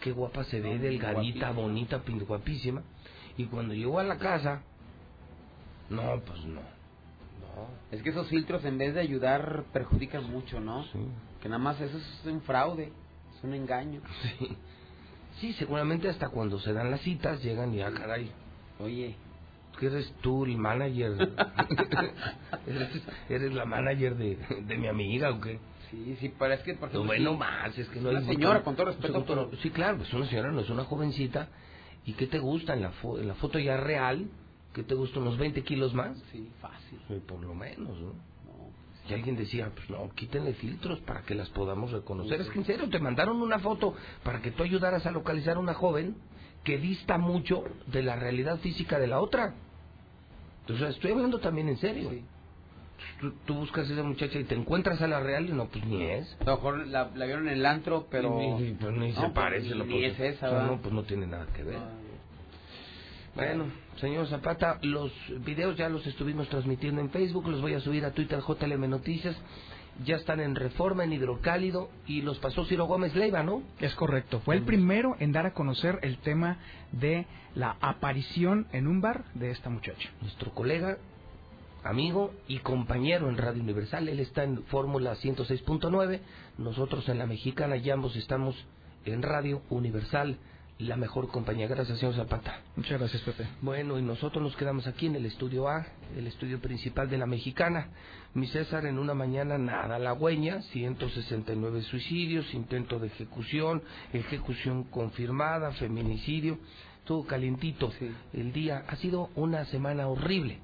qué 0.00 0.12
guapa 0.12 0.44
se 0.44 0.60
ve, 0.60 0.76
No, 0.76 0.82
delgadita, 0.82 1.50
guapísima. 1.50 1.52
bonita, 1.52 2.02
guapísima. 2.28 2.82
Y 3.36 3.46
cuando 3.46 3.74
llegó 3.74 3.98
a 3.98 4.04
la 4.04 4.18
casa, 4.18 4.62
no, 5.90 6.20
pues 6.24 6.44
no. 6.44 6.60
Es 7.90 8.02
que 8.02 8.10
esos 8.10 8.28
filtros 8.28 8.64
en 8.64 8.76
vez 8.78 8.94
de 8.94 9.00
ayudar 9.00 9.64
perjudican 9.72 10.30
mucho, 10.30 10.60
¿no? 10.60 10.84
Sí. 10.84 10.98
Que 11.40 11.48
nada 11.48 11.58
más 11.58 11.80
eso 11.80 11.96
es 11.96 12.26
un 12.26 12.42
fraude, 12.42 12.92
es 13.36 13.44
un 13.44 13.54
engaño. 13.54 14.00
Sí. 14.38 14.56
Sí, 15.40 15.52
seguramente 15.52 16.08
hasta 16.08 16.30
cuando 16.30 16.58
se 16.58 16.72
dan 16.72 16.90
las 16.90 17.02
citas 17.02 17.42
llegan 17.42 17.74
y 17.74 17.82
ah, 17.82 17.92
caray. 17.92 18.30
Oye, 18.78 19.14
que 19.78 19.86
eres 19.86 20.10
tú 20.22 20.46
el 20.46 20.56
manager. 20.56 21.12
eres, 22.66 23.02
eres 23.28 23.52
la 23.52 23.66
manager 23.66 24.16
de, 24.16 24.38
de 24.62 24.76
mi 24.78 24.88
amiga 24.88 25.30
o 25.30 25.40
qué? 25.40 25.58
Sí, 25.90 26.16
sí, 26.20 26.32
pero 26.38 26.54
es 26.54 26.60
que... 26.60 26.74
Porque 26.74 26.96
no, 26.96 27.04
bueno, 27.04 27.34
más, 27.34 27.76
es 27.76 27.88
que 27.90 28.00
no 28.00 28.10
una 28.10 28.20
hay... 28.20 28.26
señora, 28.26 28.62
con 28.62 28.74
todo 28.76 28.86
respeto. 28.86 29.24
Pero... 29.26 29.50
Sí, 29.62 29.70
claro, 29.70 30.02
es 30.02 30.12
una 30.14 30.26
señora, 30.26 30.50
no 30.50 30.60
es 30.60 30.70
una 30.70 30.84
jovencita. 30.84 31.48
¿Y 32.06 32.14
qué 32.14 32.26
te 32.26 32.38
gusta 32.38 32.74
en 32.74 32.82
la, 32.82 32.92
fo 32.92 33.18
en 33.18 33.28
la 33.28 33.34
foto 33.34 33.58
ya 33.58 33.76
real? 33.76 34.28
¿Qué 34.76 34.82
te 34.82 34.94
gusta? 34.94 35.20
¿Unos 35.20 35.38
20 35.38 35.62
kilos 35.62 35.94
más? 35.94 36.18
Sí, 36.30 36.50
fácil. 36.60 37.00
Sí, 37.08 37.14
por 37.26 37.40
lo 37.40 37.54
menos, 37.54 37.98
¿no? 37.98 38.12
Y 39.08 39.14
alguien 39.14 39.34
decía, 39.34 39.70
pues 39.74 39.88
no, 39.88 40.10
quítenle 40.14 40.52
filtros 40.52 40.98
para 41.00 41.22
que 41.22 41.34
las 41.34 41.48
podamos 41.48 41.92
reconocer. 41.92 42.42
Es 42.42 42.50
que 42.50 42.58
en 42.58 42.66
serio, 42.66 42.90
te 42.90 42.98
mandaron 42.98 43.40
una 43.40 43.58
foto 43.58 43.94
para 44.22 44.42
que 44.42 44.50
tú 44.50 44.64
ayudaras 44.64 45.06
a 45.06 45.12
localizar 45.12 45.56
a 45.56 45.60
una 45.60 45.72
joven 45.72 46.16
que 46.62 46.76
dista 46.76 47.16
mucho 47.16 47.64
de 47.86 48.02
la 48.02 48.16
realidad 48.16 48.58
física 48.58 48.98
de 48.98 49.06
la 49.06 49.20
otra. 49.20 49.54
Entonces, 50.60 50.90
estoy 50.90 51.12
hablando 51.12 51.38
también 51.38 51.70
en 51.70 51.78
serio. 51.78 52.10
Tú, 53.18 53.32
tú, 53.46 53.54
buscas 53.54 53.88
a 53.88 53.94
esa 53.94 54.02
muchacha 54.02 54.38
y 54.38 54.44
te 54.44 54.56
encuentras 54.56 55.00
a 55.00 55.06
la 55.06 55.20
real 55.20 55.48
y 55.48 55.52
no, 55.52 55.68
pues 55.68 55.86
ni 55.86 56.02
es. 56.02 56.36
A 56.40 56.44
lo 56.44 56.56
mejor 56.56 56.86
la, 56.86 57.10
la 57.14 57.24
vieron 57.24 57.48
en 57.48 57.54
el 57.54 57.64
antro, 57.64 58.08
pero... 58.10 58.36
Ni, 58.38 58.72
pues, 58.72 58.92
ni 58.94 59.12
no, 59.12 59.20
se 59.22 59.30
parece. 59.30 59.68
Ni, 59.68 59.74
lo 59.74 59.86
ni 59.86 60.04
es 60.04 60.20
esa, 60.20 60.66
no, 60.66 60.82
pues 60.82 60.92
no 60.92 61.02
tiene 61.04 61.26
nada 61.26 61.46
que 61.54 61.62
ver. 61.62 61.78
Bueno, 63.34 63.66
señor 63.98 64.28
Zapata, 64.28 64.78
los 64.82 65.12
videos 65.44 65.76
ya 65.76 65.88
los 65.88 66.06
estuvimos 66.06 66.48
transmitiendo 66.48 67.00
en 67.00 67.10
Facebook, 67.10 67.48
los 67.48 67.60
voy 67.60 67.74
a 67.74 67.80
subir 67.80 68.04
a 68.04 68.12
Twitter 68.12 68.40
JLM 68.40 68.88
Noticias. 68.88 69.36
Ya 70.04 70.16
están 70.16 70.40
en 70.40 70.54
Reforma, 70.54 71.04
en 71.04 71.14
Hidrocálido, 71.14 71.88
y 72.06 72.20
los 72.20 72.38
pasó 72.38 72.66
Ciro 72.66 72.84
Gómez 72.84 73.14
Leiva, 73.14 73.42
¿no? 73.42 73.62
Es 73.80 73.94
correcto. 73.94 74.40
Fue 74.40 74.54
el 74.54 74.62
primero 74.62 75.16
en 75.20 75.32
dar 75.32 75.46
a 75.46 75.54
conocer 75.54 75.98
el 76.02 76.18
tema 76.18 76.58
de 76.92 77.26
la 77.54 77.76
aparición 77.80 78.66
en 78.72 78.86
un 78.86 79.00
bar 79.00 79.24
de 79.32 79.50
esta 79.50 79.70
muchacha. 79.70 80.10
Nuestro 80.20 80.52
colega, 80.52 80.98
amigo 81.82 82.34
y 82.46 82.58
compañero 82.58 83.30
en 83.30 83.38
Radio 83.38 83.62
Universal, 83.62 84.08
él 84.10 84.20
está 84.20 84.44
en 84.44 84.64
Fórmula 84.64 85.14
106.9, 85.14 86.20
nosotros 86.58 87.08
en 87.08 87.18
la 87.18 87.26
Mexicana, 87.26 87.78
y 87.78 87.88
ambos 87.88 88.16
estamos 88.16 88.54
en 89.06 89.22
Radio 89.22 89.62
Universal 89.70 90.36
la 90.78 90.96
mejor 90.96 91.28
compañía. 91.28 91.66
Gracias, 91.66 91.98
señor 91.98 92.14
Zapata. 92.14 92.60
Muchas 92.76 92.98
gracias, 92.98 93.22
Pepe. 93.22 93.46
Bueno, 93.62 93.98
y 93.98 94.02
nosotros 94.02 94.42
nos 94.42 94.56
quedamos 94.56 94.86
aquí 94.86 95.06
en 95.06 95.16
el 95.16 95.26
estudio 95.26 95.68
A, 95.68 95.86
el 96.16 96.26
estudio 96.26 96.60
principal 96.60 97.08
de 97.08 97.18
la 97.18 97.26
mexicana. 97.26 97.88
Mi 98.34 98.46
César, 98.48 98.84
en 98.84 98.98
una 98.98 99.14
mañana 99.14 99.56
nada 99.56 99.96
halagüeña, 99.96 100.60
169 100.62 101.82
suicidios, 101.82 102.52
intento 102.52 102.98
de 102.98 103.06
ejecución, 103.06 103.82
ejecución 104.12 104.84
confirmada, 104.84 105.72
feminicidio, 105.72 106.58
todo 107.04 107.24
calientito. 107.24 107.90
Sí. 107.92 108.10
El 108.34 108.52
día 108.52 108.84
ha 108.86 108.96
sido 108.96 109.30
una 109.34 109.64
semana 109.66 110.08
horrible 110.08 110.60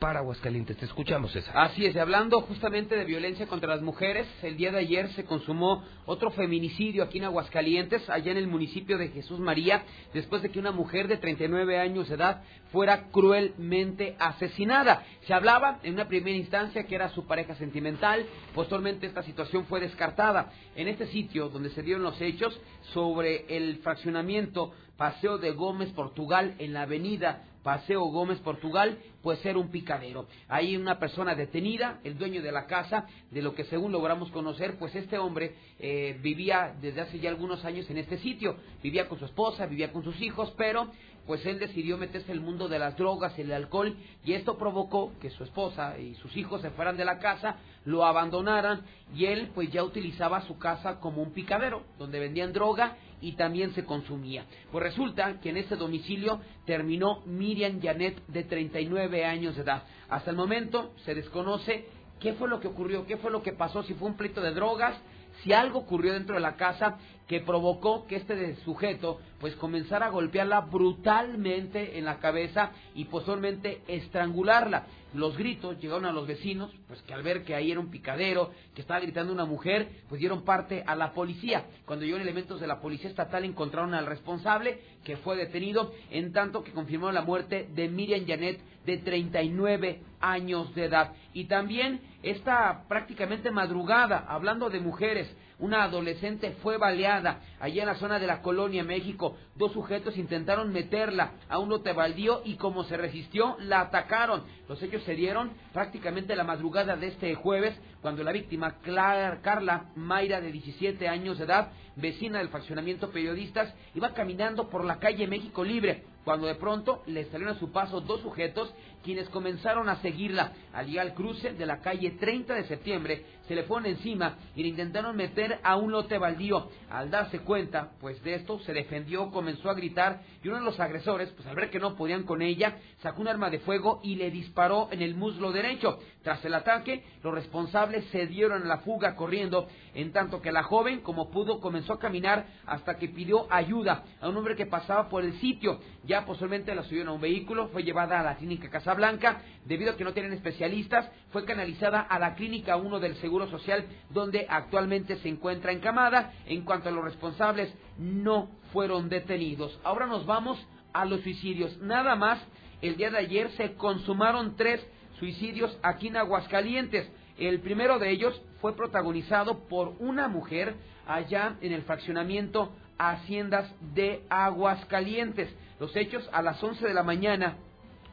para 0.00 0.20
Aguascalientes. 0.20 0.78
Te 0.78 0.86
escuchamos, 0.86 1.30
César. 1.30 1.56
Así 1.56 1.84
es, 1.84 1.94
hablando 1.96 2.40
justamente 2.40 2.96
de 2.96 3.04
violencia 3.04 3.46
contra 3.46 3.68
las 3.68 3.82
mujeres, 3.82 4.26
el 4.42 4.56
día 4.56 4.72
de 4.72 4.78
ayer 4.78 5.12
se 5.12 5.24
consumó 5.24 5.84
otro 6.06 6.30
feminicidio 6.30 7.04
aquí 7.04 7.18
en 7.18 7.24
Aguascalientes, 7.24 8.08
allá 8.08 8.32
en 8.32 8.38
el 8.38 8.48
municipio 8.48 8.96
de 8.96 9.08
Jesús 9.08 9.38
María, 9.38 9.84
después 10.14 10.40
de 10.40 10.50
que 10.50 10.58
una 10.58 10.72
mujer 10.72 11.06
de 11.06 11.18
39 11.18 11.78
años 11.78 12.08
de 12.08 12.14
edad 12.14 12.42
fuera 12.72 13.08
cruelmente 13.10 14.16
asesinada. 14.18 15.04
Se 15.26 15.34
hablaba 15.34 15.80
en 15.82 15.94
una 15.94 16.08
primera 16.08 16.36
instancia 16.36 16.84
que 16.84 16.94
era 16.94 17.10
su 17.10 17.26
pareja 17.26 17.54
sentimental, 17.56 18.24
posteriormente 18.54 19.06
esta 19.06 19.22
situación 19.22 19.66
fue 19.66 19.80
descartada. 19.80 20.50
En 20.76 20.88
este 20.88 21.08
sitio 21.08 21.50
donde 21.50 21.68
se 21.70 21.82
dieron 21.82 22.02
los 22.02 22.18
hechos 22.22 22.58
sobre 22.94 23.44
el 23.54 23.76
fraccionamiento 23.78 24.72
Paseo 25.00 25.38
de 25.38 25.52
Gómez 25.52 25.88
Portugal 25.92 26.56
en 26.58 26.74
la 26.74 26.82
avenida 26.82 27.42
Paseo 27.62 28.02
Gómez 28.04 28.38
Portugal, 28.40 28.98
pues 29.22 29.42
era 29.46 29.58
un 29.58 29.70
picadero. 29.70 30.26
Hay 30.46 30.76
una 30.76 30.98
persona 30.98 31.34
detenida, 31.34 32.00
el 32.04 32.18
dueño 32.18 32.42
de 32.42 32.52
la 32.52 32.66
casa, 32.66 33.06
de 33.30 33.40
lo 33.40 33.54
que 33.54 33.64
según 33.64 33.92
logramos 33.92 34.30
conocer, 34.30 34.78
pues 34.78 34.94
este 34.94 35.16
hombre 35.16 35.54
eh, 35.78 36.18
vivía 36.22 36.74
desde 36.82 37.00
hace 37.00 37.18
ya 37.18 37.30
algunos 37.30 37.64
años 37.64 37.88
en 37.88 37.96
este 37.96 38.18
sitio, 38.18 38.56
vivía 38.82 39.08
con 39.08 39.18
su 39.18 39.24
esposa, 39.24 39.64
vivía 39.64 39.90
con 39.90 40.04
sus 40.04 40.20
hijos, 40.20 40.52
pero 40.58 40.90
pues 41.26 41.44
él 41.46 41.58
decidió 41.58 41.96
meterse 41.96 42.32
en 42.32 42.38
el 42.38 42.44
mundo 42.44 42.68
de 42.68 42.78
las 42.78 42.96
drogas, 42.96 43.38
el 43.38 43.52
alcohol, 43.52 43.96
y 44.24 44.32
esto 44.32 44.58
provocó 44.58 45.12
que 45.20 45.30
su 45.30 45.44
esposa 45.44 45.98
y 45.98 46.14
sus 46.16 46.36
hijos 46.36 46.60
se 46.60 46.70
fueran 46.70 46.96
de 46.96 47.04
la 47.04 47.18
casa, 47.18 47.56
lo 47.84 48.04
abandonaran, 48.04 48.82
y 49.14 49.26
él 49.26 49.50
pues 49.54 49.70
ya 49.70 49.82
utilizaba 49.84 50.42
su 50.42 50.58
casa 50.58 51.00
como 51.00 51.22
un 51.22 51.32
picadero, 51.32 51.82
donde 51.98 52.20
vendían 52.20 52.52
droga 52.52 52.96
y 53.20 53.32
también 53.32 53.74
se 53.74 53.84
consumía. 53.84 54.44
Pues 54.72 54.82
resulta 54.82 55.40
que 55.40 55.50
en 55.50 55.58
ese 55.58 55.76
domicilio 55.76 56.40
terminó 56.64 57.22
Miriam 57.26 57.80
Janet 57.80 58.22
de 58.26 58.44
39 58.44 59.24
años 59.24 59.56
de 59.56 59.62
edad. 59.62 59.84
Hasta 60.08 60.30
el 60.30 60.36
momento 60.36 60.92
se 61.04 61.14
desconoce 61.14 61.86
qué 62.18 62.34
fue 62.34 62.48
lo 62.48 62.60
que 62.60 62.68
ocurrió, 62.68 63.06
qué 63.06 63.16
fue 63.16 63.30
lo 63.30 63.42
que 63.42 63.52
pasó, 63.52 63.82
si 63.82 63.94
fue 63.94 64.08
un 64.08 64.16
pleito 64.16 64.40
de 64.40 64.52
drogas, 64.52 64.96
si 65.42 65.52
algo 65.52 65.80
ocurrió 65.80 66.12
dentro 66.12 66.34
de 66.34 66.40
la 66.40 66.56
casa 66.56 66.98
que 67.30 67.38
provocó 67.38 68.08
que 68.08 68.16
este 68.16 68.56
sujeto 68.64 69.20
pues 69.38 69.54
comenzara 69.54 70.06
a 70.06 70.10
golpearla 70.10 70.62
brutalmente 70.62 71.96
en 71.96 72.04
la 72.04 72.18
cabeza 72.18 72.72
y 72.96 73.04
posteriormente 73.04 73.82
estrangularla. 73.86 74.86
Los 75.14 75.36
gritos 75.36 75.78
llegaron 75.78 76.06
a 76.06 76.12
los 76.12 76.26
vecinos, 76.26 76.72
pues 76.88 77.00
que 77.02 77.14
al 77.14 77.22
ver 77.22 77.44
que 77.44 77.54
ahí 77.54 77.70
era 77.70 77.78
un 77.78 77.88
picadero, 77.88 78.50
que 78.74 78.80
estaba 78.80 78.98
gritando 78.98 79.32
una 79.32 79.44
mujer, 79.44 80.02
pues 80.08 80.18
dieron 80.18 80.42
parte 80.42 80.82
a 80.84 80.96
la 80.96 81.12
policía. 81.12 81.66
Cuando 81.84 82.04
llegaron 82.04 82.22
elementos 82.26 82.60
de 82.60 82.66
la 82.66 82.80
policía 82.80 83.10
estatal 83.10 83.44
encontraron 83.44 83.94
al 83.94 84.06
responsable, 84.06 84.80
que 85.04 85.16
fue 85.16 85.36
detenido, 85.36 85.92
en 86.10 86.32
tanto 86.32 86.64
que 86.64 86.72
confirmaron 86.72 87.14
la 87.14 87.22
muerte 87.22 87.68
de 87.72 87.88
Miriam 87.88 88.26
Janet, 88.26 88.60
de 88.84 88.98
39 88.98 90.00
años 90.20 90.74
de 90.74 90.86
edad. 90.86 91.12
Y 91.32 91.44
también 91.44 92.00
esta 92.24 92.88
prácticamente 92.88 93.52
madrugada, 93.52 94.26
hablando 94.28 94.68
de 94.68 94.80
mujeres, 94.80 95.32
una 95.60 95.84
adolescente 95.84 96.52
fue 96.62 96.78
baleada 96.78 97.40
allá 97.60 97.82
en 97.82 97.88
la 97.88 97.94
zona 97.96 98.18
de 98.18 98.26
la 98.26 98.42
Colonia, 98.42 98.82
México. 98.82 99.36
Dos 99.54 99.72
sujetos 99.72 100.16
intentaron 100.16 100.72
meterla 100.72 101.32
a 101.48 101.58
un 101.58 101.68
lote 101.68 101.92
baldío 101.92 102.42
y 102.44 102.56
como 102.56 102.84
se 102.84 102.96
resistió, 102.96 103.56
la 103.60 103.82
atacaron. 103.82 104.44
Los 104.68 104.82
hechos 104.82 105.02
se 105.04 105.14
dieron 105.14 105.52
prácticamente 105.72 106.34
la 106.34 106.44
madrugada 106.44 106.96
de 106.96 107.08
este 107.08 107.34
jueves, 107.34 107.78
cuando 108.00 108.24
la 108.24 108.32
víctima, 108.32 108.78
Clara, 108.80 109.40
Carla 109.42 109.90
Mayra, 109.94 110.40
de 110.40 110.50
17 110.50 111.08
años 111.08 111.38
de 111.38 111.44
edad, 111.44 111.72
vecina 111.96 112.38
del 112.38 112.48
fraccionamiento 112.48 113.10
Periodistas, 113.10 113.72
iba 113.94 114.14
caminando 114.14 114.68
por 114.68 114.84
la 114.84 114.98
calle 114.98 115.26
México 115.26 115.64
Libre, 115.64 116.04
cuando 116.24 116.46
de 116.46 116.54
pronto 116.54 117.02
le 117.06 117.24
salieron 117.24 117.56
a 117.56 117.58
su 117.58 117.72
paso 117.72 118.00
dos 118.00 118.20
sujetos 118.20 118.72
quienes 119.02 119.28
comenzaron 119.30 119.88
a 119.88 119.96
seguirla. 119.96 120.52
Al 120.72 120.86
llegar 120.86 121.06
al 121.06 121.14
cruce 121.14 121.52
de 121.52 121.66
la 121.66 121.80
calle 121.80 122.12
30 122.12 122.54
de 122.54 122.64
septiembre, 122.64 123.24
se 123.50 123.56
le 123.56 123.64
fueron 123.64 123.86
encima 123.86 124.36
y 124.54 124.62
le 124.62 124.68
intentaron 124.68 125.16
meter 125.16 125.58
a 125.64 125.74
un 125.74 125.90
lote 125.90 126.18
baldío. 126.18 126.68
Al 126.88 127.10
darse 127.10 127.40
cuenta, 127.40 127.90
pues 128.00 128.22
de 128.22 128.34
esto, 128.34 128.60
se 128.60 128.72
defendió, 128.72 129.32
comenzó 129.32 129.70
a 129.70 129.74
gritar 129.74 130.20
y 130.40 130.46
uno 130.46 130.58
de 130.58 130.64
los 130.64 130.78
agresores, 130.78 131.30
pues 131.30 131.48
al 131.48 131.56
ver 131.56 131.68
que 131.68 131.80
no 131.80 131.96
podían 131.96 132.22
con 132.22 132.42
ella, 132.42 132.76
sacó 133.02 133.22
un 133.22 133.26
arma 133.26 133.50
de 133.50 133.58
fuego 133.58 133.98
y 134.04 134.14
le 134.14 134.30
disparó 134.30 134.88
en 134.92 135.02
el 135.02 135.16
muslo 135.16 135.50
derecho. 135.50 135.98
Tras 136.22 136.44
el 136.44 136.54
ataque, 136.54 137.02
los 137.24 137.34
responsables 137.34 138.04
se 138.12 138.28
dieron 138.28 138.62
a 138.62 138.66
la 138.66 138.78
fuga 138.78 139.16
corriendo, 139.16 139.66
en 139.94 140.12
tanto 140.12 140.40
que 140.40 140.52
la 140.52 140.62
joven, 140.62 141.00
como 141.00 141.30
pudo, 141.30 141.60
comenzó 141.60 141.94
a 141.94 141.98
caminar 141.98 142.46
hasta 142.66 142.98
que 142.98 143.08
pidió 143.08 143.52
ayuda 143.52 144.04
a 144.20 144.28
un 144.28 144.36
hombre 144.36 144.54
que 144.54 144.66
pasaba 144.66 145.08
por 145.08 145.24
el 145.24 145.32
sitio. 145.40 145.80
Ya 146.04 146.24
posiblemente 146.24 146.72
la 146.72 146.84
subieron 146.84 147.08
a 147.08 147.12
un 147.12 147.20
vehículo, 147.20 147.68
fue 147.70 147.82
llevada 147.82 148.20
a 148.20 148.22
la 148.22 148.36
clínica 148.36 148.70
Casablanca, 148.70 149.42
debido 149.64 149.90
a 149.90 149.96
que 149.96 150.04
no 150.04 150.12
tienen 150.12 150.34
especialistas, 150.34 151.10
fue 151.32 151.44
canalizada 151.44 152.00
a 152.00 152.18
la 152.20 152.34
clínica 152.36 152.76
1 152.76 153.00
del 153.00 153.16
Seguro 153.16 153.39
Social, 153.48 153.84
donde 154.10 154.46
actualmente 154.48 155.16
se 155.16 155.28
encuentra 155.28 155.72
encamada. 155.72 156.32
En 156.46 156.62
cuanto 156.62 156.88
a 156.88 156.92
los 156.92 157.04
responsables, 157.04 157.72
no 157.98 158.50
fueron 158.72 159.08
detenidos. 159.08 159.78
Ahora 159.84 160.06
nos 160.06 160.26
vamos 160.26 160.58
a 160.92 161.04
los 161.04 161.20
suicidios. 161.20 161.78
Nada 161.78 162.16
más, 162.16 162.40
el 162.82 162.96
día 162.96 163.10
de 163.10 163.18
ayer 163.18 163.50
se 163.52 163.74
consumaron 163.74 164.56
tres 164.56 164.84
suicidios 165.18 165.76
aquí 165.82 166.08
en 166.08 166.16
Aguascalientes. 166.16 167.10
El 167.38 167.60
primero 167.60 167.98
de 167.98 168.10
ellos 168.10 168.40
fue 168.60 168.76
protagonizado 168.76 169.60
por 169.68 169.94
una 169.98 170.28
mujer 170.28 170.74
allá 171.06 171.56
en 171.60 171.72
el 171.72 171.82
fraccionamiento 171.82 172.72
Haciendas 172.98 173.72
de 173.94 174.24
Aguascalientes. 174.28 175.48
Los 175.78 175.94
hechos 175.96 176.28
a 176.32 176.42
las 176.42 176.62
11 176.62 176.86
de 176.86 176.94
la 176.94 177.02
mañana, 177.02 177.56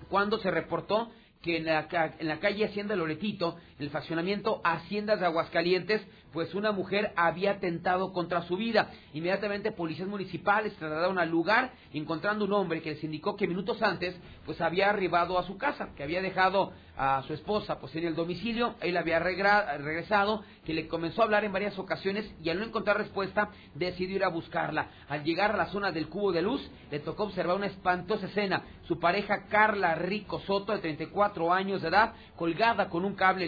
cuando 0.10 0.40
se 0.40 0.50
reportó 0.50 1.12
que 1.42 1.58
en 1.58 1.66
la, 1.66 1.88
en 2.20 2.28
la 2.28 2.40
calle 2.40 2.66
Hacienda 2.66 2.96
Loretito 2.96 3.58
el 3.80 3.90
fraccionamiento 3.90 4.62
Haciendas 4.64 5.20
de 5.20 5.26
Aguascalientes, 5.26 6.02
pues 6.34 6.54
una 6.56 6.72
mujer 6.72 7.14
había 7.16 7.52
atentado 7.52 8.12
contra 8.12 8.42
su 8.44 8.58
vida. 8.58 8.92
Inmediatamente 9.14 9.72
policías 9.72 10.08
municipales 10.08 10.76
trasladaron 10.76 11.20
al 11.20 11.30
lugar, 11.30 11.72
encontrando 11.94 12.46
un 12.46 12.54
hombre 12.54 12.82
que 12.82 12.92
les 12.92 13.04
indicó 13.04 13.36
que 13.36 13.48
minutos 13.48 13.82
antes, 13.82 14.16
pues 14.46 14.60
había 14.62 14.90
arribado 14.90 15.40
a 15.40 15.44
su 15.44 15.58
casa, 15.58 15.90
que 15.96 16.04
había 16.04 16.22
dejado 16.22 16.74
a 16.98 17.22
su 17.28 17.34
esposa 17.34 17.80
pues 17.80 17.96
en 17.96 18.06
el 18.06 18.16
domicilio, 18.16 18.76
él 18.82 18.98
había 18.98 19.20
regresado, 19.20 20.44
que 20.66 20.74
le 20.74 20.88
comenzó 20.88 21.22
a 21.22 21.26
hablar 21.26 21.46
en 21.46 21.54
varias 21.54 21.78
ocasiones 21.78 22.30
y 22.44 22.50
al 22.50 22.60
no 22.60 22.66
encontrar 22.66 22.98
respuesta 22.98 23.50
decidió 23.76 24.18
ir 24.18 24.24
a 24.24 24.30
buscarla. 24.30 24.90
Al 25.08 25.24
llegar 25.24 25.52
a 25.52 25.58
la 25.58 25.68
zona 25.68 25.92
del 25.92 26.10
cubo 26.10 26.32
de 26.32 26.42
luz, 26.42 26.70
le 26.92 27.00
tocó 27.00 27.24
observar 27.24 27.56
una 27.56 27.68
espantosa 27.68 28.26
escena. 28.26 28.64
Su 28.88 29.00
pareja 29.00 29.46
Carla 29.48 29.96
Rico 29.96 30.40
Soto, 30.42 30.74
de 30.74 30.80
34 30.80 31.54
años 31.54 31.82
de 31.82 31.90
edad, 31.90 32.14
colgada 32.36 32.90
con 32.90 33.06
un 33.06 33.16
cable 33.16 33.48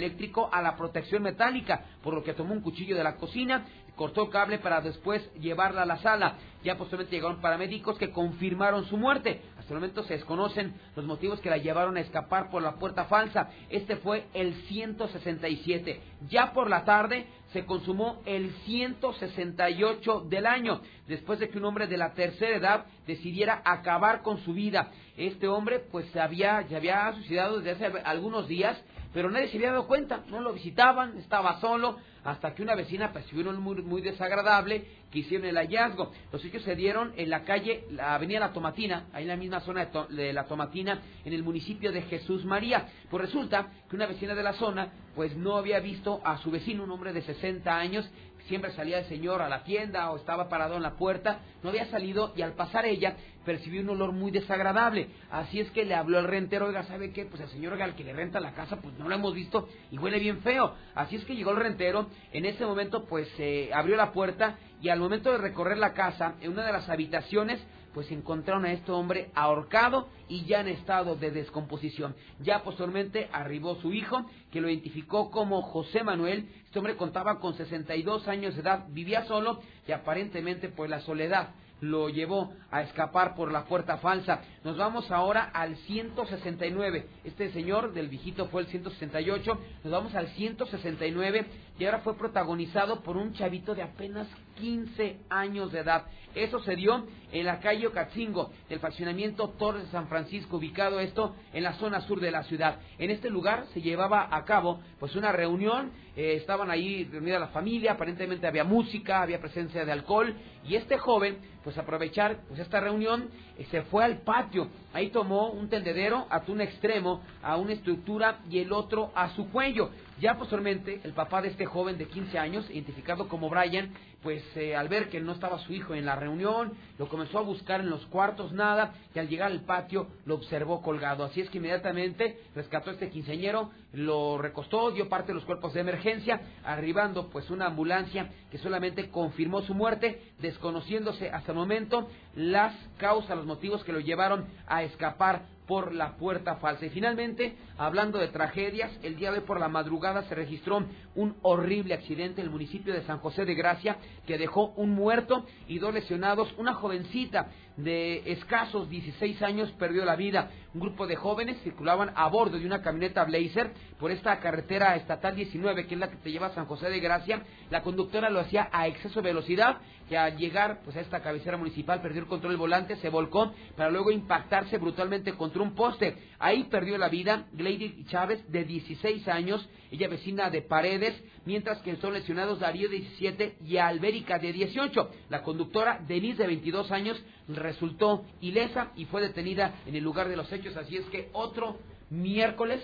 a 0.52 0.62
la 0.62 0.76
protección 0.76 1.24
metálica, 1.24 1.86
por 2.04 2.14
lo 2.14 2.24
que 2.24 2.34
tomó 2.34 2.54
un 2.54 2.62
cuchillo 2.62 2.96
de 2.96 3.04
la 3.04 3.16
cocina, 3.16 3.66
cortó 3.96 4.24
el 4.24 4.30
cable 4.30 4.60
para 4.60 4.80
después 4.80 5.30
llevarla 5.36 5.82
a 5.82 5.86
la 5.86 5.98
sala. 5.98 6.36
Ya 6.64 6.78
posteriormente 6.78 7.18
llegaron 7.18 7.42
paramédicos 7.42 7.98
que 7.98 8.12
confirmaron 8.12 8.86
su 8.86 8.98
muerte. 8.98 9.42
Hasta 9.58 9.74
el 9.74 9.80
momento 9.80 10.04
se 10.04 10.14
desconocen 10.14 10.74
los 10.96 11.06
motivos 11.06 11.42
que 11.42 11.50
la 11.50 11.58
llevaron 11.58 11.98
a 11.98 12.00
escapar 12.00 12.50
por 12.50 12.62
la 12.62 12.76
puerta 12.76 13.06
falsa. 13.06 13.50
Este 13.70 13.98
fue 13.98 14.26
el 14.34 14.54
167. 14.70 16.02
Ya 16.30 16.54
por 16.54 16.70
la 16.70 16.86
tarde 16.86 17.28
se 17.52 17.66
consumó 17.66 18.22
el 18.26 18.52
168 18.66 20.28
del 20.30 20.46
año, 20.46 20.82
después 21.08 21.40
de 21.40 21.50
que 21.50 21.58
un 21.58 21.66
hombre 21.66 21.88
de 21.88 21.98
la 21.98 22.14
tercera 22.14 22.56
edad 22.56 22.86
decidiera 23.06 23.62
acabar 23.66 24.22
con 24.22 24.38
su 24.40 24.54
vida. 24.54 24.92
Este 25.18 25.50
hombre 25.50 25.80
pues 25.80 26.10
se 26.12 26.22
había, 26.22 26.66
se 26.70 26.76
había 26.78 27.12
suicidado 27.14 27.60
desde 27.60 27.86
hace 27.86 28.00
algunos 28.06 28.48
días 28.48 28.82
pero 29.14 29.30
nadie 29.30 29.48
se 29.50 29.58
había 29.58 29.72
dado 29.72 29.88
cuenta, 29.88 30.24
no 30.30 30.40
lo 30.40 30.54
visitaban, 30.54 31.18
estaba 31.18 31.60
solo, 31.60 31.98
hasta 32.24 32.54
que 32.54 32.62
una 32.62 32.76
vecina 32.76 33.12
percibió 33.12 33.50
un 33.50 33.62
muy, 33.62 33.82
muy 33.82 34.02
desagradable 34.02 34.86
que 35.12 35.20
hicieron 35.20 35.48
el 35.48 35.56
hallazgo. 35.56 36.12
Los 36.32 36.44
hechos 36.44 36.64
se 36.64 36.76
dieron 36.76 37.14
en 37.18 37.30
la 37.30 37.44
calle, 37.44 37.86
la 37.92 38.16
avenida 38.16 38.40
La 38.40 38.54
Tomatina, 38.54 39.08
ahí 39.14 39.24
en 39.24 39.30
la 39.30 39.36
misma 39.36 39.62
zona 39.62 39.90
de, 40.10 40.34
La 40.34 40.46
Tomatina, 40.46 41.02
en 41.26 41.34
el 41.34 41.44
municipio 41.44 41.92
de 41.92 42.04
Jesús 42.04 42.46
María. 42.46 42.88
Pues 43.10 43.26
resulta 43.26 43.68
que 43.90 43.96
una 43.96 44.06
vecina 44.06 44.36
de 44.36 44.44
la 44.44 44.54
zona, 44.54 44.92
pues 45.16 45.36
no 45.36 45.56
había 45.56 45.80
visto 45.80 46.22
a 46.24 46.38
su 46.38 46.52
vecino, 46.52 46.84
un 46.84 46.92
hombre 46.92 47.14
de 47.14 47.22
60 47.22 47.76
años, 47.76 48.10
siempre 48.48 48.72
salía 48.74 49.00
el 49.00 49.06
señor 49.06 49.42
a 49.42 49.50
la 49.50 49.64
tienda 49.64 50.12
o 50.12 50.18
estaba 50.18 50.50
parado 50.50 50.76
en 50.76 50.84
la 50.84 50.96
puerta, 50.96 51.40
no 51.64 51.70
había 51.70 51.86
salido 51.86 52.34
y 52.36 52.42
al 52.42 52.54
pasar 52.54 52.86
ella 52.86 53.16
percibió 53.50 53.82
un 53.82 53.90
olor 53.90 54.12
muy 54.12 54.30
desagradable. 54.30 55.08
Así 55.32 55.60
es 55.60 55.72
que 55.72 55.84
le 55.84 55.96
habló 55.96 56.20
al 56.20 56.28
rentero, 56.28 56.68
oiga, 56.68 56.84
¿sabe 56.84 57.12
qué? 57.12 57.26
Pues 57.26 57.42
el 57.42 57.50
señor 57.50 57.82
al 57.82 57.96
que 57.96 58.04
le 58.04 58.14
renta 58.14 58.40
la 58.40 58.54
casa, 58.54 58.76
pues 58.76 58.94
no 59.00 59.10
lo 59.10 59.16
hemos 59.16 59.34
visto 59.34 59.68
y 59.90 59.98
huele 59.98 60.20
bien 60.20 60.42
feo. 60.42 60.76
Así 60.94 61.16
es 61.16 61.26
que 61.26 61.36
llegó 61.36 61.50
el 61.50 61.58
rentero, 61.58 62.06
en 62.32 62.46
ese 62.46 62.64
momento 62.64 63.06
pues 63.06 63.28
se 63.38 63.74
abrió 63.74 63.96
la 63.96 64.12
puerta 64.12 64.60
y 64.84 64.90
al 64.90 65.00
momento 65.00 65.32
de 65.32 65.40
recorrer 65.40 65.80
la 65.80 65.94
casa, 65.94 66.36
en 66.42 66.52
una 66.52 66.64
de 66.64 66.74
las 66.74 66.90
habitaciones, 66.90 67.60
pues 67.92 68.12
encontraron 68.12 68.66
a 68.66 68.72
este 68.72 68.92
hombre 68.92 69.32
ahorcado 69.34 70.10
y 70.28 70.46
ya 70.46 70.62
en 70.62 70.68
estado 70.68 71.16
de 71.16 71.32
descomposición. 71.32 72.16
Ya 72.42 72.62
posteriormente 72.62 73.30
arribó 73.32 73.78
su 73.78 73.94
hijo, 73.94 74.30
que 74.52 74.62
lo 74.62 74.70
identificó 74.70 75.32
como 75.32 75.64
José 75.64 76.04
Manuel. 76.04 76.48
Este 76.66 76.78
hombre 76.78 76.98
contaba 76.98 77.40
con 77.40 77.56
62 77.56 78.28
años 78.28 78.54
de 78.54 78.62
edad, 78.62 78.86
vivía 78.90 79.26
solo 79.26 79.60
y 79.88 79.92
aparentemente 79.92 80.70
pues 80.70 80.88
la 80.88 81.00
soledad 81.00 81.50
lo 81.82 82.10
llevó 82.10 82.54
a 82.72 82.82
escapar 82.82 83.36
por 83.36 83.52
la 83.52 83.66
puerta 83.66 83.98
falsa. 83.98 84.42
Nos 84.64 84.78
vamos 84.78 85.10
ahora 85.12 85.50
al 85.54 85.76
169. 85.78 87.08
Este 87.24 87.52
señor 87.52 87.94
del 87.94 88.10
viejito 88.10 88.48
fue 88.48 88.62
el 88.62 88.68
168. 88.68 89.60
Nos 89.84 89.92
vamos 89.92 90.16
al 90.16 90.28
169 90.30 91.46
y 91.78 91.86
ahora 91.86 92.00
fue 92.00 92.18
protagonizado 92.18 93.02
por 93.02 93.18
un 93.18 93.34
chavito 93.34 93.74
de 93.76 93.84
apenas 93.84 94.28
15 94.60 95.18
años 95.30 95.72
de 95.72 95.80
edad. 95.80 96.06
Eso 96.36 96.60
se 96.60 96.76
dio 96.76 97.06
en 97.32 97.46
la 97.46 97.60
calle 97.60 97.88
Ocatzingo, 97.88 98.52
del 98.68 98.80
fraccionamiento 98.80 99.50
Torres 99.50 99.84
de 99.84 99.92
San 99.92 100.08
Francisco, 100.08 100.58
ubicado 100.58 101.00
esto 101.00 101.36
en 101.54 101.64
la 101.64 101.74
zona 101.74 102.02
sur 102.02 102.20
de 102.20 102.32
la 102.32 102.44
ciudad. 102.44 102.80
En 102.98 103.12
este 103.12 103.30
lugar 103.30 103.66
se 103.74 103.82
llevaba 103.82 104.28
a 104.32 104.46
cabo 104.46 104.80
pues 105.00 105.16
una 105.16 105.32
reunión, 105.32 105.92
eh, 106.16 106.34
estaban 106.36 106.70
ahí 106.70 107.06
reunida 107.06 107.40
la 107.40 107.48
familia, 107.48 107.94
aparentemente 107.94 108.48
había 108.48 108.64
música, 108.64 109.22
había 109.22 109.40
presencia 109.40 109.86
de 109.86 109.92
alcohol 109.92 110.36
y 110.68 110.76
este 110.76 110.98
joven 110.98 111.38
pues 111.64 111.78
aprovechar 111.78 112.40
pues 112.48 112.60
esta 112.60 112.80
reunión 112.80 113.30
eh, 113.58 113.66
se 113.70 113.84
fue 113.84 114.04
al 114.04 114.20
patio, 114.20 114.68
ahí 114.94 115.10
tomó 115.10 115.50
un 115.50 115.70
tendedero 115.70 116.26
a 116.30 116.42
un 116.48 116.62
extremo, 116.62 117.22
a 117.44 117.58
una 117.58 117.74
estructura 117.74 118.40
y 118.50 118.60
el 118.60 118.72
otro 118.72 119.12
a 119.16 119.30
su 119.36 119.50
cuello. 119.50 119.92
Ya 120.20 120.38
posteriormente, 120.38 121.00
el 121.06 121.14
papá 121.14 121.42
de 121.42 121.48
este 121.48 121.66
joven 121.66 121.98
de 121.98 122.08
15 122.08 122.38
años, 122.38 122.70
identificado 122.70 123.30
como 123.30 123.50
Brian, 123.50 123.94
pues 124.22 124.44
eh, 124.58 124.76
al 124.76 124.90
ver 124.90 125.10
que 125.10 125.22
no 125.22 125.32
estaba 125.32 125.60
su 125.60 125.74
hijo 125.74 125.94
en 125.96 126.06
la 126.06 126.16
reunión, 126.16 126.74
lo 126.98 127.08
comenzó 127.20 127.40
a 127.40 127.42
buscar 127.42 127.82
en 127.82 127.90
los 127.90 128.06
cuartos, 128.06 128.54
nada, 128.54 128.94
y 129.14 129.20
al 129.20 129.28
llegar 129.28 129.52
al 129.52 129.66
patio 129.66 130.08
lo 130.24 130.36
observó 130.36 130.82
colgado. 130.82 131.26
Así 131.26 131.42
es 131.42 131.50
que 131.50 131.58
inmediatamente 131.58 132.40
rescató 132.56 132.92
a 132.92 132.94
este 132.94 133.10
quinceañero, 133.10 133.72
lo 133.92 134.38
recostó, 134.38 134.92
dio 134.92 135.10
parte 135.10 135.28
de 135.28 135.34
los 135.34 135.44
cuerpos 135.44 135.74
de 135.74 135.82
emergencia, 135.82 136.40
arribando 136.64 137.28
pues 137.28 137.50
una 137.50 137.66
ambulancia 137.66 138.30
que 138.50 138.58
solamente 138.58 139.10
confirmó 139.10 139.62
su 139.64 139.74
muerte, 139.74 140.32
desconociéndose 140.40 141.30
hasta 141.30 141.52
el 141.52 141.58
momento 141.58 142.08
las 142.38 142.74
causas, 142.98 143.36
los 143.36 143.46
motivos 143.46 143.84
que 143.84 143.92
lo 143.92 144.00
llevaron 144.00 144.46
a 144.66 144.84
escapar 144.84 145.59
por 145.70 145.94
la 145.94 146.18
puerta 146.18 146.56
falsa. 146.56 146.88
Y 146.88 146.90
finalmente, 146.90 147.56
hablando 147.78 148.18
de 148.18 148.30
tragedias, 148.30 148.90
el 149.04 149.18
día 149.18 149.32
de 149.32 149.38
hoy 149.38 149.46
por 149.46 149.60
la 149.60 149.68
madrugada 149.68 150.24
se 150.24 150.34
registró 150.34 150.84
un 151.14 151.36
horrible 151.44 151.94
accidente 151.94 152.42
en 152.42 152.48
el 152.48 152.52
municipio 152.52 152.92
de 152.92 153.04
San 153.04 153.20
José 153.20 153.46
de 153.46 153.54
Gracia 153.54 153.98
que 154.26 154.40
dejó 154.40 154.74
un 154.78 154.90
muerto 154.90 155.46
y 155.68 155.78
dos 155.78 155.94
lesionados. 155.94 156.52
Una 156.58 156.74
jovencita 156.74 157.50
de 157.78 158.32
escasos 158.32 158.90
16 158.90 159.44
años 159.44 159.72
perdió 159.74 160.06
la 160.06 160.16
vida. 160.16 160.50
Un 160.74 160.82
grupo 160.82 161.06
de 161.06 161.16
jóvenes 161.16 161.62
circulaban 161.64 162.14
a 162.16 162.28
bordo 162.28 162.58
de 162.58 162.66
una 162.66 162.82
camioneta 162.82 163.24
Blazer 163.24 163.72
por 164.00 164.10
esta 164.10 164.40
carretera 164.40 164.96
estatal 164.96 165.36
19, 165.36 165.86
que 165.86 165.94
es 165.94 166.00
la 166.00 166.10
que 166.10 166.18
te 166.18 166.32
lleva 166.32 166.48
a 166.48 166.56
San 166.56 166.66
José 166.66 166.90
de 166.90 167.00
Gracia. 167.00 167.44
La 167.70 167.84
conductora 167.84 168.32
lo 168.32 168.40
hacía 168.40 168.70
a 168.72 168.88
exceso 168.88 169.22
de 169.22 169.30
velocidad, 169.30 169.78
que 170.10 170.18
al 170.18 170.38
llegar 170.38 170.82
pues, 170.84 170.98
a 170.98 171.02
esta 171.02 171.22
cabecera 171.22 171.56
municipal 171.56 172.02
perdió 172.02 172.22
el 172.22 172.28
control 172.28 172.54
del 172.54 172.60
volante, 172.60 172.98
se 172.98 173.10
volcó 173.10 173.54
para 173.78 173.92
luego 173.92 174.12
impactarse 174.12 174.78
brutalmente 174.78 175.34
contra 175.34 175.62
un 175.62 175.76
poste. 175.76 176.18
Ahí 176.40 176.66
perdió 176.66 176.98
la 176.98 177.08
vida 177.08 177.46
Lady 177.56 178.04
Chávez, 178.10 178.44
de 178.52 178.66
16 178.66 179.28
años, 179.28 179.70
ella 179.92 180.08
vecina 180.08 180.50
de 180.50 180.64
Paredes, 180.64 181.16
mientras 181.46 181.80
que 181.82 181.96
son 181.98 182.14
lesionados 182.14 182.60
Darío, 182.60 182.90
de 182.90 182.98
17, 182.98 183.58
y 183.64 183.78
Albérica, 183.78 184.40
de 184.40 184.52
18. 184.52 185.12
La 185.30 185.44
conductora 185.44 186.00
Denise, 186.08 186.42
de 186.42 186.48
22 186.48 186.92
años, 186.92 187.24
resultó 187.48 188.26
ilesa 188.42 188.92
y 188.96 189.06
fue 189.06 189.22
detenida 189.22 189.76
en 189.86 189.96
el 189.96 190.04
lugar 190.04 190.28
de 190.28 190.38
los 190.38 190.52
hechos. 190.52 190.76
Así 190.76 190.98
es 190.98 191.06
que 191.06 191.30
otro 191.34 191.78
miércoles 192.10 192.82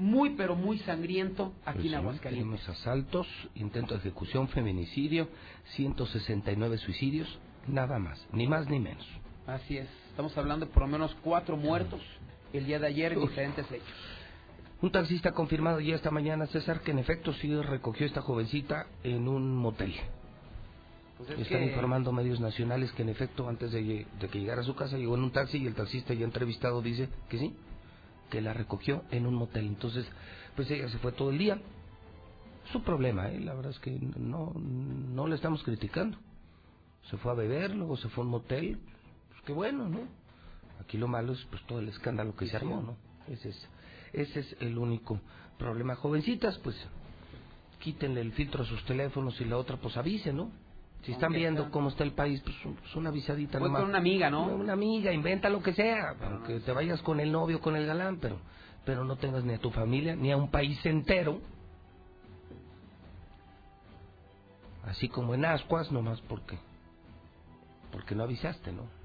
muy 0.00 0.30
pero 0.30 0.56
muy 0.56 0.78
sangriento 0.80 1.52
aquí 1.64 1.86
en 1.86 1.92
pues 1.92 1.94
Aguascalientes. 1.94 2.60
Tenemos 2.64 2.68
asaltos, 2.68 3.26
intento 3.54 3.94
de 3.94 4.00
ejecución, 4.00 4.48
feminicidio, 4.48 5.28
169 5.76 6.78
suicidios, 6.78 7.38
nada 7.68 7.98
más, 7.98 8.26
ni 8.32 8.48
más 8.48 8.68
ni 8.68 8.80
menos. 8.80 9.06
Así 9.46 9.76
es, 9.76 9.88
estamos 10.08 10.36
hablando 10.38 10.66
de 10.66 10.72
por 10.72 10.82
lo 10.82 10.88
menos 10.88 11.14
cuatro 11.22 11.56
muertos 11.56 12.00
el 12.52 12.66
día 12.66 12.78
de 12.78 12.86
ayer 12.86 13.12
en 13.12 13.20
diferentes 13.20 13.70
hechos. 13.70 13.88
Un 14.82 14.90
taxista 14.90 15.32
confirmado 15.32 15.80
ya 15.80 15.94
esta 15.94 16.10
mañana, 16.10 16.46
César, 16.46 16.80
que 16.80 16.92
en 16.92 16.98
efecto 16.98 17.34
sí 17.34 17.54
recogió 17.54 18.06
a 18.06 18.08
esta 18.08 18.22
jovencita 18.22 18.86
en 19.02 19.28
un 19.28 19.54
motel. 19.54 19.94
Pues 21.18 21.38
Están 21.38 21.64
informando 21.64 22.12
medios 22.12 22.40
nacionales 22.40 22.90
que 22.92 23.02
en 23.02 23.10
efecto 23.10 23.46
antes 23.46 23.72
de, 23.72 24.06
que 24.32 24.40
llegara 24.40 24.62
a 24.62 24.64
su 24.64 24.74
casa 24.74 24.96
llegó 24.96 25.16
en 25.16 25.24
un 25.24 25.32
taxi 25.32 25.58
y 25.58 25.66
el 25.66 25.74
taxista 25.74 26.14
ya 26.14 26.24
entrevistado 26.24 26.80
dice 26.80 27.10
que 27.28 27.38
sí, 27.38 27.54
que 28.30 28.40
la 28.40 28.54
recogió 28.54 29.04
en 29.10 29.26
un 29.26 29.34
motel. 29.34 29.66
Entonces, 29.66 30.06
pues 30.56 30.70
ella 30.70 30.88
se 30.88 30.98
fue 30.98 31.12
todo 31.12 31.30
el 31.30 31.38
día. 31.38 31.60
Su 32.72 32.82
problema, 32.82 33.28
¿eh? 33.28 33.40
la 33.40 33.54
verdad 33.54 33.72
es 33.72 33.78
que 33.80 33.90
no, 33.90 34.52
no 34.54 35.26
le 35.26 35.34
estamos 35.34 35.62
criticando. 35.64 36.16
Se 37.10 37.16
fue 37.16 37.32
a 37.32 37.34
beber, 37.34 37.74
luego 37.74 37.96
se 37.96 38.08
fue 38.08 38.22
a 38.22 38.24
un 38.26 38.30
motel. 38.30 38.78
Pues 39.30 39.42
qué 39.44 39.52
bueno, 39.52 39.88
¿no? 39.88 40.00
Aquí 40.80 40.96
lo 40.96 41.08
malo 41.08 41.32
es 41.32 41.44
pues 41.50 41.62
todo 41.66 41.80
el 41.80 41.88
escándalo 41.88 42.34
que 42.34 42.46
se 42.46 42.56
armó, 42.56 42.82
¿no? 42.82 42.96
Ese 43.32 43.50
es, 43.50 43.68
ese 44.12 44.40
es 44.40 44.56
el 44.60 44.78
único 44.78 45.20
problema. 45.58 45.96
Jovencitas, 45.96 46.58
pues 46.58 46.76
quítenle 47.80 48.20
el 48.20 48.32
filtro 48.32 48.62
a 48.62 48.66
sus 48.66 48.84
teléfonos 48.84 49.40
y 49.40 49.44
la 49.44 49.56
otra 49.56 49.76
pues 49.76 49.96
avisen, 49.96 50.36
¿no? 50.36 50.50
Si 51.02 51.12
están 51.12 51.32
viendo 51.32 51.70
cómo 51.70 51.88
está 51.88 52.04
el 52.04 52.12
país, 52.12 52.42
pues, 52.42 52.56
pues 52.78 52.94
una 52.96 53.08
avisadita 53.08 53.58
Voy 53.58 53.70
con 53.70 53.84
una 53.84 53.98
amiga, 53.98 54.28
¿no? 54.28 54.44
Una, 54.46 54.74
amiga, 54.74 55.12
inventa 55.12 55.48
lo 55.48 55.62
que 55.62 55.72
sea, 55.72 56.14
aunque 56.22 56.60
te 56.60 56.72
vayas 56.72 57.00
con 57.02 57.20
el 57.20 57.32
novio, 57.32 57.60
con 57.60 57.74
el 57.74 57.86
galán, 57.86 58.18
pero, 58.18 58.38
pero 58.84 59.04
no 59.04 59.16
tengas 59.16 59.42
ni 59.44 59.54
a 59.54 59.58
tu 59.58 59.70
familia, 59.70 60.14
ni 60.14 60.30
a 60.30 60.36
un 60.36 60.50
país 60.50 60.84
entero. 60.84 61.40
Así 64.84 65.08
como 65.08 65.34
en 65.34 65.44
Ascuas, 65.44 65.90
nomás 65.90 66.20
porque, 66.22 66.58
porque 67.92 68.14
no 68.14 68.24
avisaste, 68.24 68.72
¿no? 68.72 69.00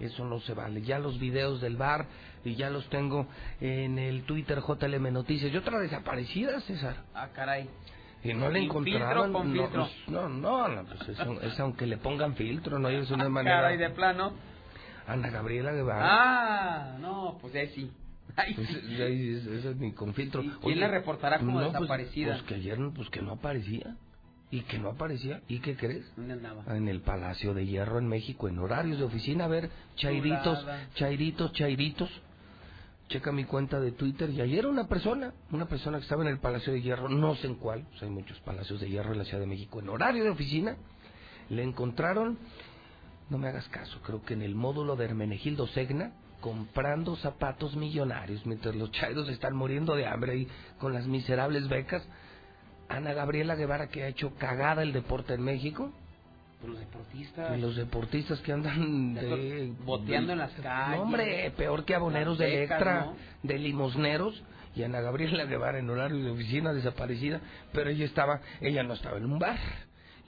Eso 0.00 0.24
no 0.24 0.40
se 0.40 0.54
vale. 0.54 0.82
Ya 0.82 0.98
los 0.98 1.18
videos 1.18 1.60
del 1.60 1.76
bar 1.76 2.06
y 2.44 2.56
ya 2.56 2.68
los 2.68 2.88
tengo 2.90 3.26
en 3.60 3.98
el 3.98 4.24
Twitter 4.24 4.60
JLM 4.60 5.12
Noticias. 5.12 5.52
Y 5.52 5.56
otra 5.56 5.78
desaparecida, 5.78 6.60
César. 6.62 7.04
Ah, 7.14 7.28
caray. 7.32 7.68
Y 8.24 8.32
no 8.34 8.48
le 8.48 8.60
¿Sin 8.60 8.70
encontraron. 8.70 9.24
filtro 9.24 9.32
con 9.32 9.54
no, 9.54 9.62
filtro? 9.62 9.82
pues, 9.82 10.08
no, 10.08 10.28
no, 10.28 10.68
no, 10.68 10.84
pues 10.84 11.08
eso- 11.08 11.40
es 11.42 11.60
aunque 11.60 11.86
le 11.86 11.98
pongan 11.98 12.34
filtro, 12.34 12.78
no 12.78 12.88
es 12.88 13.10
una 13.10 13.24
Ah, 13.24 13.28
manera. 13.28 13.56
Caray, 13.60 13.76
de 13.76 13.90
plano. 13.90 14.32
Ana 15.06 15.28
Gabriela 15.30 15.72
Guevara. 15.72 16.06
Ah, 16.10 16.96
no, 16.98 17.36
pues 17.40 17.54
ahí 17.54 17.68
sí. 17.74 17.92
Ahí 18.36 18.54
Pues, 18.54 18.68
sí. 18.68 19.02
ahí 19.02 19.34
es- 19.34 19.46
es 19.46 19.76
ni 19.76 19.92
con 19.92 20.14
filtro. 20.14 20.42
quién 20.62 20.80
la 20.80 20.88
reportará 20.88 21.38
como 21.38 21.60
no, 21.60 21.66
pues- 21.68 21.72
desaparecida? 21.74 22.32
Pues, 22.32 22.42
que 22.44 22.54
ayer 22.54 22.78
pues 22.96 23.10
que 23.10 23.20
no 23.22 23.32
aparecía. 23.32 23.94
Y 24.50 24.60
que 24.62 24.78
no 24.78 24.90
aparecía. 24.90 25.40
¿Y 25.48 25.58
qué 25.58 25.76
crees? 25.76 26.04
En 26.68 26.88
el 26.88 27.00
Palacio 27.00 27.54
de 27.54 27.66
Hierro 27.66 27.98
en 27.98 28.06
México, 28.08 28.48
en 28.48 28.58
horarios 28.58 28.98
de 28.98 29.04
oficina. 29.04 29.44
A 29.46 29.48
ver, 29.48 29.68
chairitos, 29.96 30.64
chairitos, 30.94 31.52
chairitos. 31.52 32.08
Checa 33.08 33.32
mi 33.32 33.44
cuenta 33.44 33.80
de 33.80 33.92
Twitter 33.92 34.30
y 34.30 34.40
ayer 34.40 34.66
una 34.66 34.88
persona, 34.88 35.34
una 35.52 35.66
persona 35.66 35.98
que 35.98 36.04
estaba 36.04 36.22
en 36.22 36.28
el 36.28 36.38
Palacio 36.38 36.72
de 36.72 36.80
Hierro, 36.80 37.08
no 37.08 37.34
sé 37.36 37.46
en 37.46 37.56
cuál, 37.56 37.86
pues 37.90 38.02
hay 38.02 38.10
muchos 38.10 38.40
Palacios 38.40 38.80
de 38.80 38.88
Hierro 38.88 39.12
en 39.12 39.18
la 39.18 39.24
Ciudad 39.24 39.40
de 39.40 39.46
México, 39.46 39.80
en 39.80 39.88
horario 39.90 40.24
de 40.24 40.30
oficina, 40.30 40.76
le 41.50 41.62
encontraron, 41.62 42.38
no 43.28 43.38
me 43.38 43.48
hagas 43.48 43.68
caso, 43.68 44.00
creo 44.02 44.22
que 44.22 44.34
en 44.34 44.42
el 44.42 44.54
módulo 44.54 44.96
de 44.96 45.04
Hermenegildo 45.04 45.66
Segna, 45.68 46.12
comprando 46.40 47.16
zapatos 47.16 47.74
millonarios, 47.74 48.44
mientras 48.44 48.74
los 48.74 48.90
chairos 48.90 49.28
están 49.30 49.56
muriendo 49.56 49.94
de 49.94 50.06
hambre 50.06 50.36
y 50.36 50.48
con 50.78 50.92
las 50.92 51.06
miserables 51.06 51.68
becas. 51.68 52.06
Ana 52.86 53.14
Gabriela 53.14 53.54
Guevara, 53.54 53.88
que 53.88 54.02
ha 54.02 54.08
hecho 54.08 54.34
cagada 54.34 54.82
el 54.82 54.92
deporte 54.92 55.32
en 55.32 55.42
México, 55.42 55.90
Los 56.66 56.78
deportistas. 56.78 57.60
los 57.60 57.76
deportistas 57.76 58.40
que 58.40 58.52
andan 58.52 59.14
de, 59.14 59.72
Boteando 59.84 60.32
en 60.32 60.38
las 60.38 60.52
calles. 60.52 60.96
No, 60.96 61.02
hombre, 61.02 61.52
peor 61.56 61.84
que 61.84 61.94
aboneros 61.94 62.38
de 62.38 62.64
Electra, 62.64 63.06
¿no? 63.06 63.16
de 63.42 63.58
limosneros. 63.58 64.42
Y 64.76 64.82
Ana 64.82 65.00
Gabriela 65.00 65.44
Guevara 65.44 65.78
en 65.78 65.88
horario 65.88 66.16
de 66.16 66.30
oficina 66.32 66.72
desaparecida, 66.72 67.40
pero 67.72 67.90
ella 67.90 68.04
estaba, 68.04 68.40
ella 68.60 68.82
no 68.82 68.94
estaba 68.94 69.18
en 69.18 69.26
un 69.26 69.38
bar 69.38 69.58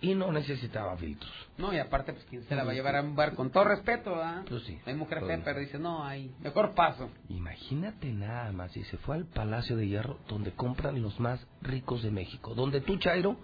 y 0.00 0.14
no 0.14 0.30
necesitaba 0.30 0.96
filtros. 0.96 1.32
No, 1.58 1.72
y 1.72 1.78
aparte, 1.78 2.12
pues, 2.12 2.24
¿quién 2.26 2.44
se 2.44 2.54
la 2.54 2.64
va 2.64 2.72
a 2.72 2.74
llevar 2.74 2.96
a 2.96 3.02
un 3.02 3.16
bar? 3.16 3.34
Con 3.34 3.50
todo 3.50 3.64
respeto, 3.64 4.14
¿ah? 4.14 4.44
Pues 4.48 4.62
sí. 4.64 4.78
Hay 4.86 4.94
mujer 4.94 5.24
fea, 5.26 5.40
pero 5.44 5.60
dice, 5.60 5.78
no, 5.78 6.04
hay 6.04 6.34
mejor 6.40 6.74
paso. 6.74 7.10
Imagínate 7.28 8.12
nada 8.12 8.52
más, 8.52 8.76
y 8.76 8.84
se 8.84 8.98
fue 8.98 9.16
al 9.16 9.24
Palacio 9.24 9.76
de 9.76 9.88
Hierro, 9.88 10.18
donde 10.28 10.52
compran 10.52 11.00
los 11.02 11.18
más 11.18 11.44
ricos 11.62 12.02
de 12.02 12.10
México. 12.10 12.54
Donde 12.54 12.80
tú, 12.80 12.98
Chairo, 12.98 13.36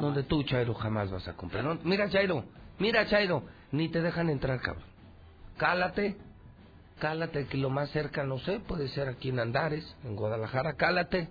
donde 0.00 0.22
tú, 0.24 0.42
Chairo, 0.42 0.74
jamás 0.74 1.10
vas 1.10 1.26
a 1.28 1.34
comprar. 1.34 1.64
No, 1.64 1.78
mira, 1.84 2.08
Chairo, 2.10 2.44
mira, 2.78 3.06
Chairo, 3.06 3.44
ni 3.72 3.88
te 3.88 4.02
dejan 4.02 4.30
entrar, 4.30 4.60
cabrón. 4.60 4.84
Cálate, 5.56 6.16
cálate, 6.98 7.46
que 7.46 7.56
lo 7.56 7.70
más 7.70 7.90
cerca, 7.90 8.24
no 8.24 8.38
sé, 8.38 8.60
puede 8.60 8.88
ser 8.88 9.08
aquí 9.08 9.30
en 9.30 9.40
Andares, 9.40 9.96
en 10.04 10.16
Guadalajara, 10.16 10.74
cálate. 10.74 11.28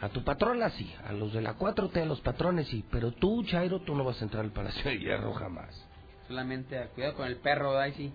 A 0.00 0.08
tu 0.08 0.24
patrona 0.24 0.68
sí, 0.70 0.92
a 1.06 1.12
los 1.12 1.32
de 1.32 1.40
la 1.40 1.56
4T, 1.56 2.02
a 2.02 2.04
los 2.04 2.20
patrones 2.20 2.66
sí, 2.68 2.84
pero 2.90 3.12
tú, 3.12 3.44
Chairo, 3.44 3.80
tú 3.82 3.94
no 3.94 4.04
vas 4.04 4.20
a 4.20 4.24
entrar 4.24 4.44
al 4.44 4.50
Palacio 4.50 4.82
de 4.90 4.98
Hierro 4.98 5.32
jamás. 5.34 5.70
Solamente 6.26 6.78
a 6.78 6.88
cuidado 6.88 7.14
con 7.14 7.26
el 7.26 7.36
perro, 7.36 7.78
ahí 7.78 7.92
sí. 7.92 8.12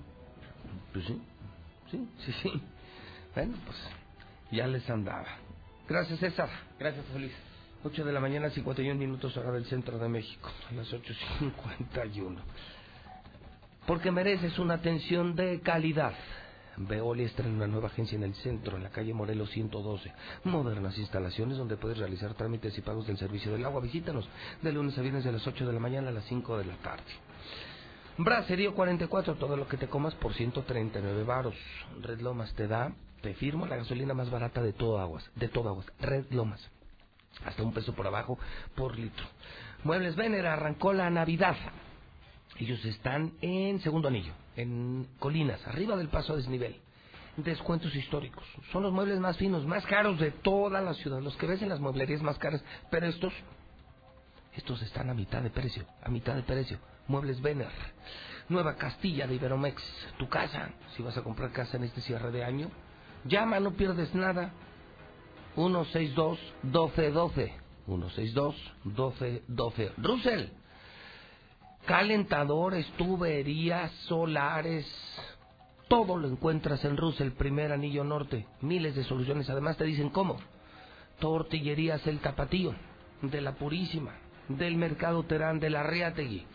Pues 0.92 1.06
sí, 1.06 1.22
sí, 1.90 2.08
sí, 2.26 2.34
sí. 2.44 2.64
Bueno, 3.34 3.56
pues 3.66 3.78
ya 4.52 4.68
les 4.68 4.90
andaba. 4.90 5.28
Gracias, 5.88 6.20
César. 6.20 6.50
Gracias, 6.78 7.06
Luis. 7.16 7.32
8 7.84 8.04
de 8.04 8.12
la 8.12 8.20
mañana, 8.20 8.50
51 8.50 9.00
minutos 9.00 9.38
hora 9.38 9.52
del 9.52 9.66
centro 9.66 10.00
de 10.00 10.10
México, 10.10 10.50
a 10.70 10.74
las 10.74 10.92
8.51. 10.92 12.38
Porque 13.86 14.12
mereces 14.12 14.58
una 14.60 14.76
atención 14.76 15.36
de 15.36 15.62
calidad. 15.62 16.14
Veolia 16.78 17.26
estrena 17.26 17.54
una 17.54 17.68
nueva 17.68 17.88
agencia 17.88 18.16
en 18.16 18.24
el 18.24 18.36
centro, 18.36 18.78
en 18.78 18.84
la 18.84 18.90
calle 18.90 19.14
Morelos 19.14 19.50
112. 19.52 20.12
Modernas 20.44 20.98
instalaciones 20.98 21.58
donde 21.58 21.78
puedes 21.78 21.98
realizar 21.98 22.34
trámites 22.34 22.78
y 22.78 22.82
pagos 22.82 23.08
del 23.08 23.18
servicio 23.18 23.52
del 23.52 23.66
agua. 23.66 23.82
Visítanos 23.82 24.28
de 24.62 24.72
lunes 24.72 24.98
a 24.98 25.02
viernes 25.02 25.24
de 25.24 25.32
las 25.32 25.46
8 25.48 25.66
de 25.66 25.74
la 25.74 25.80
mañana 25.80 26.10
a 26.10 26.12
las 26.12 26.26
5 26.26 26.58
de 26.58 26.66
la 26.66 26.76
tarde. 26.78 27.04
Bracerío 28.18 28.74
44, 28.74 29.36
todo 29.36 29.56
lo 29.56 29.68
que 29.68 29.78
te 29.78 29.88
comas 29.88 30.16
por 30.16 30.34
139 30.34 31.24
varos. 31.24 31.56
Red 32.02 32.22
Lomas 32.22 32.54
te 32.56 32.68
da, 32.68 32.92
te 33.22 33.36
firmo, 33.36 33.68
la 33.68 33.78
gasolina 33.78 34.14
más 34.14 34.30
barata 34.30 34.62
de 34.62 34.74
todo 34.74 35.00
aguas, 35.00 35.30
de 35.36 35.48
todo 35.48 35.70
aguas. 35.70 35.86
Red 36.00 36.32
Lomas, 36.32 36.68
hasta 37.46 37.64
un 37.64 37.74
peso 37.74 37.94
por 37.94 38.08
abajo 38.08 38.38
por 38.76 38.98
litro. 38.98 39.26
Muebles 39.84 40.16
Vener 40.16 40.48
arrancó 40.48 40.94
la 40.94 41.10
Navidad. 41.10 41.56
Ellos 42.60 42.84
están 42.86 43.34
en 43.42 43.80
segundo 43.82 44.08
anillo, 44.08 44.34
en 44.56 45.08
Colinas, 45.20 45.66
arriba 45.68 45.96
del 45.96 46.10
paso 46.10 46.34
a 46.34 46.38
desnivel. 46.38 46.82
Descuentos 47.38 47.96
históricos. 47.96 48.44
Son 48.72 48.82
los 48.82 48.92
muebles 48.92 49.20
más 49.20 49.38
finos, 49.38 49.64
más 49.66 49.86
caros 49.86 50.20
de 50.20 50.32
toda 50.32 50.82
la 50.82 50.96
ciudad. 50.96 51.22
Los 51.22 51.38
que 51.38 51.46
ves 51.46 51.62
en 51.62 51.70
las 51.70 51.80
mueblerías 51.80 52.24
más 52.24 52.40
caras. 52.40 52.64
Pero 52.90 53.06
estos, 53.06 53.32
estos 54.56 54.82
están 54.82 55.12
a 55.12 55.14
mitad 55.14 55.44
de 55.44 55.52
precio. 55.52 55.86
A 56.02 56.10
mitad 56.10 56.34
de 56.34 56.42
precio. 56.42 56.80
Muebles 57.08 57.40
Vener. 57.40 57.70
Nueva 58.50 58.76
Castilla 58.76 59.28
de 59.28 59.36
Iberomex. 59.36 59.84
Tu 60.18 60.28
casa. 60.28 60.72
Si 60.96 61.04
vas 61.04 61.16
a 61.16 61.22
comprar 61.22 61.52
casa 61.52 61.78
en 61.78 61.84
este 61.84 62.02
cierre 62.02 62.32
de 62.32 62.44
año. 62.44 62.72
Llama, 63.24 63.60
no 63.60 63.74
pierdes 63.74 64.16
nada. 64.16 64.52
162-1212. 65.58 67.52
162-1212. 67.88 69.92
Russell. 69.98 70.46
Calentadores, 71.86 72.88
tuberías, 72.98 73.92
solares. 74.08 74.86
Todo 75.88 76.18
lo 76.18 76.28
encuentras 76.28 76.84
en 76.86 76.98
Russell, 76.98 77.32
primer 77.32 77.72
anillo 77.72 78.04
norte. 78.04 78.46
Miles 78.62 78.96
de 78.96 79.04
soluciones. 79.04 79.48
Además 79.50 79.78
te 79.78 79.86
dicen 79.86 80.10
cómo. 80.10 80.38
Tortillerías 81.20 82.06
El 82.08 82.20
Tapatío. 82.20 82.76
De 83.22 83.42
la 83.42 83.56
Purísima. 83.56 84.14
Del 84.48 84.78
Mercado 84.78 85.24
Terán. 85.24 85.60
De 85.60 85.72
la 85.72 85.84
Riategui. 85.84 86.46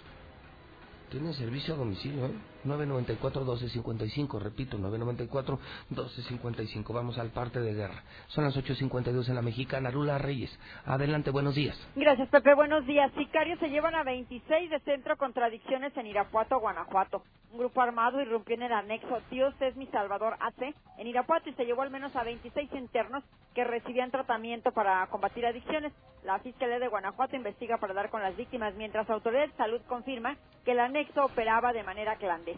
Tienen 1.11 1.35
servicio 1.35 1.75
a 1.75 1.79
domicilio, 1.79 2.27
¿eh? 2.27 2.52
994-1255, 2.65 4.41
repito, 4.41 4.79
994-1255. 4.79 6.93
Vamos 6.93 7.19
al 7.19 7.31
parte 7.31 7.61
de 7.61 7.75
guerra. 7.75 8.03
Son 8.29 8.45
las 8.45 8.57
8.52 8.57 9.29
en 9.29 9.35
la 9.35 9.43
mexicana. 9.43 9.91
Lula 9.91 10.19
Reyes, 10.19 10.57
adelante, 10.87 11.31
buenos 11.31 11.55
días. 11.55 11.77
Gracias, 11.95 12.29
Pepe. 12.29 12.55
Buenos 12.55 12.87
días. 12.87 13.13
Sicarios 13.17 13.59
se 13.59 13.69
llevan 13.69 13.95
a 13.95 14.05
26 14.05 14.71
de 14.71 14.81
centro 14.81 15.17
contradicciones 15.17 15.97
en 15.97 16.07
Irapuato, 16.07 16.59
Guanajuato. 16.61 17.23
Un 17.53 17.59
grupo 17.59 17.83
armado 17.83 18.21
irrumpió 18.23 18.55
en 18.55 18.63
el 18.63 18.73
anexo 18.73 19.21
Dios 19.31 19.55
es 19.61 19.77
mi 19.77 19.87
Salvador 19.89 20.37
AC 20.41 20.75
en 20.97 21.07
Irapuato 21.07 21.51
y 21.51 21.55
se 21.55 21.65
llevó 21.65 21.83
al 21.83 21.91
menos 21.91 22.15
a 22.17 22.23
26 22.23 22.73
internos 22.73 23.23
que 23.55 23.65
recibían 23.65 24.11
tratamiento 24.11 24.73
para 24.73 25.07
combatir 25.09 25.45
adicciones. 25.45 25.93
La 26.25 26.39
Fiscalía 26.39 26.79
de 26.79 26.89
Guanajuato 26.89 27.37
investiga 27.37 27.79
para 27.79 27.95
dar 27.95 28.09
con 28.09 28.23
las 28.23 28.37
víctimas, 28.37 28.75
mientras 28.75 29.11
autoridades 29.11 29.51
de 29.51 29.57
salud 29.57 29.81
confirma 29.87 30.37
que 30.65 30.73
el 30.73 30.81
anexo 30.81 31.25
operaba 31.25 31.73
de 31.73 31.83
manera 31.83 32.17
clandestina. 32.17 32.52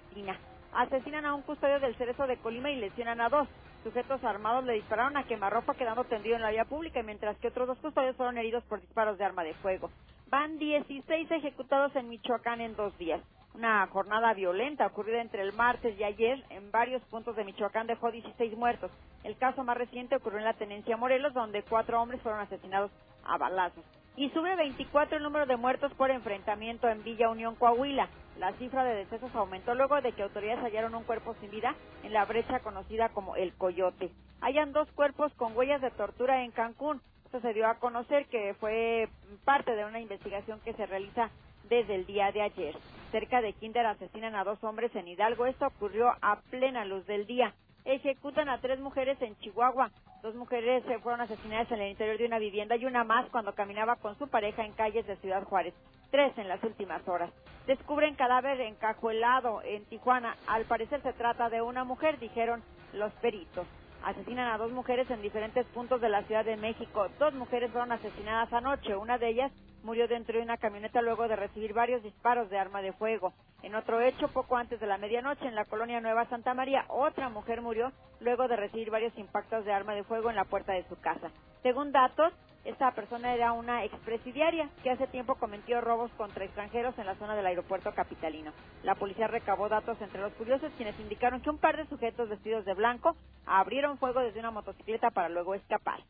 Asesinan 0.72 1.24
a 1.24 1.34
un 1.34 1.42
custodio 1.42 1.78
del 1.80 1.94
Cerezo 1.96 2.26
de 2.26 2.36
Colima 2.38 2.70
y 2.70 2.76
lesionan 2.76 3.20
a 3.20 3.28
dos. 3.28 3.48
Sujetos 3.84 4.24
armados 4.24 4.64
le 4.64 4.72
dispararon 4.72 5.16
a 5.16 5.24
quemarropa 5.24 5.74
quedando 5.74 6.04
tendido 6.04 6.36
en 6.36 6.42
la 6.42 6.50
vía 6.50 6.64
pública, 6.64 7.02
mientras 7.02 7.36
que 7.38 7.48
otros 7.48 7.68
dos 7.68 7.78
custodios 7.78 8.16
fueron 8.16 8.38
heridos 8.38 8.64
por 8.64 8.80
disparos 8.80 9.18
de 9.18 9.24
arma 9.24 9.44
de 9.44 9.54
fuego. 9.54 9.90
Van 10.30 10.58
16 10.58 11.30
ejecutados 11.30 11.94
en 11.94 12.08
Michoacán 12.08 12.60
en 12.60 12.74
dos 12.76 12.96
días. 12.98 13.20
Una 13.54 13.86
jornada 13.86 14.34
violenta 14.34 14.86
ocurrida 14.86 15.20
entre 15.20 15.42
el 15.42 15.52
martes 15.52 15.96
y 15.96 16.02
ayer 16.02 16.42
en 16.50 16.72
varios 16.72 17.02
puntos 17.04 17.36
de 17.36 17.44
Michoacán 17.44 17.86
dejó 17.86 18.10
16 18.10 18.56
muertos. 18.56 18.90
El 19.22 19.36
caso 19.36 19.62
más 19.62 19.76
reciente 19.76 20.16
ocurrió 20.16 20.38
en 20.38 20.44
la 20.44 20.54
Tenencia 20.54 20.96
Morelos, 20.96 21.34
donde 21.34 21.62
cuatro 21.62 22.02
hombres 22.02 22.20
fueron 22.20 22.40
asesinados 22.40 22.90
a 23.24 23.38
balazos. 23.38 23.84
Y 24.16 24.30
sube 24.30 24.56
24 24.56 25.18
el 25.18 25.22
número 25.22 25.46
de 25.46 25.56
muertos 25.56 25.92
por 25.94 26.10
enfrentamiento 26.10 26.88
en 26.88 27.04
Villa 27.04 27.28
Unión, 27.28 27.54
Coahuila. 27.54 28.08
La 28.38 28.52
cifra 28.54 28.84
de 28.84 28.96
decesos 28.96 29.34
aumentó 29.34 29.74
luego 29.74 30.00
de 30.00 30.12
que 30.12 30.22
autoridades 30.22 30.62
hallaron 30.62 30.94
un 30.94 31.04
cuerpo 31.04 31.34
sin 31.40 31.50
vida 31.50 31.74
en 32.02 32.12
la 32.12 32.24
brecha 32.24 32.60
conocida 32.60 33.08
como 33.10 33.36
El 33.36 33.54
Coyote. 33.54 34.10
Hallan 34.40 34.72
dos 34.72 34.90
cuerpos 34.92 35.32
con 35.34 35.56
huellas 35.56 35.80
de 35.80 35.90
tortura 35.90 36.42
en 36.42 36.50
Cancún. 36.50 37.00
Esto 37.24 37.40
se 37.40 37.54
dio 37.54 37.66
a 37.66 37.76
conocer 37.76 38.26
que 38.26 38.54
fue 38.54 39.08
parte 39.44 39.74
de 39.74 39.84
una 39.84 40.00
investigación 40.00 40.60
que 40.60 40.74
se 40.74 40.86
realiza 40.86 41.30
desde 41.68 41.94
el 41.94 42.06
día 42.06 42.32
de 42.32 42.42
ayer. 42.42 42.76
Cerca 43.12 43.40
de 43.40 43.52
Kinder 43.52 43.86
asesinan 43.86 44.34
a 44.34 44.44
dos 44.44 44.62
hombres 44.64 44.94
en 44.96 45.08
Hidalgo. 45.08 45.46
Esto 45.46 45.68
ocurrió 45.68 46.12
a 46.20 46.40
plena 46.50 46.84
luz 46.84 47.06
del 47.06 47.26
día. 47.26 47.54
Ejecutan 47.84 48.48
a 48.48 48.58
tres 48.58 48.80
mujeres 48.80 49.20
en 49.20 49.36
Chihuahua. 49.40 49.90
Dos 50.22 50.34
mujeres 50.34 50.82
fueron 51.02 51.20
asesinadas 51.20 51.70
en 51.70 51.82
el 51.82 51.90
interior 51.90 52.16
de 52.16 52.24
una 52.24 52.38
vivienda 52.38 52.76
y 52.76 52.86
una 52.86 53.04
más 53.04 53.28
cuando 53.28 53.54
caminaba 53.54 53.96
con 53.96 54.18
su 54.18 54.26
pareja 54.26 54.64
en 54.64 54.72
calles 54.72 55.06
de 55.06 55.16
Ciudad 55.16 55.44
Juárez. 55.44 55.74
Tres 56.10 56.32
en 56.38 56.48
las 56.48 56.64
últimas 56.64 57.06
horas. 57.06 57.30
Descubren 57.66 58.14
cadáver 58.14 58.58
encajuelado 58.62 59.60
en 59.62 59.84
Tijuana. 59.84 60.34
Al 60.46 60.64
parecer 60.64 61.02
se 61.02 61.12
trata 61.12 61.50
de 61.50 61.60
una 61.60 61.84
mujer, 61.84 62.18
dijeron 62.18 62.62
los 62.94 63.12
peritos. 63.14 63.66
Asesinan 64.02 64.48
a 64.50 64.56
dos 64.56 64.72
mujeres 64.72 65.10
en 65.10 65.20
diferentes 65.20 65.66
puntos 65.66 66.00
de 66.00 66.08
la 66.08 66.22
Ciudad 66.22 66.44
de 66.46 66.56
México. 66.56 67.08
Dos 67.18 67.34
mujeres 67.34 67.70
fueron 67.70 67.92
asesinadas 67.92 68.50
anoche. 68.52 68.96
Una 68.96 69.18
de 69.18 69.28
ellas 69.28 69.52
murió 69.84 70.08
dentro 70.08 70.36
de 70.36 70.42
una 70.42 70.56
camioneta 70.56 71.02
luego 71.02 71.28
de 71.28 71.36
recibir 71.36 71.74
varios 71.74 72.02
disparos 72.02 72.50
de 72.50 72.58
arma 72.58 72.82
de 72.82 72.92
fuego. 72.92 73.32
En 73.62 73.74
otro 73.74 74.00
hecho, 74.00 74.28
poco 74.28 74.56
antes 74.56 74.80
de 74.80 74.86
la 74.86 74.98
medianoche, 74.98 75.46
en 75.46 75.54
la 75.54 75.66
colonia 75.66 76.00
Nueva 76.00 76.26
Santa 76.28 76.54
María, 76.54 76.86
otra 76.88 77.28
mujer 77.28 77.60
murió 77.60 77.92
luego 78.20 78.48
de 78.48 78.56
recibir 78.56 78.90
varios 78.90 79.16
impactos 79.18 79.64
de 79.64 79.72
arma 79.72 79.94
de 79.94 80.02
fuego 80.02 80.30
en 80.30 80.36
la 80.36 80.44
puerta 80.46 80.72
de 80.72 80.88
su 80.88 80.98
casa. 81.00 81.30
Según 81.62 81.92
datos, 81.92 82.32
esta 82.64 82.90
persona 82.92 83.34
era 83.34 83.52
una 83.52 83.84
expresidiaria 83.84 84.70
que 84.82 84.90
hace 84.90 85.06
tiempo 85.06 85.34
cometió 85.34 85.82
robos 85.82 86.10
contra 86.12 86.46
extranjeros 86.46 86.98
en 86.98 87.04
la 87.04 87.14
zona 87.16 87.36
del 87.36 87.44
aeropuerto 87.44 87.92
capitalino. 87.94 88.52
La 88.82 88.94
policía 88.94 89.28
recabó 89.28 89.68
datos 89.68 90.00
entre 90.00 90.22
los 90.22 90.32
curiosos 90.32 90.72
quienes 90.78 90.98
indicaron 90.98 91.42
que 91.42 91.50
un 91.50 91.58
par 91.58 91.76
de 91.76 91.86
sujetos 91.86 92.30
vestidos 92.30 92.64
de 92.64 92.72
blanco 92.72 93.16
abrieron 93.44 93.98
fuego 93.98 94.20
desde 94.20 94.40
una 94.40 94.50
motocicleta 94.50 95.10
para 95.10 95.28
luego 95.28 95.54
escapar. 95.54 96.00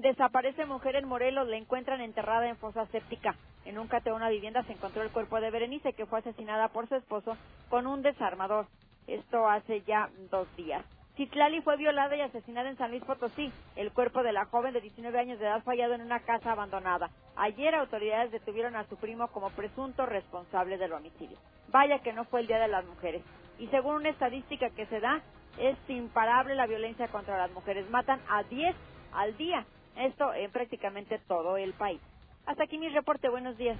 Desaparece 0.00 0.64
mujer 0.64 0.94
en 0.94 1.08
Morelos, 1.08 1.48
la 1.48 1.56
encuentran 1.56 2.00
enterrada 2.00 2.48
en 2.48 2.56
fosa 2.56 2.86
séptica. 2.86 3.34
En 3.64 3.80
un 3.80 3.88
cateo 3.88 4.14
una 4.14 4.28
vivienda 4.28 4.62
se 4.62 4.72
encontró 4.72 5.02
el 5.02 5.10
cuerpo 5.10 5.40
de 5.40 5.50
Berenice, 5.50 5.92
que 5.92 6.06
fue 6.06 6.20
asesinada 6.20 6.68
por 6.68 6.88
su 6.88 6.94
esposo 6.94 7.36
con 7.68 7.88
un 7.88 8.02
desarmador. 8.02 8.66
Esto 9.08 9.48
hace 9.48 9.82
ya 9.82 10.08
dos 10.30 10.46
días. 10.54 10.84
Citlali 11.16 11.62
fue 11.62 11.76
violada 11.76 12.14
y 12.14 12.20
asesinada 12.20 12.70
en 12.70 12.78
San 12.78 12.92
Luis 12.92 13.02
Potosí. 13.02 13.50
El 13.74 13.90
cuerpo 13.90 14.22
de 14.22 14.32
la 14.32 14.44
joven 14.44 14.72
de 14.72 14.80
19 14.80 15.18
años 15.18 15.40
de 15.40 15.46
edad 15.46 15.64
fue 15.64 15.74
hallado 15.74 15.94
en 15.94 16.02
una 16.02 16.20
casa 16.20 16.52
abandonada. 16.52 17.10
Ayer 17.34 17.74
autoridades 17.74 18.30
detuvieron 18.30 18.76
a 18.76 18.84
su 18.84 18.96
primo 18.98 19.26
como 19.26 19.50
presunto 19.50 20.06
responsable 20.06 20.78
del 20.78 20.92
homicidio. 20.92 21.38
Vaya 21.72 21.98
que 21.98 22.12
no 22.12 22.24
fue 22.24 22.42
el 22.42 22.46
Día 22.46 22.60
de 22.60 22.68
las 22.68 22.84
Mujeres. 22.84 23.22
Y 23.58 23.66
según 23.66 23.96
una 23.96 24.10
estadística 24.10 24.70
que 24.70 24.86
se 24.86 25.00
da, 25.00 25.22
es 25.58 25.76
imparable 25.88 26.54
la 26.54 26.68
violencia 26.68 27.08
contra 27.08 27.36
las 27.36 27.50
mujeres. 27.50 27.90
Matan 27.90 28.20
a 28.30 28.44
10 28.44 28.76
al 29.12 29.36
día. 29.36 29.66
Esto 29.98 30.32
en 30.32 30.52
prácticamente 30.52 31.18
todo 31.26 31.56
el 31.56 31.72
país. 31.72 32.00
Hasta 32.46 32.64
aquí 32.64 32.78
mi 32.78 32.88
reporte. 32.88 33.28
Buenos 33.28 33.58
días. 33.58 33.76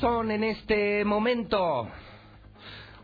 Son 0.00 0.30
en 0.30 0.42
este 0.42 1.04
momento 1.04 1.88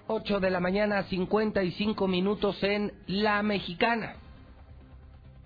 8 0.09 0.41
de 0.41 0.51
la 0.51 0.61
mañana, 0.61 1.05
55 1.05 2.09
minutos 2.09 2.61
en 2.65 2.93
La 3.07 3.43
Mexicana. 3.43 4.17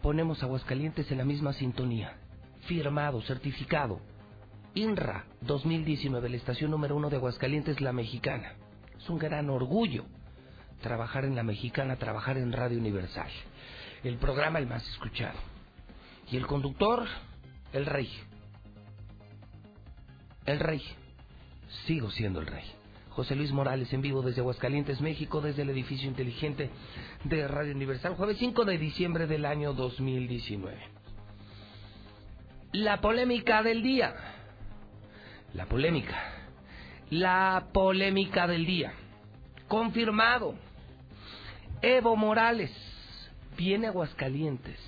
Ponemos 0.00 0.42
Aguascalientes 0.42 1.10
en 1.10 1.18
la 1.18 1.24
misma 1.24 1.52
sintonía. 1.52 2.16
Firmado, 2.62 3.20
certificado. 3.22 4.00
INRA 4.74 5.26
2019, 5.42 6.28
la 6.30 6.36
estación 6.36 6.70
número 6.70 6.96
uno 6.96 7.10
de 7.10 7.16
Aguascalientes, 7.16 7.80
La 7.80 7.92
Mexicana. 7.92 8.54
Es 9.02 9.08
un 9.08 9.18
gran 9.18 9.48
orgullo 9.50 10.04
trabajar 10.80 11.24
en 11.24 11.36
La 11.36 11.42
Mexicana, 11.42 11.96
trabajar 11.96 12.36
en 12.38 12.52
Radio 12.52 12.78
Universal. 12.78 13.28
El 14.02 14.16
programa 14.16 14.58
el 14.58 14.66
más 14.66 14.86
escuchado. 14.88 15.38
Y 16.30 16.36
el 16.36 16.46
conductor, 16.46 17.06
el 17.72 17.86
rey. 17.86 18.10
El 20.46 20.58
rey. 20.58 20.82
Sigo 21.86 22.10
siendo 22.10 22.40
el 22.40 22.46
rey. 22.46 22.64
José 23.10 23.34
Luis 23.34 23.52
Morales 23.52 23.92
en 23.92 24.00
vivo 24.02 24.22
desde 24.22 24.40
Aguascalientes, 24.40 25.00
México, 25.00 25.40
desde 25.40 25.62
el 25.62 25.70
edificio 25.70 26.08
inteligente 26.08 26.70
de 27.24 27.46
Radio 27.48 27.74
Universal, 27.74 28.14
jueves 28.14 28.38
5 28.38 28.64
de 28.64 28.78
diciembre 28.78 29.26
del 29.26 29.44
año 29.44 29.74
2019. 29.74 30.78
La 32.72 33.00
polémica 33.00 33.62
del 33.62 33.82
día. 33.82 34.14
La 35.54 35.66
polémica. 35.66 36.39
La 37.10 37.66
polémica 37.72 38.46
del 38.46 38.64
día. 38.64 38.92
Confirmado. 39.66 40.54
Evo 41.82 42.14
Morales 42.14 42.70
viene 43.56 43.88
a 43.88 43.90
Aguascalientes. 43.90 44.78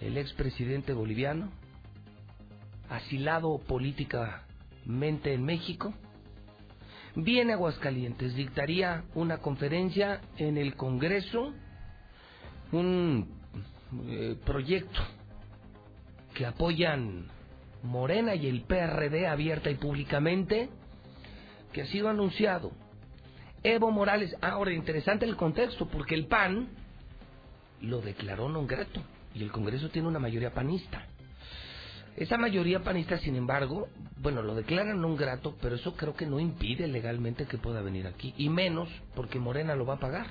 El 0.00 0.16
expresidente 0.16 0.92
boliviano, 0.92 1.50
asilado 2.88 3.58
políticamente 3.58 5.34
en 5.34 5.44
México, 5.44 5.92
viene 7.16 7.54
a 7.54 7.56
Aguascalientes, 7.56 8.36
dictaría 8.36 9.02
una 9.16 9.38
conferencia 9.38 10.20
en 10.36 10.56
el 10.56 10.76
Congreso, 10.76 11.54
un 12.70 13.28
eh, 14.06 14.36
proyecto 14.44 15.00
que 16.34 16.46
apoyan 16.46 17.26
Morena 17.82 18.34
y 18.34 18.46
el 18.48 18.62
PRD 18.62 19.26
abierta 19.26 19.70
y 19.70 19.76
públicamente, 19.76 20.68
que 21.72 21.82
ha 21.82 21.86
sido 21.86 22.08
anunciado. 22.08 22.72
Evo 23.62 23.90
Morales, 23.90 24.34
ahora 24.40 24.72
interesante 24.72 25.24
el 25.24 25.36
contexto, 25.36 25.88
porque 25.88 26.14
el 26.14 26.26
PAN 26.26 26.68
lo 27.82 28.00
declaró 28.00 28.48
non 28.48 28.66
grato 28.66 29.02
y 29.34 29.42
el 29.42 29.52
Congreso 29.52 29.90
tiene 29.90 30.08
una 30.08 30.18
mayoría 30.18 30.50
panista. 30.50 31.06
Esa 32.16 32.36
mayoría 32.36 32.82
panista, 32.82 33.18
sin 33.18 33.36
embargo, 33.36 33.88
bueno, 34.18 34.42
lo 34.42 34.54
declaran 34.54 35.00
non 35.00 35.14
grato, 35.14 35.54
pero 35.62 35.76
eso 35.76 35.94
creo 35.94 36.14
que 36.14 36.26
no 36.26 36.40
impide 36.40 36.88
legalmente 36.88 37.46
que 37.46 37.58
pueda 37.58 37.82
venir 37.82 38.06
aquí, 38.06 38.34
y 38.36 38.48
menos 38.48 38.88
porque 39.14 39.38
Morena 39.38 39.76
lo 39.76 39.86
va 39.86 39.94
a 39.94 40.00
pagar. 40.00 40.26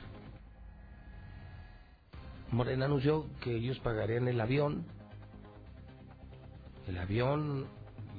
Morena 2.51 2.85
anunció 2.85 3.27
que 3.39 3.55
ellos 3.55 3.79
pagarían 3.79 4.27
el 4.27 4.39
avión, 4.39 4.85
el 6.87 6.97
avión 6.97 7.67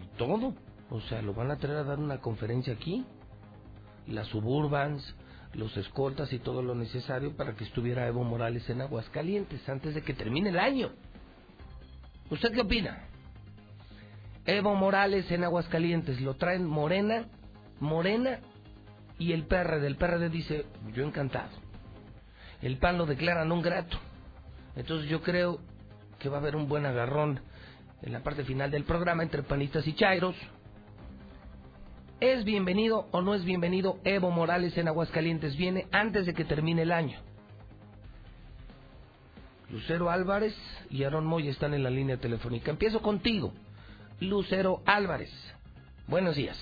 y 0.03 0.19
todo. 0.19 0.55
O 0.91 1.01
sea, 1.03 1.23
lo 1.23 1.35
van 1.35 1.51
a 1.51 1.57
traer 1.57 1.79
a 1.79 1.85
dar 1.85 1.99
una 1.99 2.19
conferencia 2.19 2.73
aquí, 2.73 3.05
las 4.07 4.27
suburbans, 4.29 5.15
los 5.55 5.77
escoltas 5.77 6.33
y 6.33 6.39
todo 6.39 6.63
lo 6.63 6.75
necesario 6.75 7.37
para 7.37 7.55
que 7.55 7.65
estuviera 7.65 8.07
Evo 8.07 8.25
Morales 8.25 8.69
en 8.71 8.81
Aguascalientes 8.81 9.67
antes 9.69 9.95
de 9.95 10.03
que 10.03 10.15
termine 10.15 10.51
el 10.51 10.59
año. 10.59 10.91
¿Usted 12.31 12.53
qué 12.53 12.61
opina? 12.61 13.05
Evo 14.47 14.75
Morales 14.75 15.31
en 15.31 15.45
Aguascalientes, 15.45 16.21
lo 16.21 16.35
traen 16.35 16.65
Morena, 16.65 17.27
Morena 17.81 18.41
y 19.19 19.33
el 19.33 19.45
PRD. 19.45 19.87
El 19.87 19.97
PRD 19.97 20.31
dice, 20.31 20.65
yo 20.95 21.05
encantado. 21.05 21.51
El 22.63 22.79
PAN 22.79 22.99
lo 22.99 23.07
declara 23.07 23.45
no 23.45 23.61
grato. 23.61 23.99
Entonces 24.75 25.09
yo 25.09 25.23
creo 25.23 25.61
que 26.19 26.29
va 26.29 26.39
a 26.39 26.41
haber 26.41 26.57
un 26.57 26.69
buen 26.69 26.87
agarrón 26.87 27.41
en 28.03 28.13
la 28.13 28.21
parte 28.21 28.45
final 28.45 28.71
del 28.71 28.85
programa 28.85 29.23
entre 29.23 29.43
panistas 29.43 29.87
y 29.87 29.95
chairos. 29.95 30.37
¿Es 32.21 32.45
bienvenido 32.45 33.07
o 33.13 33.21
no 33.21 33.35
es 33.35 33.45
bienvenido 33.45 33.99
Evo 34.05 34.31
Morales 34.31 34.77
en 34.77 34.89
Aguascalientes? 34.89 35.57
Viene 35.57 35.87
antes 35.93 36.27
de 36.27 36.35
que 36.35 36.45
termine 36.45 36.83
el 36.83 36.93
año. 36.93 37.21
Lucero 39.71 40.11
Álvarez 40.11 40.57
y 40.91 41.05
Aaron 41.05 41.27
Moy 41.27 41.49
están 41.49 41.75
en 41.75 41.83
la 41.83 41.91
línea 41.91 42.17
telefónica. 42.17 42.71
Empiezo 42.71 43.03
contigo, 43.03 43.53
Lucero 44.21 44.83
Álvarez. 44.87 45.31
Buenos 46.07 46.37
días. 46.37 46.59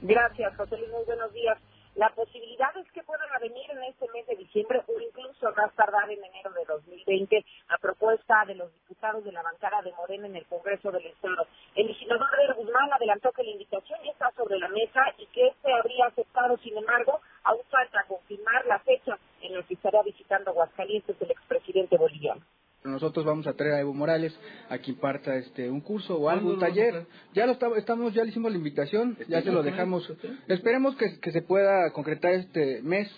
Gracias, 0.00 0.56
José 0.56 0.76
Luis. 0.76 0.90
Muy 0.90 1.04
buenos 1.04 1.32
días. 1.32 1.58
La 1.96 2.10
posibilidad 2.10 2.76
es 2.76 2.92
que 2.92 3.02
puedan 3.04 3.26
venir 3.40 3.70
en 3.70 3.82
este 3.84 4.06
mes 4.12 4.26
de 4.26 4.36
diciembre 4.36 4.82
o 4.86 5.00
incluso 5.00 5.50
más 5.56 5.72
tardar 5.74 6.10
en 6.10 6.22
enero 6.22 6.50
de 6.50 6.66
2020 6.66 7.42
a 7.68 7.78
propuesta 7.78 8.44
de 8.46 8.54
los 8.54 8.70
diputados 8.70 9.24
de 9.24 9.32
la 9.32 9.42
bancada 9.42 9.80
de 9.80 9.92
Morena 9.92 10.26
en 10.26 10.36
el 10.36 10.44
Congreso 10.44 10.92
del 10.92 11.06
Estado. 11.06 11.46
El 11.74 11.86
legislador 11.86 12.28
de 12.36 12.52
Guzmán 12.52 12.92
adelantó 12.92 13.32
que 13.32 13.44
la 13.44 13.50
invitación 13.50 13.98
ya 14.04 14.10
está 14.10 14.30
sobre 14.32 14.58
la 14.58 14.68
mesa 14.68 15.06
y 15.16 15.24
que 15.28 15.46
este 15.46 15.72
habría 15.72 16.04
aceptado, 16.08 16.58
sin 16.58 16.76
embargo, 16.76 17.18
aún 17.44 17.62
falta 17.70 18.04
confirmar 18.04 18.66
la 18.66 18.78
fecha 18.80 19.18
en 19.40 19.54
la 19.54 19.62
que 19.62 19.72
estará 19.72 20.02
visitando 20.02 20.50
Aguascalientes 20.50 21.16
el 21.18 21.30
expresidente 21.30 21.96
boliviano 21.96 22.42
nosotros 22.86 23.24
vamos 23.24 23.46
a 23.46 23.54
traer 23.54 23.74
a 23.74 23.80
Evo 23.80 23.94
Morales 23.94 24.36
a 24.68 24.78
que 24.78 24.92
imparta 24.92 25.36
este 25.36 25.70
un 25.70 25.80
curso 25.80 26.16
o 26.16 26.28
algo, 26.28 26.50
un 26.50 26.58
taller. 26.58 27.06
Ya 27.34 27.46
lo 27.46 27.52
estamos, 27.76 28.14
ya 28.14 28.22
le 28.22 28.30
hicimos 28.30 28.50
la 28.50 28.58
invitación, 28.58 29.16
ya 29.28 29.42
se 29.42 29.52
lo 29.52 29.62
dejamos. 29.62 30.12
Esperemos 30.48 30.96
que, 30.96 31.18
que 31.20 31.32
se 31.32 31.42
pueda 31.42 31.90
concretar 31.92 32.32
este 32.32 32.82
mes 32.82 33.10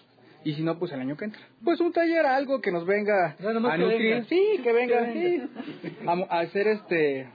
y 0.45 0.55
si 0.55 0.62
no, 0.62 0.78
pues 0.78 0.93
el 0.93 1.01
año 1.01 1.16
que 1.16 1.27
entra. 1.27 1.40
Pues 1.65 1.81
un 1.81 1.93
taller, 1.93 2.24
algo 2.24 2.61
que 2.61 2.70
nos 2.70 2.86
venga 2.86 3.36
a 3.39 3.77
nutrir. 3.77 4.24
Sí, 4.28 4.61
que 4.62 4.73
venga, 4.73 5.12
sí. 5.12 5.43
A, 6.07 6.39
hacer 6.40 6.69
este 6.69 7.28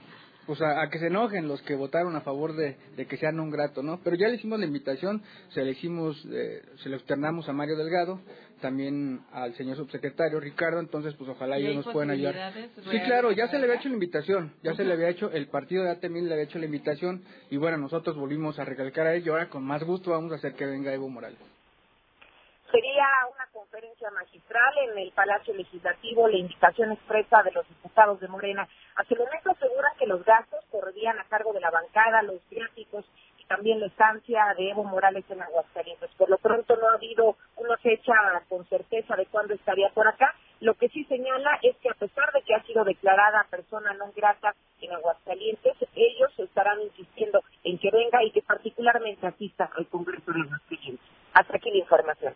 pues 0.46 0.60
a, 0.60 0.88
que 0.90 0.98
se 0.98 1.06
enojen 1.06 1.48
los 1.48 1.62
que 1.62 1.74
votaron 1.74 2.16
a 2.16 2.20
favor 2.20 2.54
de, 2.54 2.76
que 3.08 3.16
sean 3.16 3.40
un 3.40 3.50
grato, 3.50 3.82
¿no? 3.82 4.00
Pero 4.02 4.16
ya 4.16 4.28
le 4.28 4.36
hicimos 4.36 4.58
la 4.58 4.66
invitación, 4.66 5.22
se 5.50 5.62
le 5.62 5.72
hicimos, 5.72 6.22
eh, 6.30 6.62
se 6.82 6.88
lo 6.88 6.96
externamos 6.96 7.48
a 7.48 7.52
Mario 7.52 7.76
Delgado, 7.76 8.20
también 8.60 9.20
al 9.32 9.54
señor 9.54 9.76
subsecretario 9.76 10.40
Ricardo, 10.40 10.80
entonces 10.80 11.14
pues 11.14 11.30
ojalá 11.30 11.56
ellos 11.56 11.76
nos 11.76 11.92
puedan 11.92 12.10
ayudar. 12.10 12.52
Sí, 12.90 13.00
claro, 13.04 13.32
ya 13.32 13.48
se 13.48 13.58
le 13.58 13.64
había 13.64 13.76
hecho 13.76 13.88
la 13.88 13.94
invitación, 13.94 14.54
ya 14.62 14.74
se 14.74 14.84
le 14.84 14.92
había 14.92 15.08
hecho, 15.08 15.30
el 15.30 15.48
partido 15.48 15.84
de 15.84 15.90
ATMIL 15.90 16.28
le 16.28 16.34
había 16.34 16.44
hecho 16.44 16.58
la 16.58 16.66
invitación 16.66 17.24
y 17.50 17.56
bueno, 17.56 17.76
nosotros 17.76 18.16
volvimos 18.16 18.58
a 18.58 18.64
recalcar 18.64 19.06
a 19.06 19.14
ello, 19.14 19.32
ahora 19.32 19.48
con 19.48 19.64
más 19.64 19.82
gusto 19.82 20.10
vamos 20.10 20.32
a 20.32 20.36
hacer 20.36 20.54
que 20.54 20.66
venga 20.66 20.92
Evo 20.92 21.08
Morales. 21.08 21.38
Sería 22.70 23.06
una 23.32 23.46
conferencia 23.52 24.10
magistral 24.10 24.72
en 24.90 24.98
el 24.98 25.12
Palacio 25.12 25.54
Legislativo, 25.54 26.26
la 26.26 26.38
invitación 26.38 26.90
expresa 26.90 27.42
de 27.44 27.52
los 27.52 27.68
diputados 27.68 28.18
de 28.18 28.26
Morena. 28.26 28.68
Hasta 28.96 29.14
el 29.14 29.20
momento 29.20 29.52
aseguran 29.52 29.92
que 29.96 30.06
los 30.06 30.24
gastos 30.24 30.64
correrían 30.72 31.16
a 31.20 31.24
cargo 31.24 31.52
de 31.52 31.60
la 31.60 31.70
bancada, 31.70 32.22
los 32.22 32.40
viáticos 32.50 33.04
y 33.06 33.23
también 33.48 33.80
la 33.80 33.86
estancia 33.86 34.54
de 34.56 34.70
Evo 34.70 34.84
Morales 34.84 35.24
en 35.30 35.42
Aguascalientes. 35.42 36.10
Por 36.16 36.28
lo 36.28 36.38
pronto 36.38 36.76
no 36.76 36.88
ha 36.88 36.94
habido 36.94 37.36
una 37.56 37.76
fecha 37.78 38.12
con 38.48 38.66
certeza 38.66 39.16
de 39.16 39.26
cuándo 39.26 39.54
estaría 39.54 39.88
por 39.90 40.06
acá. 40.08 40.34
Lo 40.60 40.74
que 40.74 40.88
sí 40.88 41.04
señala 41.04 41.58
es 41.62 41.76
que 41.78 41.90
a 41.90 41.94
pesar 41.94 42.32
de 42.32 42.42
que 42.42 42.54
ha 42.54 42.62
sido 42.62 42.84
declarada 42.84 43.46
persona 43.50 43.92
no 43.94 44.12
grata 44.14 44.54
en 44.80 44.92
Aguascalientes, 44.92 45.76
ellos 45.94 46.38
estarán 46.38 46.80
insistiendo 46.82 47.42
en 47.64 47.78
que 47.78 47.90
venga 47.90 48.22
y 48.24 48.30
que 48.30 48.42
particularmente 48.42 49.26
asista 49.26 49.70
al 49.76 49.86
Congreso 49.88 50.32
de 50.32 50.40
Aguascalientes. 50.40 51.06
Hasta 51.32 51.56
aquí 51.56 51.70
la 51.70 51.78
información. 51.78 52.34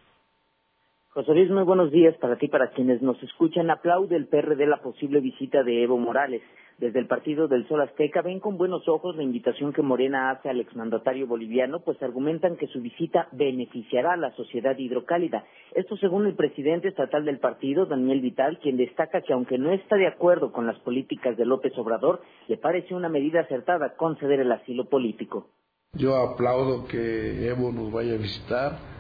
José 1.15 1.33
Luis, 1.33 1.51
muy 1.51 1.63
buenos 1.63 1.91
días 1.91 2.15
para 2.19 2.37
ti, 2.37 2.49
para 2.49 2.71
quienes 2.71 3.01
nos 3.01 3.21
escuchan. 3.23 3.71
Aplaude 3.71 4.15
el 4.15 4.27
PRD 4.27 4.67
la 4.67 4.83
posible 4.83 5.21
visita 5.21 5.63
de 5.63 5.83
Evo 5.83 5.97
Morales. 5.97 6.43
Desde 6.77 6.99
el 6.99 7.07
Partido 7.07 7.49
del 7.49 7.67
Sol 7.67 7.81
Azteca 7.81 8.21
ven 8.21 8.41
con 8.41 8.59
buenos 8.59 8.87
ojos 8.89 9.17
la 9.17 9.23
invitación 9.23 9.73
que 9.73 9.81
Morena 9.81 10.31
hace 10.31 10.51
al 10.51 10.61
exmandatario 10.61 11.27
boliviano, 11.27 11.81
pues 11.81 12.01
argumentan 12.03 12.57
que 12.57 12.69
su 12.69 12.83
visita 12.83 13.27
beneficiará 13.33 14.13
a 14.13 14.17
la 14.19 14.33
sociedad 14.37 14.77
hidrocálida. 14.77 15.45
Esto 15.75 15.97
según 15.97 16.27
el 16.27 16.37
presidente 16.37 16.89
estatal 16.89 17.25
del 17.25 17.39
partido, 17.39 17.87
Daniel 17.87 18.21
Vital, 18.21 18.59
quien 18.63 18.77
destaca 18.77 19.23
que 19.23 19.33
aunque 19.33 19.57
no 19.57 19.73
está 19.73 19.97
de 19.97 20.09
acuerdo 20.09 20.53
con 20.53 20.67
las 20.67 20.79
políticas 20.81 21.39
de 21.39 21.47
López 21.47 21.73
Obrador, 21.79 22.21
le 22.49 22.59
parece 22.59 22.95
una 22.95 23.09
medida 23.09 23.41
acertada 23.41 23.97
conceder 23.97 24.41
el 24.41 24.53
asilo 24.53 24.85
político. 24.85 25.49
Yo 25.95 26.17
aplaudo 26.17 26.87
que 26.87 27.49
Evo 27.49 27.73
nos 27.73 27.91
vaya 27.91 28.13
a 28.13 28.19
visitar. 28.19 28.98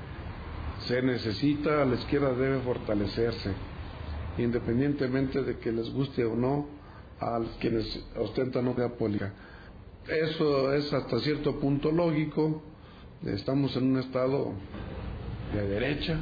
Se 0.86 1.02
necesita, 1.02 1.84
la 1.84 1.96
izquierda 1.96 2.32
debe 2.32 2.60
fortalecerse, 2.60 3.52
independientemente 4.38 5.42
de 5.42 5.58
que 5.58 5.72
les 5.72 5.92
guste 5.92 6.24
o 6.24 6.34
no 6.34 6.66
a 7.20 7.40
quienes 7.60 8.04
ostentan 8.16 8.68
una 8.68 8.88
política. 8.90 9.32
Eso 10.06 10.72
es 10.72 10.92
hasta 10.92 11.18
cierto 11.20 11.58
punto 11.60 11.90
lógico. 11.90 12.62
Estamos 13.26 13.76
en 13.76 13.90
un 13.90 13.98
estado 13.98 14.52
de 15.52 15.66
derecha 15.66 16.16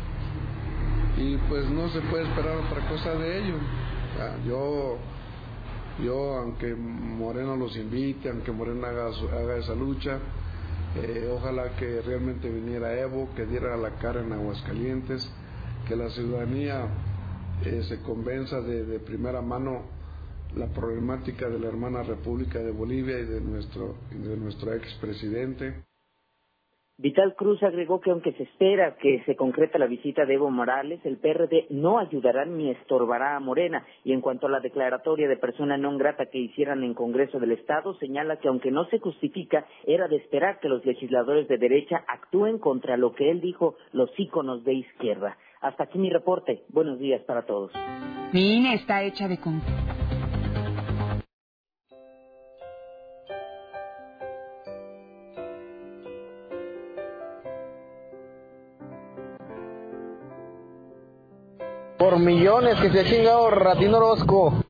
y 1.19 1.37
pues 1.49 1.69
no 1.71 1.89
se 1.91 2.01
puede 2.03 2.25
esperar 2.25 2.57
otra 2.59 2.89
cosa 2.89 3.15
de 3.15 3.39
ello. 3.39 3.55
Yo, 4.47 4.97
yo 6.03 6.39
aunque 6.39 6.75
Moreno 6.75 7.57
los 7.57 7.77
invite, 7.77 8.31
aunque 8.31 8.51
Moreno 8.51 8.87
haga, 8.87 9.09
haga 9.09 9.57
esa 9.57 9.75
lucha, 9.75 10.19
eh, 11.03 11.31
ojalá 11.33 11.77
que 11.77 12.01
realmente 12.03 12.49
viniera 12.49 12.99
Evo, 12.99 13.29
que 13.35 13.47
diera 13.47 13.77
la 13.77 13.91
cara 13.99 14.23
en 14.23 14.33
Aguascalientes, 14.33 15.29
que 15.87 15.97
la 15.97 16.11
ciudadanía 16.11 16.87
eh, 17.65 17.83
se 17.89 18.01
convenza 18.01 18.61
de, 18.61 18.99
primera 19.01 19.41
mano 19.41 19.83
la 20.55 20.67
problemática 20.69 21.49
de 21.49 21.59
la 21.59 21.69
hermana 21.69 22.03
República 22.03 22.59
de 22.59 22.71
Bolivia 22.71 23.19
y 23.19 23.25
de 23.25 23.41
nuestro, 23.41 23.97
de 24.11 24.37
nuestro 24.37 24.73
expresidente. 24.73 25.85
Vital 26.99 27.35
Cruz 27.35 27.63
agregó 27.63 28.01
que 28.01 28.11
aunque 28.11 28.33
se 28.33 28.45
espera 28.45 28.97
que 28.97 29.23
se 29.27 29.37
concreta 29.37 29.79
la 29.79 29.87
visita 29.87 30.25
de 30.25 30.33
Evo 30.33 30.51
Morales, 30.51 30.99
el 31.05 31.19
PRD 31.19 31.67
no 31.69 31.99
ayudará 31.99 32.47
ni 32.47 32.71
estorbará 32.71 33.37
a 33.37 33.41
Morena. 33.41 33.85
Y 34.03 34.15
en 34.15 34.23
cuanto 34.23 34.47
a 34.47 34.51
la 34.51 34.61
declaratoria 34.61 35.29
de 35.29 35.37
persona 35.37 35.77
no 35.77 35.95
grata 35.99 36.27
que 36.27 36.39
hicieran 36.39 36.83
en 36.85 36.95
Congreso 36.95 37.39
del 37.39 37.53
Estado, 37.53 37.95
señala 37.99 38.39
que 38.39 38.49
aunque 38.49 38.71
no 38.71 38.87
se 38.87 38.99
justifica, 38.99 39.67
era 39.87 40.09
de 40.09 40.17
esperar 40.17 40.59
que 40.59 40.71
los 40.71 40.87
legisladores 40.87 41.49
de 41.49 41.59
derecha 41.59 42.03
actúen 42.09 42.59
contra 42.59 42.97
lo 42.97 43.13
que 43.13 43.31
él 43.31 43.43
dijo 43.43 43.77
los 43.93 44.09
íconos 44.19 44.65
de 44.65 44.73
izquierda. 44.73 45.37
Hasta 45.61 45.85
aquí 45.85 45.99
mi 45.99 46.09
reporte. 46.09 46.65
Buenos 46.71 46.99
días 46.99 47.21
para 47.25 47.45
todos. 47.45 47.73
Mi 48.33 48.57
INE 48.57 48.73
está 48.73 49.03
hecha 49.03 49.29
de 49.29 49.39
con 49.39 49.61
Por 61.99 62.19
millones 62.19 62.79
que 62.81 62.91
se 62.91 63.01
ha 63.01 63.05
chingado 63.05 63.51
Ratino 63.51 63.97
Orozco. 63.97 64.65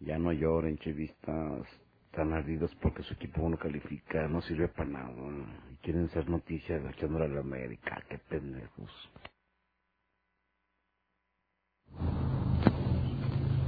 Ya 0.00 0.18
no 0.18 0.32
lloren, 0.32 0.78
chevistas. 0.78 1.66
Están 2.06 2.32
ardidos 2.32 2.70
porque 2.82 3.02
su 3.02 3.14
equipo 3.14 3.48
no 3.48 3.56
califica, 3.56 4.26
no 4.26 4.40
sirve 4.42 4.68
para 4.68 4.88
nada. 4.88 5.12
Y 5.72 5.76
quieren 5.84 6.08
ser 6.10 6.28
noticias 6.28 6.82
echándole 6.94 7.26
a 7.26 7.28
la 7.28 7.40
América. 7.40 8.02
Qué 8.08 8.18
pendejos. 8.18 8.90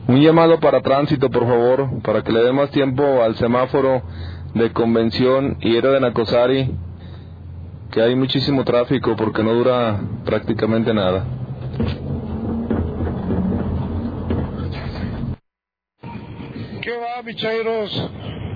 Un 0.08 0.20
llamado 0.20 0.58
para 0.58 0.80
tránsito, 0.80 1.30
por 1.30 1.46
favor, 1.46 2.02
para 2.02 2.22
que 2.22 2.32
le 2.32 2.40
dé 2.40 2.52
más 2.52 2.70
tiempo 2.70 3.22
al 3.22 3.36
semáforo 3.36 4.02
de 4.54 4.72
convención 4.72 5.58
y 5.60 5.76
era 5.76 5.90
de 5.90 6.00
Nacosari, 6.00 6.74
que 7.90 8.02
hay 8.02 8.16
muchísimo 8.16 8.64
tráfico 8.64 9.14
porque 9.16 9.44
no 9.44 9.54
dura 9.54 10.00
prácticamente 10.24 10.92
nada. 10.92 11.24
Bichairos? 17.24 18.10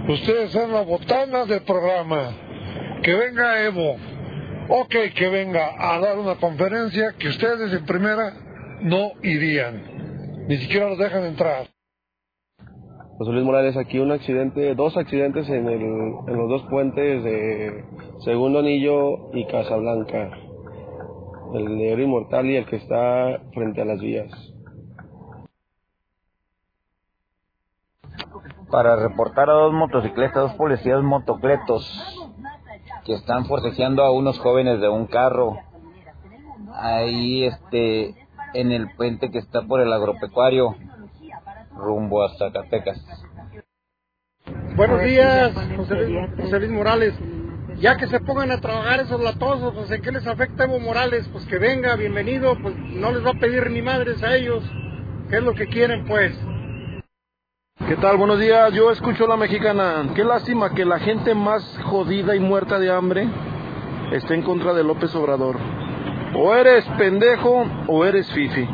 Ustedes 0.09 0.53
son 0.53 0.73
las 0.73 0.87
botanas 0.87 1.49
del 1.49 1.63
programa. 1.63 2.33
Que 3.03 3.15
venga 3.15 3.65
Evo. 3.65 3.97
Ok, 4.69 4.95
que 5.15 5.29
venga 5.29 5.75
a 5.79 6.01
dar 6.01 6.19
una 6.19 6.37
conferencia 6.37 7.15
que 7.19 7.29
ustedes 7.29 7.73
en 7.73 7.85
primera 7.87 8.33
no 8.83 9.13
irían. 9.23 10.47
Ni 10.49 10.57
siquiera 10.59 10.89
los 10.89 10.99
dejan 10.99 11.25
entrar. 11.25 11.67
José 13.19 13.33
Luis 13.33 13.45
Morales, 13.45 13.77
aquí 13.77 13.99
un 13.99 14.13
accidente, 14.13 14.75
dos 14.75 14.97
accidentes 14.97 15.49
en, 15.49 15.69
el, 15.69 15.81
en 15.81 16.37
los 16.37 16.49
dos 16.49 16.63
puentes 16.69 17.25
de 17.25 17.85
Segundo 18.25 18.59
Anillo 18.59 19.31
y 19.33 19.47
Casablanca. 19.47 20.31
El 21.55 21.79
de 21.79 21.93
Oro 21.95 22.03
Inmortal 22.03 22.47
y 22.47 22.57
el 22.57 22.67
que 22.67 22.77
está 22.77 23.41
frente 23.55 23.81
a 23.81 23.85
las 23.87 24.01
vías. 24.01 24.56
Para 28.71 28.97
reportar 28.97 29.49
a 29.49 29.55
dos 29.55 29.73
motocicletas, 29.73 30.43
dos 30.43 30.55
policías 30.55 31.03
motocletos 31.03 31.85
que 33.05 33.15
están 33.15 33.47
forcejeando 33.47 34.03
a 34.03 34.11
unos 34.11 34.39
jóvenes 34.39 34.81
de 34.81 34.89
un 34.89 35.07
carro 35.07 35.59
ahí 36.75 37.45
este 37.45 38.15
en 38.55 38.73
el 38.73 38.91
puente 38.97 39.31
que 39.31 39.39
está 39.39 39.63
por 39.63 39.81
el 39.81 39.93
agropecuario 39.93 40.77
rumbo 41.77 42.25
a 42.25 42.35
Zacatecas. 42.37 43.01
Buenos 44.77 45.03
días, 45.03 45.53
José 45.77 45.95
Luis, 45.95 46.31
José 46.41 46.59
Luis 46.59 46.71
Morales. 46.71 47.15
Ya 47.79 47.97
que 47.97 48.07
se 48.07 48.21
pongan 48.21 48.51
a 48.51 48.61
trabajar 48.61 49.01
esos 49.01 49.21
latosos, 49.21 49.75
pues 49.75 49.91
¿en 49.91 50.01
qué 50.01 50.11
les 50.11 50.27
afecta 50.27 50.65
Evo 50.65 50.79
Morales? 50.79 51.29
Pues 51.31 51.45
que 51.45 51.59
venga, 51.59 51.95
bienvenido, 51.97 52.57
pues 52.61 52.75
no 52.77 53.13
les 53.13 53.25
va 53.25 53.31
a 53.31 53.41
pedir 53.41 53.71
ni 53.71 53.83
madres 53.83 54.23
a 54.23 54.35
ellos. 54.35 54.65
¿Qué 55.29 55.37
es 55.37 55.43
lo 55.43 55.55
que 55.55 55.67
quieren, 55.67 56.07
pues? 56.07 56.39
¿Qué 57.85 57.95
tal? 57.97 58.17
Buenos 58.17 58.41
días. 58.41 58.73
Yo 58.73 58.91
escucho 58.91 59.29
la 59.29 59.37
mexicana. 59.37 60.09
Qué 60.17 60.25
lástima 60.25 60.75
que 60.75 60.85
la 60.85 60.99
gente 60.99 61.35
más 61.35 61.79
jodida 61.85 62.35
y 62.35 62.41
muerta 62.41 62.81
de 62.81 62.91
hambre 62.91 63.29
esté 64.11 64.35
en 64.35 64.43
contra 64.43 64.73
de 64.73 64.83
López 64.83 65.15
Obrador. 65.15 65.57
O 66.35 66.53
eres 66.55 66.85
pendejo 66.99 67.65
o 67.87 68.05
eres 68.05 68.33
fifi. 68.33 68.67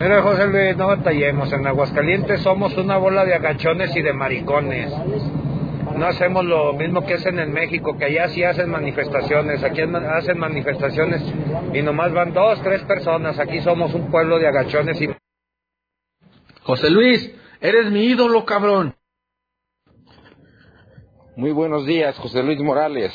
Mira, 0.00 0.22
José 0.22 0.46
Luis, 0.48 0.76
no 0.76 0.88
batallemos. 0.88 1.52
En 1.52 1.66
Aguascalientes 1.66 2.40
somos 2.40 2.76
una 2.76 2.96
bola 2.96 3.24
de 3.24 3.34
agachones 3.34 3.94
y 3.94 4.02
de 4.02 4.12
maricones. 4.14 4.90
No 5.94 6.06
hacemos 6.06 6.44
lo 6.44 6.72
mismo 6.72 7.04
que 7.06 7.14
hacen 7.14 7.38
en 7.38 7.52
México, 7.52 7.96
que 7.98 8.06
allá 8.06 8.28
sí 8.28 8.42
hacen 8.42 8.70
manifestaciones. 8.70 9.62
Aquí 9.62 9.82
hacen 9.82 10.38
manifestaciones 10.38 11.22
y 11.72 11.82
nomás 11.82 12.12
van 12.12 12.32
dos, 12.32 12.60
tres 12.62 12.82
personas. 12.84 13.38
Aquí 13.38 13.60
somos 13.60 13.94
un 13.94 14.10
pueblo 14.10 14.38
de 14.38 14.48
agachones 14.48 15.00
y... 15.00 15.10
José 16.62 16.90
Luis, 16.90 17.32
Eres 17.66 17.90
mi 17.90 18.04
ídolo, 18.04 18.44
cabrón. 18.44 18.94
Muy 21.34 21.50
buenos 21.50 21.84
días, 21.84 22.16
José 22.16 22.44
Luis 22.44 22.60
Morales. 22.60 23.12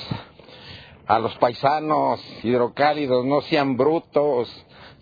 A 1.08 1.20
los 1.20 1.34
paisanos 1.38 2.20
hidrocálidos, 2.44 3.26
no 3.26 3.40
sean 3.44 3.78
brutos. 3.78 4.50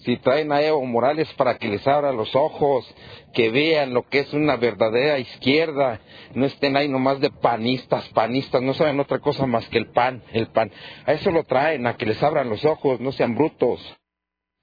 Si 0.02 0.18
traen 0.18 0.52
a 0.52 0.62
Evo 0.62 0.86
Morales 0.86 1.34
para 1.34 1.58
que 1.58 1.68
les 1.68 1.88
abra 1.88 2.12
los 2.12 2.36
ojos, 2.36 2.86
que 3.34 3.50
vean 3.50 3.92
lo 3.92 4.08
que 4.08 4.20
es 4.20 4.32
una 4.34 4.56
verdadera 4.56 5.18
izquierda, 5.18 6.00
no 6.36 6.46
estén 6.46 6.78
ahí 6.78 6.88
nomás 6.88 7.20
de 7.20 7.32
panistas, 7.32 8.08
panistas, 8.10 8.62
no 8.62 8.76
saben 8.76 9.00
otra 9.00 9.18
cosa 9.18 9.48
más 9.48 9.68
que 9.70 9.80
el 9.80 9.90
pan, 9.90 10.22
el 10.32 10.50
pan. 10.50 10.72
A 11.08 11.14
eso 11.14 11.32
lo 11.32 11.44
traen, 11.44 11.88
a 11.88 11.98
que 11.98 12.06
les 12.06 12.22
abran 12.22 12.52
los 12.52 12.64
ojos, 12.66 13.00
no 13.00 13.12
sean 13.14 13.34
brutos. 13.34 13.99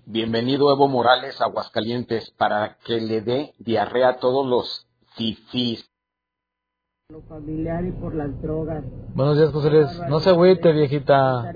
Bienvenido 0.09 0.73
Evo 0.73 0.87
Morales 0.87 1.41
a 1.41 1.47
Aguascalientes 1.47 2.31
para 2.39 2.77
que 2.85 3.01
le 3.01 3.23
dé 3.23 3.55
diarrea 3.59 4.11
a 4.11 4.17
todos 4.19 4.47
los 4.47 4.87
fifís. 5.17 5.85
Lo 7.09 7.23
familiar 7.23 7.85
y 7.85 7.91
por 7.91 8.15
las 8.15 8.41
drogas. 8.41 8.85
Buenos 9.17 9.37
días, 9.37 9.51
José 9.51 9.69
Luis. 9.69 9.89
No 10.09 10.21
se 10.21 10.31
agüite, 10.31 10.71
viejita. 10.71 11.53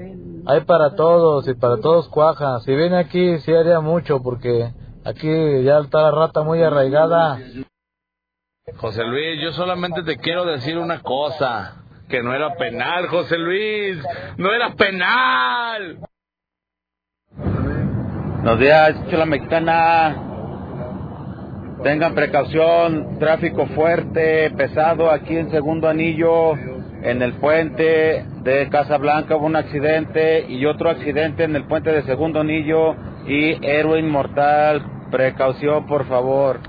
Hay 0.47 0.63
para 0.63 0.97
todos 0.97 1.47
y 1.47 1.55
para 1.55 1.77
todos 1.77 2.09
cuaja. 2.09 2.59
Si 2.61 2.75
viene 2.75 2.99
aquí, 2.99 3.39
sí 3.39 3.55
haría 3.55 3.79
mucho 3.79 4.21
porque 4.21 4.73
aquí 5.05 5.29
ya 5.63 5.79
está 5.79 6.03
la 6.03 6.11
rata 6.11 6.43
muy 6.43 6.61
arraigada. 6.61 7.39
José 8.79 9.05
Luis, 9.05 9.41
yo 9.45 9.53
solamente 9.53 10.03
te 10.03 10.17
quiero 10.17 10.45
decir 10.45 10.77
una 10.77 11.03
cosa. 11.03 11.85
Que 12.09 12.21
no 12.21 12.35
era 12.35 12.57
penal, 12.57 13.07
José 13.07 13.39
Luis. 13.39 13.97
No 14.39 14.53
era 14.53 14.75
penal. 14.75 16.01
Buenos 18.43 18.59
días, 18.59 18.95
Chula 19.11 19.27
Mexicana. 19.27 20.17
Tengan 21.83 22.15
precaución, 22.15 23.19
tráfico 23.19 23.67
fuerte, 23.67 24.51
pesado 24.53 25.11
aquí 25.11 25.37
en 25.37 25.51
segundo 25.51 25.91
anillo, 25.91 26.55
en 27.03 27.21
el 27.21 27.35
puente 27.35 28.25
de 28.43 28.69
Casablanca 28.71 29.37
hubo 29.37 29.45
un 29.45 29.57
accidente 29.57 30.47
y 30.49 30.65
otro 30.65 30.89
accidente 30.89 31.45
en 31.45 31.55
el 31.55 31.65
puente 31.65 31.93
de 31.93 32.03
segundo 32.05 32.41
anillo 32.41 32.97
y 33.27 33.59
héroe 33.63 33.99
inmortal. 33.99 34.87
Precaución, 35.11 35.87
por 35.87 36.07
favor. 36.07 36.61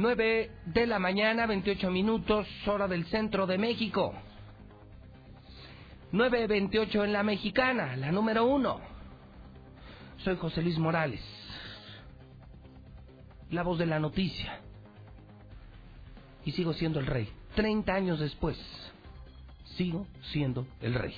9 0.00 0.50
de 0.64 0.86
la 0.86 0.98
mañana, 0.98 1.46
28 1.46 1.90
minutos, 1.90 2.48
hora 2.66 2.88
del 2.88 3.04
centro 3.06 3.46
de 3.46 3.58
México. 3.58 4.14
9.28 6.12 7.04
en 7.04 7.12
la 7.12 7.22
mexicana, 7.22 7.96
la 7.96 8.10
número 8.10 8.46
uno. 8.46 8.80
Soy 10.24 10.36
José 10.36 10.62
Luis 10.62 10.78
Morales, 10.78 11.20
la 13.50 13.62
voz 13.62 13.78
de 13.78 13.84
la 13.84 14.00
noticia. 14.00 14.60
Y 16.46 16.52
sigo 16.52 16.72
siendo 16.72 16.98
el 16.98 17.06
rey. 17.06 17.28
30 17.54 17.92
años 17.92 18.20
después, 18.20 18.56
sigo 19.76 20.06
siendo 20.32 20.66
el 20.80 20.94
rey. 20.94 21.14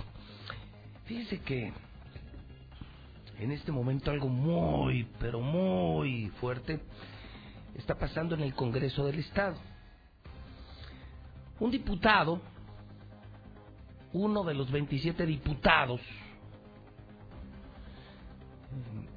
Fíjese 1.05 1.39
que 1.39 1.73
en 3.39 3.53
este 3.53 3.71
momento 3.71 4.11
algo 4.11 4.27
muy, 4.27 5.07
pero 5.21 5.41
muy 5.41 6.33
fuerte 6.41 6.81
está 7.77 7.95
pasando 7.97 8.35
en 8.35 8.43
el 8.43 8.55
Congreso 8.55 9.07
del 9.07 9.19
Estado. 9.19 9.57
Un 11.61 11.71
diputado, 11.71 12.41
uno 14.13 14.45
de 14.45 14.55
los 14.55 14.71
27 14.71 15.25
diputados, 15.27 16.01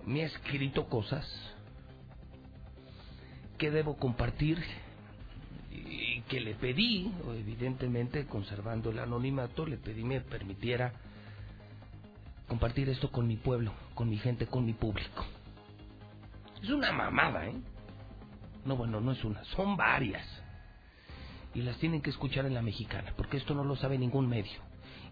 me 0.05 0.23
ha 0.23 0.25
escrito 0.27 0.87
cosas 0.87 1.25
que 3.57 3.71
debo 3.71 3.97
compartir 3.97 4.61
y 5.71 6.21
que 6.23 6.39
le 6.39 6.55
pedí, 6.55 7.11
evidentemente 7.37 8.25
conservando 8.25 8.91
el 8.91 8.99
anonimato, 8.99 9.65
le 9.65 9.77
pedí 9.77 10.03
me 10.03 10.21
permitiera 10.21 10.93
compartir 12.47 12.89
esto 12.89 13.11
con 13.11 13.27
mi 13.27 13.37
pueblo, 13.37 13.73
con 13.93 14.09
mi 14.09 14.17
gente, 14.17 14.45
con 14.45 14.65
mi 14.65 14.73
público. 14.73 15.25
Es 16.61 16.69
una 16.69 16.91
mamada, 16.91 17.47
¿eh? 17.47 17.55
No, 18.65 18.75
bueno, 18.75 18.99
no 18.99 19.11
es 19.11 19.23
una, 19.23 19.43
son 19.45 19.77
varias. 19.77 20.25
Y 21.53 21.61
las 21.61 21.77
tienen 21.77 22.01
que 22.01 22.09
escuchar 22.09 22.45
en 22.45 22.53
la 22.53 22.61
mexicana, 22.61 23.13
porque 23.15 23.37
esto 23.37 23.53
no 23.53 23.63
lo 23.63 23.75
sabe 23.75 23.97
ningún 23.97 24.27
medio. 24.27 24.59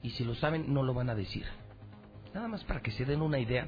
Y 0.02 0.10
si 0.12 0.26
lo 0.26 0.36
saben, 0.36 0.74
no 0.74 0.84
lo 0.84 0.94
van 0.94 1.10
a 1.10 1.16
decir. 1.16 1.46
Nada 2.34 2.48
más 2.48 2.64
para 2.66 2.82
que 2.82 2.92
se 2.92 3.06
den 3.06 3.22
una 3.22 3.40
idea 3.40 3.68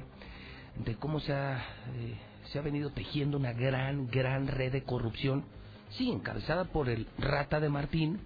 de 0.84 0.96
cómo 0.96 1.20
se 1.20 1.32
ha, 1.32 1.64
eh, 1.94 2.16
se 2.52 2.58
ha 2.58 2.62
venido 2.62 2.90
tejiendo 2.90 3.38
una 3.38 3.52
gran, 3.52 4.08
gran 4.08 4.46
red 4.46 4.72
de 4.72 4.82
corrupción. 4.82 5.44
Sí, 5.90 6.10
encabezada 6.10 6.64
por 6.64 6.90
el 6.90 7.06
rata 7.16 7.60
de 7.60 7.68
Martín, 7.70 8.20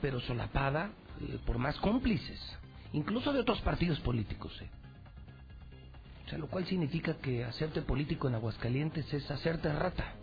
pero 0.00 0.20
solapada 0.20 0.90
eh, 1.20 1.38
por 1.44 1.58
más 1.58 1.76
cómplices 1.78 2.38
incluso 2.92 3.32
de 3.32 3.40
otros 3.40 3.60
partidos 3.60 4.00
políticos. 4.00 4.52
¿eh? 4.60 4.68
O 6.26 6.28
sea, 6.28 6.38
lo 6.38 6.48
cual 6.48 6.66
significa 6.66 7.14
que 7.14 7.44
hacerte 7.44 7.82
político 7.82 8.28
en 8.28 8.34
Aguascalientes 8.34 9.12
es 9.12 9.30
hacerte 9.30 9.72
rata. 9.72 10.14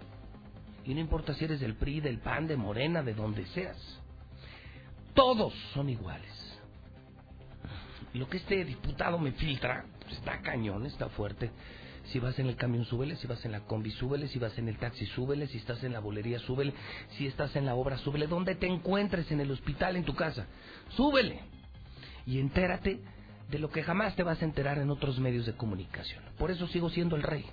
Y 0.88 0.94
no 0.94 1.02
importa 1.02 1.34
si 1.34 1.46
eres 1.46 1.60
del 1.60 1.76
PRI, 1.76 2.00
del 2.00 2.20
PAN, 2.20 2.48
de 2.48 2.56
Morena, 2.58 3.04
de 3.04 3.14
donde 3.14 3.46
seas. 3.48 3.78
Todos 5.14 5.54
son 5.74 5.90
iguales. 5.90 6.32
Lo 8.14 8.28
que 8.30 8.38
este 8.38 8.64
diputado 8.66 9.20
me 9.20 9.34
filtra, 9.34 9.86
pues 10.02 10.14
está 10.14 10.42
cañón, 10.42 10.86
está 10.86 11.10
fuerte. 11.10 11.52
Si 12.06 12.20
vas 12.20 12.40
en 12.40 12.48
el 12.48 12.56
camión, 12.56 12.86
súbele. 12.86 13.18
Si 13.18 13.28
vas 13.28 13.44
en 13.44 13.52
la 13.52 13.60
combi, 13.66 13.92
súbele. 13.92 14.30
Si 14.30 14.40
vas 14.40 14.58
en 14.58 14.70
el 14.70 14.78
taxi, 14.78 15.06
súbele. 15.08 15.48
Si 15.48 15.58
estás 15.58 15.84
en 15.84 15.92
la 15.92 16.00
bolería, 16.00 16.40
súbele. 16.40 16.74
Si 17.18 17.28
estás 17.28 17.56
en 17.58 17.66
la 17.66 17.76
obra, 17.76 17.98
súbele. 17.98 18.28
Donde 18.28 18.56
te 18.56 18.68
encuentres, 18.68 19.30
en 19.32 19.42
el 19.42 19.52
hospital, 19.52 19.98
en 19.98 20.06
tu 20.06 20.16
casa, 20.16 20.48
súbele 20.96 21.42
y 22.28 22.40
entérate 22.40 23.00
de 23.50 23.60
lo 23.60 23.70
que 23.70 23.82
jamás 23.82 24.16
te 24.16 24.24
vas 24.24 24.42
a 24.42 24.46
enterar 24.46 24.78
en 24.78 24.90
otros 24.90 25.20
medios 25.20 25.46
de 25.46 25.54
comunicación. 25.54 26.22
Por 26.38 26.52
eso 26.52 26.68
sigo 26.68 26.90
siendo 26.90 27.16
el 27.16 27.24
rey. 27.24 27.46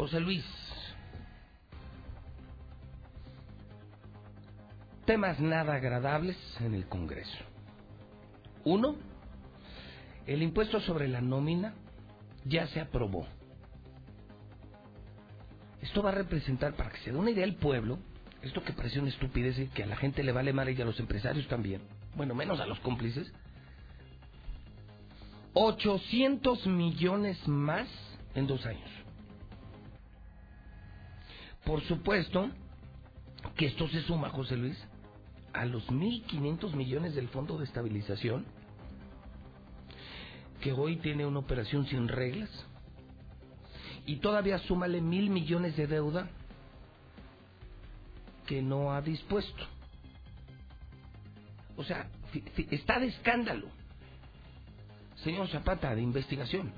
José 0.00 0.18
Luis. 0.18 0.46
Temas 5.04 5.38
nada 5.40 5.74
agradables 5.74 6.38
en 6.60 6.74
el 6.74 6.86
Congreso. 6.86 7.36
Uno, 8.64 8.96
el 10.26 10.42
impuesto 10.42 10.80
sobre 10.80 11.06
la 11.06 11.20
nómina 11.20 11.74
ya 12.46 12.66
se 12.68 12.80
aprobó. 12.80 13.26
Esto 15.82 16.02
va 16.02 16.08
a 16.08 16.14
representar, 16.14 16.72
para 16.72 16.88
que 16.88 17.00
se 17.00 17.12
dé 17.12 17.18
una 17.18 17.32
idea 17.32 17.44
el 17.44 17.56
pueblo, 17.56 17.98
esto 18.40 18.62
que 18.62 18.72
parece 18.72 19.00
una 19.00 19.10
estupidez 19.10 19.58
y 19.58 19.66
que 19.66 19.82
a 19.82 19.86
la 19.86 19.96
gente 19.96 20.22
le 20.22 20.32
vale 20.32 20.54
mal 20.54 20.70
y 20.70 20.80
a 20.80 20.86
los 20.86 20.98
empresarios 20.98 21.46
también, 21.46 21.82
bueno, 22.16 22.34
menos 22.34 22.58
a 22.58 22.64
los 22.64 22.80
cómplices, 22.80 23.30
800 25.52 26.66
millones 26.68 27.46
más 27.46 27.86
en 28.34 28.46
dos 28.46 28.64
años. 28.64 28.99
Por 31.64 31.82
supuesto 31.82 32.50
que 33.56 33.66
esto 33.66 33.88
se 33.88 34.02
suma, 34.02 34.30
José 34.30 34.56
Luis, 34.56 34.78
a 35.52 35.64
los 35.64 35.86
1.500 35.90 36.74
millones 36.74 37.14
del 37.14 37.28
Fondo 37.28 37.58
de 37.58 37.64
Estabilización, 37.64 38.44
que 40.60 40.72
hoy 40.72 40.96
tiene 40.96 41.26
una 41.26 41.38
operación 41.38 41.86
sin 41.86 42.08
reglas, 42.08 42.50
y 44.06 44.16
todavía 44.16 44.58
súmale 44.58 45.00
mil 45.00 45.30
millones 45.30 45.76
de 45.76 45.86
deuda 45.86 46.28
que 48.46 48.62
no 48.62 48.92
ha 48.92 49.00
dispuesto. 49.00 49.64
O 51.76 51.84
sea, 51.84 52.08
está 52.70 52.98
de 52.98 53.06
escándalo. 53.06 53.68
Señor 55.22 55.48
Zapata, 55.48 55.94
de 55.94 56.02
investigación. 56.02 56.72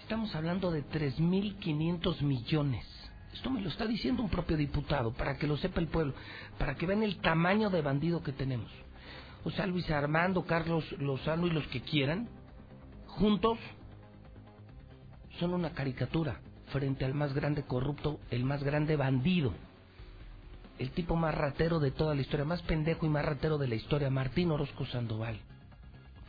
Estamos 0.00 0.34
hablando 0.34 0.70
de 0.70 0.84
3.500 0.84 2.22
millones. 2.22 2.97
Esto 3.38 3.50
me 3.50 3.60
lo 3.60 3.68
está 3.68 3.86
diciendo 3.86 4.22
un 4.22 4.28
propio 4.28 4.56
diputado, 4.56 5.12
para 5.12 5.38
que 5.38 5.46
lo 5.46 5.56
sepa 5.56 5.80
el 5.80 5.86
pueblo, 5.86 6.12
para 6.58 6.74
que 6.74 6.86
vean 6.86 7.04
el 7.04 7.20
tamaño 7.20 7.70
de 7.70 7.82
bandido 7.82 8.20
que 8.22 8.32
tenemos. 8.32 8.70
O 9.44 9.50
sea, 9.50 9.66
Luis 9.66 9.88
Armando, 9.90 10.44
Carlos 10.44 10.84
Lozano 10.98 11.46
y 11.46 11.50
los 11.50 11.66
que 11.68 11.80
quieran, 11.80 12.28
juntos, 13.06 13.58
son 15.38 15.54
una 15.54 15.70
caricatura 15.70 16.40
frente 16.72 17.04
al 17.04 17.14
más 17.14 17.32
grande 17.32 17.62
corrupto, 17.62 18.18
el 18.30 18.44
más 18.44 18.62
grande 18.62 18.96
bandido 18.96 19.54
el 20.78 20.92
tipo 20.92 21.16
más 21.16 21.34
ratero 21.34 21.80
de 21.80 21.90
toda 21.90 22.14
la 22.14 22.20
historia, 22.20 22.44
más 22.44 22.62
pendejo 22.62 23.04
y 23.04 23.08
más 23.08 23.24
ratero 23.24 23.58
de 23.58 23.68
la 23.68 23.74
historia, 23.74 24.10
Martín 24.10 24.50
Orozco 24.50 24.86
Sandoval. 24.86 25.38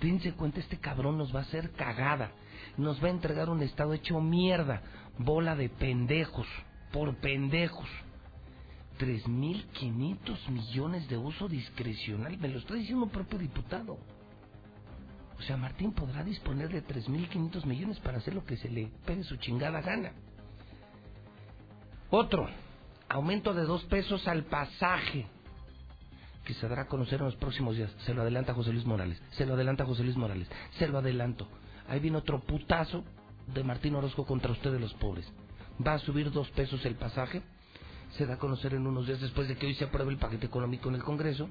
Dense 0.02 0.34
cuenta, 0.34 0.60
este 0.60 0.80
cabrón 0.80 1.18
nos 1.18 1.34
va 1.36 1.40
a 1.40 1.44
hacer 1.44 1.72
cagada. 1.72 2.32
Nos 2.78 3.04
va 3.04 3.08
a 3.08 3.12
entregar 3.12 3.50
un 3.50 3.62
estado 3.62 3.94
hecho 3.94 4.20
mierda. 4.22 4.82
Bola 5.18 5.56
de 5.56 5.70
pendejos. 5.70 6.48
Por 6.92 7.16
pendejos. 7.18 7.88
3.500 9.00 10.50
millones 10.50 11.08
de 11.08 11.18
uso 11.18 11.48
discrecional. 11.48 12.38
Me 12.38 12.50
lo 12.50 12.60
está 12.60 12.74
diciendo 12.74 13.06
un 13.06 13.12
propio 13.12 13.40
diputado. 13.40 13.98
O 15.38 15.42
sea, 15.44 15.56
Martín 15.56 15.94
podrá 15.94 16.24
disponer 16.24 16.70
de 16.70 16.84
3.500 16.84 17.66
millones 17.66 18.00
para 18.00 18.18
hacer 18.18 18.34
lo 18.34 18.44
que 18.44 18.58
se 18.58 18.70
le 18.70 18.92
pegue 19.06 19.24
su 19.24 19.38
chingada 19.38 19.82
gana. 19.82 20.12
Otro, 22.10 22.50
aumento 23.08 23.54
de 23.54 23.64
dos 23.64 23.86
pesos 23.86 24.28
al 24.28 24.44
pasaje 24.46 25.28
que 26.44 26.54
se 26.56 26.68
dará 26.68 26.84
a 26.84 26.88
conocer 26.88 27.20
en 27.20 27.26
los 27.26 27.36
próximos 27.36 27.78
días. 27.78 27.92
Se 28.06 28.14
lo 28.14 28.24
adelanta 28.24 28.54
José 28.54 28.74
Luis 28.74 28.86
Morales. 28.86 29.22
Se 29.32 29.46
lo 29.46 29.54
adelanta 29.54 29.86
José 29.86 30.04
Luis 30.04 30.18
Morales. 30.18 30.50
Se 30.78 30.88
lo 30.88 30.98
adelanto. 30.98 31.48
Ahí 31.88 32.00
viene 32.00 32.18
otro 32.18 32.42
putazo 32.42 33.04
de 33.48 33.64
Martín 33.64 33.96
Orozco 33.96 34.26
contra 34.26 34.52
ustedes 34.52 34.82
los 34.82 34.94
pobres. 34.96 35.32
Va 35.86 35.94
a 35.94 36.00
subir 36.00 36.32
dos 36.32 36.50
pesos 36.52 36.86
el 36.86 36.96
pasaje 36.96 37.42
se 38.12 38.26
da 38.26 38.36
a 38.36 38.38
conocer 38.38 38.74
en 38.74 38.88
unos 38.88 39.08
días 39.08 39.22
después 39.22 39.48
de 39.48 39.56
que 39.56 39.68
hoy 39.68 39.76
se 39.76 39.86
apruebe 39.86 40.12
el 40.12 40.18
paquete 40.18 40.46
económico 40.46 40.90
en 40.90 40.96
el 40.96 41.04
Congreso. 41.04 41.50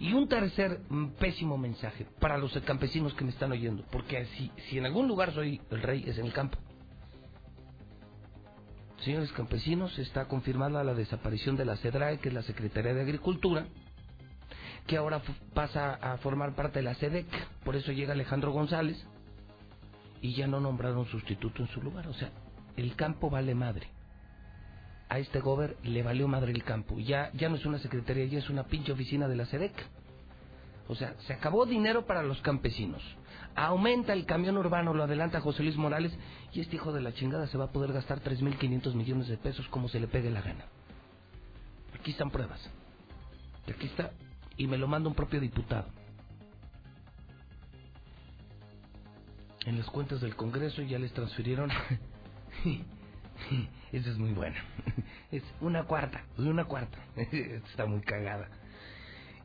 Y 0.00 0.12
un 0.12 0.28
tercer 0.28 0.80
pésimo 1.18 1.58
mensaje 1.58 2.06
para 2.20 2.38
los 2.38 2.52
campesinos 2.60 3.14
que 3.14 3.24
me 3.24 3.30
están 3.30 3.52
oyendo, 3.52 3.84
porque 3.90 4.26
si, 4.26 4.50
si 4.68 4.78
en 4.78 4.86
algún 4.86 5.08
lugar 5.08 5.32
soy 5.32 5.60
el 5.70 5.82
rey 5.82 6.04
es 6.06 6.18
en 6.18 6.26
el 6.26 6.32
campo. 6.32 6.58
Señores 8.98 9.32
campesinos, 9.32 9.98
está 9.98 10.28
confirmada 10.28 10.84
la 10.84 10.94
desaparición 10.94 11.56
de 11.56 11.64
la 11.64 11.76
CEDRAE, 11.76 12.18
que 12.18 12.28
es 12.28 12.34
la 12.34 12.42
Secretaría 12.42 12.94
de 12.94 13.02
Agricultura, 13.02 13.66
que 14.86 14.96
ahora 14.96 15.20
pasa 15.54 15.94
a 15.94 16.16
formar 16.18 16.54
parte 16.54 16.78
de 16.78 16.84
la 16.84 16.94
SEDEC, 16.94 17.26
por 17.64 17.74
eso 17.74 17.90
llega 17.90 18.12
Alejandro 18.12 18.52
González, 18.52 19.04
y 20.20 20.34
ya 20.34 20.46
no 20.46 20.60
nombraron 20.60 21.06
sustituto 21.06 21.62
en 21.62 21.68
su 21.68 21.82
lugar. 21.82 22.06
O 22.06 22.14
sea, 22.14 22.30
el 22.76 22.96
campo 22.96 23.30
vale 23.30 23.54
madre. 23.54 23.88
A 25.08 25.18
este 25.18 25.40
gober 25.40 25.76
le 25.82 26.02
valió 26.02 26.26
madre 26.26 26.52
el 26.52 26.64
campo. 26.64 26.98
Ya, 26.98 27.30
ya 27.34 27.48
no 27.48 27.56
es 27.56 27.66
una 27.66 27.78
secretaría, 27.78 28.24
ya 28.24 28.38
es 28.38 28.48
una 28.48 28.64
pinche 28.64 28.92
oficina 28.92 29.28
de 29.28 29.36
la 29.36 29.46
SEDEC. 29.46 29.74
O 30.88 30.94
sea, 30.94 31.14
se 31.26 31.32
acabó 31.32 31.66
dinero 31.66 32.06
para 32.06 32.22
los 32.22 32.40
campesinos. 32.40 33.02
Aumenta 33.54 34.14
el 34.14 34.24
camión 34.24 34.56
urbano, 34.56 34.94
lo 34.94 35.04
adelanta 35.04 35.40
José 35.40 35.62
Luis 35.62 35.76
Morales, 35.76 36.12
y 36.52 36.60
este 36.60 36.76
hijo 36.76 36.92
de 36.92 37.02
la 37.02 37.12
chingada 37.12 37.46
se 37.46 37.58
va 37.58 37.66
a 37.66 37.72
poder 37.72 37.92
gastar 37.92 38.22
3.500 38.22 38.94
millones 38.94 39.28
de 39.28 39.36
pesos 39.36 39.68
como 39.68 39.88
se 39.88 40.00
le 40.00 40.08
pegue 40.08 40.30
la 40.30 40.40
gana. 40.40 40.64
Aquí 41.98 42.12
están 42.12 42.30
pruebas. 42.30 42.60
Aquí 43.68 43.86
está, 43.86 44.10
y 44.56 44.66
me 44.66 44.78
lo 44.78 44.88
manda 44.88 45.08
un 45.08 45.14
propio 45.14 45.40
diputado. 45.40 45.88
En 49.66 49.78
las 49.78 49.86
cuentas 49.86 50.20
del 50.20 50.34
Congreso 50.34 50.82
ya 50.82 50.98
les 50.98 51.12
transfirieron. 51.12 51.70
Esa 53.92 54.10
es 54.10 54.18
muy 54.18 54.32
buena. 54.32 54.56
Es 55.30 55.42
una 55.62 55.84
cuarta, 55.84 56.24
una 56.36 56.66
cuarta. 56.66 56.98
Está 57.16 57.86
muy 57.86 58.02
cagada. 58.02 58.48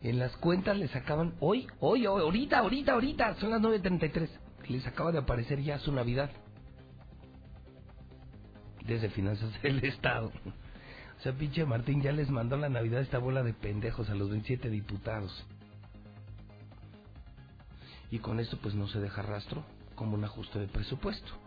En 0.01 0.19
las 0.19 0.35
cuentas 0.37 0.77
les 0.77 0.93
acaban, 0.95 1.33
hoy, 1.39 1.67
hoy, 1.79 2.05
hoy, 2.05 2.21
ahorita, 2.21 2.59
ahorita, 2.59 2.91
ahorita, 2.93 3.35
son 3.35 3.51
las 3.51 3.61
9.33. 3.61 4.29
Les 4.67 4.85
acaba 4.85 5.11
de 5.11 5.19
aparecer 5.19 5.61
ya 5.61 5.79
su 5.79 5.91
Navidad. 5.93 6.29
Desde 8.85 9.09
Finanzas 9.09 9.49
del 9.61 9.83
Estado. 9.83 10.31
O 11.17 11.21
sea, 11.21 11.33
pinche 11.33 11.65
Martín 11.65 12.01
ya 12.01 12.11
les 12.11 12.29
mandó 12.29 12.57
la 12.57 12.69
Navidad 12.69 13.01
esta 13.01 13.17
bola 13.17 13.43
de 13.43 13.53
pendejos 13.53 14.09
a 14.09 14.15
los 14.15 14.29
27 14.29 14.69
diputados. 14.69 15.45
Y 18.11 18.19
con 18.19 18.39
esto 18.39 18.57
pues 18.61 18.75
no 18.75 18.87
se 18.87 18.99
deja 18.99 19.21
rastro 19.21 19.63
como 19.95 20.15
un 20.15 20.23
ajuste 20.23 20.59
de 20.59 20.67
presupuesto. 20.67 21.46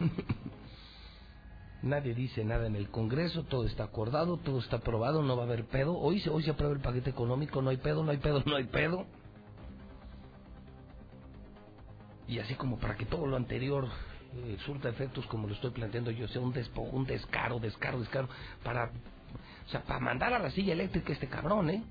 Nadie 1.82 2.14
dice 2.14 2.44
nada 2.44 2.66
en 2.66 2.76
el 2.76 2.90
Congreso, 2.90 3.44
todo 3.44 3.64
está 3.64 3.84
acordado, 3.84 4.36
todo 4.36 4.58
está 4.58 4.76
aprobado, 4.76 5.22
no 5.22 5.36
va 5.36 5.44
a 5.44 5.46
haber 5.46 5.64
pedo. 5.66 5.96
Hoy 5.96 6.20
se, 6.20 6.28
hoy 6.28 6.42
se 6.42 6.50
aprueba 6.50 6.74
el 6.74 6.80
paquete 6.80 7.10
económico, 7.10 7.62
no 7.62 7.70
hay 7.70 7.78
pedo, 7.78 8.04
no 8.04 8.10
hay 8.10 8.18
pedo, 8.18 8.42
no 8.44 8.56
hay 8.56 8.64
pedo. 8.64 9.06
Y 12.28 12.38
así 12.38 12.54
como 12.54 12.78
para 12.78 12.96
que 12.96 13.06
todo 13.06 13.26
lo 13.26 13.36
anterior 13.36 13.88
eh, 14.34 14.58
surta 14.64 14.88
efectos 14.90 15.26
como 15.26 15.48
lo 15.48 15.54
estoy 15.54 15.70
planteando 15.70 16.10
yo, 16.10 16.28
sea 16.28 16.40
un 16.40 16.52
despojo, 16.52 16.96
un 16.96 17.06
descaro, 17.06 17.58
descaro, 17.58 17.98
descaro, 17.98 18.28
para, 18.62 18.92
o 19.66 19.68
sea, 19.70 19.82
para 19.82 20.00
mandar 20.00 20.34
a 20.34 20.38
la 20.38 20.50
silla 20.50 20.74
eléctrica 20.74 21.12
este 21.12 21.28
cabrón, 21.28 21.70
¿eh? 21.70 21.82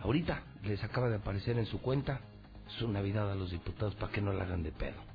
Ahorita 0.00 0.42
les 0.64 0.82
acaba 0.84 1.08
de 1.08 1.16
aparecer 1.16 1.56
en 1.56 1.66
su 1.66 1.80
cuenta 1.80 2.20
su 2.78 2.88
Navidad 2.88 3.30
a 3.30 3.34
los 3.34 3.52
diputados 3.52 3.94
para 3.94 4.12
que 4.12 4.20
no 4.20 4.32
la 4.32 4.44
hagan 4.44 4.62
de 4.62 4.72
pedo. 4.72 5.13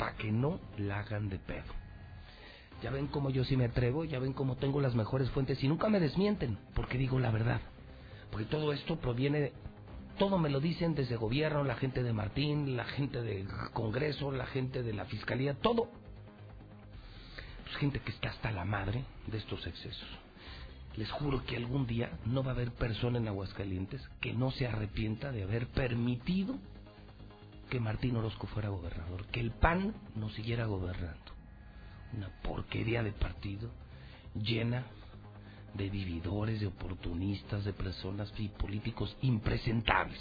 Para 0.00 0.16
que 0.16 0.32
no 0.32 0.58
la 0.78 1.00
hagan 1.00 1.28
de 1.28 1.38
pedo. 1.38 1.74
Ya 2.82 2.90
ven 2.90 3.06
cómo 3.08 3.28
yo 3.28 3.44
sí 3.44 3.54
me 3.58 3.66
atrevo, 3.66 4.06
ya 4.06 4.18
ven 4.18 4.32
cómo 4.32 4.56
tengo 4.56 4.80
las 4.80 4.94
mejores 4.94 5.28
fuentes 5.30 5.62
y 5.62 5.68
nunca 5.68 5.90
me 5.90 6.00
desmienten, 6.00 6.56
porque 6.74 6.96
digo 6.96 7.18
la 7.18 7.30
verdad. 7.30 7.60
Porque 8.30 8.46
todo 8.46 8.72
esto 8.72 8.98
proviene, 8.98 9.52
todo 10.18 10.38
me 10.38 10.48
lo 10.48 10.58
dicen 10.58 10.94
desde 10.94 11.16
gobierno, 11.16 11.64
la 11.64 11.74
gente 11.74 12.02
de 12.02 12.14
Martín, 12.14 12.78
la 12.78 12.86
gente 12.86 13.20
del 13.20 13.46
Congreso, 13.74 14.32
la 14.32 14.46
gente 14.46 14.82
de 14.82 14.94
la 14.94 15.04
Fiscalía, 15.04 15.52
todo. 15.52 15.90
Pues 17.64 17.76
gente 17.76 18.00
que 18.00 18.12
está 18.12 18.30
hasta 18.30 18.52
la 18.52 18.64
madre 18.64 19.04
de 19.26 19.36
estos 19.36 19.66
excesos. 19.66 20.08
Les 20.96 21.10
juro 21.10 21.44
que 21.44 21.56
algún 21.56 21.86
día 21.86 22.10
no 22.24 22.42
va 22.42 22.52
a 22.52 22.54
haber 22.54 22.72
persona 22.72 23.18
en 23.18 23.28
Aguascalientes 23.28 24.00
que 24.22 24.32
no 24.32 24.50
se 24.50 24.66
arrepienta 24.66 25.30
de 25.30 25.42
haber 25.42 25.66
permitido 25.66 26.56
que 27.70 27.80
Martín 27.80 28.16
Orozco 28.16 28.46
fuera 28.48 28.68
gobernador, 28.68 29.26
que 29.26 29.40
el 29.40 29.52
PAN 29.52 29.94
no 30.16 30.28
siguiera 30.30 30.66
gobernando 30.66 31.30
una 32.12 32.28
porquería 32.42 33.02
de 33.02 33.12
partido 33.12 33.70
llena 34.34 34.84
de 35.74 35.88
vividores, 35.88 36.60
de 36.60 36.66
oportunistas, 36.66 37.64
de 37.64 37.72
personas 37.72 38.32
y 38.38 38.48
políticos 38.48 39.16
impresentables. 39.22 40.20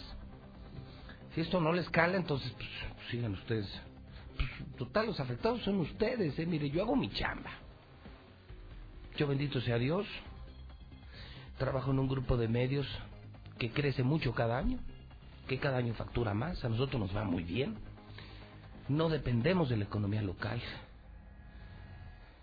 Si 1.34 1.42
esto 1.42 1.60
no 1.60 1.74
les 1.74 1.90
cala, 1.90 2.18
entonces 2.18 2.52
pues, 2.52 2.70
sigan 3.10 3.34
ustedes. 3.34 3.68
Pues, 4.36 4.50
total, 4.78 5.08
los 5.08 5.20
afectados 5.20 5.62
son 5.64 5.80
ustedes, 5.80 6.38
¿eh? 6.38 6.46
Mire, 6.46 6.70
yo 6.70 6.84
hago 6.84 6.96
mi 6.96 7.10
chamba. 7.10 7.52
Yo 9.18 9.28
bendito 9.28 9.60
sea 9.62 9.78
Dios. 9.78 10.06
Trabajo 11.58 11.92
en 11.92 12.00
un 12.00 12.08
grupo 12.08 12.38
de 12.38 12.48
medios 12.48 12.88
que 13.58 13.72
crece 13.72 14.04
mucho 14.04 14.34
cada 14.34 14.58
año, 14.58 14.80
que 15.50 15.58
cada 15.60 15.78
año 15.78 15.94
factura 15.96 16.34
más. 16.34 16.64
A 16.64 16.70
nosotros 16.70 17.02
nos 17.02 17.16
va 17.16 17.26
muy 17.26 17.44
bien. 17.44 17.76
No 18.88 19.10
dependemos 19.10 19.68
de 19.68 19.78
la 19.78 19.84
economía 19.84 20.22
local. 20.22 20.62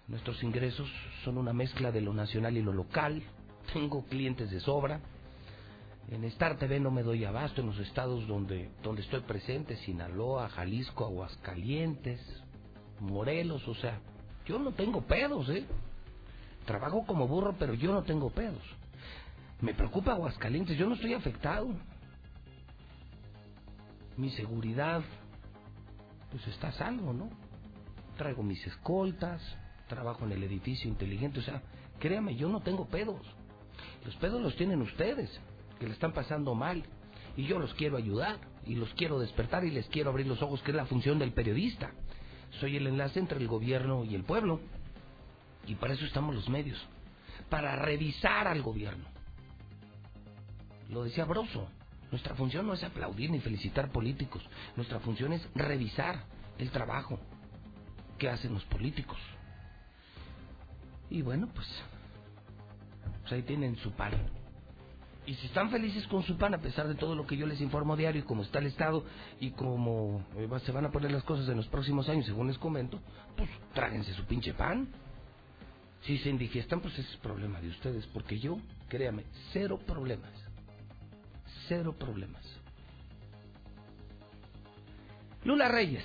Nuestros 0.08 0.42
ingresos 0.42 0.88
son 1.24 1.38
una 1.38 1.52
mezcla 1.52 1.90
de 1.90 2.02
lo 2.02 2.12
nacional 2.12 2.56
y 2.56 2.62
lo 2.62 2.72
local. 2.72 3.22
Tengo 3.72 4.04
clientes 4.04 4.50
de 4.50 4.60
sobra. 4.60 5.00
En 6.10 6.22
Star 6.24 6.56
TV 6.58 6.78
no 6.78 6.90
me 6.90 7.02
doy 7.02 7.24
abasto 7.24 7.60
en 7.60 7.68
los 7.68 7.78
estados 7.78 8.26
donde, 8.28 8.70
donde 8.82 9.02
estoy 9.02 9.20
presente, 9.20 9.76
Sinaloa, 9.78 10.48
Jalisco, 10.50 11.04
Aguascalientes, 11.04 12.20
Morelos, 13.00 13.66
o 13.66 13.74
sea, 13.74 13.98
yo 14.46 14.60
no 14.60 14.70
tengo 14.70 15.02
pedos, 15.02 15.48
¿eh? 15.48 15.64
Trabajo 16.64 17.04
como 17.06 17.26
burro, 17.26 17.56
pero 17.58 17.74
yo 17.74 17.92
no 17.92 18.04
tengo 18.04 18.30
pedos. 18.30 18.62
Me 19.60 19.74
preocupa 19.74 20.12
Aguascalientes, 20.12 20.78
yo 20.78 20.88
no 20.88 20.94
estoy 20.94 21.14
afectado. 21.14 21.70
Mi 24.16 24.30
seguridad, 24.30 25.02
pues 26.30 26.46
está 26.48 26.72
salvo, 26.72 27.12
¿no? 27.12 27.30
Traigo 28.16 28.42
mis 28.42 28.66
escoltas, 28.66 29.42
trabajo 29.88 30.24
en 30.24 30.32
el 30.32 30.42
edificio 30.42 30.88
inteligente, 30.88 31.40
o 31.40 31.42
sea, 31.42 31.62
créame, 31.98 32.34
yo 32.36 32.48
no 32.48 32.60
tengo 32.60 32.86
pedos. 32.86 33.20
Los 34.04 34.16
pedos 34.16 34.40
los 34.40 34.56
tienen 34.56 34.80
ustedes, 34.82 35.30
que 35.78 35.86
le 35.86 35.92
están 35.92 36.12
pasando 36.12 36.54
mal. 36.54 36.84
Y 37.36 37.44
yo 37.44 37.58
los 37.58 37.74
quiero 37.74 37.96
ayudar, 37.98 38.38
y 38.64 38.74
los 38.74 38.92
quiero 38.94 39.18
despertar, 39.18 39.64
y 39.64 39.70
les 39.70 39.86
quiero 39.88 40.10
abrir 40.10 40.26
los 40.26 40.40
ojos, 40.42 40.62
que 40.62 40.70
es 40.70 40.76
la 40.76 40.86
función 40.86 41.18
del 41.18 41.32
periodista. 41.32 41.92
Soy 42.60 42.76
el 42.76 42.86
enlace 42.86 43.18
entre 43.18 43.38
el 43.38 43.48
gobierno 43.48 44.04
y 44.04 44.14
el 44.14 44.24
pueblo. 44.24 44.60
Y 45.66 45.74
para 45.74 45.94
eso 45.94 46.04
estamos 46.04 46.34
los 46.34 46.48
medios. 46.48 46.78
Para 47.50 47.76
revisar 47.76 48.48
al 48.48 48.62
gobierno. 48.62 49.04
Lo 50.88 51.04
decía 51.04 51.24
Broso. 51.24 51.68
Nuestra 52.10 52.34
función 52.34 52.66
no 52.66 52.74
es 52.74 52.82
aplaudir 52.84 53.30
ni 53.30 53.40
felicitar 53.40 53.90
políticos. 53.90 54.42
Nuestra 54.76 55.00
función 55.00 55.32
es 55.32 55.46
revisar 55.54 56.24
el 56.58 56.70
trabajo 56.70 57.18
que 58.18 58.28
hacen 58.28 58.54
los 58.54 58.64
políticos. 58.64 59.18
Y 61.10 61.22
bueno, 61.22 61.48
pues, 61.54 61.66
pues 63.22 63.32
ahí 63.32 63.42
tienen 63.42 63.76
su 63.76 63.92
pan. 63.92 64.12
Y 65.26 65.34
si 65.34 65.46
están 65.46 65.70
felices 65.70 66.06
con 66.06 66.22
su 66.22 66.36
pan, 66.36 66.54
a 66.54 66.58
pesar 66.58 66.86
de 66.86 66.94
todo 66.94 67.16
lo 67.16 67.26
que 67.26 67.36
yo 67.36 67.46
les 67.46 67.60
informo 67.60 67.96
diario, 67.96 68.20
y 68.22 68.24
cómo 68.24 68.42
está 68.42 68.60
el 68.60 68.66
Estado, 68.66 69.04
y 69.40 69.50
cómo 69.50 70.24
eh, 70.36 70.48
se 70.64 70.70
van 70.70 70.86
a 70.86 70.92
poner 70.92 71.10
las 71.10 71.24
cosas 71.24 71.48
en 71.48 71.56
los 71.56 71.66
próximos 71.66 72.08
años, 72.08 72.26
según 72.26 72.46
les 72.46 72.58
comento, 72.58 73.00
pues 73.36 73.50
tráguense 73.74 74.14
su 74.14 74.24
pinche 74.24 74.54
pan. 74.54 74.88
Si 76.02 76.18
se 76.18 76.30
indigestan, 76.30 76.80
pues 76.80 76.96
ese 76.96 77.10
es 77.10 77.16
problema 77.16 77.60
de 77.60 77.68
ustedes, 77.68 78.06
porque 78.06 78.38
yo, 78.38 78.58
créame, 78.88 79.24
cero 79.52 79.80
problemas. 79.84 80.30
Cero 81.68 81.94
problemas. 81.98 82.42
Lula 85.44 85.68
Reyes 85.68 86.04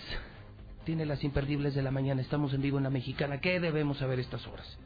tiene 0.86 1.06
las 1.06 1.24
imperdibles 1.24 1.76
de 1.76 1.82
la 1.82 1.92
mañana. 1.92 2.22
Estamos 2.22 2.54
en 2.54 2.62
vivo 2.62 2.78
en 2.78 2.84
la 2.84 2.90
mexicana. 2.90 3.40
¿Qué 3.40 3.60
debemos 3.60 3.98
saber 3.98 4.20
estas 4.20 4.46
horas? 4.48 4.80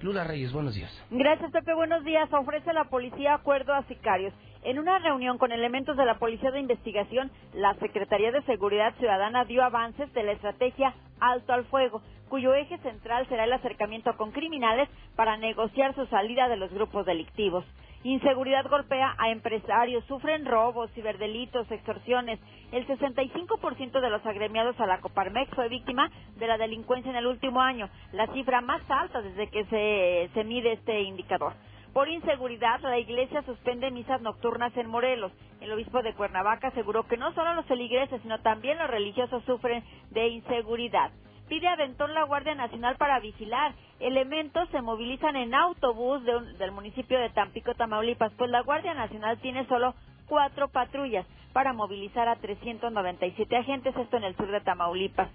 Lula 0.00 0.24
Reyes, 0.24 0.52
buenos 0.52 0.74
días. 0.74 0.90
Gracias, 1.10 1.50
Pepe. 1.50 1.74
Buenos 1.74 2.04
días. 2.04 2.32
Ofrece 2.32 2.72
la 2.72 2.84
policía 2.84 3.34
acuerdo 3.34 3.74
a 3.74 3.82
sicarios. 3.84 4.32
En 4.62 4.78
una 4.78 4.98
reunión 4.98 5.36
con 5.38 5.52
elementos 5.52 5.96
de 5.96 6.04
la 6.04 6.18
Policía 6.18 6.50
de 6.50 6.60
Investigación, 6.60 7.30
la 7.54 7.74
Secretaría 7.74 8.30
de 8.30 8.42
Seguridad 8.42 8.94
Ciudadana 8.98 9.44
dio 9.44 9.62
avances 9.62 10.12
de 10.12 10.22
la 10.22 10.32
estrategia 10.32 10.94
Alto 11.18 11.52
al 11.52 11.64
Fuego, 11.66 12.02
cuyo 12.28 12.54
eje 12.54 12.78
central 12.78 13.26
será 13.28 13.44
el 13.44 13.52
acercamiento 13.52 14.16
con 14.16 14.32
criminales 14.32 14.88
para 15.16 15.36
negociar 15.36 15.94
su 15.94 16.06
salida 16.06 16.48
de 16.48 16.56
los 16.56 16.70
grupos 16.72 17.06
delictivos. 17.06 17.64
Inseguridad 18.02 18.66
golpea 18.70 19.14
a 19.18 19.28
empresarios, 19.30 20.02
sufren 20.06 20.46
robos, 20.46 20.90
ciberdelitos, 20.92 21.70
extorsiones. 21.70 22.40
El 22.72 22.86
65% 22.86 24.00
de 24.00 24.10
los 24.10 24.24
agremiados 24.24 24.80
a 24.80 24.86
la 24.86 25.00
Coparmex 25.00 25.50
fue 25.54 25.68
víctima 25.68 26.10
de 26.36 26.46
la 26.46 26.56
delincuencia 26.56 27.10
en 27.10 27.16
el 27.16 27.26
último 27.26 27.60
año, 27.60 27.90
la 28.12 28.26
cifra 28.28 28.62
más 28.62 28.80
alta 28.88 29.20
desde 29.20 29.50
que 29.50 30.30
se, 30.32 30.44
mide 30.44 30.72
este 30.72 31.02
indicador. 31.02 31.52
Por 31.92 32.08
inseguridad, 32.08 32.80
la 32.80 32.98
iglesia 32.98 33.42
suspende 33.42 33.90
misas 33.90 34.22
nocturnas 34.22 34.74
en 34.78 34.88
Morelos. 34.88 35.32
El 35.60 35.70
obispo 35.72 36.02
de 36.02 36.14
Cuernavaca 36.14 36.68
aseguró 36.68 37.06
que 37.06 37.18
no 37.18 37.34
solo 37.34 37.52
los 37.52 37.66
feligreses, 37.66 38.22
sino 38.22 38.40
también 38.40 38.78
los 38.78 38.88
religiosos 38.88 39.44
sufren 39.44 39.84
de 40.10 40.28
inseguridad 40.28 41.10
pide 41.50 41.66
Aventón 41.66 42.14
la 42.14 42.22
Guardia 42.22 42.54
Nacional 42.54 42.96
para 42.96 43.18
vigilar. 43.18 43.74
Elementos 43.98 44.68
se 44.70 44.80
movilizan 44.80 45.34
en 45.34 45.52
autobús 45.52 46.22
del 46.24 46.70
municipio 46.70 47.18
de 47.18 47.28
Tampico, 47.30 47.74
Tamaulipas, 47.74 48.32
pues 48.38 48.50
la 48.50 48.62
Guardia 48.62 48.94
Nacional 48.94 49.36
tiene 49.40 49.66
solo 49.66 49.94
cuatro 50.26 50.68
patrullas 50.68 51.26
para 51.52 51.72
movilizar 51.72 52.28
a 52.28 52.36
397 52.36 53.56
agentes, 53.56 53.96
esto 53.96 54.16
en 54.16 54.24
el 54.24 54.36
sur 54.36 54.48
de 54.48 54.60
Tamaulipas. 54.60 55.28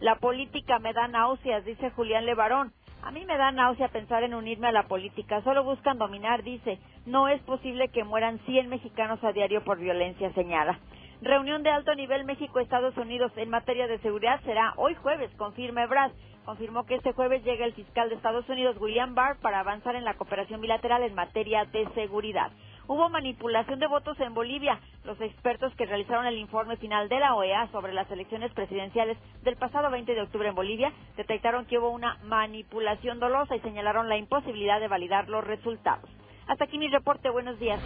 La 0.00 0.16
política 0.16 0.80
me 0.80 0.92
da 0.92 1.06
náuseas, 1.06 1.64
dice 1.64 1.90
Julián 1.90 2.26
Levarón. 2.26 2.72
A 3.02 3.12
mí 3.12 3.24
me 3.24 3.38
da 3.38 3.52
náusea 3.52 3.88
pensar 3.88 4.24
en 4.24 4.34
unirme 4.34 4.68
a 4.68 4.72
la 4.72 4.88
política. 4.88 5.40
Solo 5.42 5.62
buscan 5.62 5.98
dominar, 5.98 6.42
dice. 6.42 6.80
No 7.06 7.28
es 7.28 7.40
posible 7.42 7.88
que 7.88 8.02
mueran 8.02 8.40
100 8.40 8.68
mexicanos 8.68 9.22
a 9.22 9.32
diario 9.32 9.62
por 9.62 9.78
violencia, 9.78 10.32
señala. 10.32 10.80
Reunión 11.22 11.62
de 11.62 11.68
alto 11.70 11.94
nivel 11.94 12.24
México-Estados 12.24 12.96
Unidos 12.96 13.30
en 13.36 13.50
materia 13.50 13.86
de 13.86 13.98
seguridad 13.98 14.40
será 14.42 14.72
hoy 14.76 14.94
jueves, 14.94 15.30
confirma 15.36 15.82
Ebrard. 15.82 16.12
Confirmó 16.46 16.86
que 16.86 16.94
este 16.94 17.12
jueves 17.12 17.44
llega 17.44 17.66
el 17.66 17.74
fiscal 17.74 18.08
de 18.08 18.14
Estados 18.14 18.48
Unidos, 18.48 18.76
William 18.80 19.14
Barr, 19.14 19.38
para 19.40 19.60
avanzar 19.60 19.94
en 19.94 20.04
la 20.04 20.14
cooperación 20.14 20.62
bilateral 20.62 21.02
en 21.02 21.14
materia 21.14 21.66
de 21.66 21.86
seguridad. 21.94 22.50
Hubo 22.88 23.10
manipulación 23.10 23.78
de 23.78 23.86
votos 23.86 24.18
en 24.20 24.32
Bolivia. 24.32 24.80
Los 25.04 25.20
expertos 25.20 25.74
que 25.76 25.84
realizaron 25.84 26.24
el 26.24 26.38
informe 26.38 26.78
final 26.78 27.10
de 27.10 27.20
la 27.20 27.34
OEA 27.34 27.68
sobre 27.70 27.92
las 27.92 28.10
elecciones 28.10 28.50
presidenciales 28.54 29.18
del 29.42 29.56
pasado 29.56 29.90
20 29.90 30.14
de 30.14 30.22
octubre 30.22 30.48
en 30.48 30.54
Bolivia 30.54 30.90
detectaron 31.18 31.66
que 31.66 31.78
hubo 31.78 31.90
una 31.90 32.16
manipulación 32.24 33.20
dolosa 33.20 33.54
y 33.54 33.60
señalaron 33.60 34.08
la 34.08 34.16
imposibilidad 34.16 34.80
de 34.80 34.88
validar 34.88 35.28
los 35.28 35.44
resultados. 35.44 36.08
Hasta 36.46 36.64
aquí 36.64 36.78
mi 36.78 36.88
reporte. 36.88 37.28
Buenos 37.28 37.58
días. 37.60 37.80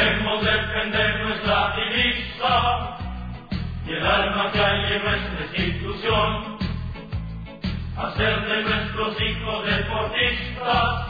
Debemos 0.00 0.42
defender 0.42 1.20
nuestra 1.26 1.76
divisa 1.76 2.96
y 3.86 3.92
el 3.92 4.06
alma 4.06 4.50
que 4.50 4.58
hay 4.58 4.92
en 4.94 5.04
nuestra 5.04 5.62
institución. 5.62 6.58
Hacer 7.98 8.40
de 8.48 8.62
nuestros 8.62 9.20
hijos 9.20 9.66
deportistas 9.66 11.06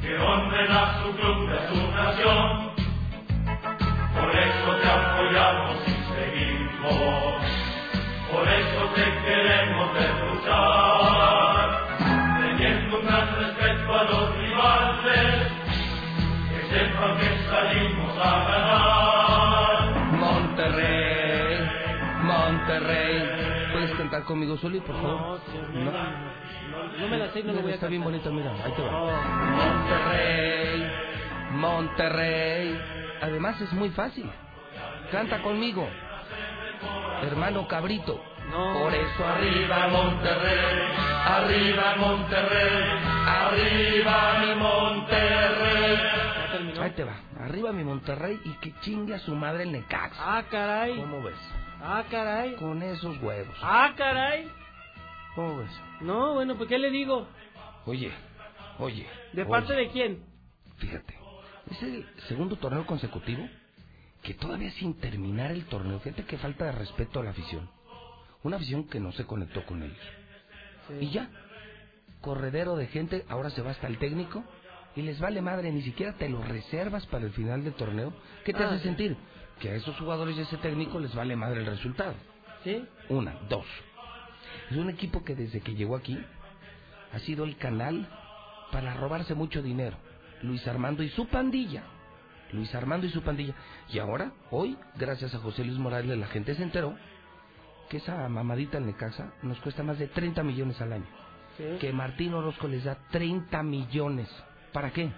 que 0.00 0.16
honren 0.16 0.72
a 0.72 1.02
su 1.02 1.16
club 1.16 1.50
y 1.50 1.52
a 1.52 1.68
su 1.68 1.92
nación. 1.92 2.70
Por 4.14 4.30
eso 4.30 4.76
te 4.80 4.88
apoyamos 4.88 5.76
y 5.86 5.90
seguimos. 6.14 7.42
Por 8.32 8.48
eso 8.48 8.80
te 8.94 9.04
queremos 9.26 9.90
luchar. 10.32 11.31
Salimos 18.22 18.80
a 18.80 19.38
ganar. 19.38 20.12
Monterrey, 20.12 21.58
Monterrey. 22.22 23.72
¿Puedes 23.72 23.90
cantar 23.96 24.22
conmigo, 24.24 24.56
Soli, 24.58 24.80
por 24.80 24.94
favor? 24.96 25.40
No, 25.74 25.90
no, 25.90 26.98
no, 26.98 27.08
me 27.08 27.18
la 27.18 27.30
sé, 27.32 27.42
no, 27.42 27.52
lo 27.52 27.62
voy 27.62 27.72
a 27.72 27.74
Está 27.74 27.86
bien 27.88 28.04
bonito, 28.04 28.30
mira, 28.32 28.52
ahí 28.64 28.72
te 28.72 28.82
va. 28.82 28.90
Monterrey, 29.50 30.90
Monterrey. 31.52 32.80
Además 33.22 33.60
es 33.60 33.72
muy 33.72 33.90
fácil. 33.90 34.30
Canta 35.10 35.42
conmigo. 35.42 35.88
Hermano 37.22 37.66
Cabrito. 37.68 38.20
Por 38.50 38.92
eso 38.92 39.24
arriba 39.24 39.88
Monterrey, 39.88 40.58
arriba 41.24 41.94
Monterrey, 41.96 42.84
arriba 43.26 44.34
mi 44.40 44.54
Monterrey. 44.56 45.71
Ahí 46.92 46.96
te 46.96 47.04
va, 47.04 47.22
arriba 47.40 47.72
mi 47.72 47.84
Monterrey 47.84 48.38
y 48.44 48.50
que 48.58 48.74
chingue 48.80 49.14
a 49.14 49.18
su 49.20 49.34
madre 49.34 49.62
el 49.62 49.72
Necaxa. 49.72 50.14
Ah, 50.18 50.44
caray. 50.50 50.94
¿Cómo 51.00 51.22
ves? 51.22 51.38
Ah, 51.80 52.04
caray. 52.10 52.54
Con 52.56 52.82
esos 52.82 53.16
huevos. 53.22 53.56
Ah, 53.62 53.94
caray. 53.96 54.46
¿Cómo 55.34 55.56
ves? 55.56 55.70
No, 56.02 56.34
bueno, 56.34 56.54
pues 56.54 56.68
¿qué 56.68 56.78
le 56.78 56.90
digo? 56.90 57.26
Oye, 57.86 58.12
oye. 58.78 59.06
¿De 59.32 59.46
parte 59.46 59.72
oye, 59.72 59.84
de 59.84 59.90
quién? 59.90 60.22
Fíjate, 60.76 61.18
es 61.70 61.82
el 61.82 62.06
segundo 62.28 62.56
torneo 62.56 62.84
consecutivo 62.84 63.48
que 64.22 64.34
todavía 64.34 64.70
sin 64.72 64.92
terminar 65.00 65.50
el 65.50 65.64
torneo, 65.64 65.98
fíjate 66.00 66.26
que 66.26 66.36
falta 66.36 66.66
de 66.66 66.72
respeto 66.72 67.20
a 67.20 67.24
la 67.24 67.30
afición. 67.30 67.70
Una 68.42 68.56
afición 68.56 68.86
que 68.86 69.00
no 69.00 69.12
se 69.12 69.24
conectó 69.24 69.64
con 69.64 69.82
ellos. 69.82 70.06
Y 71.00 71.08
ya, 71.08 71.30
corredero 72.20 72.76
de 72.76 72.88
gente, 72.88 73.24
ahora 73.30 73.48
se 73.48 73.62
va 73.62 73.70
hasta 73.70 73.86
el 73.86 73.96
técnico 73.96 74.44
y 74.96 75.02
les 75.02 75.18
vale 75.20 75.40
madre, 75.40 75.70
ni 75.72 75.82
siquiera 75.82 76.12
te 76.14 76.28
lo 76.28 76.42
reservas 76.42 77.06
para 77.06 77.24
el 77.24 77.32
final 77.32 77.64
del 77.64 77.74
torneo. 77.74 78.12
¿Qué 78.44 78.52
te 78.52 78.62
Ah, 78.62 78.68
hace 78.68 78.78
sí. 78.78 78.84
sentir? 78.84 79.16
Que 79.60 79.70
a 79.70 79.74
esos 79.74 79.96
jugadores 79.98 80.36
y 80.36 80.40
a 80.40 80.42
ese 80.42 80.56
técnico 80.58 80.98
les 81.00 81.14
vale 81.14 81.36
madre 81.36 81.60
el 81.60 81.66
resultado. 81.66 82.14
¿Sí? 82.64 82.84
Una, 83.08 83.34
dos. 83.48 83.66
Es 84.70 84.76
un 84.76 84.90
equipo 84.90 85.24
que 85.24 85.34
desde 85.34 85.60
que 85.60 85.74
llegó 85.74 85.96
aquí 85.96 86.18
ha 87.12 87.18
sido 87.20 87.44
el 87.44 87.56
canal 87.56 88.08
para 88.70 88.94
robarse 88.94 89.34
mucho 89.34 89.62
dinero. 89.62 89.96
Luis 90.42 90.66
Armando 90.66 91.02
y 91.02 91.08
su 91.10 91.26
pandilla. 91.28 91.84
Luis 92.52 92.74
Armando 92.74 93.06
y 93.06 93.10
su 93.10 93.22
pandilla. 93.22 93.54
Y 93.92 93.98
ahora, 93.98 94.32
hoy, 94.50 94.76
gracias 94.96 95.34
a 95.34 95.38
José 95.38 95.64
Luis 95.64 95.78
Morales, 95.78 96.16
la 96.18 96.26
gente 96.26 96.54
se 96.54 96.62
enteró 96.62 96.96
que 97.88 97.98
esa 97.98 98.28
mamadita 98.28 98.78
en 98.78 98.86
Necaxa 98.86 99.32
nos 99.42 99.58
cuesta 99.60 99.82
más 99.82 99.98
de 99.98 100.08
30 100.08 100.42
millones 100.42 100.80
al 100.80 100.92
año. 100.94 101.06
Sí. 101.56 101.64
Que 101.80 101.92
Martín 101.92 102.32
Orozco 102.34 102.66
les 102.68 102.84
da 102.84 102.96
30 103.10 103.62
millones. 103.62 104.28
¿Para 104.72 104.90
qué? 104.92 105.10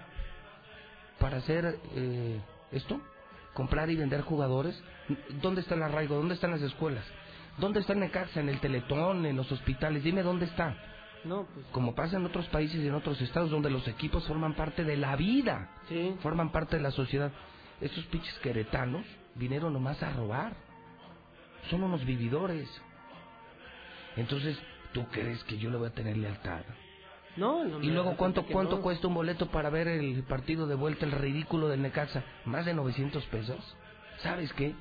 ¿Para 1.19 1.37
hacer 1.37 1.79
eh, 1.95 2.39
esto? 2.71 2.99
¿Comprar 3.53 3.89
y 3.89 3.95
vender 3.95 4.21
jugadores? 4.21 4.79
¿Dónde 5.41 5.61
está 5.61 5.75
el 5.75 5.83
arraigo? 5.83 6.15
¿Dónde 6.15 6.35
están 6.35 6.51
las 6.51 6.61
escuelas? 6.61 7.05
¿Dónde 7.57 7.79
está 7.79 7.93
el 7.93 7.99
Necaxa? 7.99 8.41
¿En 8.41 8.49
el 8.49 8.59
Teletón? 8.59 9.25
¿En 9.25 9.37
los 9.37 9.49
hospitales? 9.51 10.03
Dime 10.03 10.23
dónde 10.23 10.45
está. 10.45 10.75
No, 11.23 11.45
pues. 11.53 11.65
Como 11.71 11.95
pasa 11.95 12.17
en 12.17 12.25
otros 12.25 12.45
países 12.47 12.81
y 12.83 12.87
en 12.87 12.93
otros 12.93 13.19
estados 13.21 13.49
donde 13.49 13.69
los 13.69 13.87
equipos 13.87 14.27
forman 14.27 14.53
parte 14.55 14.83
de 14.83 14.97
la 14.97 15.15
vida, 15.15 15.69
Sí. 15.87 16.15
forman 16.21 16.51
parte 16.51 16.75
de 16.75 16.83
la 16.83 16.91
sociedad. 16.91 17.31
Esos 17.81 18.03
pinches 18.05 18.37
queretanos 18.39 19.05
vinieron 19.35 19.73
nomás 19.73 20.01
a 20.03 20.11
robar. 20.11 20.53
Son 21.69 21.81
unos 21.81 22.05
vividores. 22.05 22.69
Entonces, 24.17 24.57
¿tú 24.93 25.07
crees 25.07 25.43
que 25.45 25.57
yo 25.57 25.69
le 25.71 25.77
voy 25.77 25.87
a 25.87 25.93
tener 25.93 26.17
lealtad? 26.17 26.61
No, 27.37 27.65
no 27.65 27.81
Y 27.81 27.87
luego, 27.91 28.15
¿cuánto, 28.15 28.45
cuánto 28.45 28.77
no. 28.77 28.81
cuesta 28.81 29.07
un 29.07 29.13
boleto 29.13 29.47
para 29.47 29.69
ver 29.69 29.87
el 29.87 30.23
partido 30.23 30.67
de 30.67 30.75
vuelta, 30.75 31.05
el 31.05 31.11
ridículo 31.11 31.67
del 31.67 31.81
Necaxa? 31.81 32.23
¿Más 32.45 32.65
de 32.65 32.73
900 32.73 33.25
pesos? 33.25 33.57
¿Sabes 34.19 34.51
qué? 34.53 34.73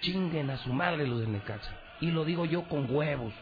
Chinguen 0.00 0.48
a 0.50 0.58
su 0.58 0.72
madre 0.72 1.06
los 1.06 1.20
del 1.20 1.32
Necaxa. 1.32 1.70
Y 2.00 2.10
lo 2.12 2.24
digo 2.24 2.44
yo 2.44 2.68
con 2.68 2.86
huevos. 2.94 3.34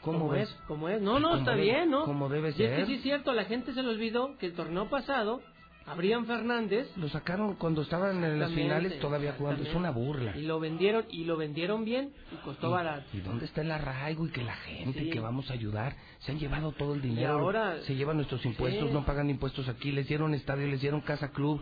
¿Cómo 0.00 0.18
¿Cómo 0.18 0.30
ves? 0.32 0.48
es? 0.50 0.56
¿Cómo 0.66 0.88
es? 0.88 1.00
No, 1.00 1.18
no, 1.20 1.36
está 1.36 1.52
debe- 1.52 1.62
bien, 1.62 1.90
¿no? 1.90 2.04
como 2.04 2.28
debe 2.28 2.48
Y 2.48 2.62
es 2.64 2.70
que 2.70 2.76
ser. 2.76 2.86
sí 2.86 2.94
es 2.94 3.02
cierto, 3.02 3.32
la 3.32 3.44
gente 3.44 3.72
se 3.72 3.82
le 3.82 3.88
olvidó 3.88 4.36
que 4.38 4.46
el 4.46 4.52
torneo 4.54 4.90
pasado, 4.90 5.40
Abrián 5.86 6.24
Fernández... 6.26 6.88
Lo 6.96 7.08
sacaron 7.10 7.56
cuando 7.56 7.82
estaban 7.82 8.24
en 8.24 8.40
las 8.40 8.52
finales 8.52 8.98
todavía 9.00 9.34
jugando. 9.36 9.62
Es 9.64 9.74
una 9.74 9.90
burla. 9.90 10.36
Y 10.36 10.42
lo 10.42 10.58
vendieron, 10.58 11.04
y 11.10 11.24
lo 11.24 11.36
vendieron 11.36 11.84
bien, 11.84 12.12
y 12.32 12.36
costó 12.36 12.70
barato. 12.70 13.04
¿Y 13.12 13.20
dónde 13.20 13.44
está 13.44 13.60
el 13.60 13.70
arraigo 13.70 14.26
y 14.26 14.30
que 14.30 14.42
la 14.42 14.54
gente 14.56 14.98
Sí. 15.00 15.10
que 15.10 15.20
vamos 15.20 15.50
a 15.50 15.52
ayudar 15.52 15.94
se 16.20 16.32
han 16.32 16.38
llevado 16.38 16.72
todo 16.72 16.94
el 16.94 17.02
dinero? 17.02 17.32
ahora- 17.34 17.82
se 17.82 17.94
llevan 17.96 18.16
nuestros 18.16 18.44
impuestos, 18.46 18.88
Sí. 18.88 18.94
no 18.94 19.04
pagan 19.04 19.28
impuestos 19.28 19.68
aquí, 19.68 19.92
les 19.92 20.08
dieron 20.08 20.32
estadio, 20.32 20.66
les 20.68 20.80
dieron 20.80 21.02
casa 21.02 21.30
club, 21.32 21.60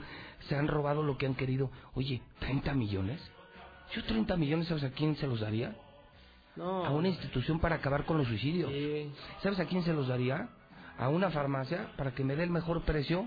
se 0.48 0.54
han 0.54 0.68
robado 0.68 1.02
lo 1.02 1.18
que 1.18 1.26
han 1.26 1.34
querido. 1.34 1.70
Oye, 1.94 2.22
¿30 2.40 2.74
millones? 2.74 3.20
Yo 3.94 4.04
30 4.04 4.36
millones, 4.36 4.68
¿sabes 4.68 4.84
a 4.84 4.90
quién 4.92 5.16
se 5.16 5.26
los 5.26 5.40
daría? 5.40 5.74
No. 6.54 6.84
A 6.86 6.90
una 6.90 7.08
institución 7.08 7.58
para 7.58 7.76
acabar 7.76 8.04
con 8.04 8.18
los 8.18 8.28
suicidios. 8.28 8.70
Sí. 8.70 9.10
¿Sabes 9.42 9.58
a 9.58 9.64
quién 9.64 9.82
se 9.82 9.92
los 9.92 10.06
daría? 10.06 10.48
A 10.98 11.08
una 11.08 11.30
farmacia 11.30 11.88
para 11.96 12.14
que 12.14 12.22
me 12.22 12.36
dé 12.36 12.44
el 12.44 12.50
mejor 12.50 12.82
precio 12.82 13.26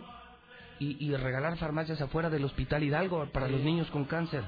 y, 0.80 1.06
y 1.06 1.16
regalar 1.16 1.58
farmacias 1.58 2.02
afuera 2.02 2.30
del 2.30 2.44
Hospital 2.46 2.84
Hidalgo 2.84 3.28
para 3.32 3.48
Sí. 3.48 3.52
los 3.54 3.62
niños 3.62 3.90
con 3.92 4.06
cáncer. 4.06 4.44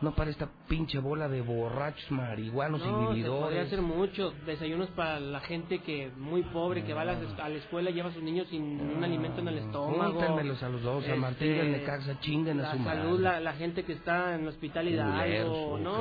No 0.00 0.14
para 0.14 0.30
esta 0.30 0.48
pinche 0.68 1.00
bola 1.00 1.28
de 1.28 1.40
borrachos, 1.40 2.08
marihuanos 2.12 2.80
y 2.82 2.84
No, 2.88 3.12
se 3.14 3.22
podría 3.24 3.62
hacer 3.62 3.82
mucho. 3.82 4.32
Desayunos 4.46 4.88
para 4.90 5.18
la 5.18 5.40
gente 5.40 5.80
que 5.80 6.12
muy 6.16 6.42
pobre, 6.42 6.84
que 6.84 6.94
va 6.94 7.00
a 7.00 7.04
la, 7.04 7.18
a 7.42 7.48
la 7.48 7.56
escuela 7.56 7.90
y 7.90 7.94
lleva 7.94 8.10
a 8.10 8.12
sus 8.12 8.22
niños 8.22 8.46
sin 8.48 8.62
un 8.80 9.02
alimento 9.02 9.40
en 9.40 9.48
el 9.48 9.58
estómago. 9.58 10.12
Júntenmelos 10.20 10.62
a 10.62 10.68
los 10.68 10.82
dos, 10.82 11.08
a 11.08 11.16
Martín 11.16 11.56
y 11.56 11.58
al 11.58 11.72
Necaxa, 11.72 12.20
chinguen 12.20 12.60
a 12.60 12.70
su 12.72 12.78
madre. 12.78 13.00
salud, 13.00 13.20
la, 13.20 13.40
la 13.40 13.54
gente 13.54 13.84
que 13.84 13.94
está 13.94 14.36
en 14.36 14.42
el 14.42 14.48
hospital 14.48 14.86
Hidalgo, 14.88 15.70
Culeros, 15.70 15.80
¿no? 15.80 15.98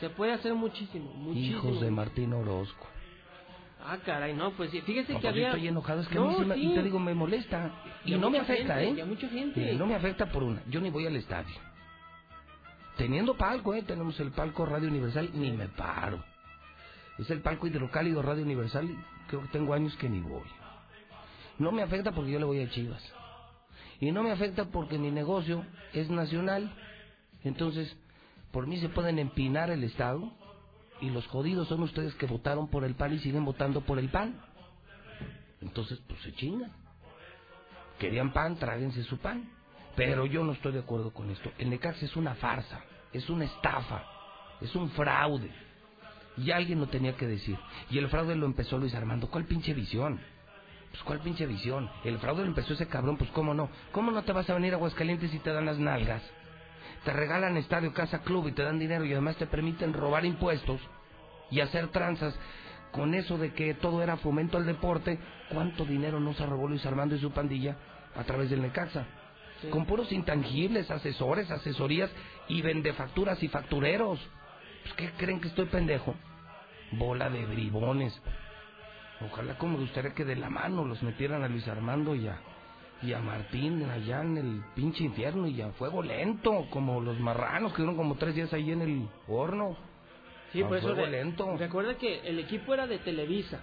Se 0.00 0.10
puede 0.10 0.32
hacer 0.32 0.52
muchísimo, 0.54 1.12
muchísimo. 1.14 1.58
Hijos 1.58 1.80
de 1.80 1.90
Martín 1.92 2.32
Orozco. 2.32 2.88
Ah, 3.88 3.98
caray, 4.04 4.34
no, 4.34 4.50
pues 4.52 4.70
fíjese 4.72 5.12
No, 5.12 5.20
que 5.20 5.22
pues 5.22 5.24
había... 5.26 5.48
estoy 5.48 5.68
enojado, 5.68 6.00
es 6.00 6.08
que 6.08 6.16
No, 6.16 6.24
a 6.24 6.28
mí 6.30 6.36
sí 6.38 6.44
me- 6.44 6.54
sí. 6.56 6.74
te 6.74 6.82
digo, 6.82 6.98
me 6.98 7.14
molesta. 7.14 7.70
Y, 8.04 8.16
no 8.16 8.30
me 8.30 8.38
afecta, 8.40 8.74
gente, 8.80 8.90
¿eh? 8.90 8.94
y 8.96 9.00
a 9.00 9.06
mucha 9.06 9.28
gente. 9.28 9.60
Mire, 9.60 9.74
no 9.74 9.86
me 9.86 9.94
afecta 9.94 10.26
por 10.26 10.42
una. 10.42 10.60
Yo 10.68 10.80
ni 10.80 10.90
voy 10.90 11.06
al 11.06 11.14
estadio. 11.14 11.54
Teniendo 12.96 13.36
palco, 13.36 13.74
¿eh? 13.74 13.82
Tenemos 13.82 14.18
el 14.20 14.32
palco 14.32 14.66
Radio 14.66 14.88
Universal, 14.88 15.30
ni 15.34 15.52
me 15.52 15.68
paro. 15.68 16.24
Es 17.18 17.30
el 17.30 17.40
palco 17.42 17.66
hidrocálido 17.66 18.22
Radio 18.22 18.42
Universal, 18.42 18.88
creo 19.28 19.42
que 19.42 19.48
tengo 19.48 19.72
años 19.74 19.94
que 19.96 20.08
ni 20.08 20.20
voy. 20.20 20.42
No 21.58 21.72
me 21.72 21.82
afecta 21.82 22.12
porque 22.12 22.32
yo 22.32 22.38
le 22.38 22.44
voy 22.44 22.60
a 22.60 22.70
Chivas. 22.70 23.02
Y 24.00 24.12
no 24.12 24.22
me 24.22 24.30
afecta 24.32 24.64
porque 24.66 24.98
mi 24.98 25.10
negocio 25.10 25.64
es 25.92 26.10
nacional. 26.10 26.70
Entonces, 27.44 27.96
por 28.50 28.66
mí 28.66 28.78
se 28.80 28.88
pueden 28.88 29.18
empinar 29.18 29.70
el 29.70 29.84
Estado 29.84 30.32
y 31.00 31.10
los 31.10 31.26
jodidos 31.26 31.68
son 31.68 31.82
ustedes 31.82 32.14
que 32.14 32.26
votaron 32.26 32.68
por 32.68 32.84
el 32.84 32.94
PAN 32.94 33.14
y 33.14 33.18
siguen 33.18 33.44
votando 33.44 33.82
por 33.82 33.98
el 33.98 34.08
PAN. 34.08 34.40
Entonces, 35.60 36.00
pues 36.06 36.20
se 36.22 36.32
chingan. 36.34 36.72
Querían 37.98 38.32
pan, 38.32 38.56
tráguense 38.56 39.02
su 39.04 39.18
pan. 39.18 39.50
Pero 39.94 40.26
yo 40.26 40.44
no 40.44 40.52
estoy 40.52 40.72
de 40.72 40.80
acuerdo 40.80 41.12
con 41.12 41.30
esto. 41.30 41.50
El 41.58 41.70
Necaxa 41.70 42.04
es 42.04 42.16
una 42.16 42.34
farsa, 42.34 42.82
es 43.12 43.28
una 43.30 43.46
estafa, 43.46 44.04
es 44.60 44.74
un 44.74 44.90
fraude. 44.90 45.50
Y 46.36 46.50
alguien 46.50 46.78
lo 46.78 46.86
tenía 46.86 47.16
que 47.16 47.26
decir. 47.26 47.58
Y 47.90 47.96
el 47.96 48.08
fraude 48.08 48.36
lo 48.36 48.44
empezó 48.44 48.76
Luis 48.76 48.94
Armando. 48.94 49.28
¿Cuál 49.28 49.46
pinche 49.46 49.72
visión? 49.72 50.20
Pues 50.90 51.02
cuál 51.02 51.20
pinche 51.20 51.46
visión. 51.46 51.90
El 52.04 52.18
fraude 52.18 52.42
lo 52.42 52.48
empezó 52.48 52.74
ese 52.74 52.86
cabrón, 52.88 53.16
pues 53.16 53.30
cómo 53.30 53.54
no. 53.54 53.70
¿Cómo 53.92 54.10
no 54.10 54.22
te 54.22 54.32
vas 54.32 54.48
a 54.50 54.54
venir 54.54 54.74
a 54.74 54.76
Aguascalientes 54.76 55.30
si 55.30 55.38
te 55.38 55.50
dan 55.50 55.64
las 55.64 55.78
nalgas? 55.78 56.22
Te 57.06 57.12
regalan 57.12 57.56
estadio, 57.56 57.92
casa, 57.92 58.22
club 58.22 58.48
y 58.48 58.52
te 58.52 58.64
dan 58.64 58.80
dinero 58.80 59.04
y 59.04 59.12
además 59.12 59.36
te 59.36 59.46
permiten 59.46 59.92
robar 59.92 60.24
impuestos 60.24 60.80
y 61.52 61.60
hacer 61.60 61.86
tranzas 61.92 62.36
con 62.90 63.14
eso 63.14 63.38
de 63.38 63.52
que 63.52 63.74
todo 63.74 64.02
era 64.02 64.16
fomento 64.16 64.56
al 64.56 64.66
deporte. 64.66 65.16
¿Cuánto 65.48 65.84
dinero 65.84 66.18
no 66.18 66.34
se 66.34 66.44
robó 66.44 66.66
Luis 66.66 66.84
Armando 66.84 67.14
y 67.14 67.20
su 67.20 67.30
pandilla 67.30 67.76
a 68.16 68.24
través 68.24 68.50
del 68.50 68.60
Necaxa? 68.60 69.06
Con 69.70 69.86
puros 69.86 70.10
intangibles, 70.10 70.90
asesores, 70.90 71.48
asesorías 71.48 72.10
y 72.48 72.60
vendefacturas 72.60 73.40
y 73.40 73.46
factureros. 73.46 74.18
Pues, 74.82 74.94
¿Qué 74.94 75.10
creen 75.16 75.40
que 75.40 75.46
estoy 75.46 75.66
pendejo? 75.66 76.12
Bola 76.90 77.30
de 77.30 77.46
bribones. 77.46 78.20
Ojalá 79.20 79.56
como 79.58 79.74
me 79.74 79.84
gustaría 79.84 80.12
que 80.12 80.24
de 80.24 80.34
la 80.34 80.50
mano 80.50 80.84
los 80.84 81.00
metieran 81.04 81.44
a 81.44 81.48
Luis 81.48 81.68
Armando 81.68 82.16
y 82.16 82.26
a, 82.26 82.40
y 83.02 83.12
a 83.12 83.20
Martín 83.20 83.82
allá 83.90 84.22
en 84.22 84.38
el 84.38 84.62
pinche 84.74 85.04
infierno 85.04 85.46
y 85.46 85.60
a 85.60 85.70
fuego 85.72 86.02
lento, 86.02 86.66
como 86.70 87.00
los 87.00 87.18
marranos 87.20 87.72
que 87.74 87.82
duran 87.82 87.96
como 87.96 88.14
tres 88.16 88.34
días 88.34 88.52
ahí 88.52 88.70
en 88.72 88.82
el 88.82 89.08
horno. 89.28 89.76
Sí, 90.52 90.62
A 90.62 90.68
por 90.68 90.78
eso 90.78 90.86
fuego 90.88 91.02
re- 91.04 91.10
lento. 91.10 91.56
recuerda 91.58 91.96
que 91.96 92.20
el 92.20 92.38
equipo 92.38 92.72
era 92.74 92.86
de 92.86 92.98
Televisa. 92.98 93.60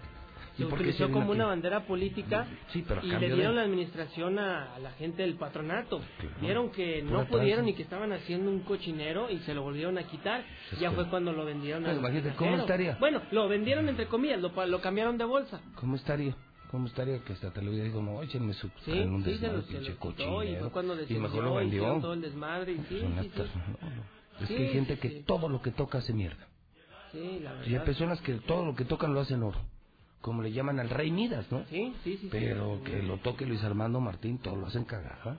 ¿Y 0.55 0.57
Se 0.57 0.65
utilizó 0.65 1.09
como 1.09 1.31
una 1.31 1.47
bandera 1.47 1.79
política 1.87 2.45
Sí, 2.67 2.85
pero 2.87 3.01
a 3.01 3.03
y 3.03 3.07
le 3.07 3.27
de- 3.27 3.33
dieron 3.33 3.55
la 3.55 3.63
administración 3.63 4.37
a, 4.37 4.75
a 4.75 4.79
la 4.79 4.91
gente 4.91 5.23
del 5.23 5.33
patronato. 5.33 5.99
Vieron 6.41 6.69
que 6.69 7.03
Pura 7.07 7.21
no 7.23 7.25
pudieron 7.27 7.67
y 7.67 7.73
que 7.73 7.81
estaban 7.81 8.11
haciendo 8.13 8.51
un 8.51 8.59
cochinero 8.59 9.31
y 9.31 9.39
se 9.39 9.55
lo 9.55 9.63
volvieron 9.63 9.97
a 9.97 10.03
quitar. 10.03 10.45
Es 10.71 10.79
ya 10.79 10.89
que- 10.91 10.95
fue 10.95 11.09
cuando 11.09 11.33
lo 11.33 11.43
vendieron 11.43 11.81
Pues 11.81 11.93
al 11.95 11.99
imagínate, 12.01 12.35
¿cómo 12.35 12.57
estaría? 12.57 12.97
Bueno, 12.99 13.23
lo 13.31 13.47
vendieron 13.47 13.89
entre 13.89 14.05
comillas, 14.05 14.39
lo, 14.41 14.51
lo 14.67 14.79
cambiaron 14.79 15.17
de 15.17 15.23
bolsa. 15.25 15.59
¿Cómo 15.73 15.95
estaría? 15.95 16.35
¿Cómo 16.73 16.87
estaría 16.87 17.19
que 17.23 17.33
hasta 17.33 17.51
te 17.51 17.61
lo 17.61 17.69
hubiera 17.69 17.85
dicho, 17.85 18.01
no, 18.01 18.23
échenme 18.23 18.51
su 18.55 18.67
Sí, 18.83 18.93
en 18.93 19.13
un 19.13 19.23
sí, 19.23 19.29
desmadre, 19.33 19.61
se 19.61 19.67
pinche 19.73 19.91
y 19.91 19.93
cochinero. 19.93 20.59
fue 20.61 20.71
cuando 20.71 20.95
y 21.07 21.13
mejor 21.19 21.43
lo 21.43 21.53
vendió. 21.53 21.99
todo 22.01 22.13
el 22.13 22.21
desmadre 22.21 22.71
y 22.71 22.77
sí, 22.89 22.99
Son 22.99 23.13
sí, 23.13 23.19
sí. 23.21 23.27
actas, 23.27 23.55
no, 23.55 23.89
no. 23.89 24.03
Es 24.41 24.47
que 24.47 24.57
hay 24.57 24.73
gente 24.73 24.97
que 24.97 25.09
todo 25.21 25.49
lo 25.49 25.61
que 25.61 25.69
toca 25.69 25.99
hace 25.99 26.13
mierda. 26.13 26.47
Sí, 27.11 27.41
la 27.43 27.51
verdad. 27.53 27.67
Y 27.67 27.75
hay 27.75 27.85
personas 27.85 28.19
que 28.21 28.33
todo 28.39 28.65
lo 28.65 28.73
que 28.73 28.85
tocan 28.85 29.13
lo 29.13 29.19
hacen 29.19 29.43
oro. 29.43 29.59
Como 30.21 30.41
le 30.41 30.51
llaman 30.51 30.79
al 30.79 30.89
rey 30.89 31.11
Midas, 31.11 31.45
¿no? 31.51 31.63
Sí, 31.69 31.93
sí, 32.03 32.17
sí. 32.17 32.29
Pero 32.31 32.79
sí. 32.83 32.89
que 32.89 33.03
lo 33.03 33.19
toque 33.19 33.45
Luis 33.45 33.63
Armando 33.63 33.99
Martín, 33.99 34.39
todo 34.39 34.55
lo 34.55 34.65
hacen 34.65 34.83
cagada. 34.83 35.37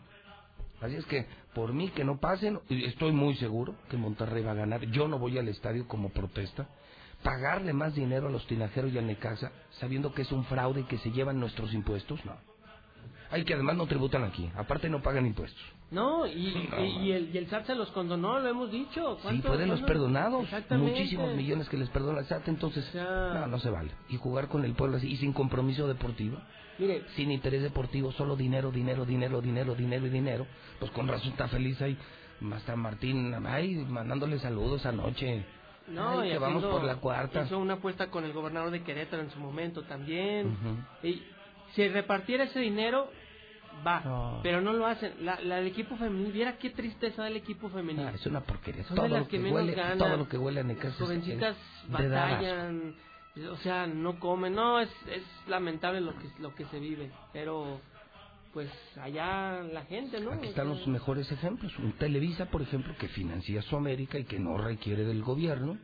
Así 0.81 0.94
es 0.94 1.05
que, 1.06 1.27
por 1.52 1.73
mí 1.73 1.89
que 1.89 2.05
no 2.05 2.20
pasen, 2.20 2.61
estoy 2.69 3.11
muy 3.11 3.35
seguro 3.39 3.74
que 3.90 3.97
Monterrey 3.97 4.44
va 4.44 4.52
a 4.52 4.55
ganar. 4.55 4.82
Yo 4.93 5.09
no 5.09 5.19
voy 5.19 5.36
al 5.36 5.48
estadio 5.48 5.89
como 5.89 6.11
protesta. 6.11 6.69
Pagarle 7.24 7.72
más 7.72 7.94
dinero 7.94 8.28
a 8.28 8.30
los 8.30 8.46
tinajeros 8.46 8.92
y 8.92 8.98
al 8.98 9.06
Necaxa, 9.09 9.51
sabiendo 9.80 10.12
que 10.14 10.22
es 10.22 10.30
un 10.30 10.44
fraude 10.44 10.82
y 10.82 10.84
que 10.84 10.98
se 10.98 11.10
llevan 11.10 11.40
nuestros 11.40 11.74
impuestos, 11.74 12.24
no. 12.24 12.36
Hay 13.30 13.44
que 13.44 13.55
además 13.55 13.76
no 13.76 13.86
tributan 13.86 14.22
aquí, 14.22 14.48
aparte 14.55 14.88
no 14.88 15.02
pagan 15.02 15.26
impuestos. 15.26 15.60
No, 15.90 16.26
y, 16.26 16.68
No, 16.70 16.84
y, 16.84 16.88
y 17.09 17.12
el, 17.12 17.34
y 17.34 17.38
el 17.38 17.48
SAT 17.48 17.66
se 17.66 17.74
los 17.74 17.90
condonó, 17.90 18.38
lo 18.38 18.48
hemos 18.48 18.70
dicho. 18.70 19.16
Sí, 19.16 19.22
¿Cuánto- 19.22 19.48
pueden 19.48 19.70
los 19.70 19.80
perdonados. 19.82 20.46
Muchísimos 20.70 21.34
millones 21.34 21.68
que 21.68 21.78
les 21.78 21.88
perdona 21.88 22.20
el 22.20 22.26
SAT, 22.26 22.46
entonces 22.48 22.88
no, 22.94 23.46
no 23.46 23.59
se 23.59 23.70
vale. 23.70 23.90
Y 24.10 24.18
jugar 24.18 24.48
con 24.48 24.64
el 24.64 24.74
pueblo 24.74 24.98
así, 24.98 25.09
y 25.10 25.16
sin 25.16 25.32
compromiso 25.32 25.88
deportivo, 25.88 26.38
Mire, 26.78 27.05
sin 27.16 27.30
interés 27.32 27.62
deportivo, 27.62 28.12
solo 28.12 28.36
dinero, 28.36 28.70
dinero, 28.70 29.05
dinero, 29.06 29.40
dinero, 29.40 29.74
dinero 29.74 30.06
y 30.06 30.10
dinero, 30.10 30.46
pues 30.78 30.90
con 30.92 31.09
razón 31.09 31.30
está 31.30 31.48
feliz 31.48 31.80
ahí. 31.80 31.96
Hasta 32.52 32.76
Martín, 32.76 33.32
ay, 33.46 33.76
mandándole 33.88 34.38
saludos 34.40 34.84
anoche. 34.84 35.44
No, 35.89 36.20
Ay, 36.20 36.28
y 36.31 36.32
que 36.32 36.39
vamos 36.39 36.65
por 36.65 36.82
la 36.85 36.97
cuarta. 36.97 37.43
Hizo 37.44 37.59
una 37.59 37.74
apuesta 37.74 38.09
con 38.11 38.24
el 38.24 38.32
gobernador 38.32 38.70
de 38.70 38.82
Querétaro 38.82 39.23
en 39.23 39.31
su 39.31 39.39
momento 39.39 39.82
también. 39.82 40.56
Y 41.02 41.23
si 41.74 41.89
repartiera 41.89 42.44
ese 42.44 42.61
dinero, 42.61 43.11
va. 43.86 44.01
No. 44.01 44.40
Pero 44.43 44.61
no 44.61 44.73
lo 44.73 44.86
hacen. 44.86 45.12
La, 45.24 45.39
la 45.40 45.56
del 45.56 45.66
equipo 45.66 45.97
femenil, 45.97 46.32
viera 46.32 46.56
qué 46.59 46.70
tristeza 46.70 47.24
del 47.24 47.36
equipo 47.36 47.69
femenil. 47.69 48.06
Ah, 48.06 48.12
es 48.15 48.24
una 48.27 48.40
porquería. 48.40 48.85
Son 48.85 48.97
Todo 48.97 49.06
de 49.06 49.12
las 49.12 49.20
lo 49.23 49.24
que 49.28 49.36
que 49.36 49.43
menos 49.43 49.61
huele, 49.61 49.74
ganan. 49.74 49.98
todo 49.98 50.16
lo 50.16 50.28
que 50.28 50.39
huele 50.39 50.65
Necaxa 50.65 50.89
Las 50.89 50.98
jovencitas 50.98 51.56
es 51.56 51.90
batallan, 51.90 52.94
o 53.51 53.56
sea, 53.56 53.86
no 53.86 54.19
comen. 54.20 54.55
No, 54.55 54.81
es, 54.81 54.90
es 55.11 55.23
lamentable 55.48 56.01
lo 56.01 56.16
que, 56.19 56.28
lo 56.39 56.55
que 56.55 56.65
se 56.66 56.78
vive. 56.78 57.11
Pero, 57.32 57.81
pues, 58.55 58.70
allá 58.97 59.62
la 59.62 59.85
gente, 59.85 60.20
¿no? 60.20 60.32
Aquí 60.32 60.47
están 60.47 60.68
los 60.68 60.86
mejores 60.86 61.31
ejemplos. 61.31 61.76
Un 61.78 61.93
Televisa, 61.98 62.47
por 62.47 62.62
ejemplo, 62.62 62.94
que 62.97 63.09
financia 63.09 63.60
su 63.62 63.76
América 63.76 64.16
y 64.18 64.24
que 64.24 64.39
no 64.39 64.56
requiere 64.56 65.05
del 65.05 65.22
gobierno. 65.22 65.76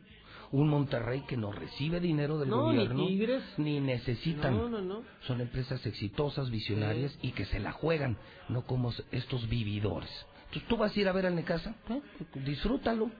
Un 0.52 0.68
Monterrey 0.68 1.22
que 1.28 1.36
no 1.36 1.52
recibe 1.52 2.00
dinero 2.00 2.38
del 2.38 2.48
No, 2.48 2.72
ni 2.72 2.78
gobierno. 2.78 3.06
Tigres. 3.06 3.42
Ni 3.56 3.80
necesitan. 3.80 4.56
No, 4.56 4.68
no, 4.68 4.80
no. 4.80 5.02
Son 5.26 5.40
empresas 5.40 5.84
exitosas, 5.84 6.50
visionarias 6.50 7.16
y 7.22 7.32
que 7.32 7.44
se 7.44 7.60
la 7.60 7.72
juegan, 7.72 8.16
no 8.48 8.62
como 8.62 8.92
estos 9.12 9.48
vividores. 9.48 10.10
Entonces 10.46 10.68
tú 10.68 10.76
vas 10.76 10.96
a 10.96 11.00
ir 11.00 11.08
a 11.08 11.12
ver 11.12 11.26
al 11.26 11.36
Necaxa, 11.36 11.74
¿eh? 11.88 12.00
disfrútalo. 12.44 13.10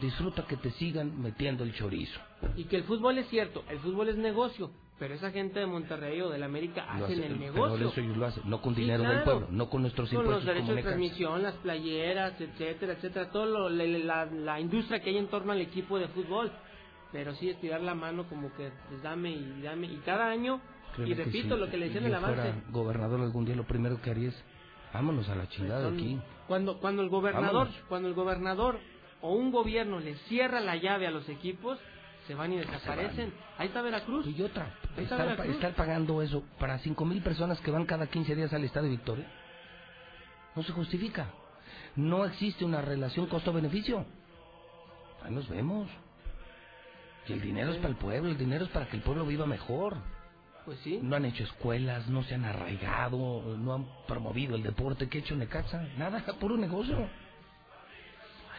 Disfruta 0.00 0.46
que 0.46 0.56
te 0.56 0.70
sigan 0.72 1.20
metiendo 1.20 1.64
el 1.64 1.74
chorizo. 1.74 2.20
Y 2.56 2.64
que 2.64 2.76
el 2.76 2.84
fútbol 2.84 3.18
es 3.18 3.28
cierto, 3.28 3.64
el 3.68 3.80
fútbol 3.80 4.08
es 4.08 4.16
negocio, 4.16 4.70
pero 4.98 5.14
esa 5.14 5.30
gente 5.30 5.60
de 5.60 5.66
Monterrey 5.66 6.20
o 6.20 6.28
del 6.30 6.42
América 6.42 6.86
Lo 6.98 7.04
hacen 7.06 7.22
el 7.22 7.38
negocio. 7.38 7.76
lo 8.16 8.32
no 8.44 8.60
con 8.60 8.74
dinero 8.74 9.02
del 9.04 9.22
pueblo, 9.22 9.46
no 9.50 9.68
con 9.70 9.82
nuestros 9.82 10.08
Con 10.10 10.18
impuestos 10.20 10.44
los 10.44 10.54
derechos 10.54 10.74
de 10.76 10.82
transmisión, 10.82 11.42
las 11.42 11.54
playeras, 11.54 12.40
etcétera, 12.40 12.94
etcétera, 12.94 13.30
todo 13.30 13.46
lo, 13.46 13.68
la, 13.68 13.84
la- 13.86 14.24
la 14.26 14.60
industria 14.60 15.00
que 15.00 15.10
hay 15.10 15.18
en 15.18 15.28
torno 15.28 15.52
al 15.52 15.60
equipo 15.60 15.98
de 15.98 16.08
fútbol. 16.08 16.50
Pero 17.12 17.34
sí 17.36 17.48
estirar 17.48 17.80
la 17.80 17.94
mano 17.94 18.24
como 18.28 18.52
que 18.54 18.70
pues, 18.88 19.02
dame 19.02 19.30
y 19.30 19.62
dame 19.62 19.86
y 19.86 19.96
cada 20.04 20.28
año 20.28 20.60
Créeme 20.94 21.10
y 21.12 21.14
repito 21.14 21.54
si 21.54 21.60
lo 21.60 21.70
que 21.70 21.76
le 21.78 21.86
decía 21.88 22.06
en 22.06 22.14
avance. 22.14 22.34
fuera 22.42 22.60
gobernador 22.70 23.20
algún 23.22 23.44
día, 23.46 23.54
lo 23.56 23.64
primero 23.66 24.00
que 24.02 24.10
haría 24.10 24.28
es, 24.28 24.44
vámonos 24.92 25.26
a 25.30 25.34
la 25.34 25.48
chingada 25.48 25.80
de 25.80 25.86
Son- 25.86 25.94
aquí. 25.94 26.18
Cuando 26.48 26.78
cuando 26.80 27.02
el 27.02 27.08
gobernador, 27.08 27.68
Vámonos. 27.68 27.84
cuando 27.88 28.08
el 28.08 28.14
gobernador 28.14 28.78
o 29.22 29.32
un 29.32 29.50
gobierno 29.52 30.00
le 30.00 30.16
cierra 30.28 30.60
la 30.60 30.76
llave 30.76 31.06
a 31.06 31.10
los 31.10 31.26
equipos, 31.28 31.78
se 32.28 32.34
van 32.34 32.52
y 32.52 32.58
desaparecen. 32.58 33.32
Ahí 33.56 33.66
está 33.68 33.82
Veracruz. 33.82 34.26
Y 34.26 34.40
otra, 34.42 34.66
Ahí 34.96 35.02
está 35.04 35.16
estar, 35.16 35.26
Veracruz. 35.26 35.54
estar 35.56 35.74
pagando 35.74 36.22
eso 36.22 36.44
para 36.60 36.78
cinco 36.78 37.04
mil 37.04 37.22
personas 37.22 37.58
que 37.60 37.70
van 37.72 37.86
cada 37.86 38.06
15 38.06 38.36
días 38.36 38.52
al 38.52 38.62
Estadio 38.64 38.90
Victoria, 38.90 39.26
no 40.54 40.62
se 40.62 40.72
justifica. 40.72 41.26
No 41.96 42.24
existe 42.26 42.64
una 42.64 42.80
relación 42.82 43.26
costo-beneficio. 43.26 44.04
Ahí 45.24 45.32
nos 45.32 45.48
vemos. 45.48 45.88
Y 47.26 47.32
el 47.32 47.40
dinero 47.40 47.72
es 47.72 47.76
para 47.78 47.88
el 47.88 47.96
pueblo, 47.96 48.30
el 48.30 48.38
dinero 48.38 48.64
es 48.64 48.70
para 48.70 48.86
que 48.88 48.96
el 48.96 49.02
pueblo 49.02 49.24
viva 49.26 49.46
mejor. 49.46 49.96
Pues 50.64 50.78
sí. 50.80 51.00
No 51.02 51.16
han 51.16 51.24
hecho 51.24 51.44
escuelas, 51.44 52.08
no 52.08 52.22
se 52.24 52.34
han 52.34 52.44
arraigado, 52.44 53.56
no 53.56 53.74
han 53.74 53.86
promovido 54.06 54.54
el 54.54 54.62
deporte. 54.62 55.08
¿Qué 55.08 55.18
ha 55.18 55.20
hecho 55.22 55.34
Necaxa? 55.34 55.80
Nada, 55.96 56.22
puro 56.40 56.56
negocio. 56.58 57.08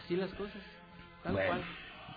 Así 0.04 0.16
las 0.16 0.30
cosas. 0.34 0.62
Tal 1.22 1.32
Bueno. 1.34 1.48
cual. 1.48 1.64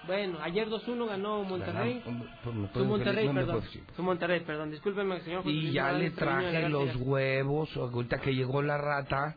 Bueno, 0.06 0.38
ayer 0.42 0.68
2-1 0.70 1.08
ganó 1.08 1.44
Monterrey. 1.44 2.02
Pues, 2.04 2.56
me 2.56 2.68
Su 2.74 2.86
Monterrey, 2.86 3.28
no 3.28 3.34
perdón. 3.34 3.64
Su 3.96 4.04
Monterrey, 4.04 4.40
perdón. 4.42 4.72
Discúlpeme, 4.72 5.22
señor. 5.22 5.44
José 5.44 5.56
Y 5.56 5.72
ya 5.72 5.92
le 5.92 6.12
traje 6.12 6.70
los 6.70 6.96
huevos, 6.98 7.76
ahorita 7.78 8.20
que 8.20 8.36
llegó 8.36 8.62
la 8.62 8.78
rata. 8.78 9.36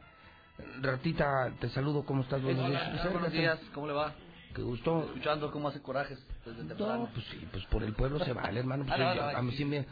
Ratita, 0.80 1.52
te 1.60 1.68
saludo, 1.68 2.04
¿cómo 2.04 2.22
estás? 2.22 2.42
Buenos 2.42 2.68
días. 2.68 3.10
Buenos 3.12 3.32
días, 3.32 3.60
¿cómo 3.74 3.86
le 3.86 3.92
va? 3.92 4.14
Qué 4.54 4.62
gusto. 4.62 5.02
Escuchando 5.04 5.50
cómo 5.50 5.68
hace 5.68 5.82
corajes 5.82 6.18
desde 6.46 6.64
temprano. 6.64 6.96
No, 7.04 7.08
pues 7.12 7.26
sí, 7.26 7.46
pues 7.52 7.64
por 7.66 7.82
el 7.82 7.92
pueblo 7.92 8.18
se 8.24 8.32
vale, 8.32 8.60
hermano. 8.60 8.84
Pues 8.86 8.98
Ah, 8.98 9.14
yo- 9.14 9.38
a 9.38 9.42
mí 9.42 9.52
sí 9.52 9.66
me, 9.66 9.84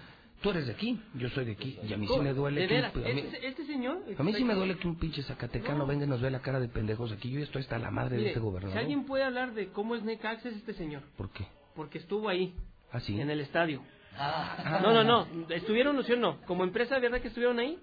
Tú 0.45 0.51
eres 0.51 0.67
de 0.67 0.73
aquí, 0.75 1.01
yo 1.15 1.29
soy 1.31 1.47
de 1.47 1.53
aquí, 1.53 1.79
y 1.83 1.93
a 1.93 1.97
mí 1.97 2.07
sí 2.07 2.19
me 2.21 2.35
duele 2.35 2.61
¿De 2.61 2.69
que... 2.69 2.75
un- 2.79 2.85
a 2.85 3.15
mí, 3.15 3.21
¿Este, 3.23 3.47
este 3.49 3.65
señor? 3.67 4.03
a 4.19 4.23
mí 4.23 4.35
sí 4.35 4.45
me 4.45 4.55
duele 4.55 4.77
que 4.77 4.87
un 4.87 4.97
pinche 4.97 5.23
zacatecano 5.23 5.87
venga 5.87 6.05
y 6.05 6.09
nos 6.09 6.21
vea 6.21 6.31
la 6.31 6.41
cara 6.43 6.61
de 6.61 6.69
pendejos 6.69 7.11
aquí. 7.13 7.31
Yo 7.31 7.39
ya 7.39 7.47
estoy 7.47 7.63
hasta 7.63 7.79
la 7.79 7.91
madre 7.91 8.11
de 8.11 8.17
Mire, 8.19 8.29
este 8.29 8.41
si 8.41 8.45
gobernador. 8.45 8.79
alguien 8.79 9.07
puede 9.07 9.25
hablar 9.25 9.55
de 9.55 9.69
cómo 9.69 9.95
es 9.97 10.03
Necaxa 10.05 10.51
es 10.51 10.57
este 10.57 10.75
señor, 10.75 11.03
¿Por 11.17 11.31
qué? 11.31 11.47
porque 11.75 11.97
estuvo 11.97 12.29
ahí, 12.29 12.55
¿Ah, 12.93 13.01
sí? 13.01 13.19
en 13.19 13.31
el 13.31 13.41
estadio. 13.41 13.83
Ah. 14.19 14.81
No, 14.83 14.93
no, 14.93 15.03
no, 15.03 15.27
¿estuvieron 15.51 15.99
o 15.99 16.03
sí 16.03 16.13
o 16.13 16.17
no? 16.19 16.41
¿Como 16.43 16.63
empresa, 16.63 16.99
verdad 16.99 17.21
que 17.23 17.29
estuvieron 17.29 17.59
ahí? 17.59 17.79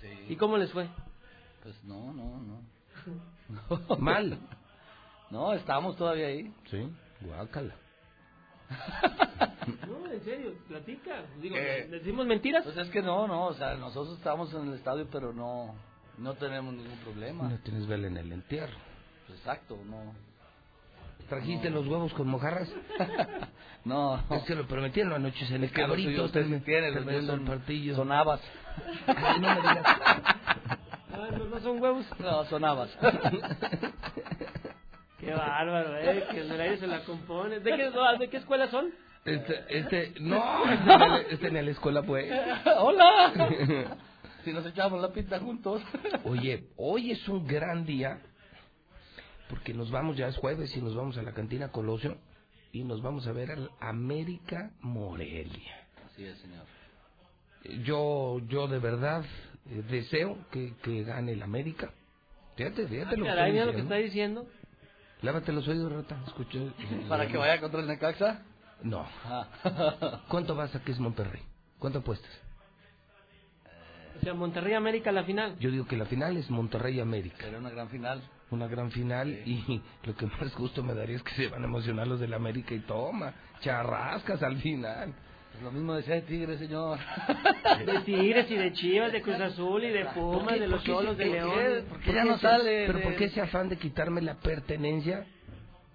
Sí. 0.00 0.08
¿Y 0.28 0.36
cómo 0.36 0.56
les 0.58 0.70
fue? 0.70 0.88
Pues 1.64 1.82
no, 1.84 2.12
no, 2.12 2.40
no. 2.40 3.96
Mal. 3.98 4.38
No, 5.28 5.52
estamos 5.54 5.96
todavía 5.96 6.28
ahí. 6.28 6.52
Sí, 6.70 6.88
guácala. 7.20 7.74
No, 9.88 10.12
en 10.12 10.24
serio, 10.24 10.52
platica. 10.68 11.22
Digo, 11.40 11.56
Eh, 11.56 11.86
¿le 11.90 11.98
decimos 11.98 12.26
mentiras? 12.26 12.64
Pues 12.64 12.76
es 12.76 12.88
que 12.90 13.02
no, 13.02 13.26
no, 13.26 13.46
o 13.46 13.54
sea, 13.54 13.74
nosotros 13.76 14.16
estamos 14.18 14.52
en 14.54 14.68
el 14.68 14.74
estadio, 14.74 15.06
pero 15.10 15.32
no, 15.32 15.74
no 16.18 16.34
tenemos 16.34 16.74
ningún 16.74 16.98
problema. 16.98 17.48
No 17.48 17.58
tienes 17.58 17.86
vela 17.86 18.06
en 18.08 18.16
el 18.16 18.32
entierro. 18.32 18.76
Pues 19.26 19.38
exacto, 19.40 19.78
no. 19.86 20.14
¿Trajiste 21.28 21.70
los 21.70 21.86
huevos 21.86 22.12
con 22.14 22.28
mojarras? 22.28 22.68
No. 23.84 24.20
Es 24.30 24.42
que 24.42 24.56
lo 24.56 24.66
prometieron 24.66 25.12
anoche 25.12 25.46
en 25.46 25.54
el 25.54 25.64
Es 25.64 25.70
que 25.72 25.80
los 25.82 25.90
cabrito. 25.90 26.24
el 26.24 27.26
son- 27.28 27.44
partido. 27.44 27.94
son 27.94 28.10
habas. 28.10 28.40
Ay, 29.06 29.38
no 29.40 29.48
me 29.48 29.60
digas. 29.60 29.82
Ah, 29.86 31.28
no, 31.38 31.44
no 31.44 31.60
son 31.60 31.80
huevos. 31.80 32.04
No, 32.18 32.44
son 32.46 32.64
habas. 32.64 32.90
Qué 35.18 35.32
bárbaro, 35.32 35.96
eh, 35.96 36.24
que 36.30 36.40
el 36.40 36.60
aire 36.60 36.76
se 36.78 36.86
la 36.86 37.00
compone. 37.04 37.60
¿De 37.60 37.76
qué, 37.76 37.90
no, 37.90 38.18
¿de 38.18 38.28
qué 38.28 38.36
escuela 38.38 38.68
son? 38.68 38.92
Este, 39.24 39.64
este, 39.68 40.14
no, 40.20 40.64
este 40.70 40.92
en, 40.94 41.02
el- 41.02 41.26
este 41.30 41.46
en 41.48 41.64
la 41.64 41.70
escuela 41.70 42.02
pues. 42.02 42.30
¡Hola! 42.78 43.32
si 44.44 44.52
nos 44.52 44.64
echamos 44.66 45.00
la 45.00 45.12
pinta 45.12 45.40
juntos. 45.40 45.82
Oye, 46.24 46.68
hoy 46.76 47.10
es 47.12 47.28
un 47.28 47.46
gran 47.46 47.84
día 47.86 48.20
porque 49.48 49.72
nos 49.74 49.90
vamos, 49.90 50.16
ya 50.16 50.28
es 50.28 50.36
jueves 50.36 50.76
y 50.76 50.80
nos 50.82 50.94
vamos 50.94 51.16
a 51.18 51.22
la 51.22 51.32
cantina 51.32 51.70
Colosio 51.72 52.18
y 52.72 52.84
nos 52.84 53.00
vamos 53.02 53.26
a 53.26 53.32
ver 53.32 53.50
al 53.52 53.70
América 53.80 54.70
Morelia. 54.80 55.86
Así 56.04 56.24
es, 56.24 56.38
señor. 56.38 56.64
Yo, 57.84 58.40
yo 58.48 58.68
de 58.68 58.78
verdad 58.78 59.24
eh, 59.70 59.82
deseo 59.90 60.38
que, 60.52 60.74
que 60.82 61.02
gane 61.04 61.32
el 61.32 61.42
América. 61.42 61.90
Fíjate, 62.56 62.86
fíjate 62.86 63.16
lo 63.16 63.24
que 63.24 63.28
Caray, 63.30 63.52
mira 63.52 63.66
lo 63.66 63.72
que 63.72 63.80
está 63.80 63.96
diciendo. 63.96 64.46
Lávate 65.22 65.52
los 65.52 65.66
oídos, 65.66 65.90
rata. 65.90 66.16
Escucha. 66.26 66.58
¿Para 67.08 67.26
que 67.26 67.36
vaya 67.36 67.60
contra 67.60 67.80
el 67.80 67.86
Necaxa? 67.86 68.42
No. 68.82 69.06
Ah. 69.24 70.22
¿Cuánto 70.28 70.54
vas 70.54 70.74
a 70.74 70.82
que 70.82 70.92
es 70.92 70.98
Monterrey? 70.98 71.42
¿Cuánto 71.78 72.00
apuestas? 72.00 72.30
O 74.18 74.20
sea, 74.24 74.34
Monterrey 74.34 74.74
América 74.74 75.12
la 75.12 75.24
final. 75.24 75.58
Yo 75.58 75.70
digo 75.70 75.86
que 75.86 75.96
la 75.96 76.06
final 76.06 76.36
es 76.36 76.50
Monterrey 76.50 77.00
América. 77.00 77.44
Será 77.44 77.58
una 77.58 77.70
gran 77.70 77.88
final. 77.88 78.22
Una 78.50 78.68
gran 78.68 78.92
final 78.92 79.28
y 79.44 79.82
lo 80.04 80.14
que 80.14 80.26
más 80.26 80.54
gusto 80.54 80.82
me 80.82 80.94
daría 80.94 81.16
es 81.16 81.22
que 81.22 81.34
se 81.34 81.48
van 81.48 81.62
a 81.62 81.66
emocionar 81.66 82.06
los 82.06 82.20
del 82.20 82.32
América 82.32 82.74
y 82.74 82.80
toma, 82.80 83.34
charrascas 83.60 84.40
al 84.42 84.58
final. 84.58 85.12
Pues 85.58 85.62
lo 85.64 85.70
mismo 85.72 85.94
decía 85.94 86.16
de 86.16 86.22
Tigre, 86.22 86.58
señor. 86.58 86.98
De 87.86 88.00
Tigres 88.00 88.50
y 88.50 88.56
de 88.56 88.72
Chivas, 88.72 89.12
de 89.12 89.22
Cruz 89.22 89.40
Azul 89.40 89.84
y 89.84 89.88
de 89.90 90.04
¿Por 90.06 90.14
Pumas, 90.38 90.60
de 90.60 90.68
los 90.68 90.82
Cholos, 90.84 91.16
de 91.16 91.26
León. 91.26 91.84
¿Por 91.88 92.00
qué 92.00 92.12
ya 92.12 92.24
no 92.24 92.38
sale 92.38 92.84
Pero 92.86 92.98
de- 92.98 93.04
¿por 93.04 93.16
qué 93.16 93.24
ese 93.26 93.40
afán 93.40 93.68
de 93.68 93.76
quitarme 93.78 94.20
la 94.22 94.34
pertenencia 94.34 95.24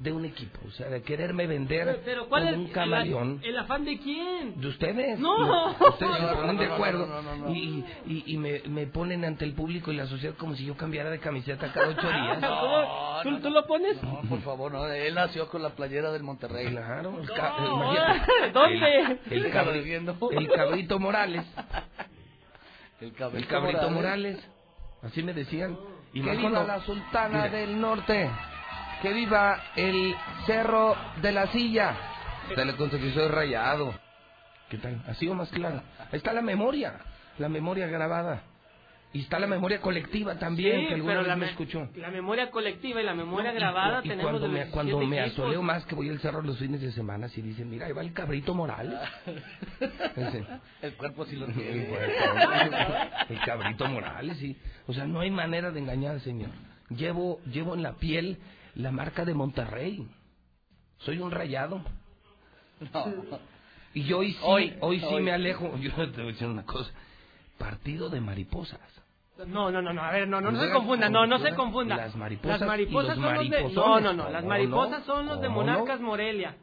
de 0.02 0.12
un 0.12 0.26
equipo? 0.26 0.60
O 0.68 0.72
sea, 0.72 0.90
de 0.90 1.04
quererme 1.04 1.46
vender 1.46 1.86
Pero, 1.86 2.00
pero 2.04 2.28
¿cuál 2.30 2.46
como 2.46 2.58
un 2.58 2.66
el- 2.68 2.72
camaleón. 2.72 3.40
el, 3.44 3.58
afán 3.58 3.86
de 3.86 4.00
quién? 4.00 4.60
¿De 4.60 4.68
ustedes? 4.68 5.20
No. 5.20 5.70
Ustedes 5.72 5.98
se 6.00 6.22
No, 6.22 6.28
no, 6.32 6.34
ponen 6.38 6.56
no, 6.56 6.62
de 6.62 6.68
no, 6.68 6.74
acuerdo 6.74 7.06
no, 7.08 7.22
no, 7.22 7.36
no, 7.36 7.46
no. 7.50 7.54
y, 7.56 7.86
y, 8.08 8.24
y 8.34 8.38
me, 8.38 8.62
me 8.68 8.88
ponen 8.88 9.24
ante 9.26 9.46
el 9.46 9.54
público 9.54 9.92
y 9.92 9.96
la 9.98 10.08
sociedad 10.08 10.36
como 10.38 10.56
si 10.56 10.66
yo 10.66 10.76
cambiara 10.76 11.10
de 11.12 11.20
camiseta 11.20 11.72
cada 11.72 11.90
ocho 11.90 12.02
días. 12.10 12.40
¿Tú, 13.24 13.30
tú, 13.30 13.40
tú 13.42 13.50
lo 13.52 13.68
pones? 13.68 14.02
No, 14.02 14.22
por 14.28 14.42
favor, 14.44 14.72
no. 14.72 14.88
Él 14.88 15.14
nació 15.14 15.48
con 15.50 15.62
la 15.62 15.70
playera 15.70 16.12
del 16.12 16.24
Monterrey. 16.24 16.68
Claro, 16.68 17.20
el 17.22 17.28
ca- 17.32 17.56
No. 17.60 17.94
¿dónde? 18.54 19.00
El, 19.02 19.20
el 19.30 19.44
Déjalo 19.44 19.72
cabri- 19.74 19.84
viendo. 19.84 20.18
el 20.32 20.48
cabrito 20.50 21.00
Morales. 21.00 21.46
El 23.00 23.14
cabrito, 23.14 23.38
El 23.38 23.48
cabrito 23.48 23.90
Morales. 23.90 24.40
Así 25.04 25.24
me 25.24 25.34
decían. 25.34 25.78
Y 26.14 26.22
que 26.22 26.32
viva 26.36 26.64
la 26.64 26.82
sultana 26.82 27.48
del 27.48 27.80
norte. 27.80 28.30
Que 29.02 29.14
viva 29.14 29.60
el 29.76 30.14
cerro 30.46 30.96
de 31.22 31.32
la 31.32 31.48
silla. 31.48 31.96
Conté 32.78 33.00
que 33.00 33.12
soy 33.14 33.28
rayado. 33.30 33.94
¿Qué 34.70 34.78
tal? 34.78 35.02
¿Ha 35.08 35.14
sido 35.16 35.34
más 35.34 35.50
claro? 35.50 35.82
Ahí 36.00 36.18
está 36.18 36.34
la 36.34 36.42
memoria. 36.42 37.00
La 37.40 37.50
memoria 37.50 37.88
grabada. 37.88 38.44
Y 39.14 39.22
está 39.24 39.40
la 39.40 39.48
memoria 39.48 39.82
colectiva 39.82 40.36
también, 40.40 40.82
Sí, 40.82 40.88
que 40.88 40.94
alguna 40.94 41.12
pero 41.14 41.20
vez 41.22 41.28
la 41.28 41.36
me 41.36 41.46
escuchó. 41.48 41.90
La 41.96 42.10
memoria 42.12 42.50
colectiva 42.50 43.02
y 43.02 43.04
la 43.04 43.14
memoria 43.14 43.52
No, 43.52 43.58
y- 43.58 43.60
grabada 43.60 44.00
y 44.04 44.08
tenemos 44.08 44.24
cuando 44.32 44.40
de 44.48 44.54
me, 44.54 44.66
cuando 44.72 45.00
17 45.00 45.08
me 45.10 45.20
asoleo 45.20 45.62
más 45.62 45.86
que 45.86 45.96
voy 45.96 46.08
al 46.10 46.20
cerro 46.20 46.42
los 46.42 46.58
fines 46.58 46.80
de 46.80 46.92
semana, 46.94 47.28
si 47.28 47.42
dicen, 47.42 47.70
mira, 47.70 47.88
ahí 47.88 47.92
va 47.92 48.02
el 48.04 48.14
cabrito 48.14 48.54
Morales. 48.54 48.98
Ese. 50.16 50.46
El 50.82 50.94
cuerpo 50.94 51.26
sí 51.26 51.36
lo 51.36 51.48
El, 51.48 51.54
tiene. 51.54 51.90
el 53.30 53.40
cabrito 53.42 53.86
Morales, 53.88 54.38
sí. 54.38 54.58
O 54.88 54.94
sea, 54.94 55.06
no 55.06 55.20
hay 55.20 55.32
manera 55.32 55.72
de 55.72 55.80
engañar, 55.80 56.20
señor. 56.22 56.52
Llevo, 56.90 57.42
llevo 57.52 57.74
en 57.76 57.84
la 57.84 57.94
piel 57.94 58.38
la 58.76 58.92
marca 58.92 59.26
de 59.26 59.34
Monterrey. 59.34 60.08
Soy 61.00 61.20
un 61.20 61.32
rayado. 61.32 61.82
No. 62.94 63.06
Y 63.94 64.04
yo 64.04 64.20
hoy 64.20 64.32
sí, 64.34 64.40
Hoy, 64.44 64.74
hoy, 64.80 65.00
sí 65.00 65.06
hoy. 65.06 65.24
me 65.24 65.32
alejo. 65.32 65.76
Yo 65.80 65.92
te 66.12 66.22
voy 66.22 66.30
a 66.30 66.34
decir 66.34 66.48
una 66.48 66.64
cosa. 66.64 66.92
Partido 67.58 68.10
de 68.10 68.22
mariposas. 68.22 68.80
No, 69.48 69.72
no, 69.72 69.82
no, 69.82 69.92
no, 69.92 70.02
a 70.04 70.12
ver, 70.12 70.28
no, 70.28 70.40
no, 70.40 70.52
no 70.52 70.62
se 70.62 70.72
confunda, 70.72 71.10
no, 71.10 71.26
no 71.26 71.40
se 71.40 71.54
confunda. 71.56 71.96
las 71.96 72.16
mariposas 72.16 72.60
Las 72.60 72.68
mariposas 72.68 73.16
son 73.16 73.34
los 73.34 73.50
de... 73.50 73.74
No, 73.74 74.00
no, 74.00 74.14
no, 74.14 74.30
las 74.30 74.42
¿Cómo 74.42 74.50
mariposas 74.50 75.04
son 75.06 75.26
los 75.26 75.42
de 75.42 75.48
¿Cómo 75.48 75.62
Monarcas? 75.62 76.00
Morelia. 76.00 76.56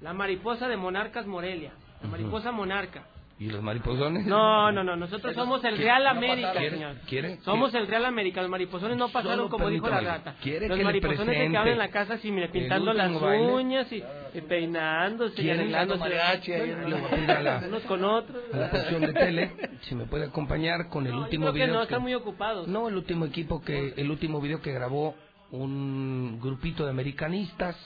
La 0.00 0.12
mariposa 0.12 0.68
de 0.68 0.76
Monarcas 0.76 1.26
Morelia. 1.26 1.72
La 2.02 2.08
mariposa 2.08 2.52
monarca. 2.52 3.06
¿Y 3.36 3.50
los 3.50 3.60
mariposones? 3.64 4.26
No, 4.26 4.70
no, 4.70 4.84
no, 4.84 4.94
nosotros 4.94 5.34
somos 5.34 5.62
el 5.64 5.76
Real 5.76 6.06
América, 6.06 6.48
pasaron. 6.52 6.70
señor. 6.70 6.94
¿Quiere? 7.08 7.38
Somos 7.40 7.74
el 7.74 7.88
Real 7.88 8.04
América, 8.04 8.40
los 8.40 8.48
mariposones 8.50 8.96
no 8.96 9.08
pasaron 9.08 9.48
como 9.48 9.68
dijo 9.68 9.88
la 9.88 10.00
rata. 10.00 10.36
¿Quiere 10.40 10.68
Los 10.68 10.78
que 10.78 10.84
mariposones 10.84 11.36
se 11.38 11.48
quedaban 11.48 11.68
en 11.68 11.78
la 11.78 11.88
casa 11.88 12.14
así, 12.14 12.30
mire, 12.30 12.48
pintando 12.50 12.92
las 12.92 13.12
baile? 13.20 13.52
uñas 13.52 13.90
y, 13.92 14.04
y 14.34 14.40
peinándose 14.42 15.32
y 15.32 15.44
¿Quiere 15.44 15.60
arreglándose. 15.62 16.04
Unos 17.68 17.82
con 17.82 18.04
otros. 18.04 18.40
a 18.52 18.56
la 18.56 18.70
sección 18.70 19.00
de 19.02 19.12
tele 19.12 19.52
si 19.82 19.94
me 19.96 20.04
puede 20.06 20.26
acompañar 20.26 20.88
con 20.88 21.04
el 21.06 21.12
No, 21.12 21.18
yo 21.18 21.24
último 21.24 21.42
creo 21.46 21.52
que 21.54 21.58
video. 21.60 21.74
no, 21.74 21.82
están 21.82 22.02
muy 22.02 22.14
ocupados. 22.14 22.68
No, 22.68 22.88
el 22.88 22.94
último 22.96 23.24
equipo 23.24 23.60
que, 23.62 23.94
el 23.96 24.10
último 24.12 24.40
video 24.40 24.62
que 24.62 24.72
grabó 24.72 25.16
un 25.50 26.38
grupito 26.40 26.84
de 26.84 26.90
americanistas. 26.90 27.76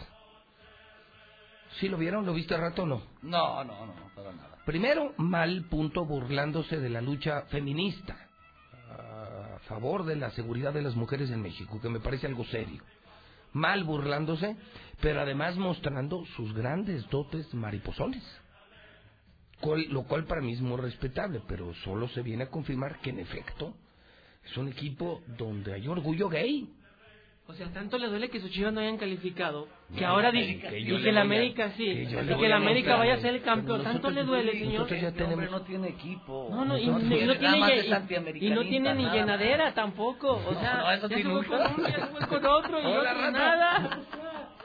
¿Sí 1.80 1.88
lo 1.88 1.96
vieron? 1.96 2.26
¿Lo 2.26 2.34
viste 2.34 2.54
al 2.54 2.60
rato 2.60 2.82
o 2.82 2.86
no? 2.86 3.02
No, 3.22 3.64
no, 3.64 3.86
no, 3.86 3.94
para 4.14 4.32
nada. 4.32 4.47
Primero, 4.68 5.14
mal 5.16 5.64
punto 5.70 6.04
burlándose 6.04 6.78
de 6.78 6.90
la 6.90 7.00
lucha 7.00 7.46
feminista 7.46 8.14
a 8.90 9.58
favor 9.60 10.04
de 10.04 10.14
la 10.14 10.30
seguridad 10.32 10.74
de 10.74 10.82
las 10.82 10.94
mujeres 10.94 11.30
en 11.30 11.40
México, 11.40 11.80
que 11.80 11.88
me 11.88 12.00
parece 12.00 12.26
algo 12.26 12.44
serio. 12.44 12.82
Mal 13.54 13.84
burlándose, 13.84 14.58
pero 15.00 15.22
además 15.22 15.56
mostrando 15.56 16.22
sus 16.36 16.52
grandes 16.52 17.08
dotes 17.08 17.54
mariposones. 17.54 18.22
Lo 19.88 20.02
cual 20.02 20.26
para 20.26 20.42
mí 20.42 20.52
es 20.52 20.60
muy 20.60 20.76
respetable, 20.76 21.40
pero 21.48 21.72
solo 21.76 22.06
se 22.08 22.20
viene 22.20 22.44
a 22.44 22.50
confirmar 22.50 23.00
que 23.00 23.08
en 23.08 23.20
efecto 23.20 23.72
es 24.44 24.54
un 24.58 24.68
equipo 24.68 25.22
donde 25.38 25.72
hay 25.72 25.88
orgullo 25.88 26.28
gay. 26.28 26.70
O 27.50 27.54
sea, 27.54 27.66
tanto 27.72 27.96
le 27.96 28.08
duele 28.08 28.28
que 28.28 28.40
sus 28.40 28.50
chivas 28.50 28.74
no 28.74 28.80
hayan 28.80 28.98
calificado, 28.98 29.68
que 29.96 30.02
No, 30.02 30.08
ahora 30.08 30.30
que- 30.30 30.36
dice 30.38 30.60
que 30.60 30.68
que 30.68 30.98
le 30.98 31.12
la 31.12 31.22
América 31.22 31.70
sí, 31.78 31.84
que 31.86 32.02
y 32.02 32.06
que 32.06 32.34
voy 32.34 32.46
la 32.48 32.56
América 32.56 32.96
vaya 32.96 33.14
a 33.14 33.18
ser 33.20 33.36
el 33.36 33.42
campeón. 33.42 33.82
Tanto 33.82 34.10
le 34.10 34.22
duele, 34.24 34.52
señor. 34.52 34.86
ya 34.86 34.96
Este 35.08 35.12
tenemos- 35.12 35.50
no 35.50 35.62
tiene 35.62 35.88
equipo. 35.88 36.48
No, 36.50 36.66
no, 36.66 36.76
y, 36.76 36.86
no 36.86 36.98
tiene, 36.98 37.16
y- 37.24 38.50
no 38.50 38.62
tiene 38.64 38.94
ni 38.94 39.04
nada 39.04 39.14
llenadera 39.16 39.72
tampoco. 39.72 40.32
O 40.46 40.52
No, 40.52 40.60
sea, 40.60 40.74
no, 40.74 40.92
eso 40.92 41.08
ya 41.08 41.16
se 41.16 41.22
fue 41.22 41.46
con 41.46 41.58
uno, 41.58 41.88
ya 41.88 42.06
se 42.06 42.06
fue 42.26 42.26
con 42.28 42.46
otro 42.46 42.80
y 42.80 42.94
rata. 43.04 43.30
nada. 43.30 43.98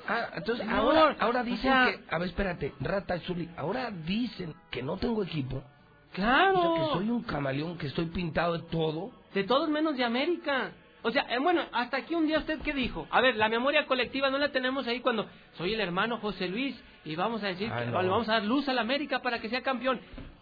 Ah, 0.06 0.28
entonces 0.36 0.66
No, 0.66 0.76
ahora, 0.76 1.16
ahora 1.20 1.42
o 1.42 1.44
dicen 1.46 1.62
sea- 1.62 1.86
que, 1.86 2.14
a 2.14 2.20
ver, 2.20 2.28
espérate, 2.28 2.74
Rata 2.82 3.18
Zuli, 3.20 3.48
ahora 3.56 3.90
dicen 3.92 4.54
que 4.70 4.84
no 4.84 4.98
tengo 4.98 5.24
equipo. 5.24 5.64
Claro. 6.12 6.60
O 6.60 6.76
sea, 6.76 6.84
que 6.86 6.94
soy 7.00 7.10
un 7.10 7.24
camaleón, 7.24 7.78
que 7.78 7.88
estoy 7.88 8.08
pintado 8.08 8.58
de 8.58 8.64
todo. 8.70 9.12
De 9.34 9.46
todos 9.46 9.70
menos 9.70 9.96
de 9.96 10.04
América. 10.04 10.72
O 11.04 11.12
sea, 11.12 11.26
eh, 11.30 11.38
bueno, 11.40 11.62
hasta 11.74 11.98
aquí 11.98 12.16
un 12.16 12.26
día 12.28 12.40
usted 12.40 12.60
qué 12.62 12.74
dijo. 12.74 13.08
A 13.12 13.20
ver, 13.22 13.36
la 13.36 13.50
memoria 13.50 13.86
colectiva 13.86 14.30
no 14.30 14.38
la 14.38 14.50
tenemos 14.52 14.88
ahí 14.88 15.02
cuando 15.02 15.28
soy 15.58 15.74
el 15.74 15.80
hermano 15.82 16.18
José 16.18 16.48
Luis 16.48 16.82
y 17.06 17.16
vamos 17.16 17.44
a 17.44 17.48
decir 17.48 17.70
Ah, 17.72 17.80
que 17.80 17.86
no. 17.88 17.92
vamos 17.94 18.30
a 18.30 18.34
dar 18.34 18.44
luz 18.46 18.68
a 18.70 18.74
la 18.74 18.82
América 18.82 19.22
para 19.22 19.40
que 19.40 19.50
sea 19.50 19.62
campeón. 19.62 20.00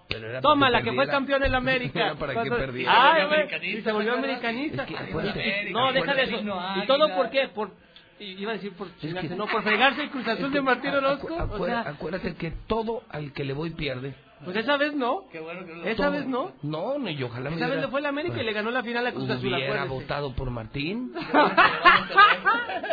Pero 0.08 0.30
era 0.30 0.42
Toma, 0.42 0.70
la 0.70 0.80
que 0.80 0.90
fue 0.90 0.98
perdiera. 0.98 1.12
campeón 1.14 1.44
en 1.44 1.52
la 1.52 1.58
América. 1.66 2.16
Para 2.20 2.34
que 2.34 2.36
Cuando- 2.36 2.58
perdiera. 2.58 2.92
Se 2.92 2.98
volvió 3.02 3.28
güey, 3.28 3.42
americanista, 3.42 3.80
y 3.80 3.82
se 3.84 3.92
volvió 3.92 4.14
americanista. 4.14 4.84
Es 4.84 4.90
que 4.90 4.98
Ay, 4.98 5.74
no, 5.74 5.94
deja 5.94 6.14
de 6.14 6.24
eso. 6.24 6.38
¿Y 6.84 6.86
todo 6.86 7.16
por 7.16 7.30
qué? 7.32 7.48
Por, 7.48 7.72
iba 8.20 8.52
a 8.52 8.54
decir 8.56 8.74
por 8.74 8.96
chingarse, 9.00 9.30
que- 9.30 9.36
no, 9.36 9.48
por 9.48 9.64
fregarse 9.64 10.04
el 10.04 10.10
Cruz 10.12 10.28
Azul 10.28 10.46
Es 10.46 10.52
de 10.52 10.58
que 10.58 10.62
Martín 10.62 10.92
acu- 10.92 10.98
Orozco. 10.98 11.28
acu- 11.38 11.60
O 11.62 11.66
sea, 11.66 11.80
acuérdate 11.82 12.36
que 12.36 12.52
todo 12.68 13.02
al 13.10 13.34
que 13.34 13.44
le 13.46 13.54
voy 13.54 13.72
pierde. 13.72 14.14
Pues 14.44 14.58
esa 14.58 14.78
vez 14.78 14.94
no. 14.96 15.26
Qué 15.32 15.40
bueno 15.40 15.66
que 15.66 15.72
no 15.74 15.84
lo- 15.84 15.88
Esa 15.88 16.10
vez 16.10 16.26
no. 16.26 16.52
No, 16.64 16.98
no, 16.98 17.10
y 17.10 17.22
ojalá 17.24 17.50
me 17.50 17.58
Esa 17.58 17.68
vez 17.68 17.82
le 17.82 17.88
fue 17.90 18.02
la 18.02 18.10
América 18.10 18.42
y 18.42 18.44
le 18.46 18.54
ganó 18.54 18.72
la 18.72 18.82
final 18.84 19.06
a 19.08 19.12
Cruz 19.12 19.30
Azul. 19.30 19.54
Hubiera 19.54 19.86
votado 19.86 20.34
por 20.36 20.50
Martín. 20.50 21.12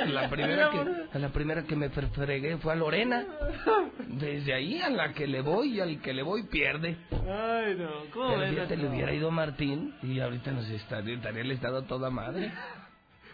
la 0.06 0.28
primera 0.30 0.70
que, 0.70 1.16
a 1.16 1.18
la 1.18 1.28
primera 1.30 1.62
que 1.64 1.76
me 1.76 1.90
fre- 1.90 2.10
fregué 2.10 2.56
fue 2.58 2.72
a 2.72 2.76
Lorena. 2.76 3.24
Desde 4.06 4.52
ahí 4.54 4.80
a 4.80 4.90
la 4.90 5.12
que 5.12 5.26
le 5.26 5.40
voy 5.40 5.76
y 5.76 5.80
al 5.80 6.00
que 6.00 6.12
le 6.12 6.22
voy 6.22 6.44
pierde. 6.44 6.96
Ay, 7.12 7.76
no. 7.76 7.90
¿Cómo 8.12 8.28
Pero 8.28 8.40
ves? 8.40 8.50
fíjate, 8.50 8.76
le 8.76 8.88
hubiera 8.88 9.12
ido 9.12 9.30
Martín 9.30 9.94
y 10.02 10.20
ahorita 10.20 10.50
nos 10.52 10.68
estaría, 10.70 11.14
estaría 11.16 11.42
el 11.42 11.50
estado 11.52 11.78
a 11.78 11.86
toda 11.86 12.10
madre. 12.10 12.52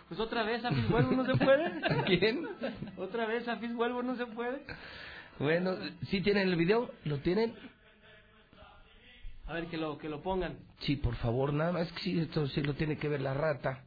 Pues 0.08 0.20
otra 0.20 0.42
vez 0.42 0.64
a 0.64 0.70
Fisbuelvo 0.70 1.12
no 1.12 1.24
se 1.24 1.34
puede. 1.36 1.72
¿Quién? 2.06 2.46
Otra 2.96 3.26
vez 3.26 3.48
a 3.48 3.56
Fisbuelvo 3.56 4.02
no 4.02 4.16
se 4.16 4.26
puede. 4.26 4.62
Bueno, 5.38 5.72
¿sí 6.10 6.20
tienen 6.20 6.48
el 6.48 6.56
video? 6.56 6.90
¿Lo 7.04 7.18
tienen? 7.18 7.54
A 9.46 9.54
ver, 9.54 9.66
que 9.66 9.76
lo, 9.76 9.98
que 9.98 10.08
lo 10.08 10.22
pongan. 10.22 10.58
Sí, 10.80 10.96
por 10.96 11.16
favor, 11.16 11.52
nada 11.52 11.72
más 11.72 11.92
que 11.92 12.00
sí, 12.00 12.18
esto 12.18 12.46
sí 12.48 12.62
lo 12.62 12.74
tiene 12.74 12.96
que 12.96 13.08
ver 13.08 13.20
la 13.20 13.34
rata. 13.34 13.84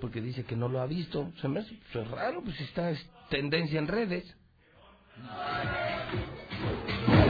Porque 0.00 0.20
dice 0.20 0.44
que 0.44 0.56
no 0.56 0.68
lo 0.68 0.80
ha 0.80 0.86
visto. 0.86 1.32
Se 1.40 1.48
me 1.48 1.60
hace 1.60 1.78
pues, 1.92 2.10
raro, 2.10 2.42
pues 2.42 2.60
está 2.60 2.90
es 2.90 3.06
tendencia 3.30 3.78
en 3.78 3.86
redes. 3.86 4.36
Yo 7.08 7.21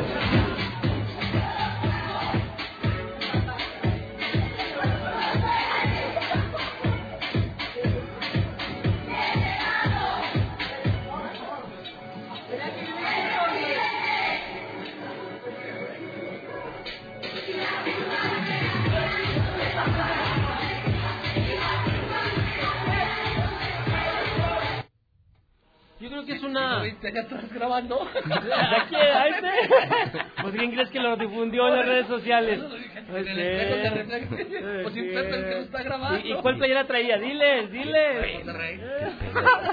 creo 26.22 26.26
que 26.26 26.32
es 26.34 26.42
una... 26.42 26.82
¿Viste 26.82 27.08
allá 27.08 27.22
atrás 27.22 27.52
grabando? 27.52 28.02
Aquí, 28.24 28.94
ahí 28.96 29.32
está. 29.32 30.26
Pues 30.42 30.54
quién 30.54 30.72
crees 30.72 30.90
que 30.90 31.00
lo 31.00 31.16
difundió 31.16 31.68
en 31.68 31.76
las 31.76 31.86
redes 31.86 32.06
sociales. 32.06 32.60
En 32.60 33.28
el 33.28 33.38
espejo 33.38 33.82
se 33.82 33.90
refleja. 33.90 34.82
Pues 34.82 34.94
que 34.94 35.54
lo 35.54 35.60
está 35.60 35.82
grabando. 35.82 36.26
¿Y, 36.26 36.34
cuál 36.34 36.56
playera 36.56 36.86
traía? 36.86 37.18
Diles, 37.18 37.70
diles. 37.70 38.44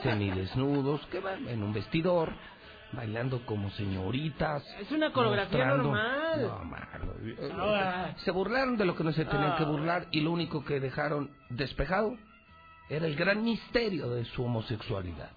semidesnudos 0.03 1.05
que 1.07 1.19
van 1.19 1.47
en 1.47 1.63
un 1.63 1.73
vestidor 1.73 2.33
bailando 2.91 3.45
como 3.45 3.69
señoritas. 3.71 4.65
Es 4.79 4.91
una 4.91 5.11
coreografía 5.11 5.65
normal. 5.65 6.41
No, 6.41 6.65
mano. 6.65 7.13
Ah. 7.59 8.13
Se 8.17 8.31
burlaron 8.31 8.77
de 8.77 8.85
lo 8.85 8.95
que 8.95 9.03
no 9.03 9.11
se 9.11 9.25
tenían 9.25 9.51
Ah. 9.51 9.57
que 9.57 9.63
burlar 9.63 10.07
y 10.11 10.21
lo 10.21 10.31
único 10.31 10.65
que 10.65 10.79
dejaron 10.79 11.29
despejado 11.49 12.17
era 12.89 13.05
el 13.05 13.15
gran 13.15 13.43
misterio 13.43 14.09
de 14.09 14.25
su 14.25 14.43
homosexualidad. 14.43 15.29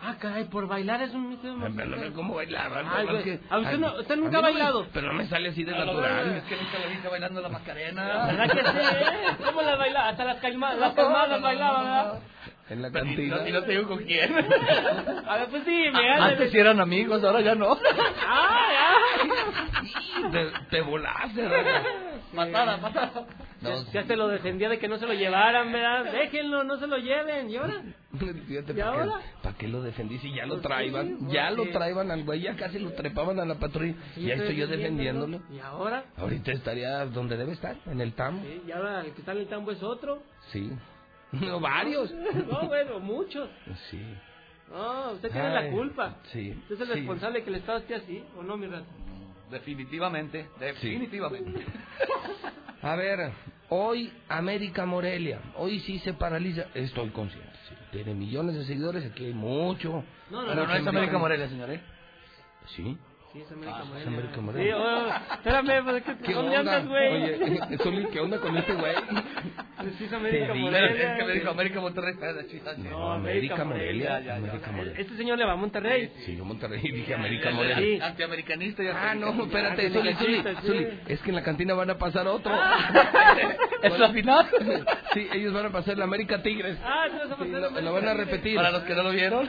Ah, 0.00 0.14
caray, 0.20 0.44
por 0.44 0.68
bailar 0.68 1.02
es 1.02 1.12
un 1.12 1.28
sé 1.98 2.12
¿Cómo? 2.12 2.38
Ay, 2.38 3.06
que- 3.24 3.40
¿A 3.50 3.58
usted 3.58 3.72
ay, 3.72 3.78
no- 3.78 3.94
usted 3.98 4.14
a 4.14 4.16
nunca 4.16 4.38
ha 4.38 4.40
no 4.40 4.42
bailado? 4.42 4.86
pero 4.92 5.06
no 5.08 5.12
me 5.14 5.26
sale 5.26 5.48
así 5.48 5.64
de 5.64 5.74
A 5.74 5.78
natural. 5.84 6.28
Es 6.36 6.44
que 6.44 6.56
nunca 6.56 6.78
lo 6.78 6.88
viste 6.88 7.08
bailando 7.08 7.40
la 7.40 7.48
Macarena. 7.48 8.26
¿Verdad 8.26 8.48
que 8.54 8.62
sí? 8.62 8.76
eh? 8.78 9.36
¿Cómo 9.44 9.62
la 9.62 9.76
bailaba? 9.76 10.08
Hasta 10.10 10.24
las 10.24 10.36
calmadas, 10.38 10.78
las 10.78 10.94
calmadas 10.94 11.42
bailaban, 11.42 11.84
¿verdad? 11.84 12.20
En 12.70 12.82
la 12.82 12.88
Y 12.88 12.92
cantina. 12.92 13.36
no, 13.36 13.48
y 13.48 13.52
no 13.52 13.62
te 13.62 13.70
digo 13.72 13.88
con 13.88 13.98
quién. 14.04 14.30
A 15.26 15.36
ver, 15.38 15.46
pues 15.48 15.64
sí, 15.64 15.70
me 15.90 16.06
gana. 16.06 16.26
Antes 16.26 16.50
sí 16.52 16.58
eran 16.58 16.78
amigos, 16.80 17.24
ahora 17.24 17.40
ya 17.40 17.54
no. 17.54 17.72
¡Ay, 18.26 18.76
ay! 19.22 20.30
Te, 20.30 20.50
te 20.68 20.80
volaste, 20.82 21.48
¿verdad? 21.48 21.82
Matada, 22.34 22.76
matada. 22.76 23.10
Ya, 23.60 23.74
ya 23.92 24.04
se 24.04 24.16
lo 24.16 24.28
defendía 24.28 24.68
de 24.68 24.78
que 24.78 24.86
no 24.86 24.98
se 24.98 25.06
lo 25.06 25.14
llevaran, 25.14 25.72
¿verdad? 25.72 26.12
Déjenlo, 26.12 26.62
no 26.64 26.76
se 26.78 26.86
lo 26.86 26.96
lleven. 26.98 27.50
¿Y 27.50 27.56
ahora? 27.56 27.82
Fíjate, 28.46 28.72
¿Y 28.72 28.76
¿para 28.76 28.88
ahora? 28.88 29.12
qué, 29.20 29.42
pa' 29.42 29.54
qué 29.58 29.68
lo 29.68 29.82
defendí 29.82 30.18
si 30.18 30.32
ya 30.32 30.46
lo 30.46 30.54
Pues 30.54 30.62
traían? 30.62 31.18
sí, 31.18 31.26
ya 31.30 31.50
lo 31.50 31.68
traían 31.70 32.10
al 32.10 32.22
güey, 32.24 32.40
ya 32.42 32.54
casi 32.56 32.78
lo 32.78 32.92
trepaban 32.92 33.40
a 33.40 33.44
la 33.44 33.56
patrulla. 33.56 33.94
Sí, 34.14 34.22
ya 34.22 34.34
estoy 34.34 34.56
yo 34.56 34.66
defendiéndolo. 34.68 35.40
¿Y 35.50 35.58
ahora? 35.58 36.04
Ahorita 36.16 36.52
estaría 36.52 37.04
donde 37.06 37.36
debe 37.36 37.52
estar, 37.52 37.76
en 37.86 38.00
el 38.00 38.12
TAM. 38.14 38.42
Sí, 38.42 38.62
y 38.66 38.70
ahora 38.72 39.00
el 39.00 39.12
que 39.12 39.20
está 39.20 39.32
en 39.32 39.38
el 39.38 39.48
tambo 39.48 39.72
es 39.72 39.82
otro. 39.82 40.22
Sí. 40.52 40.70
No, 41.32 41.60
varios. 41.60 42.10
No, 42.50 42.66
bueno, 42.68 43.00
muchos. 43.00 43.50
Sí. 43.90 44.00
No, 44.70 45.12
usted 45.12 45.30
tiene 45.30 45.48
Ay, 45.48 45.64
la 45.64 45.70
culpa. 45.70 46.16
Sí. 46.32 46.50
Usted 46.62 46.74
es 46.76 46.80
el 46.80 46.88
responsable 46.88 47.42
que 47.42 47.50
el 47.50 47.56
Estado 47.56 47.78
esté 47.78 47.96
así, 47.96 48.24
¿o 48.38 48.42
no, 48.42 48.56
mi 48.56 48.66
rato? 48.66 48.86
Definitivamente, 49.50 50.48
definitivamente. 50.58 51.64
A 52.82 52.94
ver, 52.96 53.32
hoy 53.70 54.12
América 54.28 54.86
Morelia, 54.86 55.40
hoy 55.56 55.80
sí 55.80 55.98
se 56.00 56.12
paraliza, 56.12 56.66
estoy 56.74 57.10
consciente, 57.10 57.52
sí, 57.68 57.74
tiene 57.90 58.14
millones 58.14 58.56
de 58.56 58.64
seguidores, 58.64 59.04
aquí 59.10 59.26
hay 59.26 59.34
mucho. 59.34 60.04
No, 60.30 60.46
Pero 60.46 60.66
no 60.66 60.74
es 60.74 60.86
América 60.86 61.18
Morelia, 61.18 61.48
señor, 61.48 61.70
¿eh? 61.70 61.80
Sí. 62.76 62.96
Sí, 63.32 63.42
es 63.42 63.52
América 63.52 63.76
Ah, 63.80 63.84
Morelia. 63.84 64.00
es 64.00 64.06
América 64.08 64.34
Sí, 64.34 64.40
Morelia. 64.40 64.76
oh, 64.78 65.34
espérame, 65.34 65.84
pues, 65.84 66.02
¿qué, 66.02 66.16
¿Qué 66.24 66.32
¿dónde 66.32 66.58
onda? 66.58 66.76
andas, 66.76 66.88
güey? 66.88 67.12
Oye, 67.12 67.78
Zuli, 67.82 68.06
¿qué 68.06 68.20
onda 68.20 68.38
con 68.38 68.56
este 68.56 68.72
güey? 68.72 68.94
Sí, 69.98 70.04
es 70.04 70.12
América. 70.14 70.54
Morelia. 70.54 71.12
Es 71.12 71.18
que 71.18 71.24
me 71.26 71.32
dijo 71.34 71.50
América 71.50 71.80
Monterrey. 71.80 72.14
ah, 72.22 72.32
sí. 72.50 72.62
No, 72.88 73.12
América 73.12 73.64
Morelia, 73.64 74.20
Ya, 74.20 74.20
ya, 74.26 74.36
América 74.36 74.66
ya. 74.66 74.72
Morelia. 74.72 74.98
Este 74.98 75.16
señor 75.16 75.36
le 75.38 75.44
va 75.44 75.52
a 75.52 75.56
Monterrey. 75.56 76.10
Sí, 76.24 76.36
yo 76.36 76.44
Monterrey 76.46 76.80
dije 76.80 77.14
América 77.14 77.50
Sí. 77.50 77.54
Morelia. 77.56 78.06
Antiamericanista 78.06 78.82
y 78.82 78.88
Ah, 78.88 79.14
no, 79.14 79.44
espérate, 79.44 79.90
Zuli, 79.90 80.14
Zuli, 80.14 80.36
sí. 80.42 80.66
Zuli, 80.66 80.88
es 81.08 81.20
que 81.20 81.28
en 81.28 81.36
la 81.36 81.42
cantina 81.42 81.74
van 81.74 81.90
a 81.90 81.98
pasar 81.98 82.26
otro. 82.26 82.52
¿Es 83.82 83.98
la 83.98 84.08
final? 84.10 84.46
Sí, 85.12 85.28
ellos 85.34 85.52
van 85.52 85.66
a 85.66 85.70
pasar 85.70 85.98
la 85.98 86.04
América 86.04 86.42
Tigres. 86.42 86.78
Ah, 86.82 87.04
¿tú 87.10 87.28
vas 87.28 87.38
a 87.38 87.44
Sí, 87.44 87.50
lo, 87.50 87.70
lo 87.80 87.92
van 87.92 88.08
a 88.08 88.14
repetir. 88.14 88.56
Para 88.56 88.70
los 88.70 88.82
que 88.84 88.94
no 88.94 89.02
lo 89.02 89.10
vieron. 89.10 89.48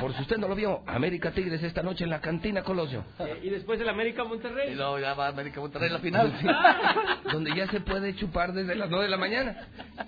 Por 0.00 0.14
si 0.14 0.22
usted 0.22 0.36
no 0.38 0.48
lo 0.48 0.54
vio, 0.54 0.82
América 0.86 1.32
Tigres 1.32 1.62
esta 1.62 1.82
noche 1.82 2.04
en 2.04 2.10
la 2.10 2.20
cantina 2.20 2.62
Colosio. 2.62 3.04
Eh, 3.18 3.40
Y 3.42 3.50
después 3.50 3.80
el 3.80 3.88
América 3.88 4.22
Y 4.24 4.28
Monterrey. 4.28 4.74
luego 4.74 4.98
ya 4.98 5.14
va 5.14 5.28
América 5.28 5.60
Monterrey 5.60 5.90
la 5.90 5.98
final. 5.98 6.32
Donde 7.32 7.54
ya 7.56 7.66
se 7.68 7.80
puede 7.80 8.14
chupar 8.16 8.52
desde 8.52 8.74
las 8.76 8.88
9 8.90 9.04
de 9.04 9.10
la 9.10 9.16
mañana. 9.16 9.56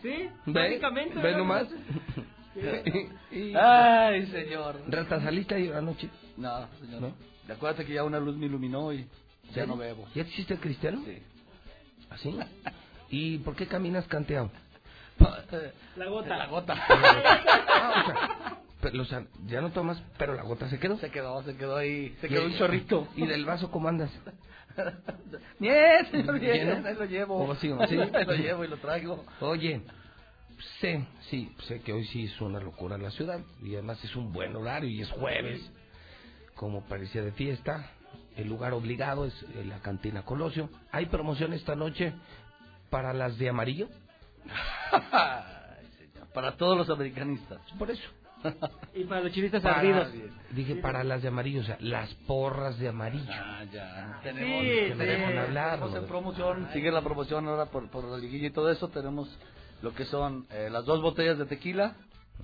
Sí, 0.02 0.28
¿Ve? 0.46 0.62
básicamente. 0.62 1.14
¿Ve 1.16 1.22
¿verdad? 1.22 1.38
nomás? 1.38 1.66
Sí. 1.68 3.08
Y- 3.36 3.54
Ay, 3.56 4.26
señor. 4.26 4.80
Rata, 4.88 5.20
¿saliste 5.20 5.54
ahí 5.54 5.70
anoche? 5.70 6.08
No, 6.36 6.66
señor. 6.80 7.00
¿No? 7.00 7.14
Acuérdate 7.54 7.84
que 7.86 7.94
ya 7.94 8.02
una 8.04 8.18
luz 8.18 8.36
me 8.36 8.46
iluminó 8.46 8.92
y 8.92 9.06
ya 9.54 9.66
no 9.66 9.76
bebo. 9.76 10.06
¿Ya 10.14 10.24
te 10.24 10.30
hiciste 10.30 10.56
cristiano? 10.56 11.00
Sí. 11.04 11.18
¿Así? 12.10 12.36
¿Y 13.08 13.38
por 13.38 13.54
qué 13.54 13.66
caminas 13.66 14.04
canteado? 14.08 14.50
La 15.96 16.06
gota. 16.06 16.36
La 16.36 16.46
gota. 16.46 16.74
Ah, 16.88 18.02
o 18.02 18.06
sea, 18.06 18.58
o 18.82 19.04
sea, 19.04 19.26
ya 19.46 19.60
no 19.60 19.70
tomas, 19.70 20.02
pero 20.18 20.34
la 20.34 20.42
gota 20.42 20.68
se 20.70 20.78
quedó. 20.78 20.96
Se 20.98 21.10
quedó, 21.10 21.42
se 21.42 21.56
quedó 21.56 21.76
ahí. 21.76 22.16
Se 22.20 22.26
Y- 22.26 22.30
quedó 22.30 22.46
un 22.46 22.54
chorrito. 22.56 23.08
¿Y 23.16 23.26
del 23.26 23.44
vaso 23.44 23.70
cómo 23.70 23.88
andas? 23.88 24.10
Bien, 25.58 26.06
señor, 26.10 26.38
bien. 26.38 26.68
¿Lleno? 26.68 26.88
Ahí 26.88 26.94
lo 26.94 27.04
llevo. 27.04 27.44
¿O 27.48 27.54
sí, 27.56 27.70
sí? 27.88 27.98
Ahí 28.14 28.24
lo 28.24 28.34
llevo 28.34 28.64
y 28.64 28.68
lo 28.68 28.76
traigo. 28.78 29.24
Oye, 29.40 29.82
sé, 30.80 31.04
sí, 31.28 31.52
sé 31.66 31.80
que 31.80 31.92
hoy 31.92 32.04
sí 32.06 32.24
es 32.24 32.40
una 32.40 32.60
locura 32.60 32.96
la 32.96 33.10
ciudad 33.10 33.40
y 33.62 33.74
además 33.74 34.02
es 34.04 34.14
un 34.16 34.32
buen 34.32 34.54
horario 34.56 34.88
y 34.88 35.00
es 35.02 35.10
jueves, 35.10 35.70
como 36.54 36.82
parecía 36.84 37.22
de 37.22 37.32
fiesta. 37.32 37.90
El 38.36 38.48
lugar 38.48 38.72
obligado 38.72 39.26
es 39.26 39.44
la 39.66 39.80
cantina 39.80 40.22
Colosio. 40.24 40.70
¿Hay 40.92 41.06
promoción 41.06 41.52
esta 41.52 41.74
noche 41.74 42.14
para 42.88 43.12
las 43.12 43.36
de 43.38 43.48
amarillo? 43.48 43.88
Para 46.32 46.56
todos 46.56 46.76
los 46.76 46.88
americanistas. 46.90 47.58
Por 47.78 47.90
eso. 47.90 48.08
Y 48.94 49.04
para 49.04 49.20
los 49.22 49.32
chivistas 49.32 49.62
Para- 49.62 49.78
ardidos. 49.78 50.08
Dije 50.52 50.76
para 50.76 51.04
las 51.04 51.22
de 51.22 51.28
amarillo, 51.28 51.60
o 51.60 51.64
sea, 51.64 51.76
las 51.80 52.12
porras 52.26 52.78
de 52.78 52.88
amarillo. 52.88 53.30
Ah, 53.32 53.64
ya. 53.72 54.18
Sí, 54.22 54.24
Tenemos, 54.24 54.62
que 54.62 54.94
me 54.96 55.04
sí. 55.04 55.10
dejan 55.10 55.38
hablar. 55.38 55.78
tenemos 55.78 55.96
en 55.98 56.06
promoción. 56.08 56.68
Sigue 56.72 56.90
la 56.90 57.02
promoción 57.02 57.46
ahora 57.48 57.66
por, 57.66 57.88
por 57.90 58.04
la 58.04 58.18
liguilla 58.18 58.48
y 58.48 58.50
todo 58.50 58.70
eso. 58.70 58.88
Tenemos 58.88 59.28
lo 59.82 59.94
que 59.94 60.04
son 60.06 60.46
eh, 60.50 60.68
las 60.70 60.84
dos 60.86 61.00
botellas 61.02 61.38
de 61.38 61.46
tequila 61.46 61.94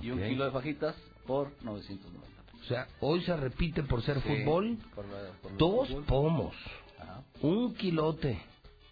y 0.01 0.11
un 0.11 0.21
kilo 0.23 0.45
de 0.45 0.51
fajitas 0.53 0.95
por 1.27 1.51
990. 1.63 2.27
O 2.61 2.65
sea, 2.69 2.87
hoy 3.01 3.23
se 3.23 3.37
repite 3.37 3.83
por 3.83 4.03
ser 4.03 4.21
Sí, 4.23 4.29
fútbol, 4.29 4.79
por 4.95 5.05
la- 5.07 5.33
por 5.43 5.57
dos 5.57 5.89
fútbol. 5.89 6.05
pomos, 6.05 6.55
Ajá. 7.01 7.23
un 7.43 7.75
kilote. 7.75 8.41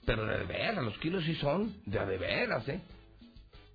Pero 0.06 0.26
de 0.26 0.44
veras, 0.44 0.84
los 0.84 0.98
kilos 0.98 1.24
sí 1.24 1.34
son 1.36 1.72
de 1.86 1.98
a 1.98 2.04
de 2.04 2.18
veras, 2.18 2.68
¿eh? 2.68 2.80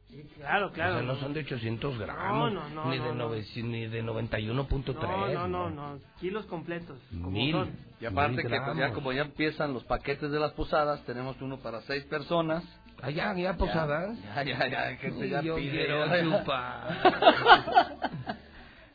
Sí, 0.09 0.23
claro, 0.35 0.71
claro. 0.71 0.95
O 0.95 0.97
sea, 0.97 1.05
no 1.07 1.15
son 1.17 1.33
de 1.33 1.41
800 1.41 1.99
gramos, 1.99 2.51
No, 2.51 2.67
no, 2.69 2.85
no, 2.85 2.89
ni, 2.89 2.97
de 2.97 3.13
nove- 3.13 3.63
ni 3.63 3.85
de 3.87 4.03
91.3. 4.03 4.95
No, 4.95 5.27
no, 5.27 5.47
no, 5.47 5.69
no. 5.69 5.99
Kilos 6.19 6.45
completos. 6.47 6.97
Como 7.11 7.29
Mil. 7.29 7.51
son. 7.51 7.69
Y 8.01 8.05
aparte 8.05 8.37
Mil 8.37 8.47
que 8.49 8.59
pues, 8.61 8.77
ya 8.77 8.91
como 8.91 9.11
ya 9.13 9.21
empiezan 9.21 9.73
los 9.73 9.83
paquetes 9.83 10.31
de 10.31 10.39
las 10.39 10.51
posadas, 10.53 11.03
tenemos 11.05 11.39
uno 11.41 11.57
para 11.59 11.81
seis 11.81 12.03
personas. 12.05 12.63
Ah, 13.01 13.11
ya, 13.11 13.33
ya 13.35 13.55
posadas. 13.55 14.17
Ya, 14.35 14.43
ya, 14.43 14.67
ya, 14.67 14.95
gente 14.97 15.27
Y 15.27 15.29
ya 15.29 15.41
ya. 15.41 15.49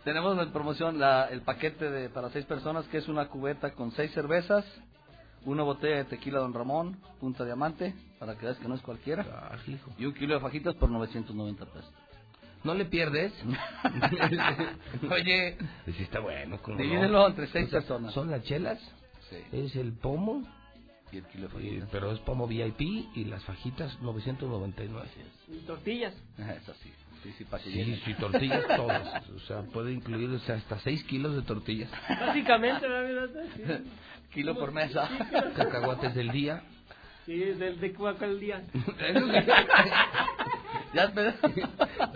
Tenemos 0.04 0.38
en 0.38 0.52
promoción 0.52 0.98
la, 0.98 1.28
el 1.30 1.40
paquete 1.42 1.90
de 1.90 2.08
para 2.10 2.28
seis 2.30 2.44
personas 2.44 2.86
que 2.88 2.98
es 2.98 3.08
una 3.08 3.28
cubeta 3.28 3.72
con 3.72 3.90
seis 3.92 4.12
cervezas, 4.12 4.64
una 5.44 5.62
botella 5.62 5.96
de 5.96 6.04
tequila 6.04 6.40
Don 6.40 6.54
Ramón, 6.54 6.96
punta 7.20 7.44
diamante, 7.44 7.94
para 8.18 8.36
que 8.36 8.46
veas 8.46 8.58
que 8.58 8.68
no 8.68 8.74
es 8.74 8.80
cualquiera. 8.82 9.24
Ah, 9.52 9.56
hijo. 9.66 9.90
Y 9.98 10.06
un 10.06 10.14
kilo 10.14 10.34
de 10.34 10.40
fajitas 10.40 10.74
por 10.76 10.90
990 10.90 11.66
pesos. 11.66 11.92
¿No 12.64 12.72
le 12.74 12.86
pierdes? 12.86 13.32
Oye, 15.10 15.56
pues 15.84 15.96
sí 15.96 16.02
está 16.04 16.20
bueno. 16.20 16.58
¿cómo 16.62 16.76
no? 16.76 16.82
Divídelo 16.82 17.26
entre 17.28 17.46
seis 17.48 17.66
O 17.66 17.70
sea, 17.70 17.80
personas. 17.80 18.14
¿Son 18.14 18.30
las 18.30 18.42
chelas? 18.44 18.78
Sí. 19.30 19.36
Es 19.52 19.76
el 19.76 19.92
pomo, 19.92 20.42
Y 21.12 21.18
el 21.18 21.24
kilo 21.26 21.48
de 21.48 21.54
y- 21.62 21.68
fajitas. 21.68 21.88
pero 21.92 22.10
es 22.12 22.18
pomo 22.20 22.46
VIP 22.46 22.80
y 23.14 23.24
las 23.24 23.42
fajitas 23.44 24.00
999. 24.00 25.06
Y 25.48 25.58
tortillas. 25.66 26.14
Eso 26.38 26.74
sí. 26.82 26.90
Sí, 27.22 27.32
sí, 27.38 27.46
Sí, 27.62 28.02
sí, 28.04 28.14
tortillas 28.14 28.66
todas. 28.76 29.28
O 29.30 29.38
sea, 29.40 29.62
puede 29.62 29.92
incluir 29.94 30.28
o 30.28 30.38
sea, 30.40 30.56
hasta 30.56 30.78
6 30.80 31.04
kilos 31.04 31.34
de 31.34 31.40
tortillas. 31.42 31.90
Básicamente, 32.20 32.86
¿verdad? 32.86 33.30
Sí. 33.56 33.62
Kilo 34.34 34.54
por 34.56 34.72
mesa. 34.72 35.08
Cacahuates 35.56 36.14
del 36.14 36.30
día. 36.30 36.62
Sí, 37.26 37.36
del 37.38 37.80
de 37.80 37.92
cuál 37.94 38.38
día. 38.40 38.60
Ya 40.92 41.04
espera. 41.04 41.34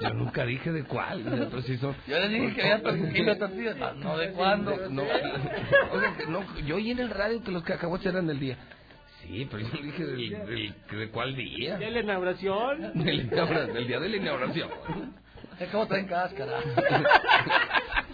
Yo 0.01 0.11
nunca 0.15 0.45
dije 0.45 0.71
de 0.71 0.85
cuál. 0.85 1.27
o 1.27 1.37
sea, 1.37 1.47
pero 1.51 1.63
sí 1.63 1.77
son- 1.79 1.97
Yo 2.07 2.17
les 2.21 2.31
dije 2.31 2.55
que 2.55 2.63
había 2.73 3.13
kilo 3.13 3.33
de 3.35 3.41
tortillas. 3.41 3.77
Ah, 3.81 3.93
No, 3.97 4.17
¿de 4.17 4.31
cuándo? 4.33 4.77
No, 4.91 5.03
oiga, 5.93 6.15
no, 6.29 6.45
yo 6.65 6.77
oí 6.77 6.93
en 6.93 7.01
el 7.01 7.11
radio 7.11 7.43
que 7.43 7.51
los 7.51 7.65
cacahuates 7.65 8.07
eran 8.07 8.29
del 8.29 8.39
día. 8.39 8.57
Sí, 9.23 9.49
pero 9.51 9.67
yo 9.67 9.83
dije 9.83 10.05
del, 10.07 10.31
del- 10.47 10.75
de 10.97 11.09
cuál 11.11 11.35
día. 11.35 11.77
¿De 11.77 11.91
la 11.91 12.01
inauguración? 12.01 12.93
Del, 13.03 13.21
inaugura- 13.23 13.67
del 13.67 13.87
día 13.89 13.99
de 13.99 14.09
la 14.11 14.17
inauguración. 14.17 14.71
Es 15.59 15.69
como 15.71 15.87
traen 15.89 16.07
cáscara. 16.07 16.61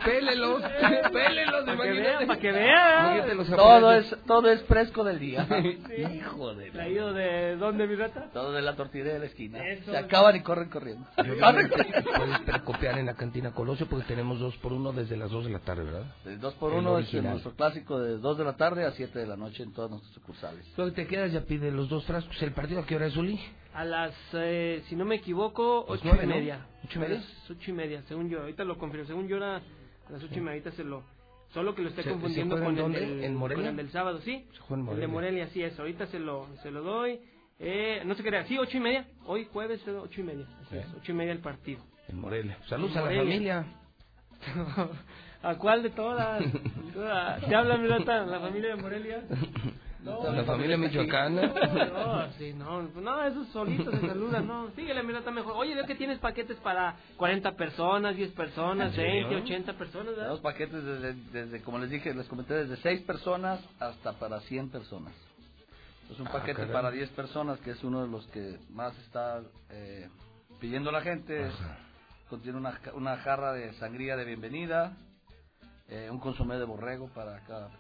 Pélelos, 0.05 0.63
pélelos, 1.13 1.65
Para 1.65 1.77
que 1.93 2.27
para 2.27 2.39
que 2.41 2.53
vea. 2.53 3.01
Imagínate 3.17 3.35
los 3.35 3.49
Todo 3.51 3.93
es, 3.93 4.17
todo 4.27 4.51
es 4.51 4.63
fresco 4.65 5.05
del 5.05 5.19
día. 5.19 5.47
Hijo 6.15 6.55
de 6.55 6.67
la- 6.69 6.73
¿Traído 6.73 7.13
de 7.13 7.57
dónde, 7.57 7.87
mi 7.87 7.95
rata? 7.95 8.31
Todo 8.33 8.53
de 8.53 8.63
la 8.63 8.77
tortillería 8.77 9.15
de 9.15 9.19
la 9.21 9.25
esquina. 9.27 9.67
Eso. 9.67 9.91
Se 9.91 9.97
acaban 9.97 10.37
y 10.37 10.43
corren 10.43 10.69
corriendo. 10.69 11.07
Y 11.19 11.23
puedes 11.23 12.41
precopiar 12.45 12.99
en 12.99 13.07
la 13.07 13.15
cantina 13.15 13.53
Colosio 13.53 13.87
porque 13.87 14.07
tenemos 14.07 14.39
dos 14.39 14.57
por 14.59 14.73
uno 14.73 14.93
desde 14.93 15.17
las 15.17 15.31
2 15.31 15.47
de 15.47 15.51
la 15.53 15.61
tarde, 15.61 15.85
¿verdad? 15.85 16.05
El 16.25 16.41
2 16.41 16.55
por 16.55 16.73
El 16.73 16.79
1 16.81 16.91
es 16.91 17.05
original. 17.05 17.31
nuestro 17.33 17.53
clásico 17.55 17.99
de 18.01 18.19
2 18.19 18.39
de 18.39 18.45
la 18.45 18.57
tarde 18.57 18.85
a 18.85 18.91
7 18.93 19.19
de 19.19 19.27
la 19.27 19.37
noche 19.37 19.63
en 19.63 19.73
todas 19.73 19.91
nuestras 19.91 20.13
sucursales. 20.15 20.67
Luego 20.77 20.93
te 20.93 21.07
quedas, 21.07 21.33
ya 21.33 21.43
pide 21.43 21.71
los 21.71 21.89
dos 21.89 22.05
frascos. 22.05 22.41
¿El 22.43 22.53
partido 22.53 22.81
a 22.81 22.87
qué 22.87 22.97
hora 22.97 23.07
es, 23.07 23.17
Uli? 23.17 23.41
A 23.73 23.85
las, 23.85 24.15
eh, 24.35 24.83
si 24.89 24.95
no 24.97 25.05
me 25.05 25.17
equivoco, 25.17 25.85
ocho 25.89 26.03
nueve, 26.05 26.25
y 26.25 26.27
¿no? 26.29 26.35
media. 26.37 26.67
¿Ocho 26.85 26.99
y 26.99 27.03
media? 27.03 27.23
Ocho 27.51 27.71
y 27.71 27.75
media, 27.75 28.03
según 28.07 28.29
yo. 28.31 28.41
Ahorita 28.41 28.63
lo 28.65 28.79
confirmo. 28.79 29.07
Según 29.07 29.27
yo 29.27 29.37
era 29.37 29.61
a 30.09 30.13
las 30.13 30.23
ocho 30.23 30.35
y 30.35 30.41
media. 30.41 30.53
Ahorita 30.53 30.73
se 30.73 30.85
lo... 30.85 31.03
Solo 31.53 31.75
que 31.75 31.83
lo 31.83 31.89
esté 31.91 32.03
¿Se- 32.03 32.11
confundiendo 32.11 32.57
se 32.59 32.65
con 32.65 32.79
el, 32.79 32.93
del, 32.93 33.25
¿En 33.25 33.35
Morelia? 33.37 33.63
con 33.65 33.71
el 33.71 33.77
del 33.77 33.91
sábado, 33.91 34.21
sí. 34.23 34.47
Se 34.53 34.75
El 34.75 34.77
de 34.79 34.83
Morelia. 34.83 35.09
Morelia, 35.09 35.47
sí 35.49 35.63
es. 35.63 35.79
Ahorita 35.79 36.07
se 36.09 36.19
lo, 36.19 36.49
se 36.63 36.71
lo 36.71 36.83
doy. 36.83 37.21
Eh, 37.61 38.03
no 38.05 38.15
qué 38.23 38.29
era. 38.31 38.45
Sí, 38.47 38.59
ocho 38.59 38.77
y 38.77 38.81
media. 38.81 39.07
Hoy 39.27 39.47
jueves, 39.53 39.81
eh, 39.87 39.93
ocho 39.93 40.21
y 40.21 40.25
media. 40.25 40.47
Así 40.67 40.77
es, 40.79 40.87
ocho 41.01 41.13
y 41.13 41.15
media 41.15 41.33
el 41.33 41.39
partido. 41.39 41.81
En 42.09 42.21
Morelia. 42.21 42.59
Saludos 42.67 42.97
En 42.97 42.99
a 42.99 43.03
la 43.03 43.17
familia. 43.19 43.67
¿A 45.43 45.57
cuál 45.59 45.83
de 45.83 45.91
todas? 45.91 46.43
¿Te 47.47 47.55
habla, 47.55 47.77
mi 47.77 47.87
rata? 47.87 48.25
¿La 48.27 48.41
familia 48.41 48.75
de 48.75 48.83
Morelia? 48.83 49.23
la 50.05 50.45
familia 50.45 50.77
michoacana. 50.77 51.43
No, 51.47 52.33
sí, 52.39 52.53
no, 52.53 52.83
no, 52.83 53.23
esos 53.25 53.49
solitos 53.49 53.95
se 53.95 54.07
saludan, 54.07 54.47
no. 54.47 54.71
Síguele, 54.77 55.03
mira, 55.03 55.19
está 55.21 55.31
mejor. 55.31 55.55
Oye, 55.57 55.75
veo 55.75 55.87
que 55.87 55.95
tienes 55.95 56.19
paquetes 56.19 56.57
para 56.59 56.97
40 57.17 57.53
personas, 57.57 58.15
10 58.17 58.33
personas, 58.33 58.91
¿En 58.91 58.95
serio? 58.97 59.29
20, 59.29 59.45
80 59.45 59.73
personas, 59.75 60.07
¿verdad? 60.09 60.23
Tenemos 60.23 60.41
paquetes 60.41 60.85
desde, 60.85 61.15
desde, 61.33 61.63
como 61.63 61.79
les 61.79 61.91
dije, 61.91 62.13
les 62.15 62.27
comenté, 62.27 62.55
desde 62.55 62.77
6 62.83 63.03
personas 63.03 63.61
hasta 63.81 64.13
para 64.15 64.41
100 64.41 64.71
personas. 64.71 65.13
Es 66.11 66.21
un 66.21 66.27
Ah, 66.29 66.33
paquete 66.33 66.61
caray. 66.61 66.73
para 66.73 66.91
10 66.91 67.09
personas, 67.11 67.59
que 67.61 67.71
es 67.71 67.83
uno 67.83 68.03
de 68.03 68.09
los 68.09 68.27
que 68.29 68.59
más 68.71 68.97
está 68.99 69.41
eh, 69.71 70.09
pidiendo 70.61 70.93
la 70.93 71.01
gente. 71.01 71.47
Es- 71.47 71.55
contiene 72.29 72.59
una, 72.59 72.79
una 72.95 73.17
jarra 73.19 73.53
de 73.53 73.73
sangría 73.75 74.17
de 74.17 74.25
bienvenida, 74.25 74.97
eh, 75.89 76.09
un 76.11 76.19
consomé 76.19 76.57
de 76.59 76.65
borrego 76.65 77.09
para 77.09 77.41
cada 77.45 77.71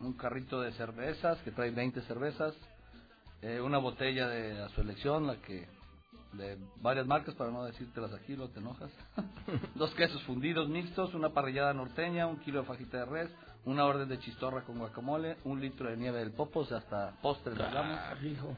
un 0.00 0.12
carrito 0.14 0.60
de 0.60 0.72
cervezas 0.72 1.38
que 1.42 1.50
trae 1.50 1.70
20 1.70 2.00
cervezas, 2.02 2.54
eh, 3.42 3.60
una 3.60 3.78
botella 3.78 4.28
de 4.28 4.62
a 4.62 4.68
su 4.70 4.80
elección, 4.80 5.26
la 5.26 5.36
que 5.36 5.66
de 6.34 6.56
varias 6.80 7.06
marcas 7.06 7.34
para 7.34 7.50
no 7.50 7.64
decírtelas 7.64 8.12
aquí, 8.14 8.36
lo 8.36 8.48
te 8.48 8.60
enojas. 8.60 8.90
Dos 9.74 9.92
quesos 9.94 10.22
fundidos 10.22 10.68
mixtos, 10.68 11.12
una 11.14 11.30
parrillada 11.30 11.74
norteña, 11.74 12.26
un 12.26 12.38
kilo 12.38 12.60
de 12.60 12.66
fajita 12.66 12.98
de 12.98 13.04
res, 13.06 13.30
una 13.64 13.84
orden 13.84 14.08
de 14.08 14.18
chistorra 14.18 14.62
con 14.62 14.78
guacamole, 14.78 15.36
un 15.44 15.60
litro 15.60 15.90
de 15.90 15.96
nieve 15.96 16.18
del 16.20 16.32
popo, 16.32 16.60
o 16.60 16.64
sea, 16.64 16.78
hasta 16.78 17.12
postres 17.20 17.56
le 17.58 17.64
damos. 17.64 17.98
Ah, 17.98 18.14
hijo. 18.22 18.56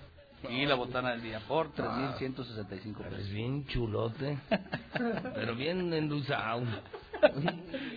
Y 0.48 0.66
la 0.66 0.74
botana 0.74 1.10
del 1.12 1.22
día 1.22 1.40
por 1.48 1.68
Ah. 1.78 2.14
3.165 2.20 3.00
Eres 3.00 3.12
pesos. 3.14 3.30
bien 3.32 3.66
chulote. 3.66 4.38
pero 5.34 5.54
bien 5.56 5.92
endulzado. 5.92 6.62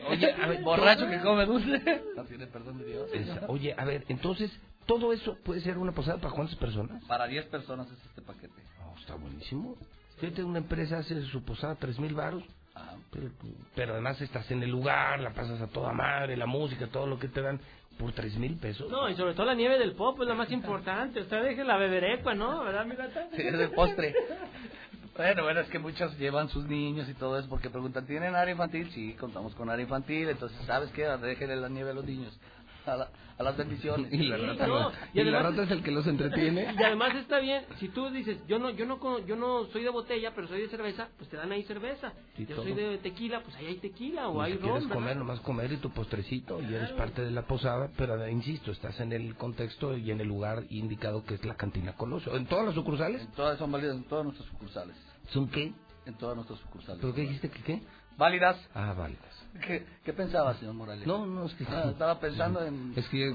Oye, 0.10 0.32
a 0.32 0.48
ver, 0.48 0.62
Borracho 0.62 1.08
que 1.08 1.20
come 1.22 1.46
dulce. 1.46 2.02
No 2.16 2.24
tiene 2.26 2.48
perdón 2.48 2.78
de 2.80 2.86
Dios. 2.86 3.10
Esa- 3.14 3.46
Oye, 3.48 3.74
a 3.78 3.84
ver, 3.86 4.06
entonces, 4.08 4.52
¿todo 4.86 5.12
eso 5.14 5.38
puede 5.44 5.62
ser 5.62 5.78
una 5.78 5.92
posada 5.92 6.18
para 6.20 6.34
cuántas 6.34 6.56
personas? 6.56 7.04
Para 7.06 7.28
10 7.28 7.46
personas 7.48 7.88
es 7.92 8.06
este 8.06 8.22
paquete. 8.22 8.62
Oh, 8.86 8.98
está 9.00 9.16
buenísimo. 9.16 9.76
Fíjate, 10.18 10.44
una 10.44 10.60
empresa 10.60 10.98
hace 11.00 11.22
su 11.24 11.44
posada 11.44 11.76
tres 11.76 12.00
mil 12.00 12.14
varos, 12.16 12.44
Ajá. 12.74 12.96
pero, 13.12 13.30
pero 13.76 13.94
además 13.94 14.20
estás 14.22 14.50
en 14.50 14.64
el 14.64 14.70
lugar, 14.72 15.20
la 15.20 15.32
pasas 15.34 15.62
a 15.62 15.68
toda 15.68 15.94
madre, 15.94 16.36
la 16.38 16.48
música, 16.48 16.88
todo 16.88 17.06
lo 17.06 17.20
que 17.20 17.28
te 17.28 17.42
dan 17.42 17.60
por 18.00 18.12
tres 18.14 18.36
mil 18.38 18.56
pesos. 18.58 18.90
No, 18.90 19.10
y 19.10 19.16
sobre 19.16 19.34
todo 19.34 19.46
la 19.46 19.54
nieve 19.56 19.78
del 19.78 19.94
pop 19.94 20.20
es 20.22 20.28
la 20.28 20.34
más 20.36 20.52
importante. 20.52 21.22
Usted 21.22 21.44
deje 21.44 21.64
la 21.64 21.78
beberecua, 21.78 22.34
¿no? 22.34 22.64
¿Verdad, 22.64 22.86
mi 22.86 22.96
rata? 22.96 23.28
Sí, 23.36 23.42
es 23.44 23.58
de 23.58 23.68
postre. 23.70 24.16
Bueno, 25.18 25.44
bueno, 25.44 25.62
es 25.62 25.70
que 25.70 25.80
muchos 25.80 26.18
llevan 26.20 26.50
sus 26.50 26.66
niños 26.66 27.10
y 27.10 27.14
todo 27.16 27.40
eso 27.40 27.50
porque 27.50 27.70
preguntan, 27.70 28.06
¿tienen 28.06 28.36
área 28.36 28.52
infantil? 28.52 28.90
Sí, 28.92 29.14
contamos 29.20 29.56
con 29.56 29.70
área 29.70 29.84
infantil, 29.84 30.30
entonces, 30.30 30.58
¿sabes 30.68 30.92
qué? 30.92 31.04
Déjenle 31.04 31.56
la 31.56 31.70
nieve 31.70 31.92
a 31.92 31.94
los 31.94 32.06
niños, 32.06 32.38
a, 32.86 32.96
la- 32.98 33.10
a 33.40 33.44
las 33.44 33.58
bendiciones. 33.58 34.12
Y 34.14 34.28
la 34.28 34.38
rata, 34.38 34.68
no, 34.68 34.92
y 35.14 35.24
la 35.24 35.42
rata 35.42 35.64
es 35.64 35.72
el 35.72 35.84
que 35.84 35.92
los 35.92 36.06
entretiene. 36.08 36.74
Y 36.80 36.84
además 36.84 37.16
está 37.16 37.40
bien, 37.40 37.66
si 37.80 37.90
tú 37.90 38.10
dices, 38.12 38.38
yo 38.48 38.60
no 38.60 38.70
yo 38.72 38.86
no 38.86 39.20
yo 39.26 39.36
no 39.36 39.66
soy 39.74 39.84
de 39.84 39.90
botella, 39.90 40.34
pero 40.36 40.48
soy 40.48 40.62
de 40.62 40.70
cerveza, 40.70 41.08
pues 41.18 41.30
te 41.32 41.38
dan 41.38 41.52
ahí 41.52 41.64
cerveza. 41.64 42.14
Sí, 42.36 42.46
yo 42.46 42.56
todo. 42.56 42.66
soy 42.66 42.74
de 42.76 42.98
tequila, 43.00 43.42
pues 43.44 43.56
ahí 43.58 43.66
hay 43.68 43.76
tequila 43.78 44.28
o 44.30 44.42
Y 44.42 44.46
hay 44.46 44.52
si 44.54 44.58
ron, 44.60 44.64
quieres 44.66 44.84
¿verdad? 44.84 44.96
comer, 44.96 45.18
nomás 45.18 45.40
comer 45.42 45.72
y 45.72 45.78
tu 45.78 45.90
postrecito 45.92 46.62
y 46.62 46.74
eres 46.76 46.92
parte 46.92 47.24
de 47.24 47.32
la 47.32 47.42
posada, 47.48 47.90
pero 47.98 48.28
insisto, 48.28 48.72
estás 48.72 49.00
en 49.00 49.12
el 49.14 49.36
contexto 49.36 49.98
y 49.98 50.12
en 50.12 50.22
el 50.22 50.28
lugar 50.28 50.64
indicado 50.70 51.24
que 51.26 51.34
es 51.36 51.44
la 51.44 51.56
cantina 51.56 51.94
Colosio. 51.94 52.36
¿En 52.36 52.46
todas 52.46 52.66
las 52.68 52.76
sucursales? 52.76 53.22
En 53.22 53.32
todas 53.32 53.58
son 53.58 53.72
válidas 53.72 53.96
en 53.96 54.04
todas 54.04 54.26
nuestras 54.26 54.48
sucursales. 54.50 54.96
¿Son 55.30 55.48
qué? 55.50 55.74
En 56.06 56.14
todas 56.18 56.36
nuestras 56.36 56.60
sucursales. 56.60 57.00
¿Pero 57.02 57.14
qué 57.14 57.22
dijiste 57.22 57.50
que 57.50 57.62
qué? 57.64 57.82
¿Válidas? 58.18 58.58
Ah, 58.74 58.94
válidas. 58.98 59.26
¿Qué, 59.66 59.86
qué 60.04 60.14
pensaba, 60.14 60.56
señor 60.56 60.74
Morales? 60.74 61.06
No, 61.06 61.26
no, 61.26 61.46
es 61.46 61.54
que... 61.54 61.66
Ah, 61.68 61.90
estaba 61.92 62.20
pensando 62.20 62.64
en... 62.64 62.94
Es 62.96 63.08
que 63.10 63.28
eh, 63.30 63.34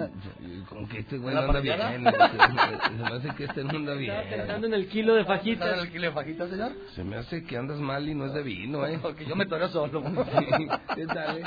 como 0.69 0.89
que 0.89 1.01
este 1.01 1.19
güey 1.19 1.37
¿En 1.37 1.41
no 1.43 1.49
anda 1.49 1.61
bien. 1.61 1.79
Se 1.81 1.99
me 1.99 3.07
hace 3.17 3.35
que 3.37 3.45
este 3.45 3.65
no 3.65 3.71
anda 3.71 3.95
bien. 3.95 4.13
Estaba 4.13 4.37
pensando 4.37 4.67
en 4.67 4.75
el 4.75 4.89
kilo 4.89 5.15
de 5.15 5.21
¿Estaba 5.21 5.39
fajitas. 5.39 5.75
en 5.75 5.81
el 5.81 5.93
kilo 5.93 6.07
de 6.07 6.13
fajitas, 6.13 6.51
señor? 6.51 6.73
Se 6.95 7.05
me 7.05 7.17
hace 7.17 7.45
que 7.45 7.57
andas 7.57 7.79
mal 7.79 8.09
y 8.09 8.15
no 8.15 8.27
es 8.27 8.35
de 8.35 8.43
vino, 8.43 8.87
¿eh? 8.87 8.99
Porque 9.03 9.25
yo 9.25 9.37
me 9.37 9.47
toreo 9.47 9.69
solo. 9.69 10.03
Sí, 10.33 10.69
¿Qué 10.97 11.07
tal? 11.07 11.39
eh? 11.39 11.45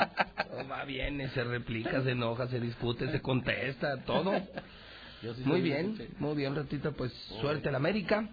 Va 0.70 0.84
bien, 0.84 1.30
se 1.34 1.44
replica, 1.44 2.02
se 2.02 2.12
enoja, 2.12 2.48
se 2.48 2.60
discute, 2.60 3.10
se 3.10 3.20
contesta, 3.20 4.02
todo. 4.04 4.32
Yo 5.22 5.34
sí 5.34 5.42
Muy 5.44 5.60
bien, 5.60 5.96
muy 6.18 6.34
bien, 6.36 6.54
ratita, 6.54 6.92
pues 6.92 7.12
suerte 7.40 7.68
a 7.68 7.72
la 7.72 7.78
América. 7.78 8.28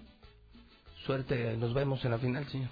Suerte, 1.05 1.57
nos 1.57 1.73
vemos 1.73 2.03
en 2.05 2.11
la 2.11 2.17
final, 2.17 2.45
señor. 2.47 2.69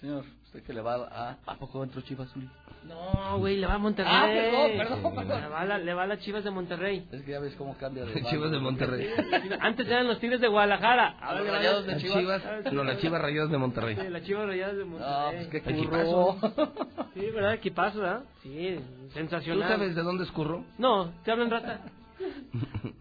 Señor, 0.00 0.24
usted 0.44 0.62
que 0.62 0.72
le 0.72 0.80
va 0.80 0.94
a... 0.94 1.36
¿A 1.44 1.54
poco 1.56 1.82
entró 1.82 2.00
Chivas, 2.02 2.34
Uli? 2.36 2.48
No, 2.86 3.38
güey, 3.38 3.56
le 3.56 3.66
va 3.66 3.74
a 3.74 3.78
Monterrey. 3.78 4.12
Ah, 4.14 4.26
perdón, 4.28 4.70
perdón, 4.78 5.14
perdón. 5.16 5.40
Le 5.42 5.48
va, 5.48 5.60
a 5.60 5.64
la- 5.64 5.78
le 5.78 5.92
va 5.94 6.02
a 6.04 6.06
las 6.06 6.20
Chivas 6.20 6.44
de 6.44 6.50
Monterrey. 6.52 7.04
Es 7.10 7.22
que 7.22 7.32
ya 7.32 7.40
ves 7.40 7.54
cómo 7.56 7.76
cambia 7.76 8.04
de... 8.04 8.22
Chivas 8.30 8.52
de 8.52 8.60
Monterrey. 8.60 9.08
Antes 9.60 9.88
eran 9.88 10.06
los 10.06 10.20
Tigres 10.20 10.40
de 10.40 10.46
Guadalajara. 10.46 11.16
Ahora 11.20 11.40
los 11.40 11.48
Rayados 11.50 11.84
de 11.86 11.92
Las 11.92 12.00
Chivas. 12.00 12.18
chivas, 12.18 12.72
no, 12.72 12.84
las 12.84 12.98
chivas 13.00 13.20
rayadas 13.20 13.50
de 13.50 13.58
Monterrey. 13.58 13.96
Sí, 13.96 14.08
las 14.08 14.22
Chivas 14.22 14.46
Rayadas 14.46 14.76
de 14.76 14.84
No, 14.84 14.90
Monterrey. 14.92 15.46
pues 15.48 15.48
qué 15.48 15.70
Equipazo. 15.70 16.36
curro. 16.40 16.72
Sí, 17.14 17.30
¿verdad? 17.30 17.54
Equipazo, 17.54 17.98
¿verdad? 17.98 18.22
Sí, 18.44 18.78
¿Tú 19.08 19.10
sensacional. 19.14 19.68
sabes 19.68 19.96
de 19.96 20.02
dónde 20.02 20.22
escurro? 20.22 20.64
No, 20.78 21.10
te 21.24 21.32
hablan 21.32 21.50
rata. 21.50 21.80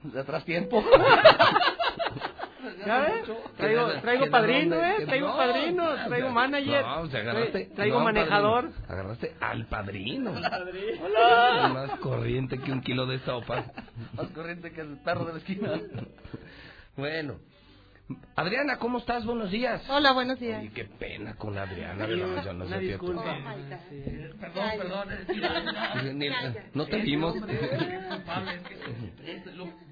De 0.04 0.20
atrás 0.20 0.44
tiempo. 0.46 0.84
¿Ya 2.86 3.00
ves? 3.02 3.24
Traigo, 3.58 3.88
¿Que 3.94 4.02
traigo 4.02 4.30
padrino? 4.32 4.76
¿eh? 4.76 4.96
¿Que 5.00 5.06
Traigo 5.06 5.28
no? 5.28 5.38
padrino, 5.38 5.96
traigo 6.08 6.30
manager. 6.30 6.82
No, 6.86 7.00
o 7.02 7.08
sea, 7.08 7.20
agarraste. 7.22 7.70
Tra- 7.70 7.76
Traigo 7.76 8.00
no, 8.00 8.06
manejador. 8.06 8.64
padrino. 8.72 8.86
Agarraste 8.94 9.36
al 9.40 9.66
padrino. 9.68 10.34
Padrino. 10.34 11.06
Hola. 11.06 11.70
Más 11.74 12.00
corriente 12.00 12.58
que 12.60 12.72
un 12.72 12.82
kilo 12.82 13.06
de 13.06 13.20
sopa. 13.20 13.66
Más 14.16 14.28
corriente 14.30 14.72
que 14.72 14.82
el 14.82 14.98
perro 15.04 15.26
de 15.26 15.34
la 15.34 15.38
esquina. 15.40 15.72
Bueno. 16.96 17.36
Adriana, 18.38 18.78
¿cómo 18.78 19.00
estás? 19.00 19.26
Buenos 19.26 19.52
días. 19.52 19.84
Hola, 19.90 20.14
buenos 20.14 20.40
días. 20.40 20.60
Ay, 20.62 20.70
qué 20.70 20.86
pena 20.86 21.36
con 21.36 21.58
Adriana. 21.58 22.08
yo 22.08 22.54
no 22.54 22.66
Una 22.66 22.80
sé 22.80 22.88
qué-. 22.88 22.96
Oh, 22.96 23.24
Perdón, 24.40 24.70
perdón. 24.78 25.10
No 26.74 26.86
te 26.86 26.98
vimos. 27.00 27.36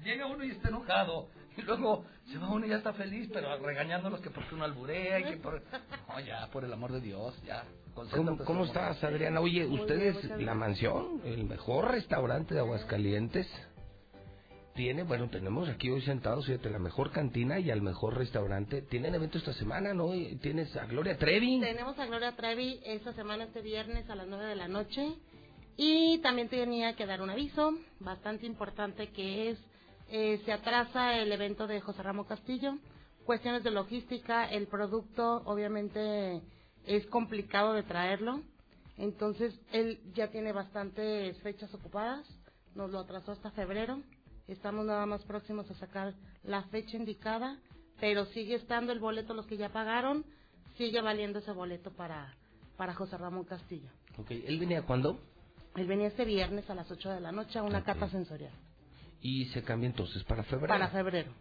Llega 0.04 0.26
uno 0.26 0.44
y 0.44 0.50
está 0.50 0.68
enojado. 0.68 1.28
Y 1.56 1.62
luego 1.66 2.04
se 2.30 2.38
va 2.38 2.50
uno 2.50 2.66
y 2.66 2.70
ya 2.70 2.76
está 2.76 2.92
feliz, 2.92 3.28
pero 3.32 3.56
regañándolos 3.58 4.20
que 4.20 4.30
porque 4.30 4.54
uno 4.54 4.64
alburea 4.64 5.20
y 5.20 5.24
que 5.24 5.36
por... 5.36 5.62
No, 6.08 6.20
ya, 6.20 6.48
por 6.52 6.64
el 6.64 6.72
amor 6.72 6.92
de 6.92 7.00
Dios, 7.00 7.34
ya. 7.44 7.64
¿Cómo, 7.94 8.36
cómo 8.38 8.64
estás, 8.64 9.02
Adriana? 9.02 9.40
Oye, 9.40 9.64
ustedes, 9.66 10.22
la 10.38 10.54
mansión, 10.54 11.22
el 11.24 11.44
mejor 11.44 11.90
restaurante 11.90 12.54
de 12.54 12.60
Aguascalientes, 12.60 13.48
tiene, 14.76 15.04
bueno, 15.04 15.30
tenemos 15.30 15.68
aquí 15.70 15.88
hoy 15.88 16.02
sentados, 16.02 16.44
fíjate, 16.44 16.68
la 16.68 16.78
mejor 16.78 17.10
cantina 17.10 17.58
y 17.58 17.70
al 17.70 17.80
mejor 17.80 18.18
restaurante. 18.18 18.82
Tienen 18.82 19.14
evento 19.14 19.38
esta 19.38 19.54
semana, 19.54 19.94
¿no? 19.94 20.14
Y 20.14 20.36
Tienes 20.36 20.76
a 20.76 20.84
Gloria 20.84 21.16
Trevi. 21.16 21.60
Tenemos 21.60 21.98
a 21.98 22.04
Gloria 22.04 22.36
Trevi 22.36 22.80
esta 22.84 23.14
semana, 23.14 23.44
este 23.44 23.62
viernes 23.62 24.08
a 24.10 24.14
las 24.14 24.28
9 24.28 24.44
de 24.44 24.54
la 24.56 24.68
noche. 24.68 25.14
Y 25.78 26.18
también 26.18 26.48
tenía 26.48 26.94
que 26.94 27.06
dar 27.06 27.22
un 27.22 27.30
aviso 27.30 27.72
bastante 28.00 28.46
importante 28.46 29.08
que 29.08 29.50
es, 29.50 29.58
eh, 30.08 30.40
se 30.44 30.52
atrasa 30.52 31.18
el 31.18 31.32
evento 31.32 31.66
de 31.66 31.80
José 31.80 32.02
Ramos 32.02 32.26
Castillo. 32.26 32.78
Cuestiones 33.24 33.64
de 33.64 33.70
logística, 33.72 34.44
el 34.44 34.68
producto 34.68 35.42
obviamente 35.46 36.42
es 36.84 37.06
complicado 37.06 37.72
de 37.72 37.82
traerlo. 37.82 38.42
Entonces 38.98 39.58
él 39.72 40.00
ya 40.14 40.28
tiene 40.28 40.52
bastantes 40.52 41.36
fechas 41.42 41.72
ocupadas, 41.74 42.26
nos 42.74 42.90
lo 42.90 43.00
atrasó 43.00 43.32
hasta 43.32 43.50
febrero. 43.50 44.00
Estamos 44.46 44.86
nada 44.86 45.06
más 45.06 45.24
próximos 45.24 45.68
a 45.70 45.74
sacar 45.74 46.14
la 46.44 46.62
fecha 46.64 46.96
indicada, 46.96 47.58
pero 47.98 48.26
sigue 48.26 48.54
estando 48.54 48.92
el 48.92 49.00
boleto, 49.00 49.34
los 49.34 49.46
que 49.46 49.56
ya 49.56 49.70
pagaron, 49.70 50.24
sigue 50.78 51.00
valiendo 51.00 51.40
ese 51.40 51.50
boleto 51.50 51.90
para, 51.90 52.32
para 52.76 52.94
José 52.94 53.18
Ramón 53.18 53.44
Castillo. 53.44 53.90
Ok, 54.18 54.30
¿él 54.30 54.58
venía 54.60 54.82
cuándo? 54.82 55.18
Él 55.74 55.86
venía 55.86 56.06
este 56.06 56.24
viernes 56.24 56.70
a 56.70 56.74
las 56.74 56.90
8 56.90 57.10
de 57.10 57.20
la 57.20 57.32
noche 57.32 57.58
a 57.58 57.62
una 57.62 57.82
cata 57.82 58.08
sensorial. 58.08 58.52
Y 59.20 59.46
se 59.46 59.62
cambia 59.62 59.88
entonces 59.88 60.22
para 60.24 60.42
febrero. 60.44 60.68
Para 60.68 60.88
febrero. 60.88 61.32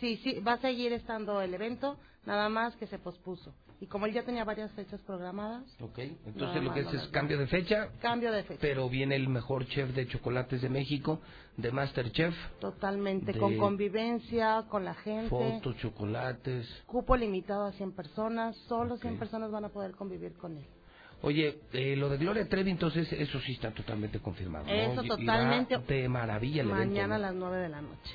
Sí, 0.00 0.18
sí, 0.18 0.40
va 0.40 0.52
a 0.54 0.58
seguir 0.58 0.92
estando 0.92 1.40
el 1.40 1.54
evento, 1.54 1.96
nada 2.26 2.48
más 2.50 2.76
que 2.76 2.86
se 2.86 2.98
pospuso. 2.98 3.54
Y 3.80 3.86
como 3.86 4.06
él 4.06 4.12
ya 4.12 4.24
tenía 4.24 4.44
varias 4.44 4.70
fechas 4.72 5.00
programadas, 5.02 5.64
Ok, 5.80 5.98
entonces 5.98 6.62
lo 6.62 6.72
que 6.72 6.80
es 6.80 6.92
es 6.94 7.08
cambio 7.08 7.38
de 7.38 7.46
fecha, 7.46 7.88
cambio 8.00 8.30
de 8.32 8.42
fecha. 8.44 8.58
pero 8.60 8.88
viene 8.88 9.16
el 9.16 9.28
mejor 9.28 9.66
chef 9.68 9.90
de 9.94 10.06
chocolates 10.06 10.62
de 10.62 10.68
México, 10.70 11.20
de 11.58 11.72
Masterchef. 11.72 12.34
Totalmente, 12.60 13.32
de 13.32 13.38
con 13.38 13.56
convivencia, 13.58 14.64
con 14.68 14.84
la 14.84 14.94
gente. 14.94 15.28
Fotos, 15.28 15.76
chocolates. 15.78 16.66
Cupo 16.86 17.16
limitado 17.16 17.64
a 17.64 17.72
100 17.72 17.92
personas, 17.92 18.56
solo 18.68 18.96
100 18.98 19.14
Ok. 19.14 19.18
personas 19.18 19.50
van 19.50 19.64
a 19.66 19.68
poder 19.70 19.92
convivir 19.92 20.34
con 20.34 20.56
él. 20.58 20.66
Oye, 21.22 21.58
eh, 21.72 21.96
lo 21.96 22.08
de 22.08 22.18
Gloria 22.18 22.48
Trevi, 22.48 22.70
entonces 22.70 23.10
eso 23.12 23.40
sí 23.40 23.52
está 23.52 23.70
totalmente 23.72 24.20
confirmado. 24.20 24.66
¿no? 24.66 24.72
Eso 24.72 25.02
Y- 25.02 25.08
totalmente. 25.08 25.78
de 25.78 26.08
maravilla 26.08 26.62
el 26.62 26.70
evento, 26.70 26.86
Mañana 26.88 27.14
a 27.16 27.18
las 27.18 27.34
9 27.34 27.56
de 27.58 27.68
la 27.68 27.80
noche. 27.82 28.14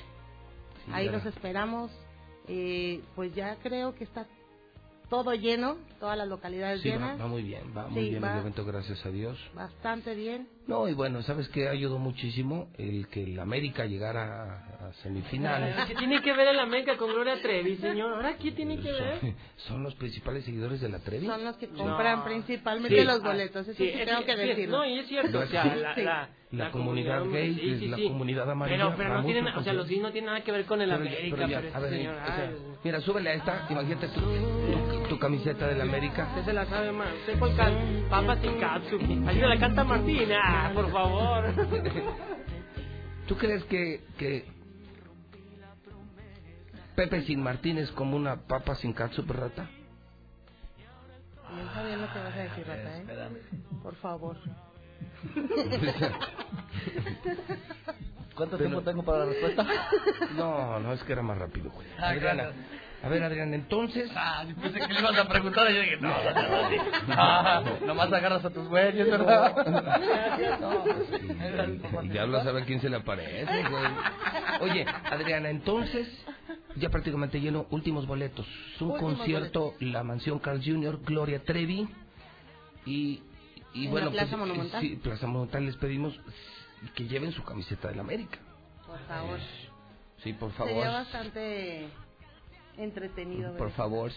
Sí, 0.86 0.90
Ahí 0.92 1.08
los 1.08 1.24
esperamos. 1.26 1.90
Eh, 2.48 3.00
pues 3.14 3.34
ya 3.34 3.56
creo 3.56 3.94
que 3.94 4.04
está 4.04 4.26
todo 5.12 5.34
lleno, 5.34 5.76
todas 6.00 6.16
las 6.16 6.26
localidades 6.26 6.80
Sí, 6.80 6.88
va, 6.88 6.94
llenas. 6.96 7.20
va 7.20 7.26
muy 7.26 7.42
bien, 7.42 7.64
va 7.76 7.86
muy 7.86 8.08
bien 8.08 8.24
va 8.24 8.32
el 8.32 8.38
evento, 8.40 8.64
gracias 8.64 9.04
a 9.04 9.10
Dios. 9.10 9.38
Bastante 9.54 10.14
bien. 10.14 10.48
No, 10.66 10.88
y 10.88 10.94
bueno, 10.94 11.20
¿sabes 11.20 11.48
qué 11.50 11.68
ayudó 11.68 11.98
muchísimo? 11.98 12.70
El 12.78 13.08
que 13.08 13.24
el 13.24 13.38
América 13.38 13.84
llegara 13.84 14.22
a, 14.80 14.86
a 14.88 14.92
semifinales. 15.02 15.76
¿Qué 15.86 15.96
tiene 15.96 16.22
que 16.22 16.32
ver 16.32 16.48
el 16.48 16.60
América 16.60 16.96
con 16.96 17.10
Gloria 17.12 17.42
Trevi, 17.42 17.76
señor? 17.76 18.14
¿Ahora 18.14 18.38
qué 18.38 18.52
tiene 18.52 18.78
que 18.80 18.90
ver? 18.90 19.20
Son, 19.20 19.34
son 19.56 19.82
los 19.82 19.94
principales 19.96 20.46
seguidores 20.46 20.80
de 20.80 20.88
la 20.88 21.00
Trevi. 21.00 21.26
Son 21.26 21.44
los 21.44 21.56
que 21.58 21.68
compran 21.68 22.20
No. 22.20 22.24
principalmente 22.24 22.98
Sí. 22.98 23.04
los 23.04 23.22
boletos, 23.22 23.68
eso 23.68 23.76
sí, 23.76 23.90
es 23.90 24.06
tengo 24.08 24.24
que- 24.24 24.34
decirlo. 24.34 24.78
No, 24.78 24.86
y 24.86 24.98
es 24.98 25.08
cierto, 25.08 25.40
o 25.40 25.46
sea, 25.46 25.76
la, 25.76 25.94
Sí. 25.94 26.02
la, 26.04 26.28
La 26.52 26.70
comunidad 26.70 27.24
gay, 27.30 27.54
sí, 27.54 27.78
sí, 27.80 27.88
la 27.88 27.96
sí. 27.96 28.08
comunidad 28.08 28.50
amarilla, 28.50 28.84
Pero, 28.84 28.96
pero 28.96 29.14
no 29.14 29.24
tienen, 29.24 29.46
o 29.48 29.62
sea, 29.62 29.72
los 29.72 29.88
gays 29.88 30.02
no 30.02 30.10
tienen 30.12 30.26
nada 30.26 30.44
que 30.44 30.52
ver 30.52 30.64
con 30.66 30.80
el 30.82 30.90
Pero 30.90 31.02
ya- 31.04 31.10
América, 31.10 31.36
pero 31.36 31.48
ya, 31.48 31.60
pero 31.62 31.74
a 31.76 31.80
ver, 31.80 31.90
señor, 31.90 32.14
o 32.14 32.26
sea, 32.26 32.36
ay, 32.48 32.56
mira, 32.84 33.00
súbele 33.00 33.30
a 33.30 33.34
esta, 33.34 33.66
imagínate 33.70 34.08
tu, 34.08 34.20
tu, 35.08 35.18
camiseta 35.18 35.66
del 35.66 35.80
América. 35.80 36.26
Usted 36.30 36.44
se 36.44 36.52
la 36.52 36.66
sabe 36.66 36.92
más. 36.92 37.12
Usted 37.20 37.38
cuál 37.38 37.56
can... 37.56 38.04
Papas 38.08 38.38
y 38.42 38.48
katsu. 38.60 38.98
Ayuda, 39.26 39.48
la 39.48 39.58
canta 39.58 39.84
Martina, 39.84 40.40
ah, 40.42 40.70
por 40.74 40.90
favor. 40.90 41.44
¿Tú 43.26 43.36
crees 43.36 43.64
que, 43.64 44.04
que 44.18 44.44
Pepe 46.94 47.22
sin 47.22 47.42
Martínez 47.42 47.90
como 47.92 48.16
una 48.16 48.36
papa 48.36 48.74
sin 48.74 48.92
catsup, 48.92 49.30
rata? 49.30 49.68
Piensa 51.54 51.82
bien 51.84 52.00
lo 52.00 52.12
que 52.12 52.18
vas 52.18 52.34
a 52.34 52.38
decir, 52.38 52.66
Rata, 52.66 52.98
¿eh? 52.98 53.04
Por 53.82 53.94
favor. 53.96 54.36
¿Cuánto 58.34 58.56
Pero- 58.56 58.70
tiempo 58.70 58.82
tengo 58.82 59.02
para 59.02 59.18
la 59.20 59.24
respuesta? 59.26 59.66
No, 60.36 60.80
no, 60.80 60.92
es 60.94 61.02
que 61.04 61.12
era 61.12 61.22
más 61.22 61.36
rápido, 61.38 61.70
güey. 61.70 61.86
Ah, 61.98 62.08
Adriana, 62.10 62.44
gracias. 62.44 62.66
A 63.02 63.08
ver, 63.08 63.22
Adriana, 63.24 63.56
entonces... 63.56 64.10
Ah, 64.14 64.44
pensé 64.60 64.78
que 64.78 64.92
le 64.92 65.00
ibas 65.00 65.18
a 65.18 65.28
preguntar 65.28 65.68
y 65.70 65.74
yo 65.74 65.80
dije, 65.80 65.96
no, 66.00 66.08
no, 66.08 66.70
no. 66.70 66.82
Ah, 67.08 67.64
nomás 67.84 68.12
agarras 68.12 68.44
a 68.44 68.50
tus 68.50 68.68
güeyes, 68.68 69.10
¿verdad? 69.10 69.56
No, 70.60 70.84
pues 70.84 71.08
sí, 71.10 71.28
el, 72.00 72.08
diablo 72.10 72.42
sabe 72.44 72.62
a 72.62 72.64
quién 72.64 72.80
se 72.80 72.88
le 72.88 72.96
aparece, 72.96 73.64
güey. 73.68 73.84
Oye, 74.60 74.86
Adriana, 74.86 75.50
entonces, 75.50 76.06
ya 76.76 76.90
prácticamente 76.90 77.40
lleno, 77.40 77.66
últimos 77.70 78.06
boletos. 78.06 78.46
Es 78.74 78.80
un 78.80 78.92
Últimos 78.92 79.16
concierto, 79.16 79.74
la 79.80 80.04
mansión 80.04 80.38
Carl 80.38 80.62
Jr., 80.64 81.00
Gloria 81.04 81.42
Trevi, 81.42 81.88
y, 82.86 83.22
y 83.74 83.86
En 83.86 83.90
bueno, 83.90 84.06
la 84.06 84.12
Plaza 84.12 84.36
pues, 84.36 84.48
Monumental. 84.48 84.80
Sí, 84.80 85.00
Plaza 85.02 85.26
Monumental 85.26 85.66
les 85.66 85.76
pedimos 85.76 86.18
que 86.94 87.08
lleven 87.08 87.32
su 87.32 87.42
camiseta 87.42 87.88
del 87.88 87.98
América. 87.98 88.38
Por 88.86 89.00
favor. 89.08 89.38
Sí, 90.18 90.32
por 90.34 90.52
favor. 90.52 90.72
Sería 90.72 90.90
bastante 90.90 91.88
entretenido. 92.76 93.52
Por 93.52 93.66
ver. 93.68 93.76
favor. 93.76 94.10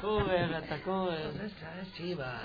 ¿Cómo 0.00 0.24
ves, 0.26 0.50
Rata? 0.50 0.80
¿Cómo 0.84 1.06
ves? 1.06 1.34
Esa 1.36 1.80
es 1.80 1.92
chiva. 1.94 2.42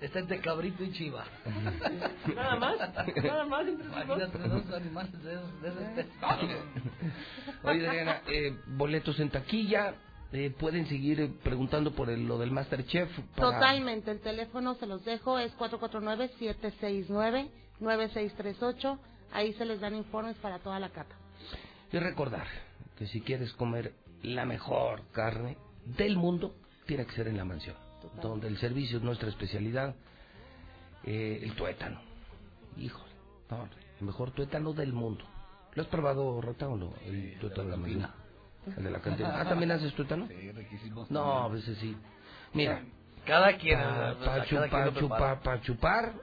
Está 0.00 0.18
entre 0.20 0.40
cabrito 0.40 0.84
y 0.84 0.92
chiva. 0.92 1.24
Nada 2.34 2.56
más, 2.56 2.78
nada 3.22 3.44
más 3.46 3.66
entre. 3.66 3.86
Imagínate 3.86 4.38
dos 4.48 4.70
animales 4.72 5.22
de 5.22 5.34
esos 5.34 5.48
Oye, 7.64 7.86
Adriana, 7.88 8.22
eh, 8.28 8.56
boletos 8.66 9.18
en 9.20 9.30
taquilla. 9.30 9.94
eh, 10.32 10.50
pueden 10.58 10.86
seguir 10.88 11.20
eh, 11.20 11.30
preguntando 11.44 11.92
por 11.94 12.10
el- 12.10 12.26
lo 12.26 12.38
del 12.38 12.50
Masterchef. 12.50 13.08
para- 13.36 13.52
Totalmente, 13.52 14.10
el 14.10 14.20
teléfono 14.20 14.74
se 14.74 14.86
los 14.86 15.04
dejo, 15.04 15.38
es 15.38 15.52
449-769-9638. 17.80 18.98
Ahí 19.32 19.52
se 19.54 19.64
les 19.64 19.80
dan 19.80 19.94
informes 19.94 20.36
para 20.38 20.58
toda 20.58 20.80
la 20.80 20.88
cata. 20.90 21.14
Y 21.94 21.98
recordar 22.00 22.48
que 22.98 23.06
si 23.06 23.20
quieres 23.20 23.52
comer 23.52 23.92
la 24.24 24.44
mejor 24.44 25.02
carne 25.12 25.56
del 25.96 26.16
mundo, 26.16 26.56
tiene 26.86 27.06
que 27.06 27.12
ser 27.12 27.28
en 27.28 27.36
la 27.36 27.44
mansión, 27.44 27.76
donde 28.20 28.48
el 28.48 28.58
servicio 28.58 28.98
es 28.98 29.04
nuestra 29.04 29.28
especialidad, 29.28 29.94
eh, 31.04 31.38
el 31.40 31.54
tuétano. 31.54 32.00
Híjole, 32.76 33.12
no, 33.48 33.68
el 34.00 34.06
mejor 34.06 34.32
tuétano 34.32 34.72
del 34.72 34.92
mundo. 34.92 35.24
¿Lo 35.74 35.82
has 35.82 35.88
probado, 35.88 36.40
Rata, 36.40 36.66
o 36.66 36.76
no? 36.76 36.94
El 37.04 37.38
tuétano 37.38 37.62
de 37.62 37.70
la 37.70 37.76
mansión. 37.76 38.10
El 38.76 38.82
de 38.82 38.90
la 38.90 38.98
cantina. 38.98 39.32
Ah, 39.40 39.44
¿también 39.48 39.70
haces 39.70 39.94
tuétano? 39.94 40.26
Sí, 40.26 40.50
riquísimos. 40.50 41.08
No, 41.12 41.44
a 41.44 41.48
veces 41.48 41.78
sí. 41.78 41.96
Mira, 42.54 42.82
Cada 43.24 43.56
quien. 43.56 43.78
para 43.78 44.12
o 44.14 44.16
sea, 44.16 44.24
cada 44.24 44.44
quien 44.46 44.64
chupar, 44.64 44.86
lo 44.86 44.92
prepara. 44.92 45.00
chupar, 45.00 45.42
para 45.44 45.60
chupar, 45.60 46.14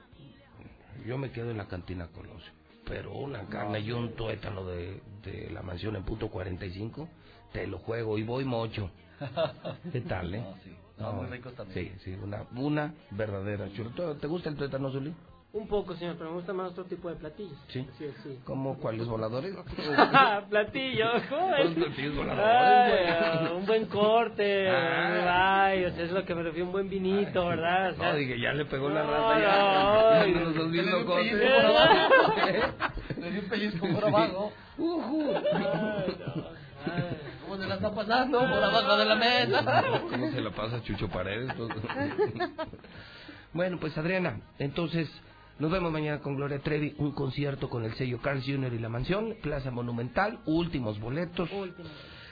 yo 1.06 1.16
me 1.16 1.30
quedo 1.30 1.50
en 1.50 1.56
la 1.56 1.66
cantina 1.66 2.08
Colosio. 2.08 2.52
Pero 2.92 3.10
una 3.14 3.44
carne 3.48 3.80
y 3.80 3.90
un 3.90 4.12
tuétano 4.12 4.66
de, 4.66 5.00
de 5.24 5.48
la 5.50 5.62
mansión 5.62 5.96
en 5.96 6.02
punto 6.02 6.28
45, 6.28 7.08
te 7.50 7.66
lo 7.66 7.78
juego 7.78 8.18
y 8.18 8.22
voy 8.22 8.44
mocho. 8.44 8.90
¿Qué 9.92 10.02
tal, 10.02 10.34
eh? 10.34 10.40
No, 10.40 10.54
sí. 10.62 10.76
No, 10.98 11.12
muy 11.14 11.26
ricos 11.28 11.54
también. 11.54 11.88
Sí, 11.88 12.04
sí, 12.04 12.18
una, 12.22 12.44
una 12.54 12.92
verdadera 13.12 13.72
churro. 13.72 14.14
¿Te 14.16 14.26
gusta 14.26 14.50
el 14.50 14.56
tuétano, 14.56 14.90
Zuli? 14.92 15.14
Un 15.54 15.68
poco, 15.68 15.94
señor, 15.96 16.16
pero 16.16 16.30
me 16.30 16.36
gusta 16.36 16.54
más 16.54 16.70
otro 16.70 16.84
tipo 16.86 17.10
de 17.10 17.16
platillos. 17.16 17.58
Sí. 17.68 17.86
Sí, 17.98 18.06
sí. 18.22 18.38
¿Cómo 18.44 18.78
cuáles 18.78 19.06
voladores? 19.06 19.54
platillos, 20.48 21.22
¿cómo 21.28 21.54
es? 21.56 21.64
Son 21.64 21.74
platillos 21.74 22.16
voladores, 22.16 22.46
Ay, 22.46 23.38
güey. 23.44 23.56
un 23.58 23.66
buen 23.66 23.84
corte, 23.86 24.70
Ah. 24.70 25.64
ay, 25.66 25.84
o 25.84 25.90
sea, 25.90 26.04
es 26.04 26.10
lo 26.10 26.24
que 26.24 26.34
me 26.34 26.42
refiero, 26.42 26.64
un 26.66 26.72
buen 26.72 26.88
vinito, 26.88 27.46
¿verdad? 27.48 27.90
O 27.90 27.94
sea, 27.96 28.12
No, 28.12 28.16
dije, 28.18 28.40
ya 28.40 28.52
le 28.54 28.64
pegó 28.64 28.88
la 28.88 29.02
No, 29.02 29.10
rata, 29.10 29.34
no, 29.34 29.40
ya. 29.40 30.20
ay. 30.22 30.32
Ya 30.34 30.40
nos 30.40 30.54
dos 30.54 30.70
bien 30.70 30.86
Le 30.86 30.90
dio 30.90 31.00
un 31.00 31.06
locos. 31.06 31.20
Le 33.18 33.30
dio 33.30 33.40
un 33.42 33.48
pellizco 33.50 33.86
por 33.94 34.04
abajo. 34.06 34.52
Ay, 34.78 36.16
¿Cómo 37.44 37.56
se 37.58 37.66
la 37.66 37.74
está 37.74 37.94
pasando? 37.94 38.38
Por 38.38 38.48
abajo 38.64 38.96
de 38.96 39.04
la 39.04 39.14
mesa. 39.16 39.84
¿Cómo 40.10 40.30
se 40.30 40.40
la 40.40 40.50
pasa 40.50 40.82
Chucho 40.82 41.08
Paredes? 41.10 41.52
bueno, 43.52 43.76
pues 43.78 43.96
Adriana, 43.98 44.40
entonces 44.58 45.10
nos 45.62 45.70
vemos 45.70 45.92
mañana 45.92 46.18
con 46.18 46.34
Gloria 46.34 46.58
Trevi, 46.58 46.92
un 46.98 47.12
concierto 47.12 47.70
con 47.70 47.84
el 47.84 47.94
sello 47.94 48.20
Carl 48.20 48.42
Jr. 48.44 48.74
y 48.74 48.80
La 48.80 48.88
Mansión, 48.88 49.36
Plaza 49.40 49.70
Monumental, 49.70 50.40
últimos 50.44 50.98
boletos. 50.98 51.48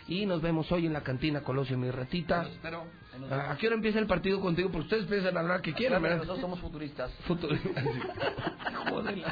Y 0.09 0.27
nos 0.27 0.43
vemos 0.43 0.71
hoy 0.73 0.87
en 0.87 0.93
la 0.93 1.03
cantina 1.05 1.43
Colosio 1.43 1.79
Mi 1.79 1.89
Ratita. 1.93 2.43
Espero. 2.49 2.87
¿A 3.31 3.57
qué 3.57 3.69
hora 3.69 3.77
empieza 3.77 4.01
el 4.01 4.09
partido 4.09 4.41
contigo? 4.41 4.69
Porque 4.73 4.83
ustedes 4.87 5.07
piensan 5.07 5.37
hablar 5.37 5.63
que 5.63 5.73
quieran, 5.75 6.03
Pero 6.03 6.15
¿verdad? 6.17 6.27
nosotros 6.27 6.41
somos 6.41 6.59
futuristas. 6.59 7.13
Futuro- 7.29 7.57
Joder. 8.91 9.23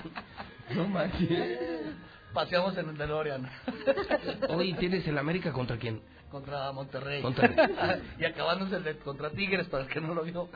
No 0.76 0.86
manches. 0.86 1.28
Paseamos 2.38 2.78
en 2.78 2.90
el 2.90 2.96
DeLorean. 2.96 3.50
Hoy 4.50 4.72
tienes 4.74 5.04
el 5.08 5.18
América 5.18 5.52
contra 5.52 5.76
quién? 5.76 6.00
Contra 6.30 6.70
Monterrey. 6.70 7.20
Monterrey. 7.20 7.56
y 8.20 8.24
acabándose 8.24 8.76
el 8.76 8.84
de 8.84 8.96
contra 8.98 9.30
Tigres, 9.30 9.66
para 9.66 9.82
el 9.82 9.90
que 9.90 10.00
no 10.00 10.14
lo 10.14 10.22
vio. 10.22 10.48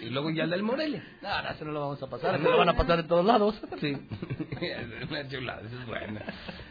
Y 0.00 0.10
luego 0.10 0.30
ya 0.30 0.44
el 0.44 0.50
del 0.50 0.62
Morelia. 0.62 1.02
No, 1.20 1.42
no, 1.42 1.50
ese 1.50 1.64
no 1.64 1.72
lo 1.72 1.80
vamos 1.80 2.00
a 2.00 2.06
pasar. 2.06 2.36
Ese 2.36 2.44
lo 2.44 2.56
van 2.56 2.68
a 2.68 2.76
pasar 2.76 3.00
en 3.00 3.08
todos 3.08 3.24
lados. 3.24 3.60
Sí. 3.80 3.96
Una 5.10 5.28
chulada, 5.28 5.62
eso 5.62 5.80
es 5.80 5.86
buena. 5.88 6.22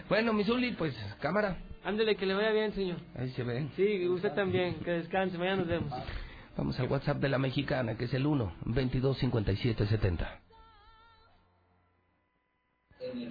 Bueno, 0.08 0.32
Misuli, 0.32 0.72
pues, 0.72 0.96
cámara. 1.20 1.58
Ándele, 1.84 2.16
que 2.16 2.26
le 2.26 2.34
vaya 2.34 2.52
bien, 2.52 2.72
señor. 2.72 3.00
Ahí 3.20 3.30
se 3.32 3.44
ve. 3.44 3.68
Sí, 3.76 4.08
usted 4.08 4.32
también. 4.32 4.76
Que 4.76 4.92
descanse. 4.92 5.38
Mañana 5.38 5.58
nos 5.58 5.68
vemos. 5.68 5.94
Vamos 6.56 6.80
al 6.80 6.88
WhatsApp 6.88 7.18
de 7.18 7.28
la 7.28 7.38
mexicana, 7.38 7.98
que 7.98 8.06
es 8.06 8.14
el 8.14 8.26
1 8.26 8.54
22 8.64 9.18
57 9.18 9.88
70. 9.88 10.40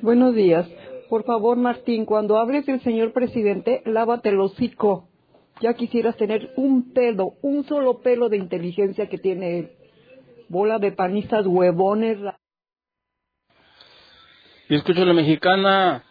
Buenos 0.02 0.34
días. 0.34 0.68
Por 1.08 1.24
favor, 1.24 1.56
Martín, 1.56 2.04
cuando 2.04 2.36
hables 2.36 2.66
del 2.66 2.80
señor 2.80 3.12
presidente, 3.12 3.82
lávate 3.84 4.30
el 4.30 4.40
hocico. 4.40 5.08
Ya 5.60 5.74
quisieras 5.74 6.16
tener 6.16 6.52
un 6.56 6.92
pelo, 6.92 7.34
un 7.42 7.64
solo 7.64 8.00
pelo 8.00 8.28
de 8.28 8.36
inteligencia 8.36 9.08
que 9.08 9.18
tiene. 9.18 9.70
Bola 10.48 10.78
de 10.78 10.92
panistas 10.92 11.46
huevones. 11.46 12.18
Y 14.68 14.74
escucho 14.74 15.04
la 15.04 15.14
mexicana. 15.14 16.04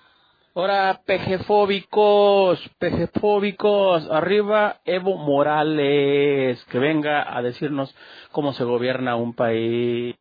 Ahora, 0.56 1.01
pejefóbicos, 1.06 2.57
pejefóbicos, 2.80 4.09
arriba 4.09 4.80
Evo 4.85 5.17
Morales, 5.17 6.64
que 6.72 6.80
venga 6.80 7.38
a 7.38 7.41
decirnos 7.41 7.93
cómo 8.32 8.53
se 8.53 8.64
gobierna 8.64 9.17
un 9.17 9.33
país. 9.33 10.15